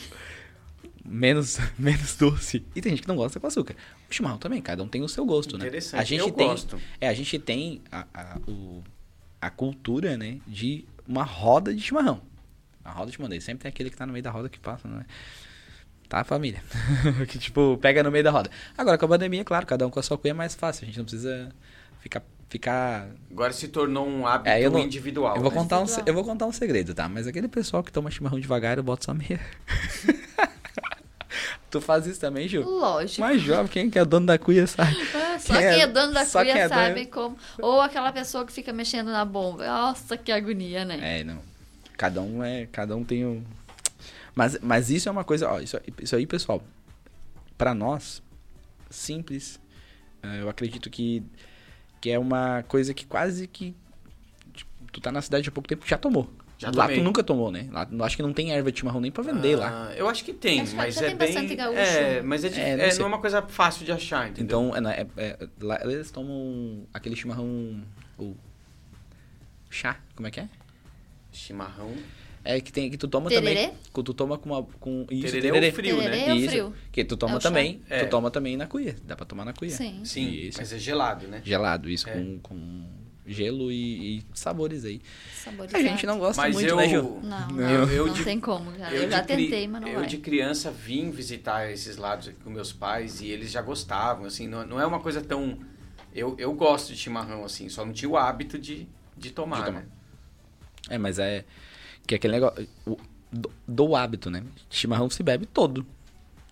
Menos, 1.05 1.59
menos 1.79 2.17
doce. 2.17 2.65
E 2.75 2.81
tem 2.81 2.91
gente 2.93 3.03
que 3.03 3.09
não 3.09 3.17
gosta 3.17 3.39
com 3.39 3.47
açúcar. 3.47 3.77
O 4.11 4.15
chimarrão 4.15 4.39
também, 4.39 4.61
cada 4.63 4.83
um 4.83 4.89
tem 4.89 5.03
o 5.03 5.09
seu 5.09 5.25
gosto, 5.25 5.57
né? 5.59 5.67
Interessante. 5.67 6.01
A 6.01 6.05
gente 6.05 6.21
Eu 6.21 6.33
tem, 6.33 6.47
gosto. 6.47 6.81
É, 7.01 7.09
a 7.09 7.15
gente 7.15 7.39
tem 7.39 7.83
a, 7.93 8.07
a, 8.15 8.39
o- 8.49 8.83
a 9.41 9.51
cultura, 9.51 10.17
né, 10.17 10.39
de 10.47 10.87
uma 11.07 11.23
roda 11.23 11.75
de 11.75 11.81
chimarrão. 11.83 12.23
A 12.83 12.91
roda 12.91 13.09
eu 13.11 13.13
te 13.13 13.21
mandei. 13.21 13.41
Sempre 13.41 13.63
tem 13.63 13.69
aquele 13.69 13.91
que 13.91 13.97
tá 13.97 14.07
no 14.07 14.13
meio 14.13 14.23
da 14.23 14.31
roda 14.31 14.49
que 14.49 14.59
passa, 14.59 14.89
não 14.89 15.01
é? 15.01 15.05
Tá, 16.09 16.23
família? 16.25 16.63
que, 17.29 17.39
tipo, 17.39 17.79
pega 17.81 18.03
no 18.03 18.11
meio 18.11 18.25
da 18.25 18.31
roda. 18.31 18.51
Agora, 18.77 18.97
com 18.99 19.05
a 19.05 19.09
pandemia, 19.09 19.45
claro, 19.45 19.67
cada 19.67 19.87
um 19.87 19.91
com 19.91 20.01
a 20.01 20.03
sua 20.03 20.17
cuia 20.19 20.31
é 20.31 20.35
mais 20.35 20.55
fácil. 20.55 20.85
A 20.85 20.87
gente 20.87 20.99
não 20.99 21.05
precisa 21.05 21.51
ficar... 22.01 22.23
ficar... 22.49 23.09
Agora 23.31 23.53
se 23.53 23.69
tornou 23.69 24.07
um 24.07 24.27
hábito 24.27 24.51
É, 24.51 24.61
eu 24.61 24.71
não- 24.71 24.81
individual. 24.81 25.37
Eu 25.37 25.43
vou, 25.43 25.51
né? 25.51 25.57
contar 25.57 25.81
um, 25.81 25.87
eu 26.07 26.15
vou 26.15 26.25
contar 26.25 26.47
um 26.47 26.53
segredo, 26.53 26.95
tá? 26.95 27.09
Mas 27.09 27.27
aquele 27.27 27.49
pessoal 27.49 27.83
que 27.83 27.93
toma 27.93 28.11
chimarrão 28.11 28.39
devagar, 28.41 28.77
eu 28.79 28.83
boto 28.85 29.05
só 29.05 29.15
meia. 29.15 29.41
tu 31.71 31.81
faz 31.81 32.07
isso 32.07 32.21
também, 32.21 32.47
Gil? 32.47 32.63
Lógico. 32.63 33.21
Mais 33.21 33.41
jovem, 33.43 33.67
quem 33.67 33.91
que 33.91 33.99
é 33.99 34.05
dono 34.05 34.27
da 34.27 34.39
cuia 34.39 34.67
sabe. 34.67 34.97
Ah, 35.15 35.39
Só 35.39 35.53
Quem 35.55 35.63
quem 35.63 35.67
é- 35.73 35.81
é 35.81 35.87
dono 35.87 36.13
da 36.13 36.25
cuia 36.25 36.53
é 36.59 36.69
dono- 36.69 36.81
sabe 36.81 37.07
como. 37.07 37.37
Ou 37.61 37.81
aquela 37.81 38.13
pessoa 38.13 38.47
que 38.47 38.53
fica 38.53 38.73
mexendo 38.73 39.11
na 39.11 39.25
bomba. 39.25 39.67
Nossa, 39.67 40.17
que 40.17 40.31
agonia, 40.31 40.85
né? 40.85 41.21
É, 41.21 41.25
não. 41.25 41.41
Cada 41.97 42.21
um 42.23 42.43
é. 42.45 42.67
Cada 42.71 42.97
um 42.97 43.05
tem 43.05 43.27
um. 43.27 43.43
Mas, 44.35 44.59
mas 44.61 44.91
isso 44.91 45.09
é 45.09 45.13
uma 45.13 45.25
coisa. 45.25 45.49
Ó, 45.49 45.59
isso, 45.61 45.79
isso 46.01 46.15
aí, 46.15 46.27
pessoal. 46.27 46.63
Pra 47.59 47.75
nós, 47.75 48.23
simples. 48.91 49.61
eh, 50.23 50.41
Eu 50.43 50.49
acredito 50.49 50.89
que, 50.91 51.23
que 52.05 52.11
é 52.11 52.19
uma 52.19 52.63
coisa 52.69 52.93
que 52.93 53.07
quase 53.07 53.47
que. 53.47 53.75
tipo, 54.53 54.71
tu 54.93 55.01
tá 55.01 55.11
na 55.11 55.23
cidade 55.23 55.49
há 55.49 55.53
pouco 55.53 55.67
tempo, 55.67 55.87
já 55.89 55.97
tomou. 55.97 56.31
Já 56.59 56.69
lá 56.69 56.83
tomei. 56.85 56.99
tu 56.99 57.03
nunca 57.03 57.25
tomou, 57.25 57.51
né? 57.51 57.67
Lá, 57.73 57.89
eu 57.91 58.05
acho 58.05 58.15
que 58.15 58.23
não 58.23 58.31
tem 58.35 58.53
erva 58.53 58.71
de 58.71 58.79
chimarrão 58.79 59.01
nem 59.01 59.11
pra 59.11 59.23
vender 59.25 59.57
lá. 59.57 59.89
Ah, 59.89 59.95
Eu 59.97 60.07
acho 60.07 60.23
que 60.23 60.35
tem, 60.35 60.61
Acho 60.61 60.73
que 60.73 60.77
mas 60.77 60.99
até 60.99 61.07
é 61.07 61.17
tem 61.17 61.47
bem. 61.47 61.57
gaúcho. 61.57 61.79
É, 61.79 62.21
mas 62.21 62.45
é, 62.45 62.49
dif- 62.51 62.61
É, 62.61 62.77
não 62.77 62.85
é, 62.85 62.95
não 62.95 63.05
é 63.07 63.09
uma 63.09 63.19
coisa 63.21 63.41
fácil 63.41 63.87
de 63.87 63.91
achar, 63.93 64.29
entendeu? 64.29 64.71
Então, 64.71 64.91
é, 64.91 65.01
é- 65.01 65.07
é- 65.17 65.49
lá 65.63 65.81
eles 65.83 66.11
tomam 66.11 66.87
aquele 66.93 67.17
chimarrão. 67.17 67.81
O 68.19 68.37
chá, 69.71 69.97
como 70.15 70.29
é 70.29 70.31
que 70.31 70.41
é? 70.41 70.49
Chimarrão. 71.33 71.95
É 72.45 72.61
que 72.61 72.71
tem 72.71 72.91
que 72.91 72.99
tu 72.99 73.09
toma 73.09 73.31
Tererê? 73.31 73.55
também. 73.69 73.79
Que 73.95 74.03
tu 74.03 74.13
toma 74.15 74.37
com 74.37 74.51
uma. 74.51 74.63
Com, 74.79 75.07
isso, 75.11 75.33
Tererê 75.33 75.49
é 75.49 75.51
o 75.51 75.55
tererê. 75.55 75.73
frio, 75.73 75.97
né? 75.97 76.03
Tererê 76.11 76.21
é 76.31 76.33
o 76.33 76.37
Isso. 76.37 76.49
frio. 76.51 76.75
Que 76.93 77.05
tu 77.05 77.17
toma 77.17 77.35
É 77.35 77.37
o 77.39 77.41
chá. 77.41 77.49
também. 77.49 77.81
É. 77.89 78.05
Tu 78.05 78.11
toma 78.11 78.31
também 78.31 78.57
na 78.57 78.67
cuia. 78.67 78.95
Dá 79.05 79.17
pra 79.17 79.25
tomar 79.25 79.45
na 79.47 79.53
cuia. 79.55 79.71
Sim. 79.71 80.05
Sim, 80.05 80.29
Isso. 80.31 80.59
mas 80.59 80.71
é 80.73 80.79
gelado, 80.79 81.27
né? 81.27 81.41
Gelado, 81.43 81.89
isso, 81.89 82.07
É. 82.09 82.13
com, 82.13 82.39
com 82.41 82.85
gelo 83.27 83.73
e, 83.73 84.19
e 84.19 84.23
sabores 84.35 84.85
aí. 84.85 85.01
Saborizado. 85.35 85.83
A 85.83 85.89
gente 85.89 86.05
não 86.07 86.19
gosta 86.19 86.43
Mas 86.43 86.55
muito, 86.55 86.69
eu- 86.69 86.77
né, 86.77 86.87
Ju? 86.89 87.03
Não, 87.23 87.23
Não. 87.23 87.49
não, 87.49 87.71
Eu- 87.71 87.89
eu 87.89 88.07
não 88.09 88.13
de- 88.13 88.25
tem 88.25 88.39
como, 88.39 88.71
cara. 88.73 88.95
Eu, 88.95 89.07
de 89.07 89.11
já 89.13 89.23
cri- 89.23 89.45
tentei, 89.45 89.67
mas 89.67 89.81
não 89.81 89.89
eu 89.89 90.01
vai. 90.01 90.07
de 90.07 90.19
criança 90.19 90.71
vim 90.71 91.11
visitar 91.11 91.71
esses 91.73 91.97
lados 91.97 92.29
aqui 92.29 92.37
com 92.45 92.51
meus 92.51 92.75
pais 92.75 93.23
e 93.23 93.29
eles 93.29 93.51
já 93.51 93.63
gostavam, 93.63 94.27
assim, 94.27 94.47
não, 94.47 94.67
não 94.67 94.79
é 94.79 94.85
uma 94.85 95.01
coisa 95.01 95.23
tão... 95.23 95.59
Eu, 96.15 96.37
eu 96.39 96.53
gosto 96.53 96.93
de 96.93 96.99
chimarrão, 96.99 97.43
assim, 97.43 97.71
só 97.71 97.87
não 97.87 97.93
tinha 97.95 98.09
o 98.11 98.19
hábito 98.19 98.59
de, 98.59 98.87
de 99.17 99.31
tomar, 99.31 99.61
De 99.61 99.65
tomar. 99.65 99.81
né? 99.81 99.87
É, 100.91 100.99
mas 100.99 101.19
é. 101.19 101.47
Que 102.07 102.15
é 102.15 102.17
aquele 102.17 102.35
negócio. 102.35 102.69
o- 102.87 102.97
do, 103.33 103.51
do 103.67 103.97
hábito, 103.97 104.31
né? 104.31 104.45
Chimarrão 104.71 105.11
se 105.11 105.23
bebe 105.23 105.45
todo. 105.47 105.85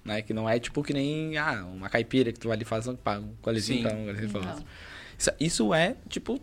Né? 0.05 0.20
Que 0.23 0.35
não 0.35 0.49
é 0.49 0.59
tipo 0.59 0.83
que 0.83 0.93
nem 0.93 1.37
ah, 1.39 1.65
uma 1.65 1.89
caipira 1.89 2.33
que 2.33 2.41
tu 2.41 2.49
vai 2.49 2.57
ali 2.57 2.62
e 2.62 2.66
faz 2.66 2.89
um, 2.89 2.93
um 2.93 3.61
Sim. 3.61 3.83
pra 3.83 3.95
um 3.95 4.07
outro. 4.51 4.65
Isso, 5.19 5.31
isso 5.39 5.74
é, 5.74 5.97
tipo. 6.09 6.41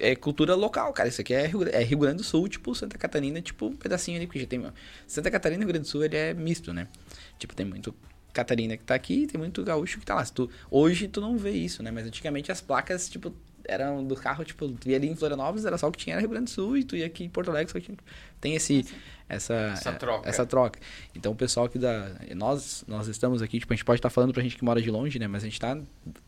É 0.00 0.14
cultura 0.16 0.54
local, 0.56 0.92
cara. 0.92 1.08
Isso 1.08 1.20
aqui 1.20 1.32
é 1.32 1.46
Rio, 1.46 1.62
é 1.68 1.82
Rio 1.82 1.98
Grande 1.98 2.16
do 2.18 2.24
Sul, 2.24 2.48
tipo, 2.48 2.74
Santa 2.74 2.98
Catarina, 2.98 3.40
tipo, 3.40 3.66
um 3.66 3.76
pedacinho 3.76 4.16
ali, 4.18 4.26
porque 4.26 4.40
já 4.40 4.46
tem. 4.46 4.62
Santa 5.06 5.30
Catarina 5.30 5.62
e 5.62 5.64
Rio 5.64 5.72
Grande 5.72 5.86
do 5.86 5.90
Sul 5.90 6.04
ele 6.04 6.16
é 6.16 6.34
misto, 6.34 6.72
né? 6.72 6.88
Tipo, 7.38 7.54
tem 7.54 7.64
muito 7.64 7.94
Catarina 8.32 8.76
que 8.76 8.82
tá 8.82 8.96
aqui, 8.96 9.26
tem 9.28 9.38
muito 9.38 9.62
gaúcho 9.62 10.00
que 10.00 10.04
tá 10.04 10.16
lá. 10.16 10.24
Se 10.24 10.32
tu, 10.32 10.50
hoje 10.68 11.06
tu 11.06 11.20
não 11.20 11.38
vê 11.38 11.52
isso, 11.52 11.80
né? 11.82 11.92
Mas 11.92 12.06
antigamente 12.06 12.50
as 12.50 12.60
placas, 12.60 13.08
tipo, 13.08 13.32
eram 13.66 14.04
do 14.04 14.14
carro, 14.16 14.44
tipo, 14.44 14.68
tu 14.68 14.88
ia 14.88 14.96
ali 14.96 15.08
em 15.08 15.16
Florianópolis, 15.16 15.64
era 15.64 15.78
só 15.78 15.88
o 15.88 15.92
que 15.92 15.98
tinha 15.98 16.14
era 16.14 16.20
Rio 16.20 16.30
Grande 16.30 16.46
do 16.46 16.50
Sul, 16.50 16.76
e 16.76 16.84
tu 16.84 16.96
ia 16.96 17.06
aqui 17.06 17.24
em 17.24 17.28
Porto 17.28 17.50
Alegre, 17.50 17.72
só 17.72 17.78
que 17.78 17.86
tinha... 17.86 17.98
Tem 18.40 18.54
esse, 18.54 18.84
essa, 19.28 19.54
Essa 19.54 19.90
é, 19.90 19.92
troca. 19.94 20.28
essa 20.28 20.46
troca. 20.46 20.78
Então 21.14 21.32
o 21.32 21.34
pessoal 21.34 21.68
que 21.68 21.78
da... 21.78 22.10
Nós, 22.34 22.84
nós 22.86 23.08
estamos 23.08 23.40
aqui, 23.40 23.58
tipo, 23.58 23.72
a 23.72 23.76
gente 23.76 23.84
pode 23.84 23.98
estar 23.98 24.10
falando 24.10 24.32
pra 24.32 24.42
gente 24.42 24.56
que 24.56 24.64
mora 24.64 24.82
de 24.82 24.90
longe, 24.90 25.18
né? 25.18 25.26
Mas 25.26 25.42
a 25.42 25.46
gente 25.46 25.58
tá 25.58 25.78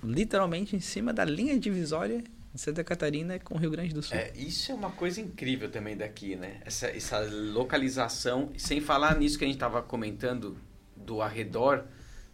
literalmente 0.03 0.75
em 0.75 0.81
cima 0.81 1.13
da 1.13 1.25
linha 1.25 1.59
divisória 1.59 2.25
de 2.55 2.61
Santa 2.61 2.83
Catarina 2.83 3.39
com 3.39 3.55
o 3.55 3.59
Rio 3.59 3.71
Grande 3.71 3.93
do 3.93 4.03
Sul. 4.03 4.17
É, 4.17 4.33
isso 4.35 4.73
é 4.73 4.75
uma 4.75 4.91
coisa 4.91 5.21
incrível 5.21 5.71
também 5.71 5.95
daqui, 5.95 6.37
né? 6.37 6.57
Essa, 6.65 6.87
essa 6.89 7.21
localização, 7.53 8.51
sem 8.57 8.81
falar 8.81 9.19
nisso 9.19 9.39
que 9.39 9.45
a 9.45 9.47
gente 9.47 9.57
estava 9.57 9.83
comentando 9.83 10.57
do 10.97 11.21
arredor, 11.21 11.85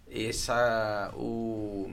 essa 0.08 1.12
o 1.16 1.90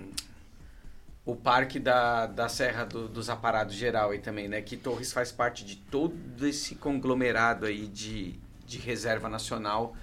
o 1.32 1.36
parque 1.36 1.80
da, 1.80 2.26
da 2.26 2.50
Serra 2.50 2.84
do- 2.86 3.08
dos 3.08 3.30
Aparados 3.30 3.76
geral 3.76 4.12
aí 4.12 4.20
também, 4.20 4.48
né? 4.48 4.62
Que 4.62 4.76
Torres 4.78 5.12
faz 5.14 5.32
parte 5.32 5.64
de 5.66 5.76
todo 5.76 6.46
esse 6.48 6.76
conglomerado 6.76 7.66
aí 7.66 7.88
de, 7.88 8.36
de 8.66 8.78
reserva 8.78 9.30
nacional. 9.30 9.96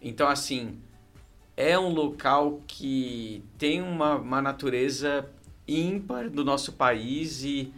Então, 0.00 0.28
assim, 0.28 0.78
é 1.56 1.78
um 1.78 1.88
local 1.90 2.60
que 2.66 3.44
tem 3.58 3.82
uma, 3.82 4.16
uma 4.16 4.40
natureza 4.40 5.28
ímpar 5.68 6.30
do 6.30 6.44
nosso 6.44 6.72
país 6.72 7.44
e, 7.44 7.72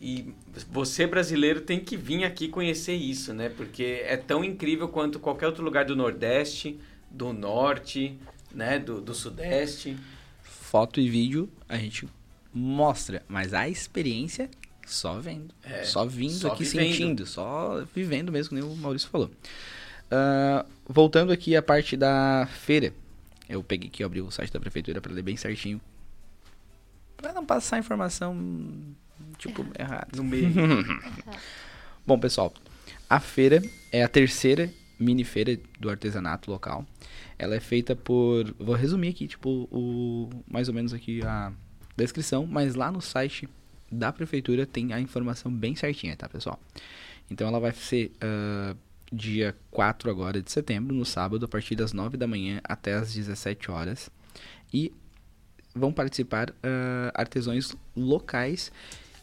e 0.00 0.34
você 0.70 1.06
brasileiro 1.06 1.60
tem 1.60 1.78
que 1.80 1.96
vir 1.96 2.24
aqui 2.24 2.48
conhecer 2.48 2.94
isso, 2.94 3.32
né? 3.32 3.48
Porque 3.48 4.02
é 4.04 4.16
tão 4.16 4.42
incrível 4.44 4.88
quanto 4.88 5.20
qualquer 5.20 5.46
outro 5.46 5.62
lugar 5.62 5.84
do 5.84 5.94
Nordeste, 5.94 6.80
do 7.10 7.32
Norte, 7.32 8.18
né? 8.52 8.78
Do, 8.78 9.00
do 9.00 9.14
Sudeste. 9.14 9.96
Foto 10.42 11.00
e 11.00 11.08
vídeo 11.08 11.48
a 11.68 11.76
gente 11.76 12.08
mostra, 12.52 13.22
mas 13.28 13.54
a 13.54 13.68
experiência 13.68 14.50
só 14.86 15.18
vendo. 15.20 15.54
É, 15.62 15.84
só 15.84 16.04
vindo 16.04 16.32
só 16.32 16.52
aqui 16.52 16.64
vivendo. 16.64 16.90
sentindo, 16.90 17.26
só 17.26 17.84
vivendo 17.94 18.32
mesmo, 18.32 18.48
que 18.50 18.54
nem 18.56 18.64
o 18.64 18.76
Maurício 18.76 19.08
falou. 19.08 19.30
Ah, 20.10 20.66
voltando 20.88 21.32
aqui 21.32 21.54
à 21.54 21.62
parte 21.62 21.96
da 21.96 22.48
feira. 22.50 22.92
Eu 23.48 23.62
peguei 23.62 23.88
aqui, 23.88 24.02
abri 24.02 24.20
o 24.20 24.30
site 24.30 24.52
da 24.52 24.60
prefeitura 24.60 25.00
para 25.00 25.12
ler 25.12 25.22
bem 25.22 25.36
certinho. 25.36 25.80
Pra 27.16 27.32
não 27.32 27.44
passar 27.44 27.78
informação, 27.78 28.36
tipo, 29.38 29.64
errada. 29.78 30.08
No 30.16 30.24
meio. 30.24 30.50
Bom, 32.06 32.18
pessoal, 32.18 32.52
a 33.08 33.20
feira 33.20 33.62
é 33.92 34.02
a 34.02 34.08
terceira 34.08 34.72
mini 34.98 35.24
feira 35.24 35.58
do 35.78 35.90
artesanato 35.90 36.50
local. 36.50 36.84
Ela 37.38 37.54
é 37.54 37.60
feita 37.60 37.96
por, 37.96 38.54
vou 38.58 38.74
resumir 38.74 39.08
aqui, 39.08 39.26
tipo, 39.26 39.68
o 39.70 40.28
mais 40.46 40.68
ou 40.68 40.74
menos 40.74 40.92
aqui 40.92 41.22
a 41.24 41.52
descrição, 42.04 42.46
mas 42.46 42.74
lá 42.74 42.90
no 42.90 43.00
site 43.00 43.48
da 43.90 44.12
prefeitura 44.12 44.66
tem 44.66 44.92
a 44.92 45.00
informação 45.00 45.52
bem 45.52 45.74
certinha, 45.74 46.16
tá, 46.16 46.28
pessoal? 46.28 46.60
Então 47.30 47.46
ela 47.48 47.58
vai 47.60 47.72
ser 47.72 48.12
ah, 48.20 48.74
dia 49.12 49.56
4 49.70 50.10
agora 50.10 50.40
de 50.40 50.50
setembro, 50.50 50.94
no 50.94 51.04
sábado, 51.04 51.44
a 51.44 51.48
partir 51.48 51.74
das 51.74 51.92
9 51.92 52.16
da 52.16 52.26
manhã 52.26 52.60
até 52.64 52.94
as 52.94 53.14
17 53.14 53.70
horas. 53.70 54.10
E 54.72 54.92
vão 55.74 55.92
participar 55.92 56.52
ah, 56.62 57.10
artesãos 57.14 57.74
locais 57.96 58.70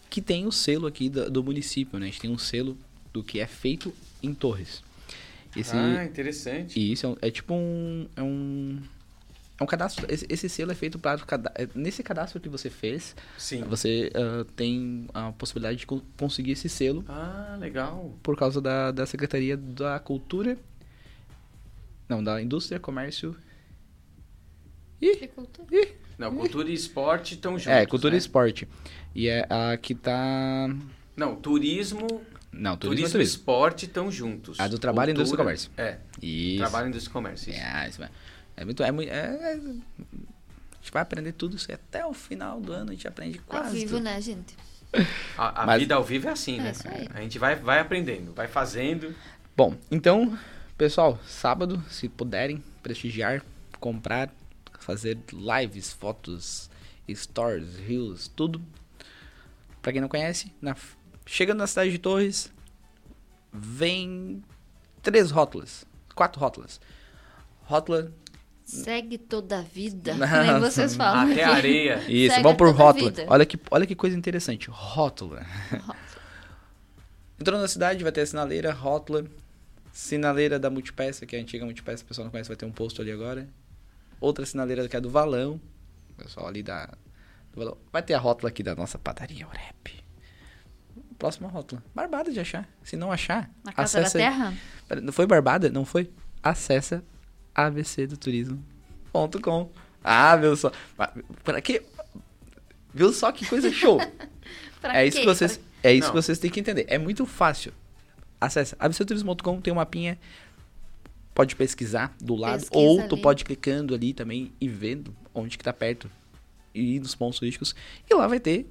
que 0.09 0.21
tem 0.21 0.45
o 0.45 0.51
selo 0.51 0.87
aqui 0.87 1.09
do, 1.09 1.29
do 1.29 1.43
município, 1.43 1.99
né? 1.99 2.05
A 2.05 2.09
gente 2.09 2.21
tem 2.21 2.29
um 2.31 2.37
selo 2.37 2.77
do 3.11 3.23
que 3.23 3.39
é 3.39 3.47
feito 3.47 3.93
em 4.23 4.33
Torres. 4.33 4.81
Esse, 5.55 5.75
Ah, 5.75 6.05
interessante. 6.05 6.79
e 6.79 6.91
isso 6.91 7.17
é, 7.21 7.27
é 7.27 7.31
tipo 7.31 7.53
um. 7.53 8.07
É 8.15 8.21
um. 8.21 8.79
É 9.59 9.63
um 9.63 9.65
cadastro. 9.67 10.05
Esse, 10.07 10.25
esse 10.29 10.47
selo 10.49 10.71
é 10.71 10.75
feito 10.75 10.99
para. 10.99 11.19
Nesse 11.73 12.03
cadastro 12.03 12.39
que 12.39 12.47
você 12.47 12.69
fez, 12.69 13.15
Sim. 13.37 13.63
você 13.63 14.11
ah, 14.13 14.45
tem 14.55 15.07
a 15.13 15.31
possibilidade 15.31 15.79
de 15.79 15.87
co- 15.87 16.03
conseguir 16.17 16.51
esse 16.51 16.69
selo 16.69 17.03
Ah, 17.07 17.57
legal. 17.59 18.13
por 18.21 18.37
causa 18.37 18.61
da, 18.61 18.91
da 18.91 19.05
Secretaria 19.05 19.57
da 19.57 19.99
Cultura. 19.99 20.57
Não, 22.07 22.23
da 22.23 22.41
Indústria, 22.41 22.79
Comércio. 22.79 23.35
Ih! 25.01 25.11
Agricultura. 25.11 25.67
Ih! 25.75 25.87
Não, 26.17 26.35
cultura 26.35 26.69
e 26.69 26.73
esporte 26.73 27.35
estão 27.35 27.53
juntos. 27.59 27.67
É, 27.67 27.85
Cultura 27.85 28.11
né? 28.11 28.17
e 28.17 28.19
Esporte. 28.19 28.67
E 29.13 29.27
é 29.27 29.45
a 29.49 29.77
que 29.77 29.93
tá. 29.93 30.67
Não, 31.15 31.35
turismo, 31.35 32.07
Não, 32.51 32.75
turismo, 32.77 32.77
Turismo, 32.77 33.05
é 33.05 33.09
e 33.09 33.11
turismo. 33.11 33.21
esporte 33.21 33.85
estão 33.85 34.11
juntos. 34.11 34.59
A 34.59 34.67
do 34.67 34.79
trabalho, 34.79 35.11
indústria 35.11 35.35
e 35.35 35.37
Cultura- 35.37 35.43
comércio. 35.43 35.71
É, 35.77 35.97
Isso. 36.21 36.57
trabalho, 36.59 36.87
indústria 36.89 37.09
e 37.11 37.13
comércio. 37.13 37.49
Isso. 37.51 37.59
É, 37.59 37.89
isso 37.89 37.99
vai- 37.99 38.09
é 38.57 38.65
muito. 38.65 38.83
É, 38.83 38.91
muito 38.91 39.09
é, 39.09 39.15
é- 39.15 39.53
a 39.53 40.79
gente 40.79 40.91
vai 40.91 41.01
aprender 41.01 41.31
tudo 41.33 41.55
isso 41.55 41.71
até 41.71 42.05
o 42.05 42.13
final 42.13 42.59
do 42.61 42.71
ano, 42.71 42.91
a 42.91 42.93
gente 42.93 43.07
aprende 43.07 43.37
Ao 43.39 43.43
quase. 43.45 43.77
vivo, 43.79 43.91
tudo. 43.97 44.03
né, 44.03 44.19
gente? 44.21 44.55
A, 45.37 45.63
a 45.63 45.65
Mas- 45.65 45.79
vida 45.81 45.95
ao 45.95 46.03
vivo 46.03 46.27
é 46.27 46.31
assim, 46.31 46.59
É 46.59 46.63
né? 46.63 46.71
isso 46.71 46.87
aí. 46.87 47.07
A 47.13 47.21
gente 47.21 47.37
vai, 47.37 47.55
vai 47.55 47.79
aprendendo, 47.79 48.33
vai 48.33 48.47
fazendo. 48.47 49.13
Bom, 49.55 49.75
então, 49.91 50.37
pessoal, 50.77 51.19
sábado, 51.27 51.83
se 51.89 52.07
puderem 52.07 52.63
prestigiar, 52.81 53.43
comprar, 53.81 54.33
fazer 54.79 55.17
lives, 55.33 55.91
fotos, 55.91 56.69
stories, 57.13 57.75
reels, 57.79 58.27
tudo. 58.29 58.61
Pra 59.81 59.91
quem 59.91 59.99
não 60.01 60.07
conhece, 60.07 60.53
na, 60.61 60.75
chegando 61.25 61.57
na 61.59 61.67
cidade 61.67 61.91
de 61.91 61.97
Torres, 61.97 62.51
vem 63.51 64.41
três 65.01 65.31
rótulas, 65.31 65.85
quatro 66.15 66.39
rótulas. 66.39 66.79
Rótula 67.63 68.11
Segue 68.67 69.17
toda 69.17 69.59
a 69.59 69.61
vida. 69.61 70.13
Não, 70.19 70.27
Nem 70.43 70.59
vocês 70.59 70.93
falam. 70.93 71.31
Até 71.31 71.41
aqui. 71.41 71.41
a 71.41 71.55
areia. 71.55 71.95
Isso, 72.11 72.35
Segue 72.35 72.43
vamos 72.43 72.77
rótula. 72.77 73.09
vida. 73.11 73.25
Olha 73.29 73.45
que, 73.45 73.57
olha 73.71 73.85
que 73.87 73.95
coisa 73.95 74.17
interessante. 74.17 74.69
Rótula. 74.69 75.45
Entrou 77.39 77.59
na 77.61 77.67
cidade, 77.67 78.03
vai 78.03 78.11
ter 78.11 78.21
a 78.21 78.25
sinaleira, 78.25 78.73
rótula. 78.73 79.25
Sinaleira 79.93 80.59
da 80.59 80.69
Multipeça, 80.69 81.25
que 81.25 81.35
é 81.35 81.39
a 81.39 81.41
antiga 81.41 81.63
Multipeça, 81.65 82.03
o 82.03 82.05
pessoal 82.07 82.25
não 82.25 82.31
conhece, 82.31 82.49
vai 82.49 82.57
ter 82.57 82.65
um 82.65 82.71
posto 82.71 83.01
ali 83.01 83.09
agora. 83.11 83.47
Outra 84.19 84.45
sinaleira 84.45 84.87
que 84.87 84.97
é 84.97 85.01
do 85.01 85.09
Valão. 85.09 85.61
O 86.11 86.23
pessoal 86.23 86.47
ali 86.47 86.61
da. 86.61 86.87
do 87.53 87.59
Valão. 87.59 87.77
Vai 87.91 88.03
ter 88.03 88.15
a 88.15 88.19
rótula 88.19 88.49
aqui 88.49 88.63
da 88.63 88.75
nossa 88.75 88.99
padaria 88.99 89.47
Orep. 89.47 90.03
Próxima 91.17 91.47
rótula. 91.47 91.81
Barbada 91.95 92.31
de 92.33 92.39
achar. 92.39 92.67
Se 92.83 92.97
não 92.97 93.11
achar, 93.13 93.49
Na 93.63 93.71
Casa 93.71 94.01
da 94.01 94.07
acessa. 94.07 94.17
Terra? 94.19 94.53
Pera, 94.89 94.99
Não 95.01 95.13
foi 95.13 95.25
Barbada? 95.25 95.69
Não 95.69 95.85
foi? 95.85 96.11
Acessa 96.43 97.01
abcdoturismo.com. 97.57 99.69
Ah, 100.03 100.35
viu 100.35 100.55
só. 100.55 100.71
Pra 101.43 101.61
quê? 101.61 101.83
Viu 102.93 103.11
só 103.11 103.31
que 103.31 103.45
coisa 103.45 103.71
show? 103.71 103.99
Pra 104.79 105.01
é 105.01 105.07
isso 105.07 105.17
quê? 105.17 105.23
que 105.23 105.27
vocês, 105.27 105.59
é 105.83 105.91
isso 105.91 106.07
Não. 106.07 106.15
que 106.15 106.21
vocês 106.21 106.39
têm 106.39 106.51
que 106.51 106.59
entender. 106.59 106.85
É 106.87 106.97
muito 106.97 107.25
fácil. 107.25 107.73
Acesse 108.39 108.75
abcturismo.com, 108.79 109.59
tem 109.59 109.73
um 109.73 109.77
mapinha. 109.77 110.17
Pode 111.33 111.55
pesquisar 111.55 112.15
do 112.21 112.35
lado 112.35 112.59
Pesquisa 112.61 112.79
ou 112.79 113.07
tu 113.07 113.15
ali. 113.15 113.21
pode 113.21 113.41
ir 113.41 113.45
clicando 113.45 113.93
ali 113.93 114.13
também 114.13 114.51
e 114.61 114.67
vendo 114.67 115.15
onde 115.33 115.57
que 115.57 115.63
tá 115.63 115.73
perto 115.73 116.09
e 116.73 116.95
ir 116.95 116.99
nos 116.99 117.15
pontos 117.15 117.39
turísticos 117.39 117.75
e 118.09 118.13
lá 118.13 118.27
vai 118.27 118.39
ter 118.39 118.67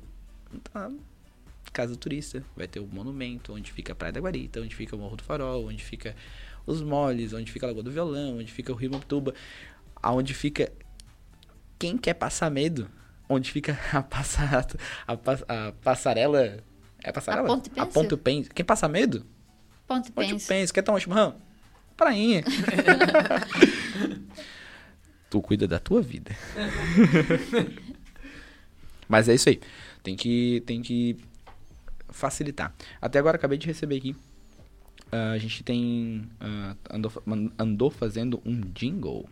a 0.74 0.90
casa 1.72 1.92
do 1.92 1.98
turista, 1.98 2.42
vai 2.56 2.66
ter 2.66 2.80
o 2.80 2.86
monumento 2.86 3.52
onde 3.52 3.70
fica 3.70 3.92
a 3.92 3.96
Praia 3.96 4.12
da 4.12 4.20
Guarita, 4.20 4.60
onde 4.60 4.74
fica 4.74 4.96
o 4.96 4.98
Morro 4.98 5.16
do 5.16 5.22
Farol, 5.22 5.66
onde 5.66 5.84
fica 5.84 6.16
os 6.66 6.82
moles, 6.82 7.32
onde 7.32 7.50
fica 7.52 7.66
a 7.66 7.68
Lagoa 7.68 7.82
do 7.84 7.90
Violão, 7.90 8.38
onde 8.38 8.52
fica 8.52 8.72
o 8.72 8.76
Rio 8.76 8.90
Moptuba, 8.90 9.32
aonde 10.02 10.34
fica 10.34 10.72
quem 11.78 11.96
quer 11.96 12.14
passar 12.14 12.50
medo, 12.50 12.88
onde 13.28 13.50
fica 13.52 13.78
a, 13.92 14.02
passa, 14.02 14.66
a, 15.06 15.16
pas- 15.16 15.44
a 15.48 15.72
passarela. 15.82 16.58
É 17.02 17.10
a 17.10 17.12
passarela? 17.12 17.46
A? 17.76 17.86
Ponte 17.86 18.16
Pêncil. 18.16 18.52
Quem 18.54 18.64
passa 18.64 18.88
medo? 18.88 19.24
Ponte 19.86 20.10
Ponte 20.10 20.30
Pêncil. 20.32 20.48
Pêncil. 20.48 20.74
Quer 20.74 20.82
tomar 20.82 20.96
um 20.98 21.00
chimarrão? 21.00 21.36
Prainha. 21.96 22.42
tu 25.30 25.40
cuida 25.40 25.66
da 25.66 25.78
tua 25.78 26.02
vida. 26.02 26.36
Mas 29.08 29.28
é 29.28 29.34
isso 29.34 29.48
aí. 29.48 29.60
Tem 30.02 30.16
que, 30.16 30.62
tem 30.66 30.82
que 30.82 31.16
facilitar. 32.10 32.74
Até 33.00 33.18
agora 33.18 33.36
acabei 33.36 33.58
de 33.58 33.66
receber 33.66 33.96
aqui. 33.96 34.16
Ah, 35.12 35.32
a 35.32 35.38
gente 35.38 35.62
tem. 35.62 36.28
ah, 36.40 36.74
andou, 36.90 37.12
andou 37.58 37.90
fazendo 37.90 38.40
um 38.44 38.60
jingle. 38.72 39.28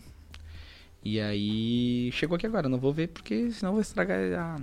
E 1.03 1.21
aí. 1.21 2.11
Chegou 2.13 2.37
aqui 2.37 2.47
agora. 2.47 2.69
Não 2.69 2.79
vou 2.79 2.93
ver 2.93 3.09
porque 3.09 3.51
senão 3.51 3.73
vou 3.73 3.81
estragar 3.81 4.19
a, 4.39 4.59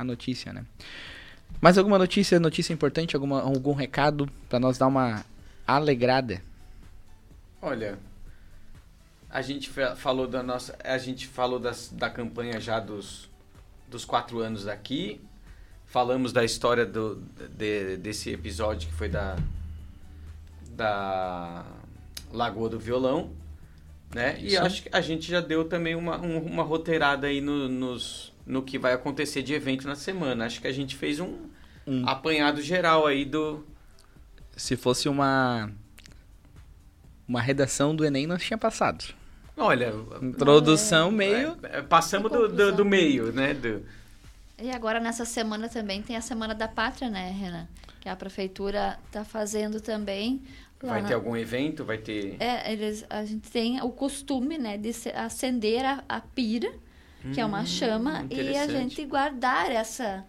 a 0.00 0.04
notícia, 0.04 0.52
né? 0.52 0.64
Mais 1.60 1.76
alguma 1.76 1.98
notícia, 1.98 2.38
notícia 2.38 2.72
importante, 2.72 3.14
alguma, 3.16 3.40
algum 3.42 3.72
recado 3.74 4.28
pra 4.48 4.60
nós 4.60 4.78
dar 4.78 4.86
uma 4.86 5.24
alegrada? 5.66 6.42
Olha, 7.60 7.98
a 9.28 9.42
gente 9.42 9.68
fa- 9.68 9.94
falou 9.96 10.26
da 10.26 10.42
nossa, 10.42 10.76
a 10.82 10.96
gente 10.96 11.26
falou 11.26 11.58
das, 11.58 11.90
da 11.92 12.08
campanha 12.08 12.60
já 12.60 12.78
dos, 12.80 13.28
dos 13.90 14.04
quatro 14.04 14.38
anos 14.38 14.66
aqui. 14.66 15.20
Falamos 15.86 16.32
da 16.32 16.44
história 16.44 16.86
do, 16.86 17.16
de- 17.56 17.96
desse 17.96 18.30
episódio 18.30 18.88
que 18.88 18.94
foi 18.94 19.08
da 19.08 19.36
da 20.84 21.64
Lagoa 22.32 22.68
do 22.70 22.78
Violão, 22.78 23.30
né? 24.14 24.36
E 24.40 24.48
Isso. 24.54 24.62
acho 24.62 24.82
que 24.84 24.88
a 24.92 25.00
gente 25.02 25.30
já 25.30 25.40
deu 25.40 25.64
também 25.66 25.94
uma, 25.94 26.18
um- 26.18 26.38
uma 26.42 26.62
roteirada 26.62 27.26
aí 27.26 27.40
no, 27.40 27.68
nos, 27.68 28.32
no 28.46 28.62
que 28.62 28.78
vai 28.78 28.92
acontecer 28.94 29.42
de 29.42 29.52
evento 29.52 29.86
na 29.86 29.94
semana. 29.94 30.46
Acho 30.46 30.60
que 30.60 30.66
a 30.66 30.72
gente 30.72 30.96
fez 30.96 31.20
um 31.20 31.48
Um- 31.86 32.08
apanhado 32.08 32.60
geral 32.62 33.06
aí 33.06 33.24
do 33.24 33.64
Se 34.56 34.76
fosse 34.76 35.08
uma 35.08 35.70
uma 37.28 37.40
redação 37.40 37.94
do 37.94 38.04
Enem, 38.04 38.26
nós 38.26 38.42
tinha 38.42 38.58
passado. 38.58 39.04
Olha, 39.56 39.92
Introdução 40.22 41.10
meio 41.10 41.56
É, 41.62 41.78
é, 41.78 41.82
passamos 41.82 42.32
do, 42.32 42.48
do, 42.48 42.72
do 42.72 42.84
meio, 42.84 43.30
né? 43.32 43.52
Do, 43.54 43.82
E 44.58 44.70
agora 44.70 44.98
nessa 44.98 45.24
semana 45.24 45.68
também 45.68 46.02
tem 46.02 46.16
a 46.16 46.20
Semana 46.22 46.54
da 46.54 46.66
Pátria, 46.66 47.08
né, 47.10 47.30
Renan? 47.30 47.68
Que 48.00 48.08
a 48.08 48.16
prefeitura 48.16 48.98
tá 49.12 49.24
fazendo 49.24 49.80
também. 49.80 50.42
Vai 50.82 51.04
ter 51.04 51.14
algum 51.14 51.36
evento, 51.36 51.84
vai 51.84 51.98
ter. 51.98 52.36
É, 52.40 52.72
eles, 52.72 53.04
a 53.10 53.24
gente 53.24 53.50
tem 53.50 53.80
o 53.82 53.90
costume, 53.90 54.56
né, 54.58 54.78
de 54.78 54.90
acender 55.14 55.84
a, 55.84 56.02
a 56.08 56.20
pira, 56.20 56.72
que 57.34 57.40
é 57.40 57.44
uma 57.44 57.60
Hum, 57.60 57.66
chama, 57.66 58.26
e 58.30 58.56
a 58.56 58.66
gente 58.66 59.04
guardar 59.04 59.70
essa, 59.70 60.24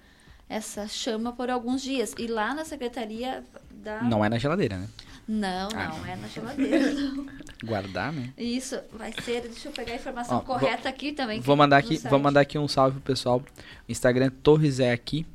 essa 0.49 0.87
chama 0.87 1.31
por 1.31 1.49
alguns 1.49 1.81
dias. 1.81 2.13
E 2.17 2.27
lá 2.27 2.53
na 2.53 2.65
secretaria 2.65 3.43
da... 3.71 4.01
não 4.03 4.23
é 4.25 4.29
na 4.29 4.37
geladeira, 4.37 4.77
né? 4.77 4.87
Não, 5.27 5.69
Ah. 5.73 5.87
não, 5.87 6.05
é 6.05 6.15
na 6.17 6.27
geladeira. 6.27 6.91
não. 6.93 7.25
Guardar, 7.63 8.11
né? 8.11 8.33
Isso, 8.37 8.77
vai 8.91 9.13
ser... 9.13 9.41
Deixa 9.43 9.69
eu 9.69 9.71
pegar 9.71 9.93
a 9.93 9.95
informação 9.95 10.39
Ó, 10.39 10.41
vou- 10.41 10.59
correta 10.59 10.89
aqui 10.89 11.13
também. 11.13 11.39
Vou 11.39 11.55
mandar 11.55 11.77
aqui, 11.77 11.95
site. 11.97 12.09
vou 12.09 12.19
mandar 12.19 12.41
aqui 12.41 12.57
um 12.57 12.67
salve 12.67 12.95
pro 12.99 13.13
pessoal. 13.13 13.39
O 13.87 13.91
Instagram 13.91 14.29
Torres 14.43 14.79
é 14.81 14.91
aqui. 14.91 15.25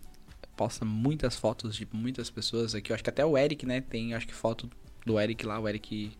Posta 0.56 0.84
muitas 0.84 1.36
fotos 1.36 1.74
de 1.76 1.88
muitas 1.92 2.28
pessoas 2.28 2.74
aqui. 2.74 2.90
Eu 2.90 2.94
acho 2.94 3.04
que 3.04 3.08
até 3.10 3.24
o 3.24 3.38
Eric, 3.38 3.64
né? 3.64 3.80
Tem, 3.80 4.12
acho 4.12 4.26
que 4.26 4.34
foto 4.34 4.68
do 5.06 5.18
Eric 5.18 5.46
lá, 5.46 5.58
o 5.58 5.68
Eric 5.68 6.12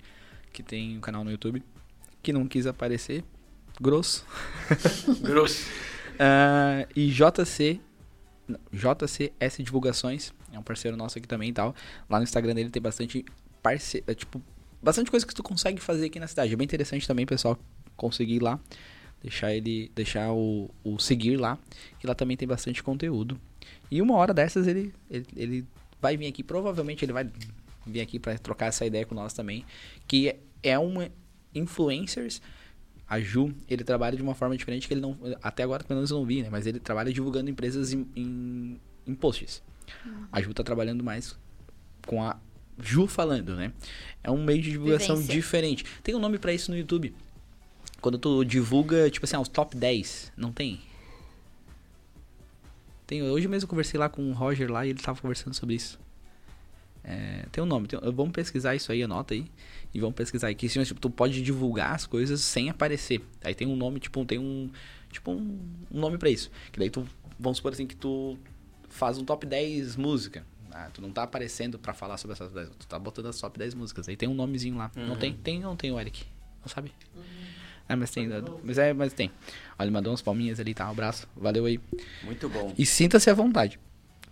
que 0.53 0.63
tem 0.63 0.97
um 0.97 1.01
canal 1.01 1.23
no 1.23 1.31
YouTube, 1.31 1.63
que 2.23 2.33
não 2.33 2.47
quis 2.47 2.67
aparecer. 2.67 3.23
Grosso. 3.79 4.25
Grosso. 5.21 5.67
Ah, 6.19 6.87
e 6.97 7.11
JC 7.11 7.79
não, 8.49 8.61
JCS 8.73 9.59
Divulgações, 9.59 10.33
é 10.53 10.59
um 10.59 10.63
parceiro 10.63 10.97
nosso 10.97 11.19
aqui 11.19 11.27
também 11.27 11.51
e 11.51 11.53
tal. 11.53 11.75
Lá 12.09 12.19
no 12.19 12.25
Instagram 12.25 12.55
dele 12.55 12.71
tem 12.71 12.81
bastante 12.81 13.25
parce... 13.63 14.03
é, 14.07 14.15
tipo, 14.15 14.41
bastante 14.83 15.11
coisa 15.11 15.27
que 15.27 15.35
tu 15.35 15.43
consegue 15.43 15.81
fazer 15.81 16.07
aqui 16.07 16.21
na 16.21 16.27
cidade. 16.27 16.53
É 16.53 16.57
bem 16.57 16.65
interessante 16.65 17.07
também, 17.07 17.27
pessoal, 17.27 17.59
conseguir 17.97 18.37
ir 18.37 18.43
lá, 18.43 18.59
deixar 19.21 19.53
ele, 19.53 19.91
deixar 19.95 20.33
o, 20.33 20.71
o 20.85 20.99
seguir 20.99 21.37
lá, 21.37 21.59
que 21.99 22.07
lá 22.07 22.15
também 22.15 22.37
tem 22.37 22.47
bastante 22.47 22.83
conteúdo. 22.83 23.39
E 23.91 24.01
uma 24.01 24.15
hora 24.15 24.33
dessas 24.33 24.67
ele, 24.67 24.95
ele, 25.11 25.27
ele 25.37 25.67
vai 26.01 26.17
vir 26.17 26.29
aqui, 26.29 26.43
provavelmente 26.43 27.05
ele 27.05 27.13
vai 27.13 27.29
vir 27.87 28.01
aqui 28.01 28.19
para 28.19 28.37
trocar 28.39 28.67
essa 28.67 28.85
ideia 28.85 29.05
com 29.07 29.15
nós 29.15 29.33
também, 29.33 29.65
que 30.09 30.35
é- 30.63 30.79
uma 30.79 31.09
influencers 31.55 32.41
a 33.09 33.21
Ju, 33.21 33.55
ele 33.69 33.85
trabalha 33.85 34.17
de 34.17 34.23
uma 34.23 34.35
forma 34.35 34.57
diferente 34.57 34.89
que 34.89 34.95
ele 34.95 35.01
não. 35.01 35.17
Até 35.43 35.63
agora, 35.63 35.85
pelo 35.85 35.99
menos 35.99 36.11
eu 36.11 36.19
não 36.19 36.27
vi, 36.27 36.43
né? 36.43 36.49
Mas 36.51 36.67
ele 36.67 36.81
trabalha 36.81 37.13
divulgando 37.13 37.49
empresas 37.49 37.93
em, 37.93 38.05
em, 38.17 38.81
em 39.07 39.15
posts. 39.15 39.63
A 40.33 40.43
Ju 40.43 40.53
tá 40.53 40.65
trabalhando 40.65 41.05
mais 41.05 41.39
com 42.05 42.21
a 42.23 42.37
Ju 42.83 43.07
falando, 43.07 43.55
né? 43.55 43.73
É 44.25 44.31
um 44.31 44.43
meio 44.45 44.61
de 44.61 44.73
divulgação 44.73 45.15
Vivência. 45.17 45.35
diferente. 45.35 45.85
Tem 46.03 46.15
um 46.15 46.19
nome 46.19 46.37
pra 46.39 46.53
isso 46.53 46.71
no 46.71 46.77
YouTube. 46.77 47.15
Quando 48.01 48.19
tu 48.19 48.45
divulga, 48.45 49.09
tipo 49.09 49.25
assim, 49.25 49.37
ah, 49.37 49.41
os 49.41 49.49
top 49.49 49.77
10. 49.77 50.33
Não 50.37 50.53
tem? 50.53 50.81
Tem, 53.07 53.23
hoje 53.23 53.47
mesmo 53.47 53.65
eu 53.67 53.69
conversei 53.69 53.99
lá 53.99 54.09
com 54.09 54.29
o 54.29 54.33
Roger 54.33 54.71
lá 54.71 54.85
e 54.85 54.91
ele 54.91 54.99
tava 55.01 55.21
conversando 55.21 55.55
sobre 55.55 55.77
isso. 55.77 55.99
É, 57.09 57.45
tem 57.53 57.63
um 57.63 57.67
nome, 57.67 57.87
tem, 57.87 58.01
vamos 58.13 58.33
pesquisar 58.33 58.75
isso 58.75 58.91
aí, 58.91 59.01
anota 59.03 59.33
aí. 59.33 59.47
E 59.95 60.01
vamos 60.01 60.17
pesquisar 60.17 60.49
aqui. 60.49 60.67
Assim, 60.67 60.83
tipo, 60.83 61.01
tu 61.01 61.09
pode 61.09 61.41
divulgar 61.41 61.95
as 61.95 62.05
coisas 62.05 62.41
sem 62.41 62.69
aparecer. 62.69 63.23
Aí 63.45 63.55
tem 63.55 63.67
um 63.69 63.77
nome, 63.77 64.01
tipo, 64.01 64.25
tem 64.25 64.39
um. 64.39 64.69
Tipo, 65.13 65.31
um, 65.31 65.59
um 65.91 66.01
nome 66.01 66.19
pra 66.19 66.29
isso. 66.29 66.51
Que 66.73 66.79
daí 66.81 66.91
tu. 66.91 67.07
Vamos 67.39 67.59
supor 67.59 67.73
assim 67.73 67.87
que 67.87 67.95
tu 67.95 68.37
faz 68.89 69.19
um 69.19 69.25
top 69.25 69.47
10 69.47 69.95
música. 69.97 70.45
Ah, 70.73 70.91
tu 70.93 71.01
não 71.01 71.11
tá 71.11 71.23
aparecendo 71.23 71.79
pra 71.79 71.95
falar 71.95 72.17
sobre 72.19 72.33
essas 72.35 72.53
10. 72.53 72.71
Tu 72.79 72.87
tá 72.89 72.99
botando 72.99 73.27
as 73.27 73.41
top 73.41 73.57
10 73.59 73.75
músicas. 73.75 74.09
Aí 74.09 74.17
tem 74.17 74.29
um 74.29 74.35
nomezinho 74.35 74.77
lá. 74.77 74.91
Não 74.97 75.11
Uhum. 75.11 75.17
tem? 75.17 75.33
Tem 75.33 75.57
ou 75.59 75.63
não 75.71 75.77
tem 75.77 75.93
o 75.93 76.01
Eric? 76.01 76.25
Não 76.61 76.69
sabe? 76.69 76.93
Ah, 77.89 77.95
mas 77.95 78.11
tem. 78.11 78.29
Mas 78.65 78.79
é, 78.79 78.93
mas 78.93 79.13
tem. 79.13 79.31
Olha, 79.79 79.87
ele 79.87 79.93
mandou 79.93 80.13
uns 80.13 80.21
palminhas 80.21 80.59
ali, 80.59 80.75
tá? 80.75 80.89
Um 80.89 80.91
abraço. 80.91 81.29
Valeu 81.37 81.67
aí. 81.67 81.79
Muito 82.25 82.49
bom. 82.49 82.75
E 82.77 82.85
sinta-se 82.85 83.31
à 83.31 83.35
vontade. 83.35 83.79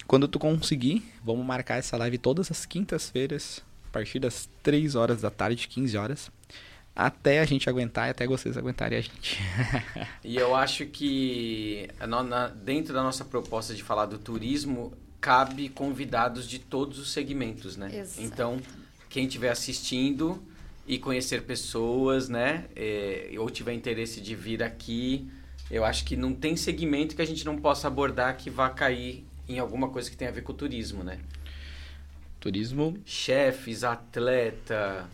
Quando 0.06 0.28
tu 0.28 0.38
conseguir, 0.38 1.02
vamos 1.24 1.44
marcar 1.44 1.78
essa 1.78 1.96
live 1.96 2.18
todas 2.18 2.50
as 2.50 2.66
quintas-feiras, 2.66 3.62
a 3.88 3.92
partir 3.92 4.18
das 4.18 4.48
3 4.62 4.94
horas 4.94 5.22
da 5.22 5.30
tarde, 5.30 5.66
15 5.68 5.96
horas, 5.96 6.30
até 6.94 7.40
a 7.40 7.44
gente 7.44 7.68
aguentar 7.68 8.08
e 8.08 8.10
até 8.10 8.26
vocês 8.26 8.56
aguentarem 8.56 8.98
a 8.98 9.00
gente. 9.00 9.40
E 10.22 10.36
eu 10.36 10.54
acho 10.54 10.86
que 10.86 11.88
dentro 12.64 12.94
da 12.94 13.02
nossa 13.02 13.24
proposta 13.24 13.74
de 13.74 13.82
falar 13.82 14.06
do 14.06 14.18
turismo, 14.18 14.92
cabe 15.20 15.68
convidados 15.68 16.48
de 16.48 16.58
todos 16.58 16.98
os 16.98 17.12
segmentos, 17.12 17.76
né? 17.76 17.94
Exato. 17.94 18.22
Então, 18.22 18.60
quem 19.10 19.26
estiver 19.26 19.50
assistindo 19.50 20.42
e 20.86 20.98
conhecer 20.98 21.42
pessoas, 21.42 22.28
né? 22.28 22.66
é, 22.74 23.30
ou 23.38 23.50
tiver 23.50 23.72
interesse 23.72 24.20
de 24.20 24.34
vir 24.34 24.62
aqui, 24.62 25.28
eu 25.70 25.84
acho 25.84 26.04
que 26.04 26.16
não 26.16 26.34
tem 26.34 26.56
segmento 26.56 27.16
que 27.16 27.22
a 27.22 27.26
gente 27.26 27.44
não 27.44 27.56
possa 27.56 27.88
abordar 27.88 28.36
que 28.36 28.50
vá 28.50 28.68
cair 28.68 29.24
em 29.48 29.58
alguma 29.58 29.88
coisa 29.88 30.10
que 30.10 30.16
tenha 30.16 30.30
a 30.30 30.34
ver 30.34 30.42
com 30.42 30.52
o 30.52 30.56
turismo, 30.56 31.02
né? 31.04 31.18
Turismo, 32.40 32.98
chefes, 33.06 33.84
atleta, 33.84 35.08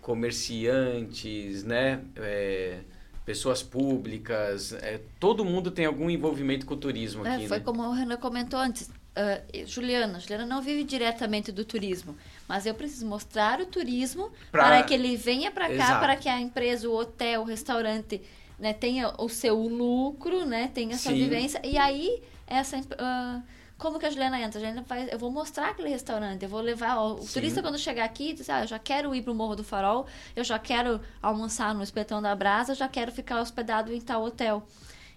comerciantes, 0.00 1.64
né? 1.64 2.00
É, 2.14 2.78
pessoas 3.24 3.60
públicas, 3.62 4.72
é, 4.72 5.00
todo 5.18 5.44
mundo 5.44 5.70
tem 5.72 5.84
algum 5.84 6.08
envolvimento 6.08 6.64
com 6.64 6.74
o 6.74 6.76
turismo 6.76 7.26
É, 7.26 7.34
aqui, 7.34 7.48
foi 7.48 7.58
né? 7.58 7.64
como 7.64 7.82
o 7.82 7.92
Renan 7.92 8.16
comentou 8.16 8.60
antes. 8.60 8.88
Ah, 9.16 9.40
Juliana, 9.64 10.20
Juliana 10.20 10.46
não 10.46 10.60
vive 10.62 10.84
diretamente 10.84 11.50
do 11.50 11.64
turismo, 11.64 12.14
Mas 12.46 12.66
eu 12.66 12.74
preciso 12.74 13.06
mostrar 13.06 13.60
o 13.60 13.66
turismo 13.66 14.30
Pra- 14.52 14.64
para 14.64 14.82
que 14.84 14.94
ele 14.94 15.16
venha 15.16 15.50
para 15.50 15.66
cá, 15.66 15.74
Exato. 15.74 16.00
para 16.00 16.16
que 16.16 16.28
a 16.28 16.40
empresa, 16.40 16.88
o 16.88 16.94
hotel, 16.94 17.40
o 17.40 17.44
restaurante 17.44 18.20
né, 18.60 18.72
tenha 18.72 19.12
o 19.18 19.28
seu 19.28 19.56
lucro, 19.56 20.44
né? 20.44 20.70
Tenha 20.72 20.94
a 20.94 20.98
sua 20.98 21.12
Sim. 21.12 21.18
vivência. 21.24 21.60
E 21.64 21.76
aí, 21.76 22.22
essa... 22.46 22.80
ah, 22.98 23.42
como 23.78 23.98
que 23.98 24.06
a 24.06 24.10
Juliana 24.10 24.40
entra? 24.40 24.58
A 24.58 24.62
Juliana 24.62 24.84
vai, 24.88 25.08
eu 25.12 25.18
vou 25.18 25.30
mostrar 25.30 25.70
aquele 25.70 25.88
restaurante, 25.88 26.42
eu 26.42 26.48
vou 26.48 26.60
levar. 26.60 26.96
ó, 26.98 27.14
o 27.14 27.22
Sim. 27.22 27.34
turista, 27.34 27.62
quando 27.62 27.78
chegar 27.78 28.04
aqui, 28.04 28.32
diz: 28.32 28.48
ah, 28.50 28.62
eu 28.62 28.66
já 28.66 28.78
quero 28.78 29.14
ir 29.14 29.22
pro 29.22 29.34
Morro 29.34 29.56
do 29.56 29.64
Farol, 29.64 30.06
eu 30.34 30.42
já 30.44 30.58
quero 30.58 31.00
almoçar 31.22 31.74
no 31.74 31.82
Espetão 31.82 32.20
da 32.22 32.34
Brasa, 32.34 32.72
eu 32.72 32.76
já 32.76 32.88
quero 32.88 33.12
ficar 33.12 33.40
hospedado 33.40 33.92
em 33.92 34.00
tal 34.00 34.22
hotel. 34.24 34.66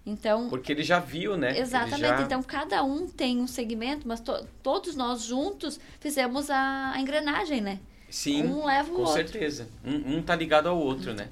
Então, 0.06 0.50
Porque 0.50 0.72
ele 0.72 0.82
já 0.84 0.98
viu, 1.00 1.38
né? 1.38 1.58
Exatamente. 1.60 2.00
já- 2.00 2.22
Então, 2.22 2.42
cada 2.42 2.84
um 2.84 3.08
tem 3.08 3.40
um 3.40 3.46
segmento, 3.48 4.08
mas 4.08 4.20
to- 4.20 4.48
todos 4.64 4.96
nós 4.96 5.22
juntos 5.24 5.80
fizemos 6.00 6.50
a, 6.50 6.92
a 6.96 7.00
engrenagem, 7.02 7.62
né? 7.62 7.80
Sim, 8.10 8.44
um 8.44 8.66
leva 8.66 8.90
o 8.92 8.96
com 8.96 9.02
outro. 9.02 9.14
certeza. 9.16 9.68
Um, 9.86 10.16
um 10.18 10.22
tá 10.24 10.36
ligado 10.36 10.68
ao 10.68 10.80
outro, 10.80 11.14
né? 11.14 11.28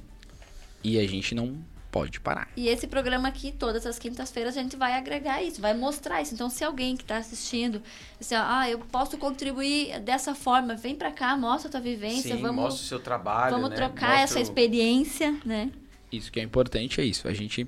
E 0.83 0.99
a 0.99 1.07
gente 1.07 1.33
não 1.33 1.57
pode 1.91 2.19
parar. 2.19 2.49
E 2.55 2.67
esse 2.67 2.85
programa 2.87 3.27
aqui, 3.27 3.51
todas 3.51 3.85
as 3.85 3.97
quintas-feiras, 3.97 4.57
a 4.57 4.61
gente 4.61 4.75
vai 4.75 4.93
agregar 4.93 5.41
isso, 5.41 5.61
vai 5.61 5.73
mostrar 5.73 6.21
isso. 6.21 6.33
Então, 6.33 6.49
se 6.49 6.63
alguém 6.63 6.95
que 6.95 7.03
está 7.03 7.17
assistindo, 7.17 7.81
assim, 8.19 8.35
ó, 8.35 8.41
ah, 8.43 8.69
eu 8.69 8.79
posso 8.79 9.17
contribuir 9.17 9.99
dessa 10.01 10.35
forma, 10.35 10.75
vem 10.75 10.95
pra 10.95 11.11
cá, 11.11 11.35
mostra 11.37 11.69
a 11.69 11.71
tua 11.71 11.81
vivência, 11.81 12.35
Sim, 12.35 12.41
vamos, 12.41 12.55
mostra 12.63 12.83
o 12.83 12.87
seu 12.87 12.99
trabalho, 12.99 13.55
vamos 13.55 13.69
né? 13.69 13.75
trocar 13.75 14.07
Mostra 14.09 14.21
essa 14.23 14.39
o- 14.39 14.41
experiência, 14.41 15.39
né? 15.45 15.71
Isso 16.11 16.31
que 16.31 16.39
é 16.39 16.43
importante 16.43 17.01
é 17.01 17.05
isso. 17.05 17.27
A 17.27 17.33
gente. 17.33 17.67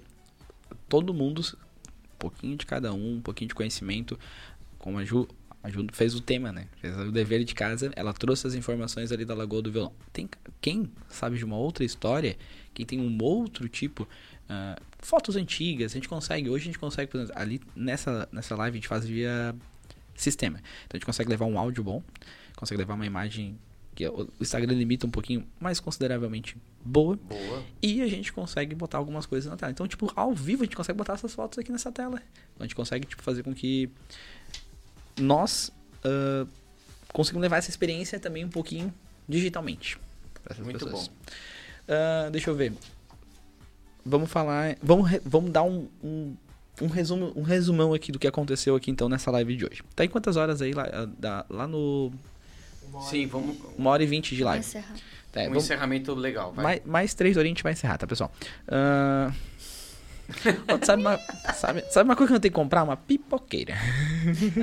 Todo 0.88 1.14
mundo. 1.14 1.42
Um 1.42 2.18
pouquinho 2.20 2.58
de 2.58 2.66
cada 2.66 2.94
um, 2.94 3.16
um 3.16 3.22
pouquinho 3.22 3.48
de 3.48 3.56
conhecimento. 3.56 4.20
Como 4.78 4.98
a 4.98 5.06
Ju, 5.06 5.28
a 5.64 5.70
Ju 5.70 5.86
fez 5.94 6.16
o 6.16 6.22
tema, 6.22 6.52
né? 6.52 6.68
Fez 6.82 6.98
o 6.98 7.12
dever 7.12 7.44
de 7.44 7.54
casa. 7.54 7.92
Ela 7.96 8.14
trouxe 8.14 8.48
as 8.48 8.56
informações 8.56 9.12
ali 9.12 9.24
da 9.26 9.34
Lagoa 9.34 9.62
do 9.62 9.72
Violão. 9.72 9.94
Tem 10.12 10.30
quem 10.62 10.90
sabe 11.10 11.38
de 11.38 11.46
uma 11.46 11.58
outra 11.58 11.84
história, 11.86 12.38
quem 12.86 12.86
tem 12.86 13.00
um 13.00 13.18
outro 13.24 13.68
tipo. 13.68 14.08
ah, 14.48 14.80
fotos 15.00 15.36
antigas, 15.36 15.92
a 15.92 15.96
gente 15.96 16.10
consegue. 16.10 16.50
Hoje 16.50 16.64
a 16.64 16.66
gente 16.66 16.80
consegue, 16.80 17.12
por 17.12 17.20
exemplo, 17.20 17.42
ali 17.42 17.62
nessa, 17.76 18.28
nessa 18.32 18.56
live 18.56 18.78
a 18.78 18.80
gente 18.80 18.88
faz 18.88 19.06
via 19.06 19.56
sistema. 20.16 20.58
Então 20.58 20.96
a 20.96 20.98
gente 20.98 21.06
consegue 21.06 21.30
levar 21.30 21.46
um 21.46 21.58
áudio 21.58 21.84
bom, 21.84 22.04
consegue 22.56 22.80
levar 22.80 22.96
uma 22.96 23.06
imagem 23.06 23.58
que 23.96 24.08
o 24.08 24.30
Instagram 24.40 24.74
limita 24.74 25.06
um 25.06 25.12
pouquinho, 25.12 25.46
mas 25.60 25.80
consideravelmente 25.80 26.56
boa. 26.84 27.18
Boa. 27.18 27.64
E 27.82 28.02
a 28.02 28.08
gente 28.08 28.32
consegue 28.32 28.74
botar 28.74 28.98
algumas 28.98 29.26
coisas 29.26 29.50
na 29.50 29.58
tela. 29.58 29.72
Então, 29.72 29.88
tipo, 29.88 30.12
ao 30.16 30.34
vivo 30.34 30.64
a 30.64 30.66
gente 30.66 30.76
consegue 30.76 30.98
botar 30.98 31.14
essas 31.14 31.34
fotos 31.34 31.60
aqui 31.60 31.72
nessa 31.72 31.92
tela. 31.92 32.22
Então, 32.54 32.60
a 32.60 32.64
gente 32.64 32.76
consegue, 32.76 33.06
tipo, 33.06 33.22
fazer 33.22 33.44
com 33.44 33.54
que 33.54 33.90
nós 35.18 35.70
ah, 36.04 36.48
conseguimos 37.12 37.42
levar 37.42 37.58
essa 37.58 37.70
experiência 37.70 38.20
também 38.20 38.46
um 38.46 38.50
pouquinho 38.50 38.94
digitalmente. 39.28 39.98
Muito 40.64 40.86
pessoas. 40.86 41.08
bom. 41.08 41.14
Ah, 41.90 42.30
deixa 42.32 42.50
eu 42.50 42.56
ver. 42.56 42.72
Vamos 44.06 44.30
falar. 44.32 44.78
Vamos, 44.82 45.10
re- 45.10 45.22
vamos 45.26 45.52
dar 45.52 45.64
um, 45.64 45.88
um, 46.04 46.36
um 46.82 46.88
resumo, 46.88 47.34
um 47.36 47.42
resumão 47.42 47.94
aqui 47.94 48.12
do 48.12 48.20
que 48.20 48.28
aconteceu 48.28 48.76
aqui 48.76 48.90
então 48.92 49.10
nessa 49.10 49.30
live 49.32 49.56
de 49.56 49.66
hoje. 49.66 49.84
Tá 49.96 50.06
em 50.06 50.08
quantas 50.10 50.38
horas 50.38 50.62
aí 50.62 50.72
lá, 50.74 50.88
ah, 50.92 51.06
da- 51.18 51.46
lá 51.50 51.68
no. 51.68 52.12
Sim, 53.10 53.28
vamos. 53.28 53.58
Uma 53.78 53.90
hora 53.92 54.04
e 54.04 54.08
vinte 54.08 54.36
de 54.36 54.44
live. 54.44 54.66
encerrar. 54.66 54.96
Tá, 55.32 55.42
um 55.42 55.46
vamos- 55.50 55.64
encerramento 55.66 56.14
legal, 56.16 56.52
vai. 56.54 56.64
mais, 56.64 56.82
mais 56.86 57.14
três 57.14 57.38
horas 57.38 57.46
a 57.46 57.50
gente 57.50 57.62
vai 57.64 57.74
encerrar, 57.74 57.98
tá, 57.98 58.08
pessoal? 58.08 58.32
Ô, 60.68 60.86
sabe, 60.86 61.02
uma, 61.02 61.20
sabe, 61.56 61.84
sabe 61.92 62.08
uma 62.10 62.16
coisa 62.16 62.32
que 62.32 62.36
eu 62.36 62.40
tenho 62.40 62.52
que 62.52 62.56
comprar? 62.56 62.84
Uma 62.84 62.96
pipoqueira. 62.98 63.76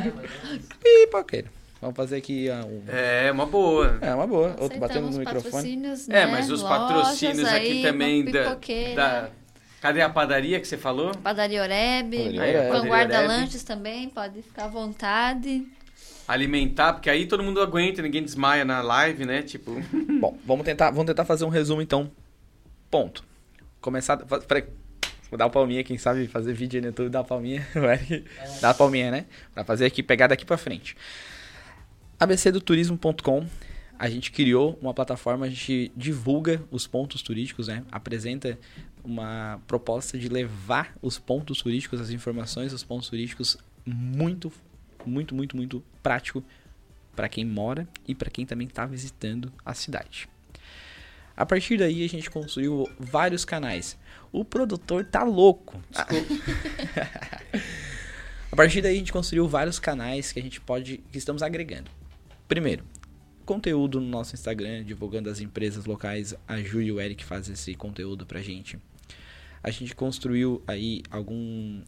pipoqueira. 0.83 1.49
Vamos 1.87 1.97
fazer 1.97 2.17
aqui 2.17 2.51
ah, 2.51 2.67
um... 2.67 2.83
É, 2.89 3.31
uma 3.31 3.47
boa. 3.47 3.97
É, 4.01 4.13
uma 4.13 4.27
boa. 4.27 4.57
Outro 4.59 4.77
batendo 4.81 5.09
no 5.09 5.19
microfone. 5.19 5.53
patrocínios, 5.53 6.09
É, 6.09 6.27
né? 6.27 6.27
mas 6.27 6.51
os 6.51 6.61
Lojas 6.61 6.79
patrocínios 6.79 7.49
aqui 7.49 7.55
aí, 7.55 7.83
também 7.83 8.23
uma 8.23 8.33
da, 8.33 8.55
da. 8.97 9.31
Cadê 9.81 10.03
a 10.03 10.09
padaria 10.09 10.59
que 10.59 10.67
você 10.67 10.77
falou? 10.77 11.15
Padaria 11.15 11.63
Oreb. 11.63 12.13
Vanguarda. 12.73 13.21
Lanches 13.21 13.63
também, 13.63 14.09
pode 14.09 14.43
ficar 14.43 14.65
à 14.65 14.69
vontade. 14.69 15.65
Alimentar, 16.27 16.95
porque 16.95 17.09
aí 17.09 17.25
todo 17.25 17.41
mundo 17.41 17.61
aguenta, 17.63 18.03
ninguém 18.03 18.25
desmaia 18.25 18.65
na 18.65 18.83
live, 18.83 19.25
né? 19.25 19.43
Tipo. 19.43 19.81
Bom, 20.21 20.37
vamos 20.45 20.65
tentar, 20.65 20.91
vamos 20.91 21.07
tentar 21.07 21.25
fazer 21.25 21.45
um 21.45 21.51
resumo 21.51 21.81
então. 21.81 22.11
Ponto. 22.91 23.23
Começar. 23.81 24.17
Peraí. 24.17 24.65
Vou 25.31 25.39
dar 25.39 25.45
uma 25.45 25.51
palminha, 25.51 25.85
quem 25.85 25.99
sabe 25.99 26.27
fazer 26.27 26.53
vídeo 26.53 26.79
aí 26.79 26.81
no 26.81 26.89
YouTube, 26.89 27.11
dá 27.11 27.21
uma 27.21 27.25
palminha. 27.25 27.65
Dá 28.61 28.69
uma 28.69 28.75
palminha, 28.75 29.11
né? 29.11 29.25
Pra 29.55 29.65
fazer 29.65 29.85
aqui, 29.85 30.03
pegar 30.03 30.29
daqui 30.29 30.45
pra 30.45 30.57
frente. 30.57 30.97
abcdoturismo.com 32.19 33.47
a 33.99 34.11
gente 34.11 34.31
criou 34.31 34.79
uma 34.81 34.93
plataforma, 34.93 35.47
a 35.47 35.49
gente 35.49 35.91
divulga 35.97 36.63
os 36.71 36.87
pontos 36.87 37.23
turísticos, 37.23 37.69
né? 37.69 37.83
Apresenta 37.91 38.59
uma 39.03 39.61
proposta 39.67 40.19
de 40.19 40.29
levar 40.29 40.95
os 41.01 41.19
pontos 41.19 41.63
turísticos, 41.63 42.01
as 42.01 42.11
informações 42.11 42.73
dos 42.73 42.85
pontos 42.85 43.09
turísticos 43.09 43.57
muito, 43.87 44.53
muito, 45.07 45.35
muito, 45.35 45.57
muito 45.57 45.83
prático 46.03 46.45
para 47.15 47.29
quem 47.29 47.45
mora 47.45 47.89
e 48.07 48.15
para 48.15 48.29
quem 48.29 48.45
também 48.45 48.67
está 48.67 48.85
visitando 48.85 49.51
a 49.65 49.73
cidade. 49.73 50.29
A 51.35 51.47
partir 51.47 51.79
daí 51.79 52.05
a 52.05 52.09
gente 52.09 52.31
construiu 52.31 52.87
vários 52.99 53.45
canais. 53.45 53.97
O 54.31 54.45
produtor 54.45 55.05
tá 55.05 55.23
louco. 55.23 55.81
a 58.53 58.57
partir 58.57 58.83
daí 58.83 58.97
a 58.97 58.99
gente 58.99 59.13
construiu 59.13 59.49
vários 59.49 59.79
canais 59.79 60.33
que 60.33 60.41
a 60.41 60.43
gente 60.43 60.61
pode, 60.61 60.99
que 61.11 61.17
estamos 61.17 61.43
agregando. 61.43 61.91
Primeiro, 62.49 62.85
conteúdo 63.45 64.01
no 64.01 64.07
nosso 64.07 64.35
Instagram, 64.35 64.85
divulgando 64.85 65.29
as 65.29 65.41
empresas 65.41 65.85
locais. 65.85 66.35
A 66.47 66.61
Ju 66.61 66.81
e 66.81 66.93
o 66.93 67.01
Eric 67.01 67.25
fazem 67.25 67.55
esse 67.55 67.75
conteúdo 67.75 68.25
pra 68.25 68.41
gente. 68.41 68.79
A 69.63 69.71
gente 69.71 69.95
construiu 69.95 70.63
aí 70.67 71.03
algum 71.11 71.83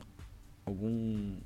algum 0.66 1.36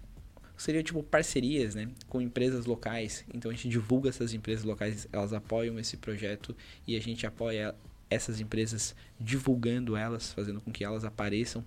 seria 0.56 0.82
tipo 0.82 1.02
parcerias, 1.02 1.74
né, 1.74 1.88
com 2.08 2.20
empresas 2.20 2.66
locais. 2.66 3.24
Então 3.34 3.50
a 3.50 3.54
gente 3.54 3.68
divulga 3.68 4.08
essas 4.08 4.32
empresas 4.32 4.64
locais, 4.64 5.08
elas 5.12 5.32
apoiam 5.32 5.78
esse 5.78 5.96
projeto 5.96 6.56
e 6.86 6.96
a 6.96 7.00
gente 7.00 7.26
apoia 7.26 7.74
essas 8.08 8.40
empresas 8.40 8.94
divulgando 9.18 9.96
elas, 9.96 10.32
fazendo 10.32 10.60
com 10.60 10.70
que 10.70 10.84
elas 10.84 11.04
apareçam. 11.04 11.64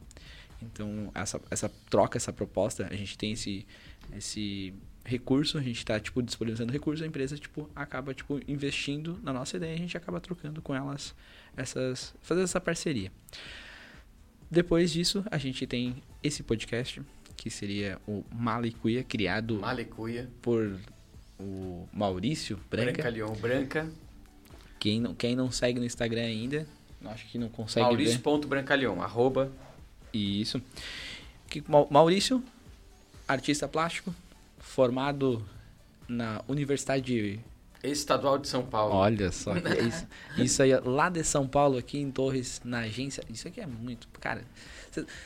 Então 0.62 1.12
essa, 1.14 1.40
essa 1.52 1.70
troca, 1.90 2.18
essa 2.18 2.34
proposta, 2.34 2.88
a 2.90 2.96
gente 2.96 3.18
tem 3.18 3.34
esse 3.34 3.68
esse 4.16 4.74
recurso, 5.06 5.58
a 5.58 5.62
gente 5.62 5.78
está 5.78 6.00
tipo 6.00 6.22
disponibilizando 6.22 6.74
recurso, 6.74 7.04
a 7.04 7.08
empresa 7.08 7.38
tipo 7.38 7.70
acaba 7.76 8.14
tipo 8.14 8.40
investindo 8.48 9.20
na 9.24 9.32
nossa 9.32 9.56
ideia, 9.56 9.76
a 9.76 9.78
gente 9.78 9.96
acaba 9.96 10.20
trocando 10.20 10.62
com 10.62 10.74
elas 10.74 11.16
essas 11.56 12.14
fazer 12.22 12.42
essa 12.42 12.60
parceria. 12.60 13.12
Depois 14.50 14.92
disso, 14.92 15.24
a 15.30 15.38
gente 15.38 15.66
tem 15.68 15.96
esse 16.24 16.42
podcast 16.44 17.02
que 17.38 17.50
seria 17.50 18.00
o 18.08 18.24
Malicuia, 18.34 19.04
criado 19.04 19.60
Malecuia. 19.60 20.30
por 20.42 20.80
o 21.40 21.88
Maurício 21.94 22.60
Branca. 22.70 22.94
Branca 22.94 23.10
Leão 23.10 23.34
Branca. 23.36 23.90
Quem, 24.80 25.00
não, 25.02 25.14
quem 25.14 25.36
não 25.36 25.52
segue 25.52 25.80
no 25.80 25.86
Instagram 25.86 26.22
ainda, 26.22 26.68
acho 27.06 27.28
que 27.28 27.38
não 27.38 27.50
consegue. 27.50 27.86
Maurício.brancalhão, 27.86 29.02
arroba. 29.02 29.52
Isso. 30.14 30.62
Maurício, 31.90 32.44
artista 33.28 33.68
plástico, 33.68 34.14
formado 34.76 35.42
na 36.06 36.44
Universidade 36.50 37.02
de... 37.02 37.40
Estadual 37.82 38.38
de 38.38 38.48
São 38.50 38.66
Paulo. 38.66 38.94
Olha 38.96 39.32
só, 39.32 39.56
é 39.56 39.80
isso, 39.80 40.08
isso 40.38 40.64
aí, 40.64 40.78
lá 40.80 41.08
de 41.08 41.24
São 41.24 41.48
Paulo, 41.48 41.78
aqui 41.78 41.98
em 42.00 42.12
Torres, 42.12 42.60
na 42.66 42.80
agência. 42.80 43.24
Isso 43.30 43.48
aqui 43.48 43.62
é 43.62 43.66
muito. 43.66 44.08
Cara, 44.20 44.44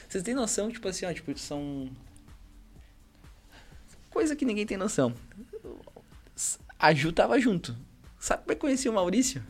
vocês 0.07 0.23
têm 0.23 0.35
noção, 0.35 0.69
tipo 0.69 0.87
assim, 0.87 1.05
ó, 1.05 1.13
tipo, 1.13 1.35
são. 1.37 1.89
Coisa 4.09 4.35
que 4.35 4.43
ninguém 4.43 4.65
tem 4.65 4.77
noção. 4.77 5.13
A 6.77 6.93
Ju 6.93 7.13
tava 7.13 7.39
junto. 7.39 7.75
Sabe 8.19 8.43
como 8.43 8.51
é 8.51 8.55
que 8.55 8.61
conheci 8.61 8.89
o 8.89 8.93
Maurício? 8.93 9.41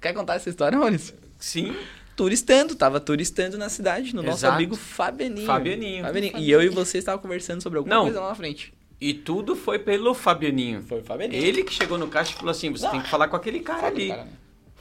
Quer 0.00 0.12
contar 0.12 0.34
essa 0.34 0.50
história, 0.50 0.76
Maurício? 0.76 1.14
Sim, 1.38 1.76
Turistando, 2.16 2.74
tava 2.74 2.98
turistando 2.98 3.58
na 3.58 3.68
cidade, 3.68 4.14
no 4.14 4.22
nosso 4.22 4.38
Exato. 4.38 4.54
amigo 4.54 4.74
Fabianinho. 4.74 5.46
Fabianinho. 5.46 6.38
E 6.38 6.50
eu 6.50 6.62
e 6.62 6.68
você 6.68 6.98
estavam 6.98 7.20
conversando 7.20 7.62
sobre 7.62 7.78
alguma 7.78 7.94
Não. 7.94 8.04
coisa 8.04 8.20
lá 8.20 8.28
na 8.30 8.34
frente. 8.34 8.72
e 8.98 9.12
tudo 9.12 9.54
foi 9.54 9.78
pelo 9.78 10.14
Fabianinho. 10.14 10.82
Foi 10.82 11.00
o 11.00 11.04
Fabianinho. 11.04 11.44
Ele 11.44 11.62
que 11.62 11.72
chegou 11.74 11.98
no 11.98 12.08
caixa 12.08 12.32
e 12.32 12.34
falou 12.36 12.50
assim: 12.50 12.70
você 12.70 12.84
Não. 12.86 12.92
tem 12.92 13.02
que 13.02 13.10
falar 13.10 13.28
com 13.28 13.36
aquele 13.36 13.60
cara 13.60 13.88
ali. 13.88 14.08
Cara? 14.08 14.26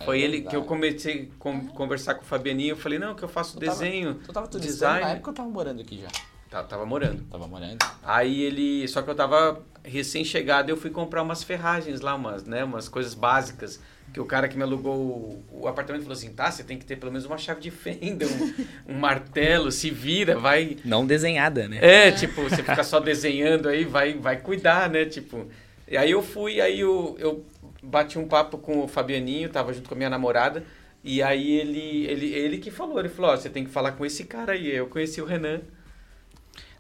Foi 0.06 0.20
É 0.20 0.24
ele 0.24 0.38
que 0.42 0.48
eu 0.48 0.62
verdade. 0.62 0.68
comecei 0.68 1.32
a 1.34 1.40
con- 1.40 1.68
conversar 1.68 2.16
com 2.16 2.22
o 2.22 2.26
Fabianinho. 2.26 2.72
Eu 2.72 2.78
falei: 2.78 2.98
não, 2.98 3.14
que 3.14 3.24
eu 3.24 3.28
faço 3.28 3.60
tava- 3.60 3.70
desenho, 3.72 4.16
Tu 4.26 4.32
tava 4.32 4.48
turistando 4.48 4.74
design. 4.74 5.02
na 5.02 5.10
época 5.12 5.30
eu 5.32 5.34
tava 5.34 5.50
morando 5.50 5.82
aqui 5.82 6.00
já. 6.02 6.08
Tá- 6.50 6.64
Tava 6.64 6.86
morando. 6.86 7.22
Tava 7.30 7.46
morando. 7.48 7.78
Aí 8.04 8.42
ele. 8.44 8.88
Só 8.88 9.02
que 9.02 9.10
eu 9.10 9.16
tava 9.16 9.62
recém-chegado 9.84 10.70
eu 10.70 10.78
fui 10.78 10.90
comprar 10.90 11.22
umas 11.22 11.44
ferragens 11.44 12.00
lá, 12.00 12.16
umas, 12.16 12.46
né? 12.46 12.64
Umas 12.64 12.88
coisas 12.88 13.14
básicas. 13.14 13.82
Que 14.16 14.22
o 14.22 14.26
cara 14.26 14.48
que 14.48 14.56
me 14.56 14.64
alugou 14.64 14.96
o, 14.96 15.44
o 15.52 15.68
apartamento 15.68 16.04
falou 16.04 16.14
assim: 16.18 16.32
tá, 16.32 16.50
você 16.50 16.64
tem 16.64 16.78
que 16.78 16.86
ter 16.86 16.96
pelo 16.96 17.12
menos 17.12 17.26
uma 17.26 17.38
chave 17.38 17.60
de 17.60 17.70
fenda, 17.70 18.26
um, 18.26 18.54
um 18.96 18.98
martelo, 18.98 19.70
se 19.74 19.90
vira, 19.90 20.40
vai. 20.40 20.78
Não 20.86 21.06
desenhada, 21.06 21.68
né? 21.68 21.80
É, 21.82 22.14
tipo, 22.14 22.44
você 22.44 22.64
fica 22.64 22.82
só 22.82 23.02
desenhando 23.02 23.68
aí, 23.68 23.84
vai, 23.84 24.14
vai 24.14 24.38
cuidar, 24.38 24.90
né? 24.90 25.04
Tipo. 25.04 25.46
E 25.86 25.98
aí 25.98 26.12
eu 26.12 26.22
fui, 26.22 26.62
aí 26.62 26.80
eu, 26.80 27.18
eu 27.20 27.46
bati 27.84 28.18
um 28.18 28.26
papo 28.26 28.58
com 28.58 28.86
o 28.86 28.88
Fabianinho, 28.88 29.50
tava 29.50 29.74
junto 29.74 29.90
com 29.90 29.96
a 29.96 29.98
minha 29.98 30.10
namorada. 30.10 30.64
E 31.04 31.22
aí 31.22 31.52
ele, 31.60 32.06
ele, 32.06 32.34
ele 32.34 32.58
que 32.60 32.72
falou, 32.72 32.98
ele 32.98 33.10
falou, 33.10 33.32
ó, 33.32 33.36
você 33.36 33.50
tem 33.50 33.66
que 33.66 33.70
falar 33.70 33.92
com 33.92 34.06
esse 34.06 34.24
cara 34.24 34.54
aí. 34.54 34.74
Eu 34.74 34.88
conheci 34.88 35.22
o 35.22 35.26
Renan 35.26 35.58
Na 35.58 35.62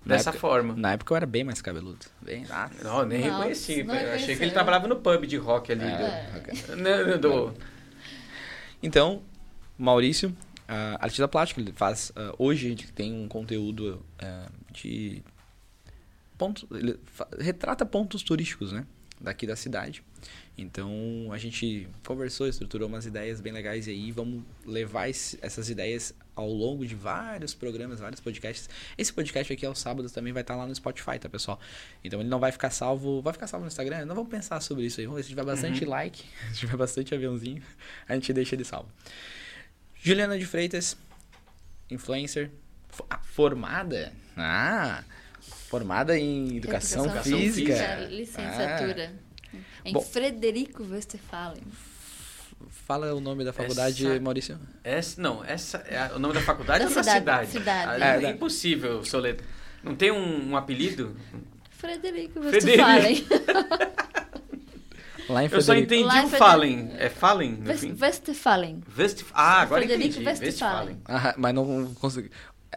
dessa 0.05 0.29
época- 0.29 0.39
forma. 0.39 0.75
Na 0.75 0.93
época 0.93 1.13
eu 1.13 1.17
era 1.17 1.25
bem 1.25 1.43
mais 1.43 1.61
cabeludo. 1.61 2.05
Bem, 2.21 2.45
ah, 2.49 2.69
Não, 2.83 2.99
eu 2.99 3.05
nem 3.05 3.19
Nossa, 3.21 3.37
reconheci. 3.37 3.83
não 3.83 3.93
eu 3.93 3.99
achei 3.99 4.05
reconheceu. 4.11 4.37
que 4.37 4.43
ele 4.43 4.51
trabalhava 4.51 4.87
no 4.87 4.95
pub 4.97 5.25
de 5.25 5.37
rock 5.37 5.71
ali. 5.71 5.83
é, 5.83 5.97
do- 5.97 6.37
ok. 6.37 6.75
Não, 6.75 7.19
do- 7.19 7.53
Então, 8.83 9.21
Maurício, 9.77 10.35
ah, 10.67 10.97
artista 11.01 11.27
plástico, 11.27 11.59
ele 11.59 11.73
faz. 11.75 12.11
ah, 12.15 12.33
hoje 12.37 12.65
a 12.67 12.69
gente 12.69 12.91
tem 12.91 13.13
um 13.13 13.27
conteúdo 13.27 14.05
ah, 14.19 14.47
de. 14.71 15.23
Pontos, 16.37 16.65
ele 16.71 16.99
fa- 17.05 17.27
retrata 17.39 17.85
pontos 17.85 18.21
turísticos, 18.21 18.71
né? 18.73 18.85
Daqui 19.19 19.47
da 19.47 19.55
cidade. 19.55 20.03
Então 20.57 21.29
a 21.31 21.37
gente 21.37 21.87
conversou, 22.05 22.47
estruturou 22.47 22.87
umas 22.87 23.05
ideias 23.05 23.39
bem 23.41 23.51
legais 23.53 23.87
e 23.87 23.91
aí 23.91 24.11
vamos 24.11 24.43
levar 24.65 25.09
esse- 25.09 25.37
essas 25.41 25.69
ideias 25.69 26.13
ao 26.35 26.49
longo 26.49 26.85
de 26.85 26.95
vários 26.95 27.53
programas, 27.53 27.99
vários 27.99 28.19
podcasts. 28.19 28.69
Esse 28.97 29.11
podcast 29.13 29.51
aqui 29.53 29.65
aos 29.65 29.79
sábados 29.79 30.11
também 30.11 30.33
vai 30.33 30.41
estar 30.41 30.55
lá 30.55 30.65
no 30.67 30.75
Spotify, 30.75 31.17
tá, 31.19 31.29
pessoal? 31.29 31.59
Então 32.03 32.19
ele 32.19 32.27
não 32.29 32.39
vai 32.39 32.51
ficar 32.51 32.69
salvo. 32.69 33.21
Vai 33.21 33.31
ficar 33.33 33.47
salvo 33.47 33.63
no 33.65 33.67
Instagram? 33.69 34.05
Não 34.05 34.15
vamos 34.15 34.29
pensar 34.29 34.59
sobre 34.61 34.85
isso 34.85 34.99
aí. 34.99 35.05
Vamos 35.05 35.17
ver 35.19 35.23
se 35.23 35.29
tiver 35.29 35.45
bastante 35.45 35.85
like, 35.85 36.23
se 36.53 36.59
tiver 36.59 36.75
bastante 36.77 37.13
aviãozinho, 37.15 37.61
a 38.07 38.13
gente 38.15 38.31
deixa 38.33 38.55
ele 38.55 38.63
salvo. 38.65 38.89
Juliana 39.95 40.37
de 40.37 40.45
Freitas, 40.45 40.97
influencer, 41.89 42.51
fo- 42.89 43.07
formada. 43.23 44.11
Ah, 44.37 45.03
formada 45.79 46.17
em 46.17 46.55
educação, 46.57 47.05
Educação 47.05 47.37
física. 47.37 47.73
física. 47.73 48.07
Licenciatura. 48.09 49.11
Em 49.83 49.91
Bom. 49.93 50.01
Frederico 50.01 50.83
Westphalen. 50.89 51.61
Ah, 51.65 52.65
fala 52.87 53.13
o 53.13 53.19
nome 53.19 53.43
da 53.43 53.51
faculdade, 53.51 54.07
Essa- 54.07 54.19
Maurício. 54.21 54.59
Essa, 54.83 55.21
não, 55.21 55.43
essa 55.43 55.77
é 55.79 56.11
o 56.15 56.19
nome 56.19 56.33
da 56.33 56.41
faculdade 56.41 56.85
Da 56.85 56.89
ou 56.89 56.95
da 56.95 57.03
cidade, 57.03 57.19
cidade? 57.19 57.51
cidade. 57.51 58.01
Ah, 58.03 58.07
É, 58.13 58.17
É, 58.17 58.21
da- 58.21 58.29
impossível, 58.31 59.03
Soleto. 59.03 59.43
Não 59.83 59.95
tem 59.95 60.11
um, 60.11 60.51
um 60.51 60.57
apelido? 60.57 61.15
Frederico 61.71 62.41
Frederico. 62.41 62.83
Westphalen. 62.83 63.27
Lá 65.27 65.43
em 65.43 65.45
Eu 65.51 65.61
só 65.61 65.73
Frederico. 65.73 65.93
entendi 65.93 66.03
Lá 66.03 66.21
em 66.21 66.25
o 66.25 66.29
Frederico- 66.29 66.37
Fallen. 66.37 66.91
É 66.97 67.09
Fallen, 67.09 67.59
West-? 67.65 68.01
Westphalen. 68.01 68.83
West... 68.97 69.23
Ah, 69.33 69.61
agora 69.61 69.81
Frederico 69.83 70.19
entendi. 70.21 70.27
Westphalen. 70.45 70.97
Ah, 71.05 71.33
mas 71.37 71.53
não 71.53 71.93
consegui. 71.95 72.31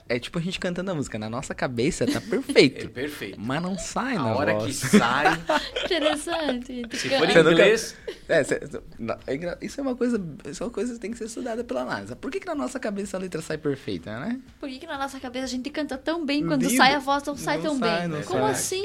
É 0.08 0.18
tipo 0.18 0.38
a 0.38 0.42
gente 0.42 0.58
cantando 0.60 0.90
a 0.90 0.94
música. 0.94 1.18
Na 1.18 1.30
nossa 1.30 1.54
cabeça 1.54 2.06
tá 2.06 2.18
É 2.18 2.20
perfeito. 2.20 2.88
perfeito. 2.90 3.40
mas 3.40 3.62
não 3.62 3.78
sai 3.78 4.16
A 4.16 4.22
na 4.22 4.34
hora 4.34 4.54
voz. 4.54 4.80
que 4.80 4.98
sai, 4.98 5.38
Interessante. 5.84 6.82
se 6.96 7.08
for 7.08 7.28
em 7.28 7.38
inglês, 7.52 7.96
É, 8.28 8.44
cê- 8.44 8.60
não, 8.98 9.16
é 9.26 9.34
engra- 9.34 9.58
isso 9.60 9.80
é 9.80 9.82
uma 9.82 9.94
coisa. 9.96 10.20
Isso 10.48 10.62
é 10.62 10.66
uma 10.66 10.72
coisa 10.72 10.92
que 10.94 11.00
tem 11.00 11.10
que 11.10 11.18
ser 11.18 11.24
estudada 11.24 11.64
pela 11.64 11.84
NASA. 11.84 12.14
Por 12.16 12.30
que, 12.30 12.40
que 12.40 12.46
na 12.46 12.54
nossa 12.54 12.78
cabeça 12.78 13.16
a 13.16 13.20
letra 13.20 13.40
sai 13.40 13.58
perfeita, 13.58 14.18
né? 14.20 14.38
Por 14.60 14.68
que, 14.68 14.78
que 14.78 14.86
na 14.86 14.98
nossa 14.98 15.18
cabeça 15.18 15.44
a 15.46 15.48
gente 15.48 15.70
canta 15.70 15.96
tão 15.96 16.24
bem 16.24 16.46
quando 16.46 16.62
Lindo. 16.62 16.76
sai 16.76 16.94
a 16.94 16.98
voz 16.98 17.22
não 17.24 17.36
sai 17.36 17.56
Não 17.56 17.64
tão 17.64 17.78
sai, 17.78 18.00
bem? 18.00 18.08
não 18.08 18.22
Como 18.22 18.40
sai. 18.42 18.50
assim? 18.52 18.84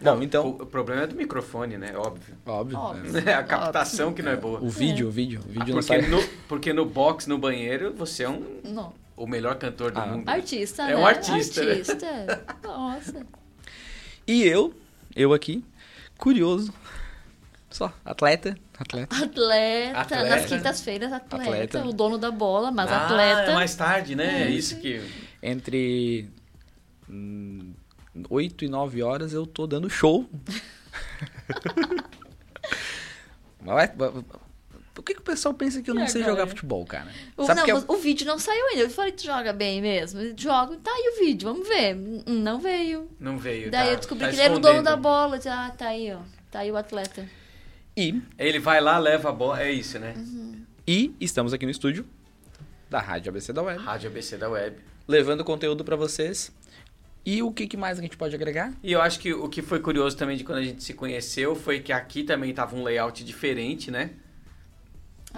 Bom, 0.00 0.22
então. 0.22 0.46
o, 0.46 0.62
o 0.62 0.66
problema 0.66 1.02
é 1.02 1.06
do 1.06 1.16
microfone, 1.16 1.76
né? 1.76 1.92
Óbvio. 1.96 2.34
Óbvio. 2.46 2.78
Óbvio. 2.78 3.28
É 3.28 3.34
a 3.34 3.42
captação 3.42 4.12
que 4.12 4.22
não 4.22 4.32
é 4.32 4.36
boa. 4.36 4.60
O 4.60 4.68
vídeo, 4.68 5.08
o 5.08 5.10
vídeo. 5.10 5.40
O 5.40 5.48
vídeo 5.48 5.74
não 5.74 5.82
Porque 5.82 5.82
sai. 5.82 6.02
no, 6.02 6.22
porque 6.48 6.72
no 6.72 6.84
box, 6.84 7.26
no 7.28 7.38
banheiro, 7.38 7.92
você 7.94 8.24
é 8.24 8.28
um, 8.28 8.42
Não. 8.64 8.92
O 9.18 9.26
melhor 9.26 9.56
cantor 9.56 9.90
do 9.90 10.00
Ah. 10.00 10.06
mundo. 10.06 10.28
Artista, 10.28 10.82
É 10.84 10.86
né? 10.88 10.96
um 10.96 11.06
artista, 11.06 11.64
né? 11.64 11.72
Artista. 11.72 12.44
Nossa. 12.62 13.26
E 14.26 14.42
eu, 14.44 14.74
eu 15.16 15.32
aqui, 15.32 15.64
curioso. 16.16 16.72
Só, 17.70 17.92
atleta. 18.04 18.56
Atleta. 18.78 19.14
Atleta. 19.24 19.98
Atleta. 20.00 20.28
Nas 20.28 20.46
quintas-feiras, 20.46 21.12
atleta. 21.12 21.44
Atleta. 21.44 21.84
O 21.86 21.92
dono 21.92 22.16
da 22.16 22.30
bola, 22.30 22.70
mas 22.70 22.90
ah, 22.90 23.04
atleta. 23.06 23.50
é 23.50 23.54
mais 23.54 23.74
tarde, 23.74 24.14
né? 24.16 24.44
É 24.44 24.50
isso 24.50 24.76
que... 24.78 25.02
Entre 25.42 26.28
hum, 27.08 27.72
8 28.30 28.64
e 28.64 28.68
9 28.68 29.02
horas 29.02 29.32
eu 29.32 29.46
tô 29.46 29.66
dando 29.66 29.88
show. 29.90 30.28
Mas 33.60 33.74
vai- 33.74 34.10
vai- 34.10 34.24
Por 34.98 35.04
que, 35.04 35.14
que 35.14 35.20
o 35.20 35.22
pessoal 35.22 35.54
pensa 35.54 35.80
que 35.80 35.88
eu 35.88 35.94
não 35.94 36.08
sei 36.08 36.22
agora? 36.22 36.36
jogar 36.38 36.46
futebol, 36.48 36.84
cara? 36.84 37.06
O, 37.36 37.44
Sabe 37.44 37.60
não, 37.60 37.64
que 37.64 37.70
é- 37.70 37.74
mas 37.74 37.84
o 37.86 37.96
vídeo 37.98 38.26
não 38.26 38.36
saiu 38.36 38.66
ainda. 38.66 38.82
Eu 38.82 38.90
falei, 38.90 39.12
tu 39.12 39.22
joga 39.24 39.52
bem 39.52 39.80
mesmo? 39.80 40.20
Joga, 40.36 40.76
tá 40.82 40.90
aí 40.90 41.12
o 41.14 41.24
vídeo, 41.24 41.52
vamos 41.52 41.68
ver. 41.68 41.94
Hum, 41.94 42.22
Não 42.26 42.58
veio. 42.58 43.08
Não 43.20 43.38
veio. 43.38 43.70
Daí 43.70 43.86
tá- 43.86 43.92
eu 43.92 43.96
descobri 43.96 44.24
tá 44.24 44.30
que 44.30 44.34
ele 44.34 44.42
era 44.42 44.56
o 44.56 44.58
dono 44.58 44.82
da 44.82 44.96
bola. 44.96 45.36
Eu 45.36 45.52
Ah, 45.52 45.70
tá 45.70 45.86
aí, 45.90 46.12
ó. 46.12 46.18
Tá 46.50 46.58
aí 46.58 46.72
o 46.72 46.76
atleta. 46.76 47.24
E, 47.96 48.20
Ele 48.36 48.58
vai 48.58 48.80
lá, 48.80 48.98
leva 48.98 49.28
a 49.28 49.32
bola. 49.32 49.62
É 49.62 49.70
isso, 49.70 50.00
né? 50.00 50.14
e 50.84 51.14
estamos 51.20 51.52
aqui 51.52 51.64
no 51.64 51.70
estúdio 51.70 52.04
da 52.90 52.98
Rádio 52.98 53.28
ABC 53.30 53.52
da 53.52 53.62
Web, 53.62 53.80
Rádio 53.80 54.08
ABC 54.10 54.36
da 54.36 54.48
Web. 54.48 54.78
levando 55.06 55.44
conteúdo 55.44 55.84
pra 55.84 55.94
vocês. 55.94 56.50
E 57.24 57.40
o 57.40 57.52
que 57.52 57.76
mais 57.76 57.98
a 58.00 58.02
gente 58.02 58.16
pode 58.16 58.34
agregar? 58.34 58.72
E 58.82 58.90
eu 58.90 59.00
acho 59.00 59.20
que 59.20 59.32
o 59.32 59.48
que 59.48 59.62
foi 59.62 59.78
curioso 59.78 60.16
também 60.16 60.36
de 60.36 60.42
quando 60.42 60.58
a 60.58 60.62
gente 60.62 60.82
se 60.82 60.92
conheceu 60.94 61.54
foi 61.54 61.78
que 61.78 61.92
aqui 61.92 62.24
também 62.24 62.52
tava 62.52 62.74
um 62.74 62.82
layout 62.82 63.22
diferente, 63.22 63.90
né? 63.92 64.10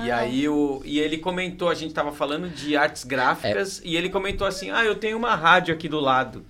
E 0.06 0.10
aí 0.10 0.48
o, 0.48 0.80
e 0.84 0.98
ele 0.98 1.18
comentou, 1.18 1.68
a 1.68 1.74
gente 1.74 1.92
tava 1.94 2.12
falando 2.12 2.48
de 2.48 2.76
artes 2.76 3.04
gráficas 3.04 3.80
e 3.84 3.96
ele 3.96 4.08
comentou 4.10 4.46
assim: 4.46 4.70
"Ah, 4.70 4.84
eu 4.84 4.94
tenho 4.94 5.16
uma 5.16 5.34
rádio 5.34 5.74
aqui 5.74 5.88
do 5.88 6.00
lado". 6.00 6.44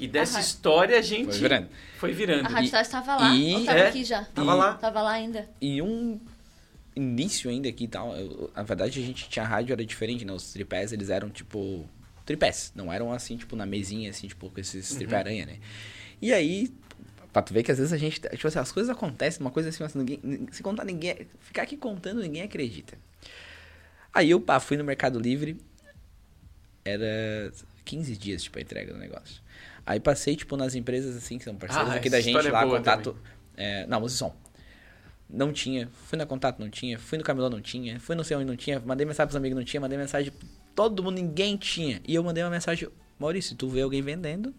E 0.00 0.06
dessa 0.06 0.38
história 0.38 0.96
a 0.98 1.02
gente 1.02 1.26
Foi 1.30 1.38
virando. 1.38 1.68
foi 1.98 2.12
virando. 2.12 2.46
A 2.46 2.48
Rádio 2.50 2.72
E- 2.76 2.80
estava 2.80 3.16
lá. 3.16 3.34
e- 3.34 3.54
Ou 3.56 3.64
tava 3.64 3.78
é, 3.78 3.88
aqui 3.88 4.04
já? 4.04 4.24
Tava 4.26 4.54
lá. 4.54 4.74
Tava 4.74 5.02
lá 5.02 5.10
ainda. 5.10 5.48
E 5.60 5.82
um 5.82 6.20
início 6.94 7.50
ainda 7.50 7.68
aqui 7.68 7.84
e 7.84 7.88
tal. 7.88 8.16
eu- 8.16 8.50
na 8.54 8.62
verdade, 8.62 9.00
a 9.00 9.02
gente 9.04 9.28
tinha 9.28 9.44
rádio, 9.44 9.72
era 9.72 9.84
diferente, 9.84 10.24
né? 10.24 10.32
Os 10.32 10.52
tripés, 10.52 10.92
eles 10.92 11.10
eram 11.10 11.28
tipo. 11.28 11.84
Tripés. 12.24 12.72
Não 12.76 12.92
eram 12.92 13.12
assim, 13.12 13.36
tipo, 13.36 13.56
na 13.56 13.64
mesinha, 13.66 14.10
assim, 14.10 14.28
tipo, 14.28 14.48
com 14.50 14.60
esses 14.60 14.90
Uhum. 14.92 14.98
tripé-aranha, 14.98 15.46
né? 15.46 15.56
E 16.22 16.32
aí. 16.32 16.70
Pra 17.38 17.42
tu 17.42 17.54
ver 17.54 17.62
que 17.62 17.70
às 17.70 17.78
vezes 17.78 17.92
a 17.92 17.96
gente. 17.96 18.20
Tipo 18.20 18.48
assim, 18.48 18.58
as 18.58 18.72
coisas 18.72 18.90
acontecem, 18.90 19.40
uma 19.40 19.50
coisa 19.50 19.68
assim, 19.68 19.80
mas 19.80 19.94
ninguém. 19.94 20.48
Se 20.50 20.60
contar, 20.60 20.84
ninguém. 20.84 21.26
Ficar 21.38 21.62
aqui 21.62 21.76
contando, 21.76 22.20
ninguém 22.20 22.42
acredita. 22.42 22.98
Aí 24.12 24.30
eu, 24.30 24.40
pá, 24.40 24.58
fui 24.58 24.76
no 24.76 24.82
Mercado 24.82 25.20
Livre. 25.20 25.56
Era 26.84 27.52
15 27.84 28.16
dias, 28.16 28.42
tipo, 28.42 28.58
a 28.58 28.62
entrega 28.62 28.92
do 28.92 28.98
negócio. 28.98 29.40
Aí 29.86 30.00
passei, 30.00 30.34
tipo, 30.34 30.56
nas 30.56 30.74
empresas, 30.74 31.16
assim, 31.16 31.38
que 31.38 31.44
são 31.44 31.54
parceiras 31.54 31.90
Ah, 31.90 31.94
aqui 31.94 32.10
da 32.10 32.20
gente, 32.20 32.44
é 32.44 32.50
lá, 32.50 32.66
contato. 32.66 33.16
É, 33.56 33.86
não, 33.86 34.00
música 34.00 34.18
som. 34.18 34.34
Não 35.30 35.52
tinha. 35.52 35.88
Fui 36.06 36.18
na 36.18 36.26
contato, 36.26 36.58
não 36.58 36.68
tinha. 36.68 36.98
Fui 36.98 37.18
no 37.18 37.24
camelô, 37.24 37.48
não 37.48 37.60
tinha. 37.60 38.00
Fui 38.00 38.16
não 38.16 38.24
sei 38.24 38.36
onde, 38.36 38.46
não 38.46 38.56
tinha. 38.56 38.80
Mandei 38.80 39.06
mensagem 39.06 39.28
pros 39.28 39.36
amigos, 39.36 39.56
não 39.56 39.64
tinha. 39.64 39.80
Mandei 39.80 39.96
mensagem. 39.96 40.32
Todo 40.74 41.04
mundo, 41.04 41.14
ninguém 41.14 41.56
tinha. 41.56 42.00
E 42.04 42.16
eu 42.16 42.24
mandei 42.24 42.42
uma 42.42 42.50
mensagem. 42.50 42.88
Maurício, 43.16 43.54
tu 43.54 43.68
vê 43.68 43.82
alguém 43.82 44.02
vendendo, 44.02 44.52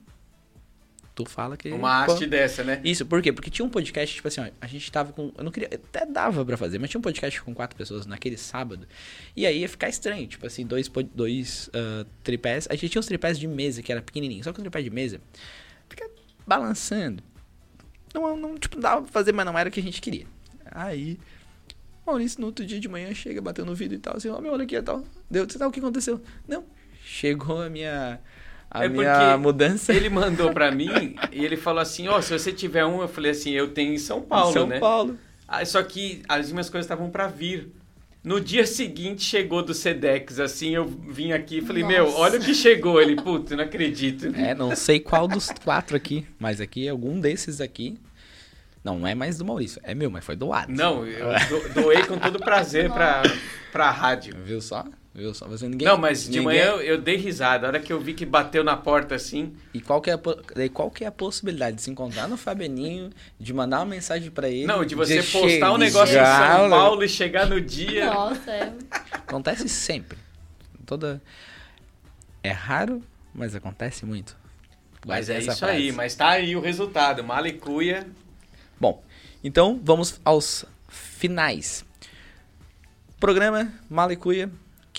tu 1.23 1.29
fala 1.29 1.57
que. 1.57 1.69
Uma 1.69 2.05
haste 2.05 2.25
dessa, 2.25 2.63
né? 2.63 2.79
Isso, 2.83 3.05
por 3.05 3.21
quê? 3.21 3.33
Porque 3.33 3.49
tinha 3.49 3.65
um 3.65 3.69
podcast, 3.69 4.15
tipo 4.15 4.27
assim, 4.27 4.41
ó, 4.41 4.47
a 4.61 4.67
gente 4.67 4.89
tava 4.89 5.11
com. 5.11 5.31
Eu 5.37 5.43
não 5.43 5.51
queria. 5.51 5.69
Até 5.73 6.05
dava 6.05 6.45
pra 6.45 6.55
fazer, 6.55 6.79
mas 6.79 6.89
tinha 6.89 6.99
um 6.99 7.01
podcast 7.01 7.41
com 7.41 7.53
quatro 7.53 7.77
pessoas 7.77 8.05
naquele 8.05 8.37
sábado. 8.37 8.87
E 9.35 9.45
aí 9.45 9.59
ia 9.59 9.69
ficar 9.69 9.89
estranho, 9.89 10.25
tipo 10.27 10.45
assim, 10.47 10.65
dois, 10.65 10.89
dois 11.13 11.69
ah, 11.73 12.05
tripés. 12.23 12.67
A 12.69 12.75
gente 12.75 12.89
tinha 12.89 12.99
uns 12.99 13.05
tripés 13.05 13.37
de 13.37 13.47
mesa 13.47 13.81
que 13.81 13.91
era 13.91 14.01
pequenininho. 14.01 14.43
Só 14.43 14.53
que 14.53 14.59
o 14.59 14.63
tripé 14.63 14.81
de 14.81 14.89
mesa 14.89 15.19
fica 15.89 16.09
balançando. 16.47 17.21
Não, 18.13 18.35
não, 18.37 18.57
tipo, 18.57 18.79
dava 18.79 19.01
pra 19.01 19.11
fazer, 19.11 19.33
mas 19.33 19.45
não 19.45 19.57
era 19.57 19.69
o 19.69 19.71
que 19.71 19.79
a 19.79 19.83
gente 19.83 20.01
queria. 20.01 20.25
Aí. 20.71 21.19
Maurício, 22.05 22.41
no 22.41 22.47
outro 22.47 22.65
dia 22.65 22.79
de 22.79 22.87
manhã, 22.87 23.13
chega 23.13 23.39
batendo 23.39 23.67
no 23.67 23.75
vidro 23.75 23.95
e 23.95 23.99
tal, 23.99 24.17
assim, 24.17 24.29
ó, 24.29 24.41
meu, 24.41 24.53
olha 24.53 24.63
aqui 24.63 24.75
e 24.75 24.81
tal. 24.81 25.03
Deu, 25.29 25.47
sabe 25.47 25.65
o 25.65 25.71
que 25.71 25.79
aconteceu? 25.79 26.19
Não. 26.47 26.63
Chegou 27.03 27.61
a 27.61 27.69
minha. 27.69 28.19
A 28.71 28.85
É 28.85 28.89
minha 28.89 29.11
porque 29.17 29.37
mudança. 29.37 29.93
Ele 29.93 30.09
mandou 30.09 30.53
pra 30.53 30.71
mim 30.71 31.15
e 31.31 31.43
ele 31.43 31.57
falou 31.57 31.81
assim: 31.81 32.07
"Ó, 32.07 32.21
se 32.21 32.31
você 32.31 32.51
tiver 32.51 32.85
um", 32.85 33.01
eu 33.01 33.07
falei 33.07 33.31
assim: 33.31 33.51
"Eu 33.51 33.69
tenho 33.69 33.93
em 33.93 33.97
São 33.97 34.21
Paulo, 34.21 34.49
em 34.51 34.53
São 34.53 34.67
né?" 34.67 34.79
Paulo. 34.79 35.17
Ah, 35.47 35.65
só 35.65 35.81
que 35.81 36.21
as 36.29 36.51
minhas 36.51 36.69
coisas 36.69 36.85
estavam 36.85 37.09
pra 37.09 37.27
vir. 37.27 37.71
No 38.23 38.39
dia 38.41 38.67
seguinte 38.67 39.23
chegou 39.23 39.63
do 39.63 39.73
Sedex, 39.73 40.39
assim, 40.39 40.75
eu 40.75 40.85
vim 40.85 41.31
aqui 41.31 41.59
e 41.59 41.61
falei, 41.61 41.83
meu, 41.85 42.03
Nossa. 42.03 42.17
olha 42.17 42.37
o 42.39 42.43
que 42.43 42.53
chegou. 42.53 43.01
Ele, 43.01 43.15
puta, 43.15 43.55
não 43.55 43.63
acredito. 43.63 44.27
É, 44.35 44.53
não 44.53 44.75
sei 44.75 44.99
qual 44.99 45.25
dos 45.25 45.49
quatro 45.63 45.95
aqui, 45.95 46.27
mas 46.37 46.59
aqui, 46.59 46.87
algum 46.87 47.17
desses 47.19 47.61
aqui. 47.61 47.97
Não, 48.83 48.99
não 48.99 49.07
é 49.07 49.15
mais 49.15 49.37
do 49.37 49.45
Maurício, 49.45 49.79
é 49.85 49.95
meu, 49.95 50.11
mas 50.11 50.23
foi 50.25 50.35
doado. 50.35 50.71
Não, 50.71 51.05
eu 51.07 51.27
do- 51.47 51.81
doei 51.81 52.03
com 52.05 52.17
todo 52.19 52.39
prazer 52.39 52.91
pra, 52.91 53.23
pra 53.71 53.89
rádio. 53.89 54.35
Viu 54.43 54.61
só? 54.61 54.85
Viu 55.19 55.33
só? 55.33 55.47
Você, 55.47 55.67
ninguém, 55.67 55.87
Não, 55.87 55.97
mas 55.97 56.23
de 56.23 56.29
ninguém- 56.29 56.43
manhã 56.45 56.63
eu, 56.65 56.81
eu 56.81 56.97
dei 57.01 57.17
risada. 57.17 57.67
A 57.67 57.69
hora 57.69 57.79
que 57.79 57.91
eu 57.91 57.99
vi 57.99 58.13
que 58.13 58.25
bateu 58.25 58.63
na 58.63 58.75
porta 58.77 59.15
assim. 59.15 59.53
E 59.73 59.81
qual 59.81 60.01
que, 60.01 60.09
é 60.09 60.13
a, 60.13 60.19
qual 60.73 60.89
que 60.89 61.03
é 61.03 61.07
a 61.07 61.11
possibilidade 61.11 61.75
de 61.75 61.81
se 61.83 61.91
encontrar 61.91 62.27
no 62.27 62.37
Fabeninho, 62.37 63.09
de 63.39 63.53
mandar 63.53 63.79
uma 63.79 63.85
mensagem 63.85 64.31
pra 64.31 64.49
ele? 64.49 64.65
Não, 64.65 64.85
de 64.85 64.95
você 64.95 65.21
de 65.21 65.27
postar 65.31 65.73
um 65.73 65.77
negócio 65.77 66.15
em 66.17 66.23
São 66.25 66.69
Paulo 66.69 67.03
e 67.03 67.09
chegar 67.09 67.45
no 67.47 67.59
dia. 67.59 68.05
Nossa, 68.13 68.49
é. 68.51 68.73
Acontece 69.11 69.67
sempre. 69.67 70.17
Toda. 70.85 71.21
É 72.41 72.51
raro, 72.51 73.03
mas 73.35 73.53
acontece 73.53 74.05
muito. 74.05 74.37
Mas 75.05 75.27
Guarda 75.27 75.33
é 75.33 75.39
isso 75.39 75.65
aí, 75.65 75.81
frase. 75.83 75.91
mas 75.91 76.15
tá 76.15 76.29
aí 76.29 76.55
o 76.55 76.61
resultado. 76.61 77.23
Malicuia. 77.23 78.07
Bom, 78.79 79.03
Então, 79.43 79.79
vamos 79.83 80.19
aos 80.23 80.65
finais. 80.87 81.85
Programa 83.19 83.71
Malicuia, 83.89 84.49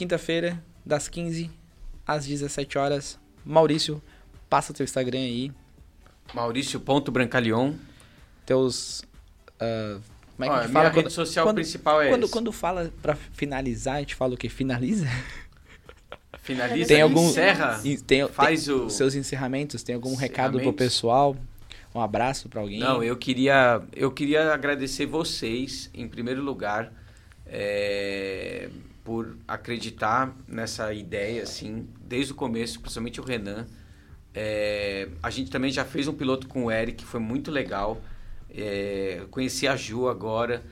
quinta-feira, 0.00 0.58
das 0.84 1.08
15 1.08 1.50
às 2.06 2.24
17 2.26 2.78
horas. 2.78 3.18
Maurício, 3.44 4.02
passa 4.48 4.72
teu 4.72 4.82
Instagram 4.84 5.18
aí, 5.18 5.52
Maurício.brancalion. 6.32 7.74
teus. 8.46 9.02
ah, 9.60 9.98
como 10.36 10.44
é 10.44 10.48
que 10.48 10.52
Ó, 10.52 10.54
a 10.54 10.58
a 10.58 10.62
gente 10.62 10.70
minha 10.72 10.82
fala? 10.84 10.94
rede 10.94 11.12
social 11.12 11.52
principal 11.54 12.00
é 12.00 12.08
quando, 12.08 12.24
essa. 12.24 12.32
quando 12.32 12.50
fala 12.52 12.90
pra 13.02 13.14
finalizar, 13.14 13.96
a 13.96 14.00
gente 14.00 14.14
fala 14.14 14.34
o 14.34 14.36
quê? 14.38 14.48
Finaliza? 14.48 15.06
Finaliza, 16.42 16.88
Tem 16.88 17.02
algum- 17.02 17.28
encerra, 17.28 17.78
tem, 18.06 18.26
faz 18.28 18.64
tem 18.64 18.74
o... 18.74 18.86
os 18.86 18.94
seus 18.94 19.14
encerramentos, 19.14 19.82
tem 19.82 19.94
algum 19.94 20.14
recado 20.16 20.58
pro 20.58 20.72
pessoal? 20.72 21.36
Um 21.94 22.00
abraço 22.00 22.48
pra 22.48 22.62
alguém? 22.62 22.78
Não, 22.78 23.04
eu 23.04 23.16
queria, 23.18 23.82
eu 23.94 24.10
queria 24.10 24.54
agradecer 24.54 25.04
vocês, 25.04 25.90
em 25.92 26.08
primeiro 26.08 26.42
lugar, 26.42 26.90
é, 27.46 28.70
por 29.04 29.36
acreditar 29.48 30.36
nessa 30.46 30.92
ideia, 30.92 31.42
assim, 31.42 31.88
desde 32.00 32.32
o 32.32 32.34
começo, 32.34 32.80
principalmente 32.80 33.20
o 33.20 33.24
Renan. 33.24 33.66
É, 34.34 35.08
a 35.22 35.30
gente 35.30 35.50
também 35.50 35.70
já 35.70 35.84
fez 35.84 36.06
um 36.06 36.12
piloto 36.12 36.46
com 36.46 36.66
o 36.66 36.70
Eric, 36.70 37.04
foi 37.04 37.20
muito 37.20 37.50
legal. 37.50 38.00
É, 38.48 39.22
conheci 39.30 39.66
a 39.66 39.76
Ju 39.76 40.08
agora. 40.08 40.62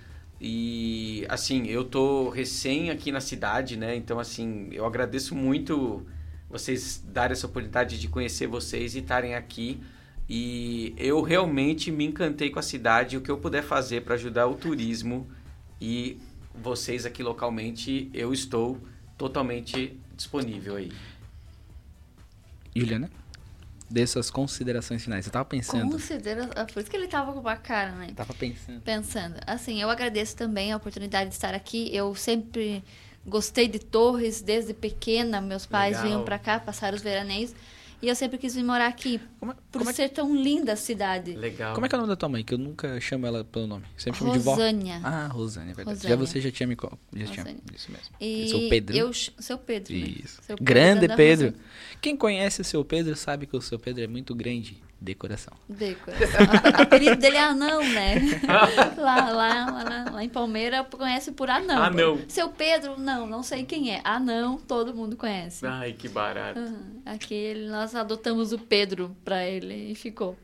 E, 0.41 1.27
assim, 1.29 1.67
eu 1.67 1.85
tô 1.85 2.29
recém 2.29 2.91
aqui 2.91 3.11
na 3.11 3.21
cidade, 3.21 3.77
né? 3.77 3.97
Então, 3.97 4.21
assim, 4.21 4.69
eu 4.73 4.87
agradeço 4.87 5.35
muito 5.35 6.07
vocês 6.49 7.03
darem 7.07 7.33
essa 7.33 7.47
oportunidade 7.47 7.99
de 7.99 8.09
conhecer 8.09 8.47
vocês 8.47 8.95
e 8.95 9.01
estarem 9.01 9.35
aqui. 9.35 9.81
E 10.29 10.95
eu 10.97 11.23
realmente 11.23 11.91
me 11.91 12.05
encantei 12.05 12.51
com 12.51 12.59
a 12.59 12.63
cidade. 12.63 13.17
O 13.17 13.21
que 13.21 13.31
eu 13.31 13.39
puder 13.39 13.63
fazer 13.63 14.03
para 14.03 14.15
ajudar 14.15 14.47
o 14.47 14.55
turismo 14.55 15.27
e 15.81 16.19
vocês 16.63 17.07
aqui 17.07 17.23
localmente, 17.23 18.11
eu 18.13 18.33
estou 18.33 18.79
totalmente 19.17 19.99
disponível 20.17 20.77
aí. 20.77 20.93
Juliana, 22.75 23.11
dê 23.91 24.07
suas 24.07 24.31
considerações 24.31 25.03
finais. 25.03 25.27
Eu 25.27 25.33
tava 25.33 25.45
pensando. 25.45 25.91
Considera... 25.91 26.51
ah, 26.55 26.65
Por 26.65 26.81
isso 26.81 26.91
que 26.91 26.97
ele 26.97 27.09
tava 27.09 27.33
com 27.33 27.41
uma 27.41 27.57
cara, 27.57 27.93
né? 27.93 28.13
Tava 28.15 28.35
pensando. 28.35 28.81
Pensando. 28.83 29.37
Assim, 29.47 29.81
eu 29.81 29.91
agradeço 29.91 30.37
também 30.37 30.73
a 30.73 30.77
oportunidade 30.77 31.31
de 31.31 31.35
estar 31.35 31.55
aqui. 31.55 31.95
Eu 31.95 32.15
sempre 32.15 32.85
gostei 33.27 33.67
de 33.69 33.79
Torres 33.79 34.41
desde 34.41 34.75
pequena. 34.75 35.41
Meus 35.41 35.67
pais 35.67 35.97
Legal. 35.97 36.07
vinham 36.07 36.25
pra 36.25 36.39
cá 36.39 36.61
passar 36.61 36.95
os 36.95 37.03
veraneios. 37.03 37.55
E 38.01 38.09
eu 38.09 38.15
sempre 38.15 38.39
quis 38.39 38.55
vir 38.55 38.63
morar 38.63 38.87
aqui. 38.87 39.21
Como, 39.41 39.51
é- 39.53 39.55
Por 39.73 39.79
como 39.79 39.91
é, 39.91 39.93
ser 39.93 40.09
tão 40.11 40.33
linda 40.35 40.73
a 40.75 40.77
cidade. 40.77 41.35
Legal. 41.35 41.75
como 41.75 41.85
é 41.85 41.89
que 41.89 41.95
é 41.95 41.99
o 41.99 42.01
nome 42.01 42.11
da 42.13 42.17
tua 42.17 42.29
mãe? 42.29 42.45
Que 42.45 42.55
eu 42.55 42.59
nunca 42.59 43.01
chamo 43.01 43.27
ela 43.27 43.43
pelo 43.43 43.67
nome. 43.67 43.85
Sempre 43.97 44.21
chamo 44.21 44.33
de 44.33 44.39
vó. 44.39 44.53
Rosânia. 44.53 45.01
Ah, 45.03 45.27
Rosânia, 45.27 45.73
é 45.73 45.75
verdade. 45.75 45.97
Rosânia. 45.99 46.17
Já 46.17 46.21
você 46.25 46.41
já 46.41 46.51
tinha 46.53 46.67
me. 46.67 46.77
Já 46.77 47.27
tinha, 47.27 47.45
Rosânia. 47.45 47.61
isso 47.75 47.91
mesmo. 47.91 48.07
E 48.21 48.43
Eu 48.43 48.49
sou 48.49 48.69
Pedro. 48.69 48.97
Eu, 48.97 49.13
seu 49.13 49.59
Pedro. 49.59 49.93
né? 49.93 49.99
Isso. 50.01 50.41
Seu 50.43 50.57
Pedro 50.57 50.65
Grande 50.65 51.09
Pedro. 51.09 51.47
Rosânia. 51.49 51.67
Quem 52.01 52.17
conhece 52.17 52.61
o 52.61 52.65
seu 52.65 52.85
Pedro 52.85 53.17
sabe 53.17 53.47
que 53.47 53.57
o 53.57 53.61
seu 53.61 53.79
Pedro 53.79 54.05
é 54.05 54.07
muito 54.07 54.33
grande 54.35 54.81
de 55.01 55.15
coração. 55.15 55.55
De 55.69 55.95
coração. 55.95 56.27
O 56.79 56.83
apelido 56.83 57.17
dele 57.17 57.37
é 57.37 57.45
Anão, 57.45 57.83
né? 57.83 58.17
lá, 58.99 59.31
lá, 59.31 59.67
lá, 59.67 60.11
lá, 60.13 60.25
em 60.25 60.29
Palmeira 60.29 60.85
conhece 60.85 61.33
por 61.33 61.49
Anão. 61.49 61.83
Anão. 61.83 62.19
Seu 62.29 62.49
Pedro, 62.49 62.99
não, 62.99 63.27
não 63.27 63.43
sei 63.43 63.65
quem 63.65 63.95
é. 63.95 64.01
Anão, 64.03 64.59
todo 64.59 64.95
mundo 64.95 65.17
conhece. 65.17 65.67
Ai, 65.67 65.93
que 65.93 66.09
barato. 66.09 66.59
Aham. 66.59 67.03
Aqui 67.07 67.55
nós 67.69 67.95
adotamos 67.95 68.53
o 68.53 68.59
Pedro 68.59 69.17
pra 69.25 69.47
ele 69.47 69.93
e 69.93 69.95
ficou. 69.95 70.37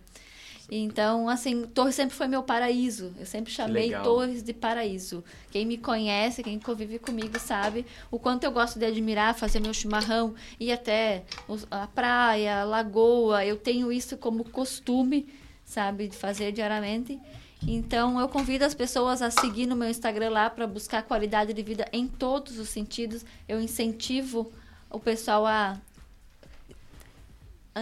Então, 0.70 1.28
assim, 1.28 1.66
Torres 1.66 1.94
sempre 1.94 2.16
foi 2.16 2.26
meu 2.26 2.42
paraíso. 2.42 3.12
Eu 3.18 3.26
sempre 3.26 3.52
chamei 3.52 3.86
legal. 3.86 4.02
Torres 4.02 4.42
de 4.42 4.52
paraíso. 4.52 5.22
Quem 5.50 5.66
me 5.66 5.76
conhece, 5.76 6.42
quem 6.42 6.58
convive 6.58 6.98
comigo 6.98 7.38
sabe 7.38 7.84
o 8.10 8.18
quanto 8.18 8.44
eu 8.44 8.50
gosto 8.50 8.78
de 8.78 8.86
admirar, 8.86 9.34
fazer 9.34 9.60
meu 9.60 9.74
chimarrão, 9.74 10.34
ir 10.58 10.72
até 10.72 11.24
a 11.70 11.86
praia, 11.86 12.60
a 12.60 12.64
lagoa. 12.64 13.44
Eu 13.44 13.56
tenho 13.56 13.92
isso 13.92 14.16
como 14.16 14.44
costume, 14.44 15.28
sabe, 15.64 16.08
de 16.08 16.16
fazer 16.16 16.52
diariamente. 16.52 17.20
Então, 17.66 18.20
eu 18.20 18.28
convido 18.28 18.64
as 18.64 18.74
pessoas 18.74 19.22
a 19.22 19.30
seguir 19.30 19.66
no 19.66 19.76
meu 19.76 19.88
Instagram 19.88 20.30
lá 20.30 20.50
para 20.50 20.66
buscar 20.66 21.02
qualidade 21.02 21.52
de 21.52 21.62
vida 21.62 21.86
em 21.92 22.06
todos 22.06 22.58
os 22.58 22.68
sentidos. 22.68 23.24
Eu 23.48 23.60
incentivo 23.60 24.50
o 24.90 25.00
pessoal 25.00 25.46
a 25.46 25.78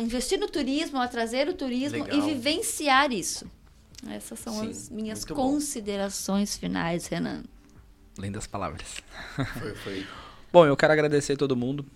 investir 0.01 0.39
no 0.39 0.49
turismo, 0.49 1.01
a 1.01 1.09
trazer 1.09 1.49
o 1.49 1.55
turismo 1.55 2.03
Legal. 2.05 2.19
e 2.19 2.35
vivenciar 2.35 3.13
isso. 3.13 3.47
Essas 4.09 4.39
são 4.41 4.55
Sim, 4.61 4.71
as 4.71 4.89
minhas 4.91 5.19
muito 5.21 5.35
bom. 5.35 5.53
considerações 5.53 6.57
finais, 6.57 7.07
Renan. 7.07 7.45
Lindas 8.19 8.47
palavras. 8.47 9.03
Foi, 9.59 9.75
foi. 9.77 10.07
Bom, 10.53 10.67
eu 10.67 10.77
quero 10.77 10.93
agradecer 10.93 11.33
a 11.33 11.37
todo 11.37 11.57
mundo. 11.57 11.87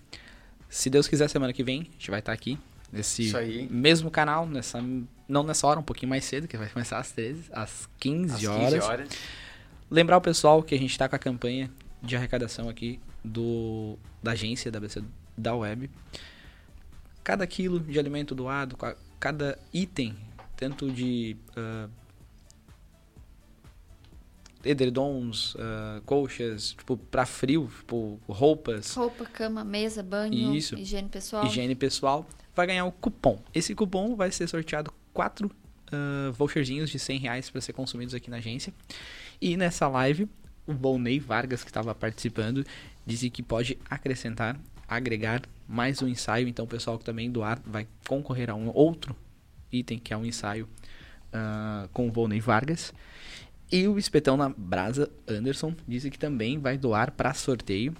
Se 0.69 0.89
Deus 0.89 1.07
quiser, 1.07 1.29
semana 1.29 1.53
que 1.53 1.63
vem, 1.63 1.81
a 1.81 1.83
gente 1.91 2.09
vai 2.09 2.19
estar 2.19 2.31
aqui. 2.33 2.57
Nesse 2.91 3.31
mesmo 3.69 4.09
canal, 4.09 4.47
nessa, 4.47 4.79
não 5.27 5.43
nessa 5.43 5.67
hora, 5.67 5.79
um 5.79 5.83
pouquinho 5.83 6.09
mais 6.09 6.23
cedo, 6.25 6.47
que 6.47 6.57
vai 6.57 6.69
começar 6.69 6.97
às 6.97 7.11
13, 7.11 7.49
às 7.51 7.87
15, 7.99 8.33
Às 8.33 8.39
15 8.39 8.47
horas. 8.47 8.83
horas. 8.85 9.09
Lembrar 9.91 10.17
o 10.17 10.21
pessoal 10.21 10.63
que 10.63 10.73
a 10.73 10.77
gente 10.77 10.91
está 10.91 11.07
com 11.07 11.15
a 11.15 11.19
campanha 11.19 11.69
de 12.01 12.15
arrecadação 12.15 12.67
aqui 12.69 12.99
do, 13.23 13.97
da 14.23 14.31
agência 14.31 14.71
da 14.71 14.77
ABC 14.79 15.03
da 15.37 15.53
web. 15.55 15.89
Cada 17.27 17.45
quilo 17.45 17.77
de 17.81 17.99
alimento 17.99 18.33
doado, 18.33 18.77
ca- 18.77 18.95
cada 19.19 19.59
item, 19.73 20.15
tanto 20.55 20.89
de 20.89 21.35
ah, 21.57 21.89
edredons, 24.63 25.53
ah, 25.59 26.01
colchas, 26.05 26.69
tipo, 26.71 26.95
para 26.95 27.25
frio, 27.25 27.69
tipo, 27.79 28.17
roupas, 28.29 28.93
Roupa, 28.95 29.25
cama, 29.25 29.65
mesa, 29.65 30.01
banho, 30.01 30.55
Isso. 30.55 30.75
higiene 30.77 31.09
pessoal. 31.09 31.45
higiene 31.45 31.75
pessoal, 31.75 32.25
vai 32.55 32.65
ganhar 32.67 32.85
um 32.85 32.91
cupom. 32.91 33.41
Esse 33.53 33.75
cupom 33.75 34.15
vai 34.15 34.31
ser 34.31 34.47
sorteado 34.47 34.89
quatro 35.13 35.51
ah, 35.91 36.31
voucherzinhos 36.33 36.89
de 36.89 36.97
100 36.97 37.19
reais 37.19 37.49
para 37.49 37.59
ser 37.59 37.73
consumidos 37.73 38.13
aqui 38.13 38.29
na 38.29 38.37
agência. 38.37 38.73
E 39.41 39.57
nessa 39.57 39.85
live, 39.89 40.29
o 40.65 40.73
Volney 40.73 41.19
Vargas, 41.19 41.61
que 41.61 41.69
estava 41.69 41.93
participando, 41.93 42.65
disse 43.05 43.29
que 43.29 43.43
pode 43.43 43.77
acrescentar, 43.89 44.57
agregar 44.87 45.41
mais 45.67 46.01
um 46.01 46.07
ensaio. 46.07 46.47
Então, 46.47 46.65
o 46.65 46.67
pessoal 46.67 46.97
que 46.97 47.05
também 47.05 47.29
doar 47.29 47.61
vai 47.65 47.87
concorrer 48.07 48.49
a 48.49 48.55
um 48.55 48.71
outro 48.73 49.15
item, 49.71 49.99
que 49.99 50.13
é 50.13 50.17
um 50.17 50.25
ensaio 50.25 50.67
ah, 51.33 51.89
com 51.91 52.07
o 52.07 52.11
Volney 52.11 52.39
Vargas. 52.39 52.93
E 53.71 53.87
o 53.87 53.97
Espetão 53.97 54.37
na 54.37 54.49
Brasa 54.49 55.09
Anderson 55.27 55.75
disse 55.87 56.09
que 56.09 56.17
também 56.17 56.57
vai 56.57 56.77
doar 56.77 57.11
para 57.11 57.33
sorteio 57.33 57.93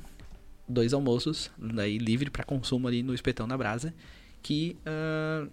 dois 0.68 0.93
almoços 0.93 1.49
daí 1.57 1.97
livre 1.97 2.30
para 2.30 2.43
consumo 2.43 2.88
ali 2.88 3.01
no 3.01 3.14
Espetão 3.14 3.47
na 3.47 3.57
Brasa, 3.57 3.93
que 4.41 4.77
ah, 4.85 5.47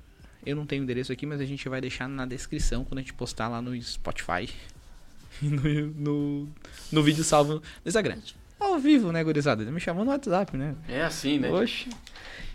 eu 0.47 0.55
não 0.55 0.67
tenho 0.67 0.83
endereço 0.83 1.13
aqui, 1.13 1.27
mas 1.27 1.41
a 1.41 1.45
gente 1.45 1.69
vai 1.69 1.81
deixar 1.81 2.09
na 2.09 2.27
descrição 2.27 2.85
quando 2.85 2.99
a 2.99 3.01
gente 3.01 3.15
postar 3.15 3.49
lá 3.49 3.61
no 3.61 3.81
Spotify 3.83 4.49
e 5.43 5.47
no, 5.47 5.87
no, 5.95 6.49
no 6.93 7.03
vídeo 7.03 7.25
salvo 7.25 7.55
no 7.55 7.63
Instagram. 7.87 8.19
Ao 8.65 8.79
vivo, 8.79 9.13
né, 9.13 9.23
gurizada? 9.23 9.63
Ele 9.63 9.71
me 9.71 9.79
chamou 9.79 10.05
no 10.05 10.11
WhatsApp, 10.11 10.57
né? 10.57 10.75
É 10.89 11.03
assim, 11.03 11.39
né? 11.39 11.51
Oxe. 11.51 11.89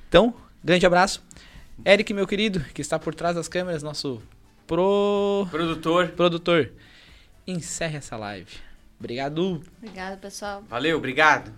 Então, 0.07 0.33
grande 0.63 0.85
abraço. 0.85 1.23
Eric, 1.85 2.13
meu 2.13 2.25
querido, 2.27 2.59
que 2.73 2.81
está 2.81 2.97
por 2.97 3.13
trás 3.13 3.35
das 3.35 3.47
câmeras, 3.47 3.83
nosso 3.83 4.21
pro... 4.65 5.47
Produtor, 5.51 6.09
produtor. 6.09 6.71
Encerre 7.47 7.97
essa 7.97 8.17
live. 8.17 8.51
Obrigado. 8.99 9.61
Obrigada, 9.77 10.17
pessoal. 10.17 10.63
valeu, 10.67 10.97
obrigado. 10.97 11.53